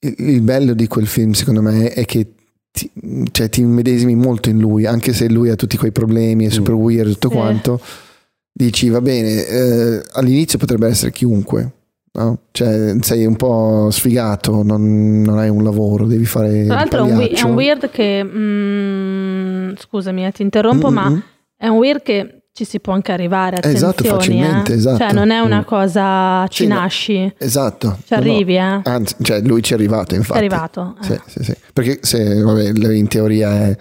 il, 0.00 0.14
il 0.18 0.40
bello 0.42 0.74
di 0.74 0.86
quel 0.86 1.06
film 1.08 1.32
secondo 1.32 1.62
me 1.62 1.88
è 1.92 2.04
che 2.04 2.34
ti, 2.70 2.90
cioè, 3.32 3.48
ti 3.48 3.60
immedesimi 3.60 4.14
molto 4.14 4.48
in 4.50 4.58
lui, 4.58 4.86
anche 4.86 5.12
se 5.12 5.28
lui 5.28 5.50
ha 5.50 5.56
tutti 5.56 5.76
quei 5.76 5.92
problemi, 5.92 6.46
è 6.46 6.50
super 6.50 6.74
weird 6.74 7.08
e 7.08 7.12
tutto 7.14 7.28
Sì. 7.30 7.34
quanto. 7.36 7.80
Dici, 8.52 8.88
va 8.88 9.00
bene, 9.00 9.46
eh, 9.46 10.02
all'inizio 10.12 10.58
potrebbe 10.58 10.88
essere 10.88 11.12
chiunque, 11.12 11.70
no? 12.12 12.38
Cioè, 12.50 12.96
sei 13.00 13.24
un 13.24 13.36
po' 13.36 13.88
sfigato, 13.90 14.62
non, 14.64 15.22
non 15.22 15.38
hai 15.38 15.48
un 15.48 15.62
lavoro, 15.62 16.06
devi 16.06 16.24
fare 16.24 16.64
Tra 16.66 16.74
l'altro 16.74 16.98
è 17.00 17.02
un, 17.02 17.16
wi- 17.16 17.24
è 17.24 17.26
pagliaccio. 17.28 17.46
un 17.46 17.54
weird 17.54 17.90
che... 17.90 18.24
mm, 18.24 19.74
scusami, 19.78 20.26
eh, 20.26 20.32
ti 20.32 20.42
interrompo, 20.42 20.90
ma 20.90 21.08
Mm-mm. 21.08 21.22
è 21.56 21.68
un 21.68 21.76
weird 21.76 22.02
che 22.02 22.37
ci 22.58 22.64
si 22.64 22.80
può 22.80 22.92
anche 22.92 23.12
arrivare, 23.12 23.58
attenzioni. 23.58 23.92
Esatto, 23.94 24.02
facilmente, 24.04 24.72
eh. 24.72 24.76
esatto. 24.76 24.98
Cioè 24.98 25.12
non 25.12 25.30
è 25.30 25.38
una 25.38 25.60
Mm. 25.60 25.64
cosa, 25.64 26.44
ci 26.48 26.64
Sì, 26.64 26.68
no. 26.68 26.74
nasci, 26.74 27.32
Esatto. 27.38 27.98
ci 28.04 28.14
No, 28.14 28.16
no. 28.16 28.22
arrivi, 28.32 28.56
eh. 28.56 28.80
Anzi, 28.82 29.14
cioè, 29.22 29.40
lui 29.42 29.62
ci 29.62 29.72
è 29.72 29.76
arrivato, 29.76 30.16
infatti. 30.16 30.38
arrivato. 30.38 30.96
eh. 31.00 31.04
Sì, 31.04 31.20
sì, 31.26 31.44
sì. 31.44 31.54
Perché 31.72 31.98
se, 32.02 32.42
vabbè, 32.42 32.70
in 32.94 33.06
teoria 33.06 33.50
è... 33.68 33.76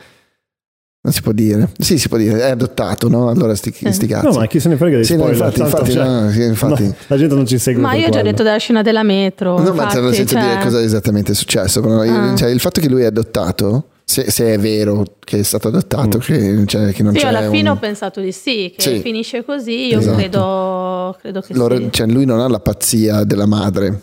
Non 1.02 1.14
si 1.16 1.22
può 1.22 1.32
dire. 1.32 1.70
Sì, 1.80 1.98
si 1.98 2.08
può 2.08 2.18
dire, 2.18 2.40
è 2.40 2.50
adottato, 2.52 3.08
no? 3.10 3.30
Allora 3.30 3.56
sti, 3.56 3.72
Sì. 3.72 3.92
sti 3.94 4.06
cazzi. 4.08 4.26
No, 4.28 4.34
ma 4.34 4.46
chi 4.46 4.60
se 4.60 4.70
ne 4.70 4.76
frega 4.78 4.98
di 4.98 5.06
Sì, 5.06 5.16
no, 5.16 5.24
spoiler? 5.24 5.38
infatti, 5.48 5.60
tanto, 5.60 5.78
infatti, 5.78 5.92
cioè, 5.94 6.06
no, 6.22 6.30
sì, 6.32 6.44
infatti. 6.46 6.84
no, 6.84 6.96
la 7.08 7.18
gente 7.18 7.34
non 7.36 7.46
ci 7.48 7.58
segue 7.58 7.82
Ma 7.82 7.94
io 7.94 8.02
ho 8.02 8.04
già 8.06 8.10
quello. 8.20 8.30
detto 8.30 8.44
della 8.44 8.58
scena 8.58 8.82
della 8.84 9.04
metro. 9.04 9.58
No, 9.58 9.74
ma 9.74 9.84
infatti, 9.86 10.14
senza 10.14 10.40
cioè- 10.40 10.50
dire 10.50 10.62
cosa 10.64 10.82
esattamente 10.84 11.32
è 11.32 11.36
successo. 11.36 11.82
Però, 11.82 12.02
Ah. 12.02 12.36
cioè, 12.36 12.50
il 12.50 12.60
fatto 12.60 12.80
che 12.82 12.90
lui 12.90 13.02
è 13.02 13.06
adottato, 13.06 13.86
se, 14.10 14.32
se 14.32 14.54
è 14.54 14.58
vero 14.58 15.04
che 15.20 15.40
è 15.40 15.44
stato 15.44 15.68
adottato, 15.68 16.18
Mm. 16.18 16.22
che, 16.22 16.64
cioè, 16.66 16.94
che 16.94 17.04
non 17.04 17.12
Sì, 17.14 17.20
c'è 17.20 17.28
alla 17.28 17.50
fine 17.50 17.70
un- 17.70 17.76
ho 17.76 17.80
pensato 17.80 18.22
di 18.22 18.32
sì, 18.32 18.74
che 18.74 18.82
Sì. 18.82 19.00
finisce 19.02 19.44
così, 19.44 19.88
io 19.88 20.00
Esatto. 20.00 20.16
credo, 20.18 21.18
credo 21.20 21.42
che 21.42 21.54
Loro- 21.54 21.76
sì. 21.76 21.90
cioè, 21.92 22.08
lui 22.08 22.24
non 22.26 22.40
ha 22.40 22.48
la 22.48 22.62
pazzia 22.62 23.26
della 23.26 23.46
madre, 23.46 24.02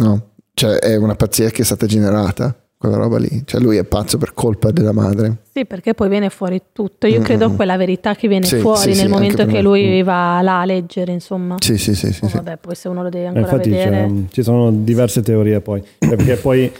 no? 0.00 0.30
Cioè, 0.52 0.78
è 0.78 0.96
una 0.96 1.14
pazzia 1.14 1.48
che 1.50 1.62
è 1.62 1.64
stata 1.64 1.86
generata, 1.86 2.54
quella 2.76 2.96
roba 2.96 3.18
lì. 3.18 3.42
Cioè, 3.44 3.60
lui 3.60 3.76
è 3.76 3.84
pazzo 3.84 4.18
per 4.18 4.34
colpa 4.34 4.72
della 4.72 4.92
madre. 4.92 5.42
Sì, 5.54 5.64
perché 5.64 5.94
poi 5.94 6.08
viene 6.08 6.28
fuori 6.28 6.60
tutto. 6.72 7.06
Io 7.06 7.20
Mm, 7.20 7.22
credo 7.22 7.50
mm. 7.50 7.54
quella 7.56 7.76
verità 7.76 8.16
che 8.16 8.26
viene 8.26 8.46
Sì, 8.46 8.58
fuori 8.58 8.94
sì, 8.94 9.00
nel 9.00 9.10
momento 9.10 9.46
che 9.46 9.52
me. 9.52 9.62
lui 9.62 10.02
va 10.02 10.40
là 10.42 10.60
a 10.62 10.64
leggere, 10.64 11.12
insomma. 11.12 11.54
Sì, 11.60 11.78
sì, 11.78 11.94
sì, 11.94 12.12
sì. 12.12 12.24
Oh, 12.24 12.28
sì. 12.28 12.34
vabbè, 12.36 12.56
poi 12.56 12.74
se 12.74 12.88
uno 12.88 13.02
lo 13.04 13.08
deve 13.10 13.24
Eh, 13.24 13.28
ancora 13.28 13.46
Infatti 13.52 13.70
vedere. 13.70 14.06
c'è- 14.06 14.32
ci 14.32 14.42
sono 14.42 14.72
diverse 14.72 15.22
teorie 15.22 15.60
poi. 15.60 15.80
Eh, 15.98 16.08
Perché 16.08 16.34
poi 16.36 16.70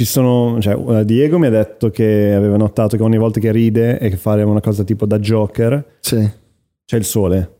ci 0.00 0.06
sono, 0.06 0.58
cioè, 0.62 1.00
eh, 1.00 1.04
Diego 1.04 1.38
mi 1.38 1.46
ha 1.46 1.50
detto 1.50 1.90
che 1.90 2.32
aveva 2.34 2.56
notato 2.56 2.96
che 2.96 3.02
ogni 3.02 3.18
volta 3.18 3.38
che 3.38 3.52
ride 3.52 3.98
e 3.98 4.08
che 4.08 4.16
fa 4.16 4.32
una 4.46 4.62
cosa 4.62 4.82
tipo 4.82 5.04
da 5.04 5.18
Joker 5.18 5.96
Sì. 6.00 6.26
c'è 6.86 6.96
il 6.96 7.04
sole. 7.04 7.56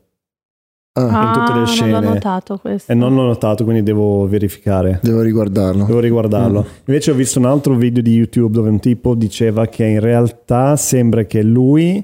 Ah, 0.95 1.03
Ah, 1.03 1.27
in 1.27 1.33
tutte 1.35 1.53
le 1.53 1.59
non 1.59 1.67
scene. 1.67 1.91
l'ho 1.93 2.01
notato 2.01 2.57
questo. 2.57 2.91
E 2.91 2.95
non 2.95 3.15
l'ho 3.15 3.25
notato, 3.25 3.65
quindi 3.65 3.83
devo 3.83 4.27
verificare. 4.27 5.01
devo 5.03 5.21
riguardarlo. 5.21 5.85
Devo 5.85 6.01
riguardarlo. 6.01 6.65
Invece 6.87 7.11
ho 7.11 7.15
visto 7.15 7.39
un 7.39 7.45
altro 7.45 7.75
video 7.75 8.03
di 8.03 8.15
YouTube 8.15 8.55
dove 8.55 8.71
un 8.71 8.81
tipo 8.81 9.15
diceva 9.15 9.67
che 9.67 9.85
in 9.85 10.01
realtà 10.01 10.77
sembra 10.77 11.25
che 11.25 11.43
lui 11.43 12.03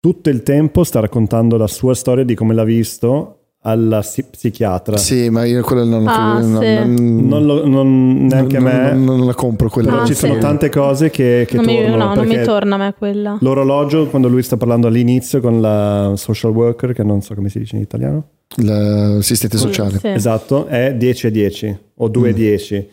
tutto 0.00 0.30
il 0.30 0.42
tempo 0.42 0.82
sta 0.82 0.98
raccontando 0.98 1.56
la 1.56 1.68
sua 1.68 1.94
storia 1.94 2.24
di 2.24 2.34
come 2.34 2.54
l'ha 2.54 2.64
visto 2.64 3.37
alla 3.62 4.00
psi- 4.00 4.24
psichiatra. 4.30 4.96
Sì, 4.96 5.28
ma 5.30 5.44
io 5.44 5.62
quello 5.62 5.84
non, 5.84 6.06
Ah, 6.06 6.38
non- 6.38 6.60
sì. 6.62 6.74
non- 6.74 7.26
Non, 7.28 7.44
lo- 7.46 7.66
non- 7.66 8.26
neanche 8.26 8.58
non- 8.58 8.64
me. 8.72 8.92
non- 8.92 9.04
non 9.18 9.26
la 9.26 9.34
compro 9.34 9.68
quella. 9.68 9.90
Però 9.90 10.02
Ah, 10.02 10.06
ci 10.06 10.14
sì. 10.14 10.20
sono 10.26 10.38
tante 10.38 10.68
cose 10.70 11.10
che, 11.10 11.44
che 11.46 11.56
non 11.56 11.64
mi, 11.64 11.76
tornano. 11.82 12.04
no, 12.06 12.14
non 12.14 12.26
mi 12.26 12.42
torna 12.42 12.74
a 12.76 12.78
me 12.78 12.94
quella. 12.96 13.36
L'orologio, 13.40 14.06
quando 14.06 14.28
lui 14.28 14.42
sta 14.42 14.56
parlando 14.56 14.86
all'inizio 14.86 15.40
con 15.40 15.60
la 15.60 16.12
social 16.16 16.52
worker, 16.52 16.92
che 16.92 17.02
non 17.02 17.20
so 17.20 17.34
come 17.34 17.48
si 17.48 17.58
dice 17.58 17.76
in 17.76 17.82
italiano, 17.82 18.28
L'assistente 18.56 19.58
sociale. 19.58 19.98
Sì. 19.98 20.08
esatto, 20.08 20.66
è 20.66 20.94
10 20.94 21.26
a 21.26 21.30
10 21.30 21.76
o 21.96 22.08
2 22.08 22.28
a 22.30 22.32
Mm. 22.32 22.36
10. 22.36 22.88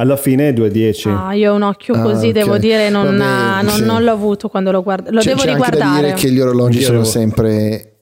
Alla 0.00 0.16
fine 0.16 0.48
è 0.48 0.52
2 0.52 0.66
a 0.66 0.70
10. 0.70 1.08
Ah, 1.08 1.32
io 1.34 1.52
ho 1.52 1.56
un 1.56 1.62
occhio 1.62 1.94
Ah, 1.94 2.02
così, 2.02 2.26
ok. 2.28 2.32
devo 2.32 2.58
dire, 2.58 2.88
non, 2.90 3.16
Vabbè, 3.16 3.62
non- 3.64 3.72
sì. 3.72 3.84
non 3.84 4.04
l'ho 4.04 4.12
avuto 4.12 4.48
quando 4.48 4.70
lo 4.70 4.82
guardo. 4.82 5.10
Lo 5.10 5.18
C'è- 5.20 5.30
devo 5.30 5.40
c'è 5.42 5.50
anche 5.50 5.60
da 5.70 5.70
riguardare. 5.76 6.02
dire 6.06 6.14
che 6.14 6.30
gli 6.30 6.38
orologi 6.38 6.78
Io 6.78 6.84
sono 6.84 6.98
devo- 6.98 7.08
sempre 7.10 7.97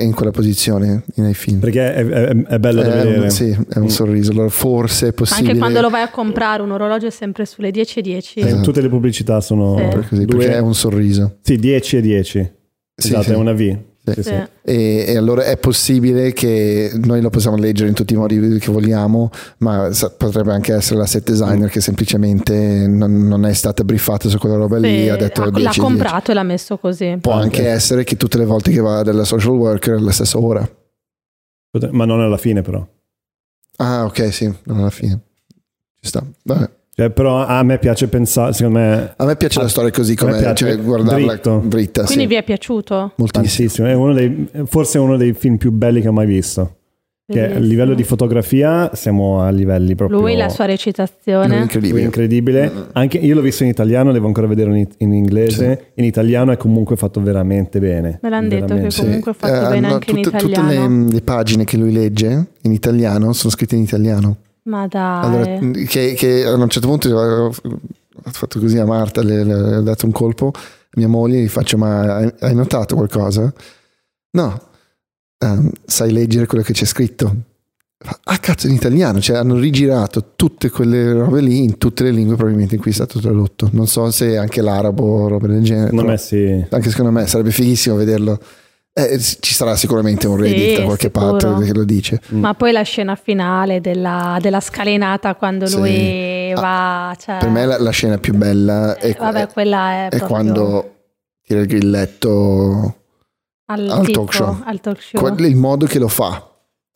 in 0.00 0.14
quella 0.14 0.30
posizione 0.30 1.02
nei 1.16 1.34
film. 1.34 1.58
Perché 1.58 1.92
è, 1.94 2.04
è- 2.06 2.42
è 2.46 2.58
bello 2.58 2.80
da 2.82 2.92
È 2.94 3.04
vedere. 3.04 3.18
un, 3.24 3.30
sì, 3.30 3.50
è 3.50 3.78
un 3.78 3.90
sorriso. 3.90 4.30
Allora 4.30 4.48
forse 4.48 5.08
è 5.08 5.12
possibile. 5.12 5.48
Anche 5.48 5.58
quando 5.60 5.80
lo 5.82 5.90
vai 5.90 6.02
a 6.02 6.08
comprare, 6.10 6.62
un 6.62 6.70
orologio 6.70 7.06
è 7.06 7.10
sempre 7.10 7.44
sulle 7.44 7.70
10 7.70 7.98
e 7.98 8.02
10. 8.02 8.38
Eh, 8.40 8.46
Esatto. 8.46 8.62
Tutte 8.62 8.80
le 8.80 8.88
pubblicità 8.88 9.40
sono 9.42 9.76
Sì. 9.76 10.08
Così, 10.08 10.24
due- 10.24 10.38
perché 10.38 10.54
è 10.54 10.60
un 10.60 10.74
sorriso. 10.74 11.36
Sì, 11.42 11.56
10 11.56 11.96
e 11.98 12.00
10. 12.00 12.52
Sì, 12.96 13.08
esatto, 13.08 13.22
sì. 13.24 13.30
è 13.32 13.36
una 13.36 13.52
V. 13.52 13.76
Sì. 14.06 14.22
Sì. 14.22 14.32
E, 14.62 15.04
e 15.08 15.16
allora 15.16 15.44
è 15.44 15.56
possibile 15.56 16.32
che 16.34 16.90
noi 17.02 17.22
lo 17.22 17.30
possiamo 17.30 17.56
leggere 17.56 17.88
in 17.88 17.94
tutti 17.94 18.12
i 18.12 18.16
modi 18.18 18.58
che 18.58 18.70
vogliamo, 18.70 19.30
ma 19.58 19.92
sa- 19.94 20.10
potrebbe 20.10 20.52
anche 20.52 20.74
essere 20.74 20.98
la 20.98 21.06
set 21.06 21.24
designer 21.30 21.70
che 21.70 21.80
semplicemente 21.80 22.86
non, 22.86 23.26
non 23.26 23.46
è 23.46 23.52
stata 23.54 23.82
briefata 23.82 24.28
su 24.28 24.36
quella 24.38 24.56
roba 24.56 24.76
lì. 24.78 25.04
Sì, 25.04 25.08
Ha 25.08 25.16
detto 25.16 25.40
ha- 25.42 25.44
10, 25.50 25.62
l'ha 25.62 25.70
10. 25.70 25.80
comprato 25.80 26.30
e 26.30 26.34
l'ha 26.34 26.42
messo 26.42 26.76
così. 26.76 27.16
Può 27.18 27.32
Anche. 27.32 27.58
anche 27.60 27.68
essere 27.70 28.04
che 28.04 28.16
tutte 28.18 28.36
le 28.36 28.44
volte 28.44 28.70
che 28.72 28.80
va 28.80 29.02
dalla 29.02 29.24
social 29.24 29.54
worker 29.54 29.94
è 29.94 29.96
alla 29.98 30.12
stessa 30.12 30.38
ora. 30.38 30.68
Ma 31.90 32.04
non 32.04 32.20
alla 32.20 32.36
fine, 32.36 32.60
però. 32.60 32.86
Ah, 33.76 34.04
ok, 34.04 34.32
sì, 34.32 34.52
non 34.64 34.78
alla 34.80 34.90
fine. 34.90 35.18
Ci 36.00 36.08
sta. 36.08 36.22
Vabbè. 36.44 36.70
Cioè, 36.96 37.10
però 37.10 37.44
a 37.44 37.62
me 37.64 37.78
piace 37.78 38.06
pensare, 38.08 38.52
secondo 38.52 38.78
me, 38.78 39.14
A 39.16 39.24
me 39.24 39.36
piace 39.36 39.58
la 39.58 39.64
Ah, 39.64 39.68
storia 39.68 39.90
così 39.90 40.12
a 40.16 40.24
me 40.24 40.30
come 40.30 40.40
piace 40.42 40.66
cioè, 40.66 40.80
guardarla 40.82 41.32
dritto. 41.32 41.62
dritta. 41.64 42.04
Quindi 42.04 42.22
sì. 42.22 42.28
vi 42.28 42.34
è 42.36 42.44
piaciuto? 42.44 43.12
Moltissimo. 43.16 43.88
È 43.88 43.94
uno 43.94 44.12
dei, 44.12 44.48
forse 44.66 44.98
è 44.98 45.00
uno 45.00 45.16
dei 45.16 45.32
film 45.32 45.56
più 45.56 45.72
belli 45.72 46.00
che 46.00 46.08
ho 46.08 46.12
mai 46.12 46.26
visto. 46.26 46.76
Che 47.26 47.54
a 47.54 47.58
livello 47.58 47.94
di 47.94 48.04
fotografia 48.04 48.90
siamo 48.92 49.40
a 49.40 49.48
livelli 49.48 49.94
proprio 49.94 50.20
Lui, 50.20 50.36
la 50.36 50.50
sua 50.50 50.66
recitazione. 50.66 51.56
incredibile. 51.56 52.02
incredibile. 52.02 52.72
Anche 52.92 53.16
io 53.16 53.34
l'ho 53.34 53.40
visto 53.40 53.62
in 53.62 53.70
italiano, 53.70 54.12
devo 54.12 54.26
ancora 54.26 54.46
vederlo 54.46 54.74
in, 54.74 54.86
in 54.98 55.14
inglese. 55.14 55.92
In 55.94 56.04
italiano 56.04 56.52
è 56.52 56.58
comunque 56.58 56.96
fatto 56.96 57.22
veramente 57.22 57.80
bene. 57.80 58.18
Me 58.22 58.28
l'hanno 58.28 58.48
detto 58.48 58.74
che 58.74 58.88
comunque 58.94 59.32
è 59.32 59.34
fatto 59.34 59.66
Eh, 59.66 59.68
bene 59.70 59.86
anche 59.90 60.10
in 60.10 60.20
tutte, 60.20 60.36
italiano. 60.36 60.70
Tutte 60.86 61.06
le, 61.06 61.12
le 61.14 61.20
pagine 61.22 61.64
che 61.64 61.76
lui 61.78 61.92
legge 61.92 62.46
in 62.60 62.72
italiano 62.72 63.32
sono 63.32 63.50
scritte 63.52 63.74
in 63.74 63.82
italiano. 63.82 64.36
Ma 64.64 64.86
dai. 64.86 65.24
Allora, 65.24 65.84
che, 65.86 66.14
che 66.14 66.44
a 66.44 66.54
un 66.54 66.68
certo 66.68 66.88
punto 66.88 67.08
ho 67.16 67.52
fatto 68.30 68.58
così 68.60 68.78
a 68.78 68.84
Marta, 68.86 69.22
le, 69.22 69.44
le- 69.44 69.60
le 69.60 69.76
ho 69.76 69.82
dato 69.82 70.06
un 70.06 70.12
colpo, 70.12 70.50
a 70.54 70.60
mia 70.96 71.08
moglie 71.08 71.40
gli 71.40 71.48
faccio 71.48 71.76
ma 71.76 72.16
hai, 72.16 72.32
hai 72.40 72.54
notato 72.54 72.94
qualcosa? 72.94 73.52
No, 74.32 74.60
Ehm, 75.38 75.70
sai 75.84 76.12
leggere 76.12 76.46
quello 76.46 76.64
che 76.64 76.72
c'è 76.72 76.84
scritto? 76.86 77.34
Ah 78.24 78.38
cazzo 78.38 78.66
in 78.66 78.74
italiano, 78.74 79.20
cioè 79.20 79.36
hanno 79.36 79.58
rigirato 79.58 80.32
tutte 80.36 80.68
quelle 80.70 81.12
robe 81.12 81.40
lì 81.40 81.62
in 81.64 81.78
tutte 81.78 82.04
le 82.04 82.10
lingue 82.10 82.34
probabilmente 82.36 82.74
in 82.74 82.80
cui 82.80 82.90
è 82.90 82.94
stato 82.94 83.18
tradotto. 83.18 83.68
Non 83.72 83.86
so 83.86 84.10
se 84.10 84.36
anche 84.36 84.60
l'arabo 84.62 85.04
o 85.04 85.28
robe 85.28 85.48
del 85.48 85.62
genere. 85.62 85.88
Secondo 85.90 86.10
me 86.10 86.18
sì. 86.18 86.64
Anche 86.68 86.90
secondo 86.90 87.10
me 87.10 87.26
sarebbe 87.26 87.50
fighissimo 87.50 87.96
vederlo. 87.96 88.38
Eh, 88.96 89.18
ci 89.18 89.52
sarà 89.54 89.74
sicuramente 89.74 90.28
un 90.28 90.36
Sì, 90.36 90.42
Reddit 90.42 90.78
da 90.78 90.84
qualche 90.84 91.10
sicuro. 91.12 91.36
parte 91.36 91.64
che 91.64 91.72
lo 91.74 91.82
dice. 91.84 92.20
Ma 92.28 92.54
poi 92.54 92.70
la 92.70 92.82
scena 92.82 93.16
finale 93.16 93.80
della, 93.80 94.38
della 94.40 94.60
scalinata 94.60 95.34
quando 95.34 95.66
Sì. 95.66 95.76
lui 95.76 96.52
va. 96.54 97.12
Cioè, 97.18 97.38
Per 97.38 97.48
me 97.48 97.66
la, 97.66 97.80
la 97.80 97.90
scena 97.90 98.18
più 98.18 98.34
bella 98.34 98.96
è, 98.96 99.08
eh, 99.08 99.16
vabbè, 99.18 99.48
quella 99.52 99.90
è, 99.90 100.04
è 100.04 100.08
proprio 100.18 100.28
quando 100.28 100.94
tira 101.42 101.60
il 101.60 101.66
grilletto, 101.66 102.96
al, 103.66 103.90
al 103.90 104.06
tipo, 104.06 104.20
talk 104.20 104.32
show. 104.34 104.60
al 104.64 104.80
talk 104.80 105.02
show. 105.02 105.34
il 105.38 105.56
modo 105.56 105.86
che 105.86 105.98
lo 105.98 106.08
fa. 106.08 106.48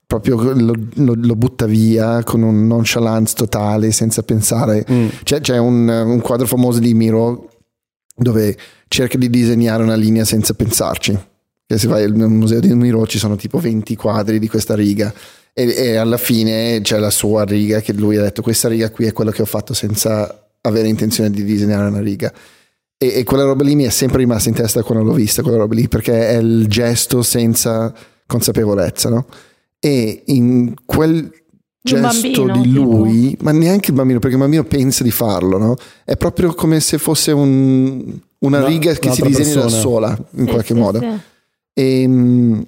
Proprio 0.06 0.36
lo, 0.54 0.72
lo- 0.94 1.14
lo 1.16 1.34
butta 1.36 1.66
via 1.66 2.22
con 2.22 2.42
un 2.42 2.66
nonchalance 2.68 3.34
totale, 3.34 3.90
senza 3.90 4.22
pensare. 4.22 4.86
Mm. 4.90 5.08
C'è, 5.24 5.40
c'è 5.40 5.58
un, 5.58 5.88
un 5.88 6.20
quadro 6.20 6.46
famoso 6.46 6.78
di 6.78 6.94
Miro 6.94 7.48
dove 8.16 8.56
cerca 8.86 9.18
di 9.18 9.28
disegnare 9.28 9.82
una 9.82 9.96
linea 9.96 10.24
senza 10.24 10.54
pensarci. 10.54 11.18
Che 11.70 11.76
se 11.76 11.86
vai 11.86 12.10
nel 12.10 12.28
museo 12.30 12.60
di 12.60 12.72
Miro 12.72 13.06
ci 13.06 13.18
sono 13.18 13.36
tipo 13.36 13.58
20 13.58 13.94
quadri 13.94 14.38
di 14.38 14.48
questa 14.48 14.74
riga 14.74 15.12
e, 15.52 15.64
e 15.68 15.96
alla 15.96 16.16
fine 16.16 16.80
c'è 16.80 16.98
la 16.98 17.10
sua 17.10 17.44
riga 17.44 17.82
che 17.82 17.92
lui 17.92 18.16
ha 18.16 18.22
detto 18.22 18.40
questa 18.40 18.68
riga 18.68 18.90
qui 18.90 19.04
è 19.04 19.12
quello 19.12 19.30
che 19.30 19.42
ho 19.42 19.44
fatto 19.44 19.74
senza 19.74 20.48
avere 20.62 20.88
intenzione 20.88 21.28
di 21.30 21.44
disegnare 21.44 21.88
una 21.88 22.00
riga. 22.00 22.32
E, 22.96 23.18
e 23.18 23.22
quella 23.24 23.44
roba 23.44 23.64
lì 23.64 23.74
mi 23.74 23.84
è 23.84 23.90
sempre 23.90 24.20
rimasta 24.20 24.48
in 24.48 24.54
testa 24.54 24.82
quando 24.82 25.04
l'ho 25.04 25.12
vista, 25.12 25.42
quella 25.42 25.58
roba 25.58 25.74
lì, 25.74 25.88
perché 25.88 26.30
è 26.30 26.36
il 26.38 26.66
gesto 26.68 27.20
senza 27.22 27.92
consapevolezza, 28.26 29.10
no? 29.10 29.26
E 29.78 30.22
in 30.26 30.72
quel 30.86 31.30
gesto 31.82 32.44
bambino, 32.46 32.60
di 32.62 32.72
lui, 32.72 33.36
ma 33.42 33.52
neanche 33.52 33.90
il 33.90 33.96
bambino, 33.96 34.18
perché 34.20 34.36
il 34.36 34.40
bambino 34.42 34.64
pensa 34.64 35.04
di 35.04 35.10
farlo, 35.10 35.58
no? 35.58 35.76
È 36.04 36.16
proprio 36.16 36.54
come 36.54 36.80
se 36.80 36.96
fosse 36.98 37.30
un- 37.30 38.18
una 38.40 38.58
Una- 38.58 38.66
riga 38.66 38.92
che 38.94 39.12
si 39.12 39.20
disegna 39.22 39.54
da 39.54 39.60
persona. 39.62 39.80
sola, 39.82 40.18
in 40.36 40.44
Sì, 40.46 40.50
qualche 40.50 40.74
sì, 40.74 40.80
modo. 40.80 40.98
sì. 41.00 41.08
E 41.78 42.04
mm, 42.08 42.60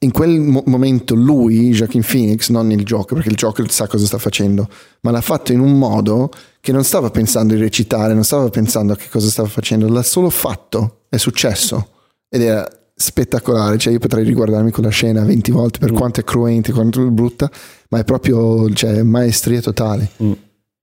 in 0.00 0.12
quel 0.12 0.38
mo- 0.40 0.62
momento 0.66 1.14
lui, 1.14 1.70
Joaquin 1.70 2.02
Phoenix, 2.02 2.48
non 2.50 2.70
il 2.70 2.84
Joker, 2.84 3.14
perché 3.14 3.28
il 3.30 3.36
Joker 3.36 3.70
sa 3.70 3.86
cosa 3.86 4.06
sta 4.06 4.16
facendo, 4.18 4.68
ma 5.00 5.10
l'ha 5.10 5.20
fatto 5.20 5.52
in 5.52 5.60
un 5.60 5.76
modo 5.76 6.30
che 6.60 6.72
non 6.72 6.84
stava 6.84 7.10
pensando 7.10 7.54
di 7.54 7.60
recitare, 7.60 8.14
non 8.14 8.24
stava 8.24 8.48
pensando 8.48 8.92
a 8.92 8.96
che 8.96 9.08
cosa 9.10 9.28
stava 9.28 9.48
facendo, 9.48 9.88
l'ha 9.88 10.02
solo 10.02 10.30
fatto, 10.30 11.00
è 11.08 11.16
successo 11.16 11.88
ed 12.30 12.42
era 12.42 12.66
spettacolare. 12.94 13.76
Cioè, 13.76 13.92
io 13.92 13.98
potrei 13.98 14.24
riguardarmi 14.24 14.70
quella 14.70 14.88
scena 14.90 15.22
20 15.24 15.50
volte 15.50 15.78
per 15.78 15.92
Mm. 15.92 15.96
quanto 15.96 16.20
è 16.20 16.24
cruenta, 16.24 16.72
quanto 16.72 17.04
è 17.06 17.10
brutta, 17.10 17.50
ma 17.90 17.98
è 17.98 18.04
proprio 18.04 18.72
cioè, 18.72 19.02
maestria 19.02 19.60
totale. 19.60 20.10
Mm. 20.22 20.32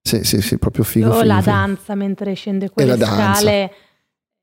Sì, 0.01 0.23
sì, 0.23 0.41
sì, 0.41 0.57
proprio 0.59 0.83
figo. 0.83 1.09
O 1.09 1.23
la 1.23 1.39
figo. 1.39 1.51
danza 1.55 1.95
mentre 1.95 2.33
scende 2.35 2.69
quelle 2.69 2.91
la 2.91 2.95
danza. 2.97 3.39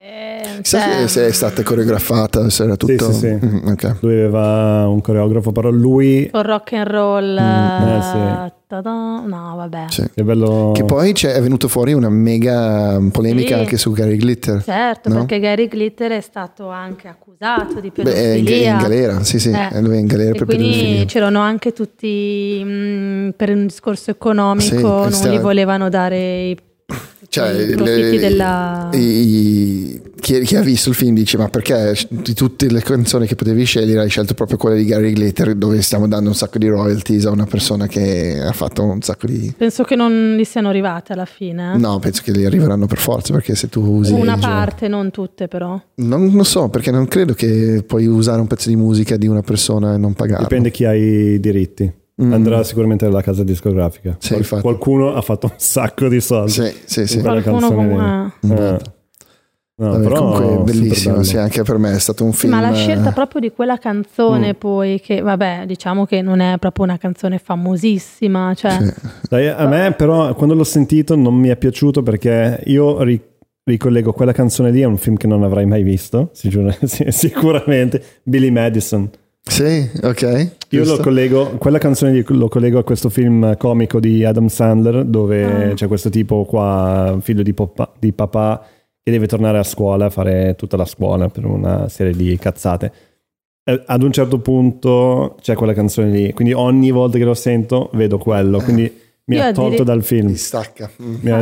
Eh, 0.04 0.58
Sai 0.62 0.80
cioè, 0.80 1.00
che 1.02 1.08
se 1.08 1.26
è 1.28 1.30
stata 1.32 1.62
coreografata, 1.62 2.50
se 2.50 2.64
era 2.64 2.72
Sì, 2.72 2.78
tutto... 2.96 3.12
sì, 3.12 3.18
sì. 3.20 3.38
Mm, 3.46 3.66
ok. 3.68 3.96
Lui 4.00 4.14
aveva 4.14 4.88
un 4.88 5.00
coreografo, 5.00 5.52
però 5.52 5.70
lui... 5.70 6.28
con 6.32 6.42
rock 6.42 6.72
and 6.72 6.86
roll. 6.88 7.38
Mm, 7.40 7.86
eh, 7.86 7.96
eh, 7.98 8.02
sì. 8.02 8.18
No, 8.72 9.52
vabbè. 9.56 9.84
Sì. 9.90 10.02
Che 10.14 10.24
bello... 10.24 10.72
Che 10.74 10.84
poi 10.84 11.12
c'è, 11.12 11.34
è 11.34 11.42
venuto 11.42 11.68
fuori 11.68 11.92
una 11.92 12.08
mega 12.08 12.98
polemica 13.12 13.54
Sì. 13.54 13.60
anche 13.60 13.76
su 13.76 13.92
Gary 13.92 14.16
Glitter. 14.16 14.62
Certo, 14.64 15.08
No? 15.10 15.14
perché 15.18 15.38
Gary 15.40 15.68
Glitter 15.70 16.10
è 16.12 16.20
stato 16.20 16.68
anche 16.68 17.06
accusato 17.06 17.78
di 17.80 17.92
Beh, 17.94 18.02
è 18.14 18.28
in, 18.32 18.44
pedofilia. 18.44 18.76
galera, 18.78 19.22
sì, 19.22 19.38
sì, 19.38 19.50
Eh. 19.50 19.80
lui 19.82 19.96
è 19.96 19.98
in 20.00 20.06
galera 20.06 20.30
E 20.30 20.38
per 20.38 20.46
quindi 20.46 20.68
pedofilia. 20.70 21.04
c'erano 21.04 21.40
anche 21.40 21.72
tutti, 21.72 22.62
mh, 22.64 23.34
per 23.36 23.50
un 23.50 23.66
discorso 23.66 24.10
economico, 24.10 25.10
Sì, 25.10 25.22
non 25.26 25.32
gli 25.34 25.38
volevano 25.38 25.88
dare 25.90 26.16
i, 26.48 26.56
Cioè, 27.28 27.50
i 27.62 27.74
profitti 27.74 28.10
le- 28.10 28.18
della... 28.18 28.88
i- 28.92 30.00
chi, 30.20 30.40
chi 30.42 30.54
ha 30.56 30.60
visto 30.60 30.90
il 30.90 30.94
film 30.94 31.14
dice: 31.14 31.36
Ma 31.38 31.48
perché 31.48 31.96
di 32.08 32.34
tutte 32.34 32.70
le 32.70 32.80
canzoni 32.80 33.26
che 33.26 33.34
potevi 33.34 33.64
scegliere 33.64 34.00
hai 34.02 34.08
scelto 34.08 34.34
proprio 34.34 34.56
quella 34.58 34.76
di 34.76 34.84
Gary 34.84 35.12
Glitter, 35.12 35.54
dove 35.54 35.80
stiamo 35.82 36.06
dando 36.06 36.28
un 36.28 36.34
sacco 36.34 36.58
di 36.58 36.68
royalties 36.68 37.24
a 37.26 37.30
una 37.30 37.46
persona 37.46 37.86
che 37.86 38.38
ha 38.40 38.52
fatto 38.52 38.84
un 38.84 39.00
sacco 39.02 39.26
di. 39.26 39.52
Penso 39.56 39.82
che 39.82 39.96
non 39.96 40.36
gli 40.38 40.44
siano 40.44 40.68
arrivate 40.68 41.12
alla 41.12 41.24
fine. 41.24 41.76
No, 41.76 41.98
penso 41.98 42.22
che 42.24 42.32
li 42.32 42.44
arriveranno 42.44 42.86
per 42.86 42.98
forza 42.98 43.32
perché 43.32 43.54
se 43.54 43.68
tu 43.68 43.80
usi. 43.80 44.12
Una 44.12 44.36
parte, 44.36 44.86
non 44.88 45.10
tutte 45.10 45.48
però. 45.48 45.80
Non 45.96 46.30
lo 46.32 46.44
so, 46.44 46.68
perché 46.68 46.90
non 46.90 47.08
credo 47.08 47.32
che 47.34 47.82
puoi 47.86 48.06
usare 48.06 48.40
un 48.40 48.46
pezzo 48.46 48.68
di 48.68 48.76
musica 48.76 49.16
di 49.16 49.26
una 49.26 49.42
persona 49.42 49.94
e 49.94 49.98
non 49.98 50.12
pagarlo. 50.12 50.42
Dipende 50.44 50.70
chi 50.70 50.84
ha 50.84 50.94
i 50.94 51.40
diritti. 51.40 51.90
Mm. 52.22 52.32
Andrà 52.32 52.62
sicuramente 52.64 53.06
alla 53.06 53.22
casa 53.22 53.42
discografica. 53.44 54.16
Sì, 54.18 54.34
Qual- 54.46 54.60
qualcuno 54.60 55.14
ha 55.14 55.20
fatto 55.22 55.46
un 55.46 55.54
sacco 55.56 56.08
di 56.08 56.20
soldi. 56.20 56.50
Sì, 56.50 56.74
sì, 56.84 57.06
sì. 57.06 57.20
Qualcuno 57.20 57.58
canzone 57.60 57.74
comunque... 57.74 58.04
Eh. 58.56 59.00
No, 59.74 59.88
Vabbè, 59.92 60.02
però 60.02 60.16
comunque 60.20 60.44
super 60.46 60.62
bellissimo, 60.64 61.22
sì, 61.22 61.36
anche 61.38 61.62
per 61.62 61.78
me 61.78 61.92
è 61.94 61.98
stato 61.98 62.24
un 62.24 62.32
film. 62.32 62.52
ma 62.52 62.60
la 62.60 62.74
scelta 62.74 63.10
proprio 63.10 63.40
di 63.40 63.50
quella 63.50 63.78
canzone 63.78 64.48
Mm. 64.50 64.58
poi, 64.58 65.00
che 65.00 65.22
vabbè, 65.22 65.64
diciamo 65.66 66.04
che 66.04 66.20
non 66.22 66.40
è 66.40 66.56
proprio 66.58 66.84
una 66.84 66.98
canzone 66.98 67.38
famosissima, 67.38 68.52
cioè... 68.54 68.70
Sì. 68.80 68.92
Dai, 69.28 69.48
a 69.48 69.66
me 69.66 69.92
però 69.96 70.34
quando 70.34 70.54
l'ho 70.54 70.62
sentito 70.64 71.16
non 71.16 71.34
mi 71.34 71.48
è 71.48 71.56
piaciuto 71.56 72.02
perché 72.02 72.60
io 72.66 73.02
ri- 73.02 73.20
ricollego 73.64 74.12
quella 74.12 74.32
canzone 74.32 74.70
lì 74.70 74.82
a 74.82 74.88
un 74.88 74.98
film 74.98 75.16
che 75.16 75.26
non 75.26 75.42
avrei 75.42 75.66
mai 75.66 75.82
visto, 75.82 76.30
sicuramente, 77.08 78.02
Billy 78.22 78.50
Madison. 78.50 79.08
Sì, 79.44 79.88
ok. 80.02 80.50
Io 80.72 80.84
lo 80.84 80.96
collego, 80.98 81.56
quella 81.58 81.78
canzone 81.78 82.24
lo 82.26 82.48
collego 82.48 82.78
a 82.78 82.84
questo 82.84 83.08
film 83.08 83.56
comico 83.56 84.00
di 84.00 84.24
Adam 84.24 84.46
Sandler 84.48 85.04
dove 85.04 85.70
Ah. 85.70 85.74
c'è 85.74 85.86
questo 85.86 86.08
tipo 86.10 86.44
qua, 86.44 87.16
figlio 87.20 87.42
di, 87.42 87.52
poppa- 87.52 87.92
di 87.98 88.12
papà, 88.12 88.64
che 89.02 89.10
deve 89.10 89.26
tornare 89.26 89.58
a 89.58 89.62
scuola 89.62 90.06
a 90.06 90.10
fare 90.10 90.54
tutta 90.56 90.76
la 90.76 90.84
scuola 90.86 91.28
per 91.28 91.44
una 91.44 91.88
serie 91.88 92.12
di 92.14 92.36
cazzate. 92.38 92.92
Eh, 93.64 93.82
Ad 93.86 94.02
un 94.02 94.12
certo 94.12 94.38
punto 94.38 95.36
c'è 95.40 95.54
quella 95.54 95.72
canzone 95.74 96.10
lì, 96.10 96.32
quindi 96.32 96.52
ogni 96.54 96.90
volta 96.90 97.18
che 97.18 97.24
lo 97.24 97.34
sento 97.34 97.90
vedo 97.92 98.18
quello, 98.18 98.58
quindi 98.60 98.82
mi 99.26 99.36
Io 99.36 99.42
ha 99.42 99.52
tolto 99.52 99.66
addiri- 99.68 99.84
dal 99.84 100.02
film. 100.02 100.26
Mi 100.28 100.36
stacca. 100.36 100.90
Mm. 101.02 101.14
Mi 101.20 101.30
ha- 101.30 101.38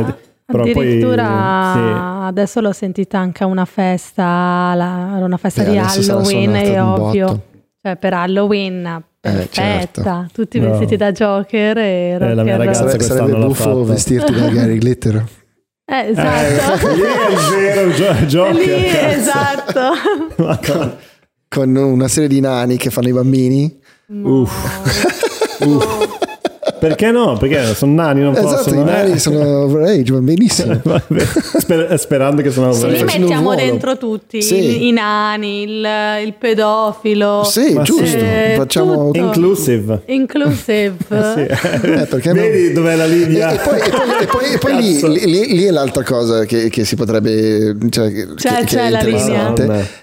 Ah, 0.51 0.53
però 0.57 0.63
poi- 0.63 0.85
Addirittura 0.87 2.25
adesso 2.25 2.59
l'ho 2.59 2.73
sentita 2.73 3.17
anche 3.17 3.43
a 3.43 3.47
una 3.47 3.63
festa, 3.63 4.73
la- 4.75 5.13
era 5.15 5.25
una 5.25 5.37
festa 5.37 5.63
Beh, 5.63 5.69
di 5.71 5.77
Halloween, 5.77 6.51
è 6.55 6.83
ovvio. 6.83 7.41
Cioè 7.81 7.95
per 7.95 8.13
Halloween, 8.13 9.01
perfetta, 9.21 10.01
certo. 10.01 10.25
tutti 10.33 10.59
No. 10.59 10.69
vestiti 10.71 10.97
da 10.97 11.11
Joker 11.11 11.77
e 11.77 12.09
Eh, 12.19 12.33
la 12.33 12.43
mia 12.43 12.57
ragazza 12.57 12.89
sarebbe 12.99 13.37
l'ha 13.37 13.45
buffo 13.45 13.63
fatto. 13.63 13.83
vestirti 13.85 14.33
da 14.33 14.47
Gary 14.49 14.77
Glitter. 14.79 15.23
Eh, 15.85 16.07
esatto. 16.09 16.87
Eh, 16.89 16.95
lì 16.95 17.01
è 17.01 17.73
vero, 17.73 17.91
gio- 17.91 18.25
giochi 18.25 18.57
Lì, 18.65 18.85
esatto. 18.87 19.81
Madonna. 20.37 20.97
Con 21.47 21.75
una 21.75 22.07
serie 22.07 22.29
di 22.29 22.39
nani 22.39 22.77
che 22.77 22.89
fanno 22.89 23.09
i 23.09 23.13
bambini. 23.13 23.79
No. 24.07 24.47
Perché 26.87 27.11
no? 27.11 27.37
Perché 27.37 27.75
sono 27.75 27.93
nani, 27.93 28.21
non 28.21 28.33
esatto, 28.35 28.55
possono. 28.55 28.81
i 28.81 28.83
nani 28.83 29.11
eh. 29.11 29.19
sono 29.19 29.63
overage, 29.63 30.11
va 30.11 30.19
benissimo. 30.19 30.79
Vabbè, 30.83 31.25
sper- 31.59 31.99
sperando 31.99 32.41
che 32.41 32.49
sono 32.51 32.73
Sì, 32.73 32.87
Li 32.89 33.03
mettiamo 33.03 33.53
dentro 33.55 33.97
tutti, 33.97 34.41
Sì. 34.41 34.55
i, 34.55 34.87
i 34.87 34.91
nani, 34.91 35.61
il, 35.61 35.87
il 36.25 36.33
pedofilo. 36.37 37.43
Sì, 37.43 37.73
Ma 37.73 37.83
giusto. 37.83 38.05
sì. 38.07 38.15
Eh, 38.17 38.53
Facciamo... 38.57 39.05
tutto. 39.11 39.17
inclusive. 39.19 40.01
Inclusive. 40.07 40.95
Sì. 41.07 41.41
Eh, 41.41 42.05
perché 42.09 42.33
no? 42.33 42.41
Vedi 42.41 42.73
dov'è 42.73 42.95
la 42.95 43.05
linea? 43.05 43.51
e 43.51 43.57
poi, 43.59 43.79
e 43.79 43.89
poi- 43.89 44.21
e 44.21 44.25
poi- 44.25 44.53
e 44.53 44.57
poi 44.57 44.75
lì, 44.75 45.25
lì- 45.25 45.53
lì- 45.55 45.63
è 45.65 45.71
l'altra 45.71 46.03
cosa 46.03 46.45
che, 46.45 46.69
che 46.69 46.83
si 46.83 46.95
potrebbe 46.95 47.77
cioè, 47.89 48.11
che, 48.11 48.33
C'è- 48.35 48.57
che 48.59 48.63
c'è 48.65 48.85
è 48.87 48.89
la 48.89 49.01
linea. 49.01 49.53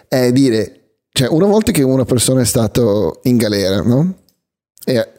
è 0.06 0.30
dire 0.32 0.72
cioè 1.12 1.26
una 1.28 1.46
volta 1.46 1.72
che 1.72 1.82
una 1.82 2.05
persona 2.05 2.42
è 2.42 2.44
stato 2.44 3.18
in 3.24 3.36
galera 3.36 3.82
no? 3.82 4.14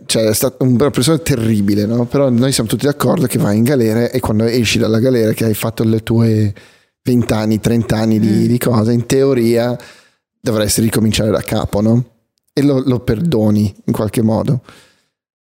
Cioè 0.06 0.24
è 0.24 0.34
stata 0.34 0.64
una 0.64 0.90
persona 0.90 1.20
terribile 1.20 1.86
no? 1.86 2.06
però 2.06 2.30
noi 2.30 2.52
siamo 2.52 2.68
tutti 2.68 2.86
d'accordo 2.86 3.28
che 3.28 3.38
vai 3.38 3.58
in 3.58 3.64
galera 3.64 4.10
e 4.10 4.20
quando 4.20 4.46
esci 4.46 4.80
dalla 4.80 5.00
galera 5.00 5.34
che 5.34 5.46
hai 5.46 5.54
fatto 5.54 5.84
le 5.84 6.02
tue 6.02 6.54
20 7.04 7.34
anni 7.34 7.60
30 7.60 7.96
anni 7.96 8.18
Mm. 8.18 8.22
di, 8.22 8.48
di 8.48 8.58
cose 8.58 8.92
in 8.92 9.06
teoria 9.06 9.78
dovresti 10.40 10.82
ricominciare 10.82 11.30
da 11.30 11.42
capo 11.42 11.82
no? 11.82 12.06
e 12.52 12.64
lo, 12.64 12.82
lo 12.84 13.00
perdoni 13.02 13.74
in 13.86 13.94
qualche 13.94 14.24
modo 14.24 14.62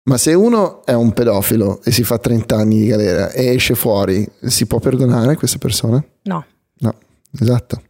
ma 0.08 0.18
se 0.18 0.34
uno 0.34 0.86
è 0.86 0.94
un 0.94 1.14
pedofilo 1.14 1.82
e 1.84 1.92
si 1.92 2.04
fa 2.04 2.18
30 2.18 2.56
anni 2.56 2.80
di 2.80 2.86
galera 2.88 3.32
e 3.32 3.48
esce 3.56 3.74
fuori, 3.74 4.28
si 4.44 4.68
può 4.68 4.78
perdonare 4.80 5.36
questa 5.36 5.58
persona? 5.58 6.04
No. 6.26 6.46
No, 6.78 6.96
esatto. 7.40 7.82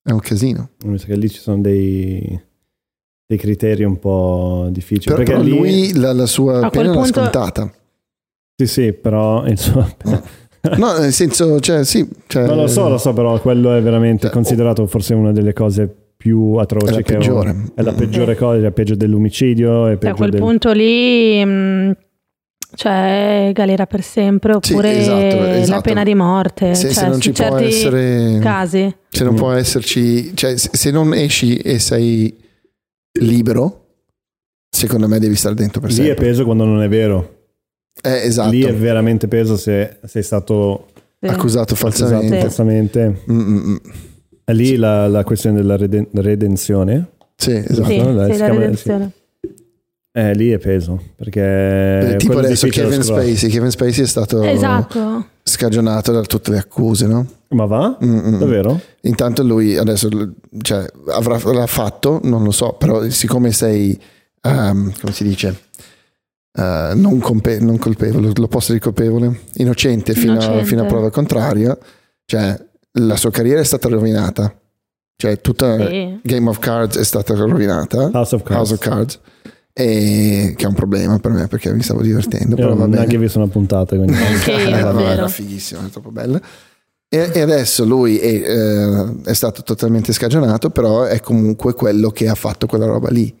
È 0.00 0.12
un 0.12 0.20
casino. 0.20 0.70
Mi 0.84 0.96
sa 0.96 1.06
che 1.06 1.16
lì 1.16 1.28
ci 1.28 1.40
sono 1.40 1.60
dei, 1.60 2.40
dei 3.26 3.38
criteri 3.38 3.82
un 3.84 3.98
po' 3.98 4.68
difficili. 4.70 5.14
Però, 5.14 5.16
perché 5.16 5.32
però 5.32 5.42
lì, 5.42 5.50
lui 5.56 5.92
la, 5.94 6.12
la 6.12 6.26
sua 6.26 6.68
pena 6.70 6.86
l'ha 6.88 6.92
punto- 6.92 7.08
scontata. 7.20 7.72
Sì, 8.56 8.66
sì, 8.66 8.92
però 8.92 9.44
il 9.48 9.58
suo- 9.58 9.86
No, 10.76 10.98
nel 10.98 11.12
senso, 11.12 11.60
cioè, 11.60 11.84
sì. 11.84 12.08
Cioè, 12.26 12.46
No, 12.46 12.54
lo 12.54 12.66
so, 12.66 12.88
lo 12.88 12.98
so, 12.98 13.12
però 13.12 13.38
quello 13.40 13.74
è 13.74 13.80
veramente 13.82 14.22
Cioè, 14.26 14.30
considerato 14.32 14.86
forse 14.86 15.14
una 15.14 15.30
delle 15.32 15.52
cose 15.52 15.92
più 16.16 16.54
atroci 16.54 16.86
È 16.86 16.90
la 16.96 17.02
che 17.02 17.14
ho- 17.14 17.18
peggiore. 17.18 17.56
È 17.74 17.82
la 17.82 17.92
peggiore 17.92 18.32
Eh. 18.32 18.36
cosa, 18.36 18.66
è 18.66 18.70
peggio 18.72 18.94
dell'omicidio, 18.96 19.86
è 19.88 19.96
peggio 19.96 20.12
a 20.12 20.16
quel 20.16 20.30
del... 20.30 20.40
punto 20.40 20.72
lì, 20.72 21.44
mh, 21.44 21.96
cioè, 22.74 23.50
galera 23.54 23.86
per 23.86 24.02
sempre 24.02 24.56
Sì, 24.60 24.72
oppure 24.72 24.98
esatto, 24.98 25.36
la 25.36 25.56
esatto. 25.58 25.80
pena 25.82 26.02
di 26.02 26.14
morte. 26.14 26.74
Se, 26.74 26.86
cioè, 26.86 26.92
se 26.92 27.08
non 27.08 27.20
ci 27.20 27.30
può 27.32 27.44
certi 27.44 27.64
essere. 27.64 28.38
casi. 28.40 28.94
Se 29.08 29.24
non 29.24 29.34
Mm. 29.34 29.36
può 29.36 29.50
esserci. 29.52 30.34
Cioè, 30.36 30.56
se, 30.56 30.70
se 30.72 30.90
non 30.90 31.14
esci 31.14 31.56
e 31.58 31.78
sei 31.78 32.36
libero, 33.20 33.84
secondo 34.70 35.08
me 35.08 35.18
devi 35.18 35.34
stare 35.34 35.54
dentro 35.54 35.80
per 35.80 35.90
Lì 35.90 35.96
è 36.00 36.04
sempre. 36.06 36.24
peso 36.26 36.44
quando 36.44 36.64
non 36.64 36.82
è 36.82 36.88
vero. 36.88 37.34
Eh, 38.02 38.26
esatto. 38.26 38.50
Lì 38.50 38.62
è 38.62 38.74
veramente 38.74 39.26
peso 39.28 39.56
se 39.56 39.98
sei 40.04 40.22
stato 40.22 40.88
Sì. 41.20 41.28
Accusato 41.28 41.74
falsamente. 41.74 42.40
falsamente. 42.40 43.22
Mm, 43.30 43.40
mm, 43.40 43.68
mm. 43.70 43.76
È 44.44 44.52
lì 44.52 44.76
la, 44.76 45.08
la 45.08 45.24
questione 45.24 45.56
della 45.56 45.76
reden- 45.76 46.08
redenzione. 46.12 47.12
Sì, 47.36 47.52
esatto. 47.52 47.84
Sì, 47.84 47.94
Esatto, 47.96 48.12
dai, 48.12 48.26
sì, 48.28 48.32
si 48.34 48.38
la 48.38 48.44
chiama- 48.44 48.60
redenzione. 48.60 49.10
Eh, 50.12 50.34
lì 50.34 50.50
è 50.50 50.58
peso. 50.58 51.02
Perché... 51.16 51.40
Eh, 52.12 52.16
tipo 52.16 52.34
è 52.40 52.44
adesso 52.44 52.66
Kevin. 52.68 53.02
Spacey. 53.02 53.50
Kevin 53.50 53.70
Spacey 53.70 54.04
è 54.04 54.06
stato 54.06 54.42
Esatto. 54.42 55.26
scagionato 55.42 56.12
da 56.12 56.22
tutte 56.22 56.50
le 56.52 56.58
accuse, 56.58 57.06
no? 57.06 57.26
Ma 57.48 57.64
va? 57.64 57.96
Mm, 58.04 58.18
mm. 58.34 58.38
Davvero? 58.38 58.80
Intanto 59.02 59.42
lui 59.44 59.76
adesso 59.76 60.08
cioè, 60.62 60.84
avrà, 61.08 61.38
l'ha 61.52 61.66
fatto, 61.66 62.20
non 62.24 62.42
lo 62.42 62.50
so, 62.50 62.72
però 62.72 63.08
siccome 63.08 63.52
sei, 63.52 63.98
ehm, 64.42 64.92
come 65.00 65.12
si 65.12 65.22
dice, 65.24 65.56
eh, 66.52 66.92
non, 66.94 67.18
compe- 67.20 67.60
non 67.60 67.78
colpevole, 67.78 68.32
lo 68.34 68.48
posso 68.48 68.72
dire 68.72 68.82
colpevole, 68.82 69.40
innocente 69.54 70.14
fino, 70.14 70.32
A, 70.32 70.34
Innocente. 70.36 70.64
fino 70.64 70.82
a 70.82 70.86
prova 70.86 71.10
contraria, 71.10 71.76
cioè 72.24 72.58
la 72.98 73.16
sua 73.16 73.30
carriera 73.30 73.60
è 73.60 73.64
stata 73.64 73.88
rovinata, 73.88 74.52
cioè 75.16 75.40
tutta 75.40 75.86
Sì. 75.86 76.18
Game 76.22 76.48
of 76.48 76.58
Cards 76.58 76.96
è 76.98 77.04
stata 77.04 77.34
rovinata, 77.34 78.10
House 78.12 78.34
of 78.34 78.42
Cards. 78.42 78.58
House 78.70 78.74
of 78.74 78.78
Cards, 78.80 79.20
e, 79.72 80.54
che 80.56 80.64
è 80.64 80.68
un 80.68 80.74
problema 80.74 81.18
per 81.20 81.30
me 81.32 81.46
perché 81.46 81.72
mi 81.72 81.82
stavo 81.82 82.00
divertendo, 82.02 82.56
Io 82.56 82.56
però 82.56 82.74
va 82.74 82.84
bene. 82.84 82.96
neanche 82.96 83.16
ho 83.16 83.20
visto 83.20 83.38
una 83.38 83.48
puntata. 83.48 83.94
Quindi... 83.94 84.14
Anche 84.16 84.50
io, 84.52 84.58
Eh, 84.58 84.70
vero. 84.70 85.00
era 85.00 85.28
fighissima, 85.28 85.84
è 85.86 85.90
troppo 85.90 86.10
bella. 86.10 86.40
E, 87.08 87.30
e 87.32 87.40
adesso 87.40 87.84
lui 87.84 88.18
è, 88.18 88.26
eh, 88.26 89.06
è 89.24 89.32
stato 89.32 89.62
totalmente 89.62 90.12
scagionato, 90.12 90.70
però 90.70 91.04
è 91.04 91.20
comunque 91.20 91.72
quello 91.74 92.10
che 92.10 92.28
ha 92.28 92.34
fatto 92.34 92.66
quella 92.66 92.86
roba 92.86 93.08
lì. 93.10 93.32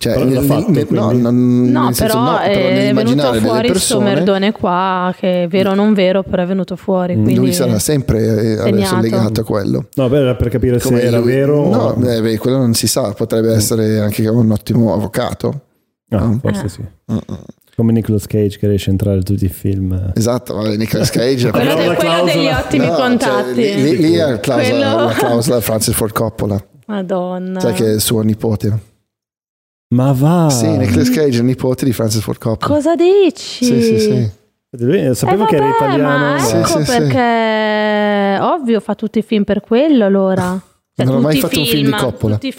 Cioè, 0.00 0.12
Però 0.12 0.24
l'ha 0.26 0.30
nel- 0.30 0.44
fatto, 0.44 0.70
nel- 0.70 0.86
no, 0.90 1.06
quindi. 1.06 1.22
non- 1.22 1.62
No, 1.72 1.84
senso, 1.92 2.04
però 2.06 2.20
no, 2.22 2.38
però 2.38 2.68
è 2.68 2.92
venuto 2.94 3.32
fuori 3.34 3.64
sto 3.66 3.72
persone, 3.72 4.04
merdone 4.14 4.52
qua, 4.52 5.12
che 5.18 5.42
è 5.42 5.48
vero 5.48 5.72
o 5.72 5.74
non 5.74 5.92
vero, 5.92 6.22
però 6.22 6.44
è 6.44 6.46
venuto 6.46 6.76
fuori. 6.76 7.16
Mm. 7.16 7.22
Quindi... 7.24 7.40
lui 7.40 7.52
sarà 7.52 7.78
sempre 7.80 8.20
eh, 8.20 8.52
adesso 8.52 8.68
segnato. 8.68 9.00
legato 9.00 9.40
a 9.40 9.44
quello. 9.44 9.88
No, 9.96 10.08
beh, 10.08 10.18
era 10.18 10.36
per 10.36 10.48
capire 10.50 10.78
Come 10.78 11.00
se 11.00 11.06
era 11.06 11.18
lui- 11.18 11.26
vero 11.32 11.68
No, 11.68 11.78
o... 11.82 11.94
beh, 11.94 12.20
beh, 12.22 12.38
quello 12.38 12.58
non 12.58 12.74
si 12.74 12.86
sa, 12.86 13.12
potrebbe 13.12 13.48
Mm. 13.52 13.56
essere 13.56 13.98
anche 13.98 14.26
un 14.28 14.50
ottimo 14.52 14.94
avvocato. 14.94 15.62
Ah, 16.10 16.38
forse 16.40 16.64
Eh. 16.64 16.68
sì. 16.68 16.80
Mm-mm. 17.12 17.38
Come 17.78 17.92
Nicolas 17.92 18.26
Cage 18.26 18.58
che 18.58 18.66
riesce 18.66 18.88
a 18.88 18.92
entrare 18.92 19.18
in 19.18 19.22
tutti 19.22 19.44
i 19.44 19.48
film. 19.48 20.10
Esatto, 20.16 20.54
vabbè, 20.54 20.74
Nicolas 20.74 21.10
Cage. 21.10 21.50
Quello, 21.52 21.64
Però 21.74 21.76
de- 21.78 21.84
quello 21.94 21.98
clausola- 22.00 22.32
degli 22.32 22.46
ottimi 22.48 22.86
No, 22.86 22.96
cioè, 22.96 23.00
contatti. 23.06 23.54
lì, 23.54 23.74
lì- 23.82 23.96
lì 23.98 24.14
è 24.14 24.28
la 24.30 24.40
clausola, 24.40 24.90
Quello- 24.92 25.04
la 25.06 25.12
clausola 25.12 25.60
Francis 25.60 25.94
Ford 25.94 26.12
Coppola, 26.12 26.64
Madonna. 26.86 27.60
sai 27.60 27.74
che 27.74 27.84
è 27.84 27.90
il 27.92 28.00
suo 28.00 28.20
nipote. 28.22 28.78
Ma 29.94 30.10
va! 30.12 30.50
Sì, 30.50 30.66
Nicolas 30.76 31.08
Cage 31.08 31.36
è 31.36 31.40
il 31.40 31.44
nipote 31.44 31.84
di 31.84 31.92
Francis 31.92 32.20
Ford 32.20 32.38
Coppola. 32.40 32.74
Cosa 32.74 32.96
dici? 32.96 33.64
Sì, 33.64 33.80
sì, 33.80 34.00
sì. 34.00 34.30
Lui, 34.70 34.98
eh, 35.06 35.14
sapevo 35.14 35.44
Eh, 35.44 35.46
che 35.46 35.54
era 35.54 35.64
vabbè, 35.66 35.76
italiano. 35.76 36.32
Ma 36.34 36.38
Sì, 36.40 36.56
ecco 36.56 36.66
sì, 36.80 36.84
sì. 36.84 36.98
perché 36.98 38.38
ovvio 38.42 38.80
fa 38.80 38.96
tutti 38.96 39.20
i 39.20 39.22
film 39.22 39.44
per 39.44 39.60
quello 39.60 40.04
allora. 40.04 40.60
Cioè, 40.96 41.06
Non 41.06 41.14
ho 41.18 41.20
mai 41.20 41.38
fatto 41.38 41.60
un 41.60 41.64
film 41.64 41.90
di 41.92 41.96
Coppola. 41.96 42.38
fi- 42.38 42.54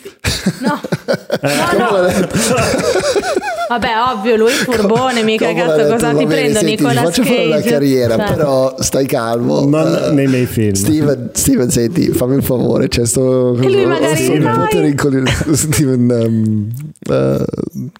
No, 0.61 0.79
Eh, 1.41 1.77
no, 1.77 1.91
no. 1.91 2.07
Vabbè, 3.69 3.87
ovvio, 4.11 4.35
lui 4.35 4.49
è 4.49 4.53
furbone, 4.53 5.21
mica 5.23 5.53
cazzo, 5.53 5.87
cosa 5.91 6.11
"Va 6.11 6.17
ti 6.17 6.25
bene, 6.25 6.25
prendo? 6.25 6.59
senti, 6.59 6.75
ti 6.75 6.83
faccio 6.83 7.23
fare 7.23 7.45
una 7.45 7.55
Cage. 7.57 7.69
carriera, 7.69 8.15
Cioè, 8.17 8.33
però 8.35 8.75
stai 8.79 9.05
calmo. 9.05 9.63
Non 9.65 9.99
Eh, 10.09 10.11
nei 10.13 10.27
miei 10.27 10.45
film. 10.47 10.73
Steven, 10.73 11.29
Steven, 11.33 11.69
senti, 11.69 12.07
fammi 12.11 12.33
un 12.35 12.41
favore, 12.41 12.87
c'è 12.87 13.05
sto... 13.05 13.55
E 13.59 13.69
lui 13.69 13.85
magari, 13.85 14.15
sto 14.23 14.31
dai. 14.31 14.39
nipote 14.39 14.81
rincoglionito- 14.81 15.53
Steven... 15.55 16.09
um, 16.09 16.67
eh, 17.11 17.45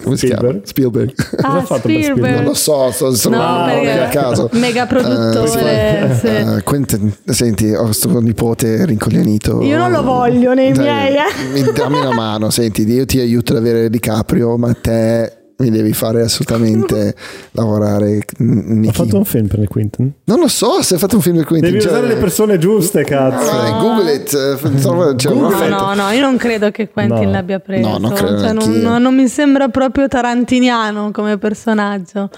come 0.04 0.18
si 0.18 0.26
chiama? 0.26 0.42
Spielberg? 0.64 0.66
Spielberg. 0.66 1.14
Ah, 1.42 1.48
Cosa 1.48 1.58
ha 1.58 1.62
fatto 1.62 1.82
per 1.88 1.92
Spielberg. 2.04 2.36
Non 2.36 2.44
lo 2.46 2.54
so, 2.56 2.92
sto, 2.92 3.16
sono 3.16 3.36
No, 3.38 3.44
a 3.44 4.08
caso. 4.12 4.50
mega 4.54 4.86
produttore. 4.88 6.10
Eh, 6.10 6.16
sì. 6.16 6.26
eh, 6.28 6.64
Quentin, 6.64 7.14
senti, 7.26 7.72
ho 7.74 7.92
sto 7.92 8.20
nipote 8.20 8.86
rincoglionito. 8.86 9.62
Io 9.62 9.78
non 9.78 9.92
lo 9.92 10.02
voglio 10.04 10.54
nei 10.56 10.72
Dai, 10.72 10.84
miei, 10.84 11.16
eh. 11.16 11.62
mi- 11.64 11.72
Dammi 11.72 12.00
una 12.00 12.14
mano, 12.14 12.50
senti, 12.50 12.84
io 12.92 13.06
ti 13.06 13.20
aiuto 13.20 13.54
ad 13.54 13.60
avere 13.60 13.90
DiCaprio, 13.90 14.58
ma 14.58 14.74
te 14.74 15.34
mi 15.60 15.70
devi 15.70 15.94
fare 15.94 16.22
assolutamente 16.22 17.16
lavorare. 17.52 18.20
n- 18.40 18.64
Ha 18.70 18.74
Nicky. 18.74 18.94
fatto 18.94 19.18
un 19.18 19.26
film 19.26 19.48
per 19.48 19.60
il 19.60 19.68
Quinton? 19.68 20.14
Non 20.26 20.40
lo 20.40 20.48
so 20.48 20.82
se 20.82 20.94
hai 20.96 21.00
fatto 21.00 21.16
un 21.18 21.22
film 21.22 21.38
di 21.38 21.44
Quentin. 21.44 21.70
Devi 21.72 21.82
cioè- 21.82 21.92
usare 21.92 22.08
le 22.08 22.16
persone 22.18 22.58
giuste, 22.58 23.04
cazzo. 23.04 23.50
Ah, 23.52 23.80
Google 23.80 24.14
it. 24.14 24.30
cioè, 24.30 25.34
Google 25.34 25.68
No, 25.70 25.78
no, 25.78 25.94
no, 25.96 26.10
io 26.12 26.22
non 26.22 26.38
credo 26.38 26.72
che 26.72 26.90
Quentin 26.90 27.26
No. 27.26 27.32
l'abbia 27.32 27.60
preso. 27.60 27.88
No, 27.88 27.98
non 27.98 28.14
credo 28.14 28.40
Cioè, 28.40 28.54
non- 28.54 29.02
non 29.02 29.14
mi 29.16 29.28
sembra 29.28 29.68
proprio 29.70 30.08
tarantiniano 30.08 31.12
come 31.12 31.38
personaggio. 31.38 32.30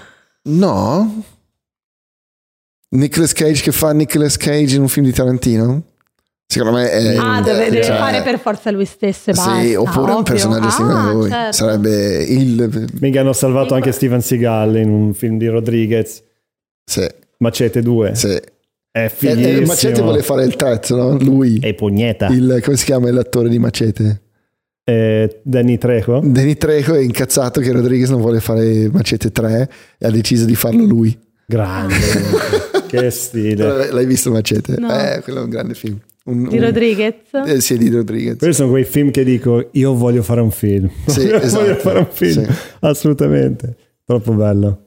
No? 0.44 1.22
Nicolas 2.90 3.32
Cage 3.32 3.62
che 3.62 3.72
fa 3.72 3.92
Nicolas 3.92 4.36
Cage 4.36 4.74
in 4.76 4.82
un 4.82 4.88
film 4.88 5.06
di 5.06 5.12
Tarantino? 5.12 5.82
Secondo 6.52 6.76
me 6.76 6.90
è... 6.90 7.16
ah, 7.16 7.40
deve, 7.40 7.70
deve 7.70 7.82
cioè, 7.82 7.96
fare 7.96 8.22
per 8.22 8.38
forza 8.38 8.70
lui 8.70 8.84
stesso 8.84 9.30
e 9.30 9.32
basta. 9.32 9.60
Sì, 9.60 9.74
oppure 9.74 10.00
un 10.00 10.18
ovvio. 10.18 10.22
personaggio 10.22 10.66
ah, 10.66 10.70
simile 10.70 10.94
a 10.98 11.12
lui. 11.12 11.28
certo. 11.30 11.52
Sarebbe 11.52 12.22
il... 12.24 12.86
Mica 13.00 13.20
hanno 13.20 13.32
salvato 13.32 13.74
anche 13.74 13.90
Steven 13.92 14.20
Seagal 14.20 14.76
in 14.76 14.90
un 14.90 15.14
film 15.14 15.38
di 15.38 15.48
Rodriguez. 15.48 16.22
Sì, 16.84 17.06
Macete 17.38 17.80
2. 17.80 18.14
sì. 18.14 18.28
È 18.90 19.04
E, 19.04 19.08
fighissimo. 19.08 19.46
e 19.48 19.64
Macete 19.64 20.02
vuole 20.02 20.22
fare 20.22 20.44
il 20.44 20.54
terzo, 20.56 20.96
no? 20.96 21.16
Lui. 21.18 21.58
E 21.62 21.72
pugneta. 21.72 22.26
Il, 22.26 22.60
come 22.62 22.76
si 22.76 22.84
chiama 22.84 23.10
l'attore 23.10 23.48
di 23.48 23.58
Macete? 23.58 24.20
Eh, 24.84 25.40
Danny 25.42 25.78
Trejo. 25.78 26.20
Danny 26.22 26.56
Trejo 26.56 26.92
è 26.94 27.00
incazzato 27.00 27.62
che 27.62 27.72
Rodriguez 27.72 28.10
non 28.10 28.20
vuole 28.20 28.40
fare 28.40 28.90
Macete 28.92 29.32
3 29.32 29.70
e 29.96 30.06
ha 30.06 30.10
deciso 30.10 30.44
di 30.44 30.54
farlo 30.54 30.84
lui. 30.84 31.18
Grande. 31.46 31.94
che 32.88 33.08
stile. 33.10 33.90
L'hai 33.90 34.04
visto 34.04 34.30
Macete? 34.30 34.74
No. 34.78 34.92
Eh, 34.94 35.20
quello 35.22 35.40
è 35.40 35.42
un 35.44 35.48
grande 35.50 35.72
film. 35.74 35.98
Un- 36.24 36.48
Di 36.48 36.56
un- 36.56 36.64
Rodriguez. 36.64 37.14
Eh, 37.46 37.60
sì, 37.60 37.76
di 37.78 37.88
Rodriguez. 37.90 38.36
Questi 38.36 38.54
sono 38.56 38.70
quei 38.70 38.84
film 38.84 39.10
che 39.10 39.24
dico 39.24 39.68
io 39.72 39.94
voglio 39.94 40.22
fare 40.22 40.40
un 40.40 40.50
film. 40.50 40.88
Sì, 41.06 41.28
esatto. 41.30 41.62
voglio 41.64 41.74
fare 41.76 41.98
un 41.98 42.08
film. 42.10 42.44
Sì. 42.44 42.52
Assolutamente. 42.80 43.76
Troppo 44.04 44.32
bello. 44.32 44.86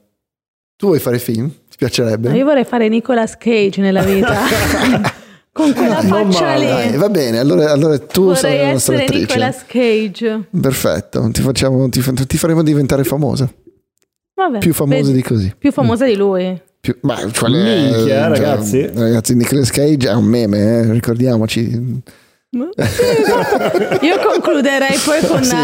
Tu 0.76 0.86
vuoi 0.86 0.98
fare 0.98 1.18
film? 1.18 1.48
Ti 1.48 1.76
piacerebbe? 1.76 2.28
Ma 2.30 2.36
io 2.36 2.44
vorrei 2.44 2.64
fare 2.64 2.88
Nicolas 2.88 3.36
Cage 3.36 3.80
nella 3.80 4.02
vita. 4.02 4.34
Con 5.52 5.72
quella 5.72 6.02
non 6.02 6.30
faccia 6.30 6.54
lì. 6.56 6.66
Dai, 6.66 6.96
va 6.98 7.08
bene, 7.08 7.38
allora, 7.38 7.70
allora 7.72 7.98
tu 7.98 8.34
sarai 8.34 8.52
vorrei 8.52 8.66
la 8.66 8.72
nostra 8.72 8.92
essere 8.94 9.06
attrice. 9.06 9.26
Nicolas 9.26 9.64
Cage. 9.66 10.48
Perfetto, 10.60 11.30
ti, 11.32 11.40
facciamo, 11.40 11.88
ti, 11.88 12.02
ti 12.26 12.36
faremo 12.36 12.62
diventare 12.62 13.04
famosa. 13.04 13.50
Vabbè, 14.34 14.58
Più 14.58 14.74
famosa 14.74 15.12
di 15.12 15.22
così. 15.22 15.54
più 15.56 15.72
famosa 15.72 16.04
di 16.04 16.14
lui. 16.14 16.60
Più, 16.86 16.96
ma, 17.02 17.16
qual 17.36 17.52
è- 17.52 17.62
Minchia, 17.64 18.04
cioè, 18.06 18.28
ragazzi. 18.28 18.86
Ragazzi, 18.94 19.34
Nicolas 19.34 19.70
Cage 19.72 20.08
è 20.08 20.14
un 20.14 20.24
meme, 20.24 20.58
eh, 20.58 20.92
ricordiamoci. 20.92 22.02
Io 24.02 24.18
concluderei 24.22 24.96
poi 25.04 25.26
con 25.26 25.42
Sì. 25.42 25.56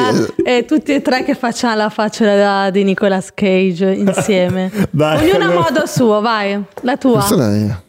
eh, 0.45 0.65
tutti 0.67 0.93
e 0.93 1.01
tre 1.01 1.23
che 1.23 1.37
facciano 1.37 1.77
la 1.77 1.91
faccia 1.91 2.25
da- 2.35 2.71
di 2.71 2.83
Nicolas 2.83 3.33
Cage 3.33 3.93
insieme. 3.93 4.69
Dai, 4.91 5.31
Ognuno 5.31 5.45
a 5.45 5.49
allora- 5.49 5.61
modo 5.71 5.87
suo, 5.87 6.21
vai. 6.21 6.61
La 6.83 6.97
tua. 6.97 7.19
Questa 7.19 7.83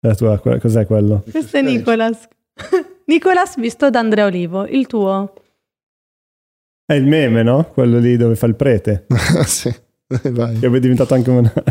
La 0.00 0.14
tua, 0.14 0.38
cos'è 0.58 0.84
quello? 0.86 1.24
Questo 1.30 1.56
è 1.56 1.62
Nicolas. 1.62 2.28
Nicolas 3.06 3.56
visto 3.56 3.88
da 3.88 3.98
Andrea 4.00 4.26
Olivo, 4.26 4.66
il 4.66 4.86
tuo. 4.86 5.32
È 6.84 6.94
il 6.94 7.06
meme, 7.06 7.42
no? 7.42 7.64
Quello 7.72 7.98
lì 7.98 8.16
dove 8.16 8.36
fa 8.36 8.46
il 8.46 8.54
prete. 8.54 9.06
sì, 9.46 9.72
vai. 10.30 10.58
Che 10.58 10.66
è 10.66 10.80
diventato 10.80 11.14
anche 11.14 11.30
una... 11.30 11.52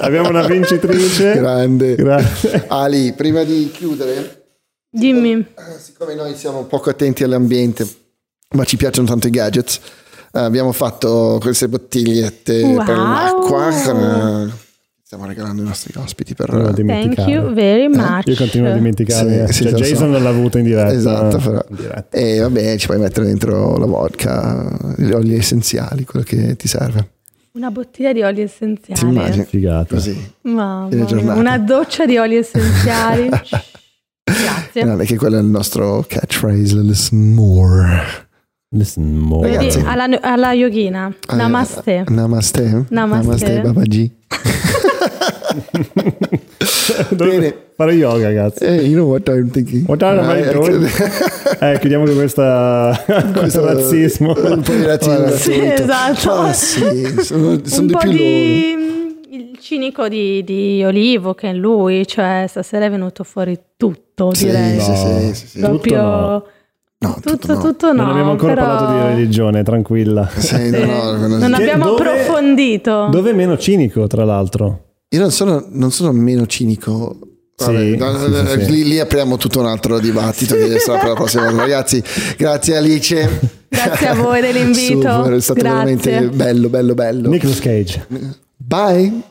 Abbiamo 0.00 0.28
una 0.28 0.46
vincitrice. 0.46 1.34
Grande. 1.34 1.94
Grazie. 1.94 2.64
Ali, 2.68 3.12
prima 3.12 3.42
di 3.44 3.70
chiudere, 3.72 4.46
Dimmi. 4.90 5.32
eh, 5.32 5.78
siccome 5.78 6.14
noi 6.14 6.34
siamo 6.36 6.64
poco 6.64 6.90
attenti 6.90 7.24
all'ambiente, 7.24 7.86
ma 8.54 8.64
ci 8.64 8.76
piacciono 8.76 9.06
tanto 9.06 9.26
i 9.26 9.30
gadgets, 9.30 9.76
eh, 10.32 10.38
abbiamo 10.40 10.72
fatto 10.72 11.38
queste 11.40 11.68
bottigliette 11.68 12.62
Wow. 12.62 12.84
per 12.84 12.96
l'acqua. 12.96 14.66
Eh, 15.08 15.14
stiamo 15.14 15.24
regalando 15.26 15.62
ai 15.62 15.68
nostri 15.68 15.92
ospiti 15.98 16.34
per... 16.34 16.50
Non 16.52 16.62
Thank 16.64 16.76
dimenticare. 16.76 17.30
you 17.30 17.52
very 17.54 17.88
much. 17.88 18.26
Io 18.26 18.36
continuo 18.36 18.70
a 18.70 18.74
dimenticarmi. 18.74 19.46
Sì, 19.46 19.52
sì, 19.52 19.62
Cioè, 19.62 19.70
lo 19.72 19.78
so. 19.78 19.84
Jason 19.84 20.10
non 20.10 20.22
l'ha 20.22 20.28
avuto 20.28 20.58
in 20.58 20.64
diretta. 20.64 20.92
Esatto, 20.92 21.38
eh, 21.38 21.40
però. 21.40 21.64
diretta. 21.70 22.16
E 22.16 22.40
vabbè, 22.40 22.76
ci 22.76 22.86
puoi 22.86 22.98
mettere 22.98 23.26
dentro 23.26 23.78
la 23.78 23.86
vodka, 23.86 24.94
gli 24.96 25.10
oli 25.10 25.34
essenziali, 25.34 26.04
quello 26.04 26.24
che 26.26 26.56
ti 26.56 26.68
serve. 26.68 27.08
Una 27.52 27.70
bottiglia 27.70 28.12
di 28.12 28.22
oli 28.22 28.34
Ti 28.34 28.42
essenziali. 28.42 29.00
immagini? 29.02 29.44
Figata. 29.44 29.94
Così. 29.94 30.32
Mamma. 30.42 31.34
Una 31.34 31.58
doccia 31.58 32.04
di 32.04 32.18
oli 32.18 32.36
essenziali. 32.36 33.28
Grazie. 34.22 34.82
Grande, 34.82 35.06
che 35.06 35.16
quello 35.16 35.38
è 35.38 35.40
il 35.40 35.46
nostro 35.46 36.04
catchphrase, 36.06 36.76
listen 36.82 37.32
more. 37.32 38.26
Listen 38.76 39.16
more. 39.16 39.48
Vedi, 39.48 39.70
Ragazzi. 39.72 39.82
alla, 39.86 40.20
alla 40.20 40.52
yogina. 40.52 41.08
Eh, 41.08 41.34
Namaste. 41.34 42.04
Namaste. 42.08 42.84
Namaste. 42.90 43.60
Babaji. 43.62 44.16
Bene. 47.10 47.54
Fare 47.76 47.92
yoga, 47.92 48.32
cazzo. 48.32 48.64
Hey, 48.64 48.86
you 48.86 48.94
know 48.96 49.08
what 49.08 49.28
I'm 49.28 49.50
thinking? 49.50 49.84
What 49.86 50.02
are 50.02 50.18
Eh, 50.40 50.50
you 50.50 50.52
doing? 50.60 50.88
Eh, 51.60 51.78
chiudiamo 51.78 52.04
con 52.04 52.14
questa... 52.16 53.04
questo 53.36 53.64
razzismo. 53.64 54.34
Un 54.36 54.62
po' 54.62 54.72
di 54.72 54.84
razzismo. 54.84 55.30
Sì, 55.30 55.60
esatto. 55.64 56.42
Ma 56.42 56.52
sì, 56.52 57.22
sono, 57.22 57.60
sono 57.64 57.80
un 57.80 57.86
di 57.86 57.92
po' 57.92 57.98
più 57.98 58.10
loro. 58.10 58.22
di 58.22 58.86
il 59.30 59.58
cinico 59.60 60.08
di, 60.08 60.42
di 60.42 60.82
Olivo 60.84 61.34
che 61.34 61.50
è 61.50 61.52
lui, 61.52 62.04
cioè 62.06 62.46
stasera 62.48 62.86
è 62.86 62.90
venuto 62.90 63.22
fuori 63.22 63.56
tutto, 63.76 64.34
Sì, 64.34 64.46
direi. 64.46 64.80
sì, 64.80 64.90
No. 64.90 64.96
sì, 64.96 65.34
sì, 65.34 65.46
sì. 65.46 65.58
Proprio 65.60 66.00
Tutto 66.00 66.50
no. 67.00 67.08
No, 67.10 67.14
tutto, 67.20 67.30
tutto 67.36 67.52
no. 67.54 67.60
tutto 67.60 67.92
no. 67.92 68.02
non 68.02 68.10
abbiamo 68.10 68.30
ancora 68.32 68.54
però- 68.54 68.66
parlato 68.66 68.92
di 68.92 69.14
religione, 69.14 69.62
tranquilla. 69.62 70.28
Sì, 70.36 70.70
no, 70.70 71.12
no, 71.12 71.26
no, 71.28 71.36
Non 71.38 71.54
abbiamo 71.54 71.84
dove- 71.84 72.02
approfondito. 72.10 73.06
Dove 73.08 73.30
è 73.30 73.32
meno 73.34 73.56
cinico, 73.56 74.06
tra 74.08 74.24
l'altro? 74.24 74.86
Io 75.10 75.20
non 75.20 75.30
sono, 75.30 75.66
non 75.70 75.90
sono 75.90 76.12
meno 76.12 76.46
cinico. 76.46 77.18
Vabbè, 77.56 77.78
Sì, 77.78 77.90
sì, 77.92 77.96
no, 77.96 78.46
sì. 78.46 78.70
Lì, 78.70 78.84
lì 78.84 79.00
apriamo 79.00 79.38
tutto 79.38 79.58
un 79.60 79.66
altro 79.66 79.98
dibattito 79.98 80.54
che 80.54 80.78
sarà 80.78 80.98
per 80.98 81.08
la 81.08 81.14
prossima 81.14 81.44
volta. 81.44 81.62
Ragazzi, 81.62 82.02
grazie 82.36 82.76
Alice. 82.76 83.56
Grazie 83.68 84.08
a 84.08 84.14
voi 84.14 84.40
dell'invito. 84.42 85.00
Super, 85.00 85.32
è 85.32 85.40
stato 85.40 85.60
Grazie. 85.60 85.78
veramente 85.78 86.28
bello, 86.36 86.68
bello, 86.68 86.94
bello. 86.94 87.30
Nicolas 87.30 87.58
Cage. 87.58 88.06
Bye. 88.56 89.22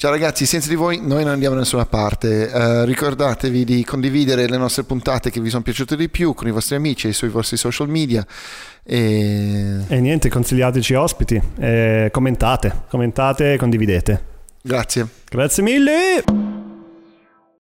Ciao 0.00 0.10
ragazzi, 0.12 0.46
senza 0.46 0.70
di 0.70 0.76
voi 0.76 0.98
noi 0.98 1.24
non 1.24 1.32
andiamo 1.34 1.56
da 1.56 1.60
nessuna 1.60 1.84
parte. 1.84 2.50
Eh, 2.50 2.84
ricordatevi 2.86 3.64
di 3.64 3.84
condividere 3.84 4.48
le 4.48 4.56
nostre 4.56 4.84
puntate 4.84 5.30
che 5.30 5.42
vi 5.42 5.50
sono 5.50 5.62
piaciute 5.62 5.94
di 5.94 6.08
più 6.08 6.32
con 6.32 6.48
i 6.48 6.52
vostri 6.52 6.76
amici 6.76 7.08
e 7.08 7.12
sui 7.12 7.28
vostri 7.28 7.58
social 7.58 7.86
media. 7.86 8.26
E 8.92 9.84
E 9.86 10.00
niente, 10.00 10.28
consigliateci 10.28 10.94
ospiti. 10.94 11.40
Eh, 11.60 12.08
commentate, 12.10 12.72
commentate 12.88 13.52
e 13.52 13.56
condividete. 13.56 14.20
grazie. 14.62 15.06
Grazie 15.28 15.62
mille. 15.62 16.39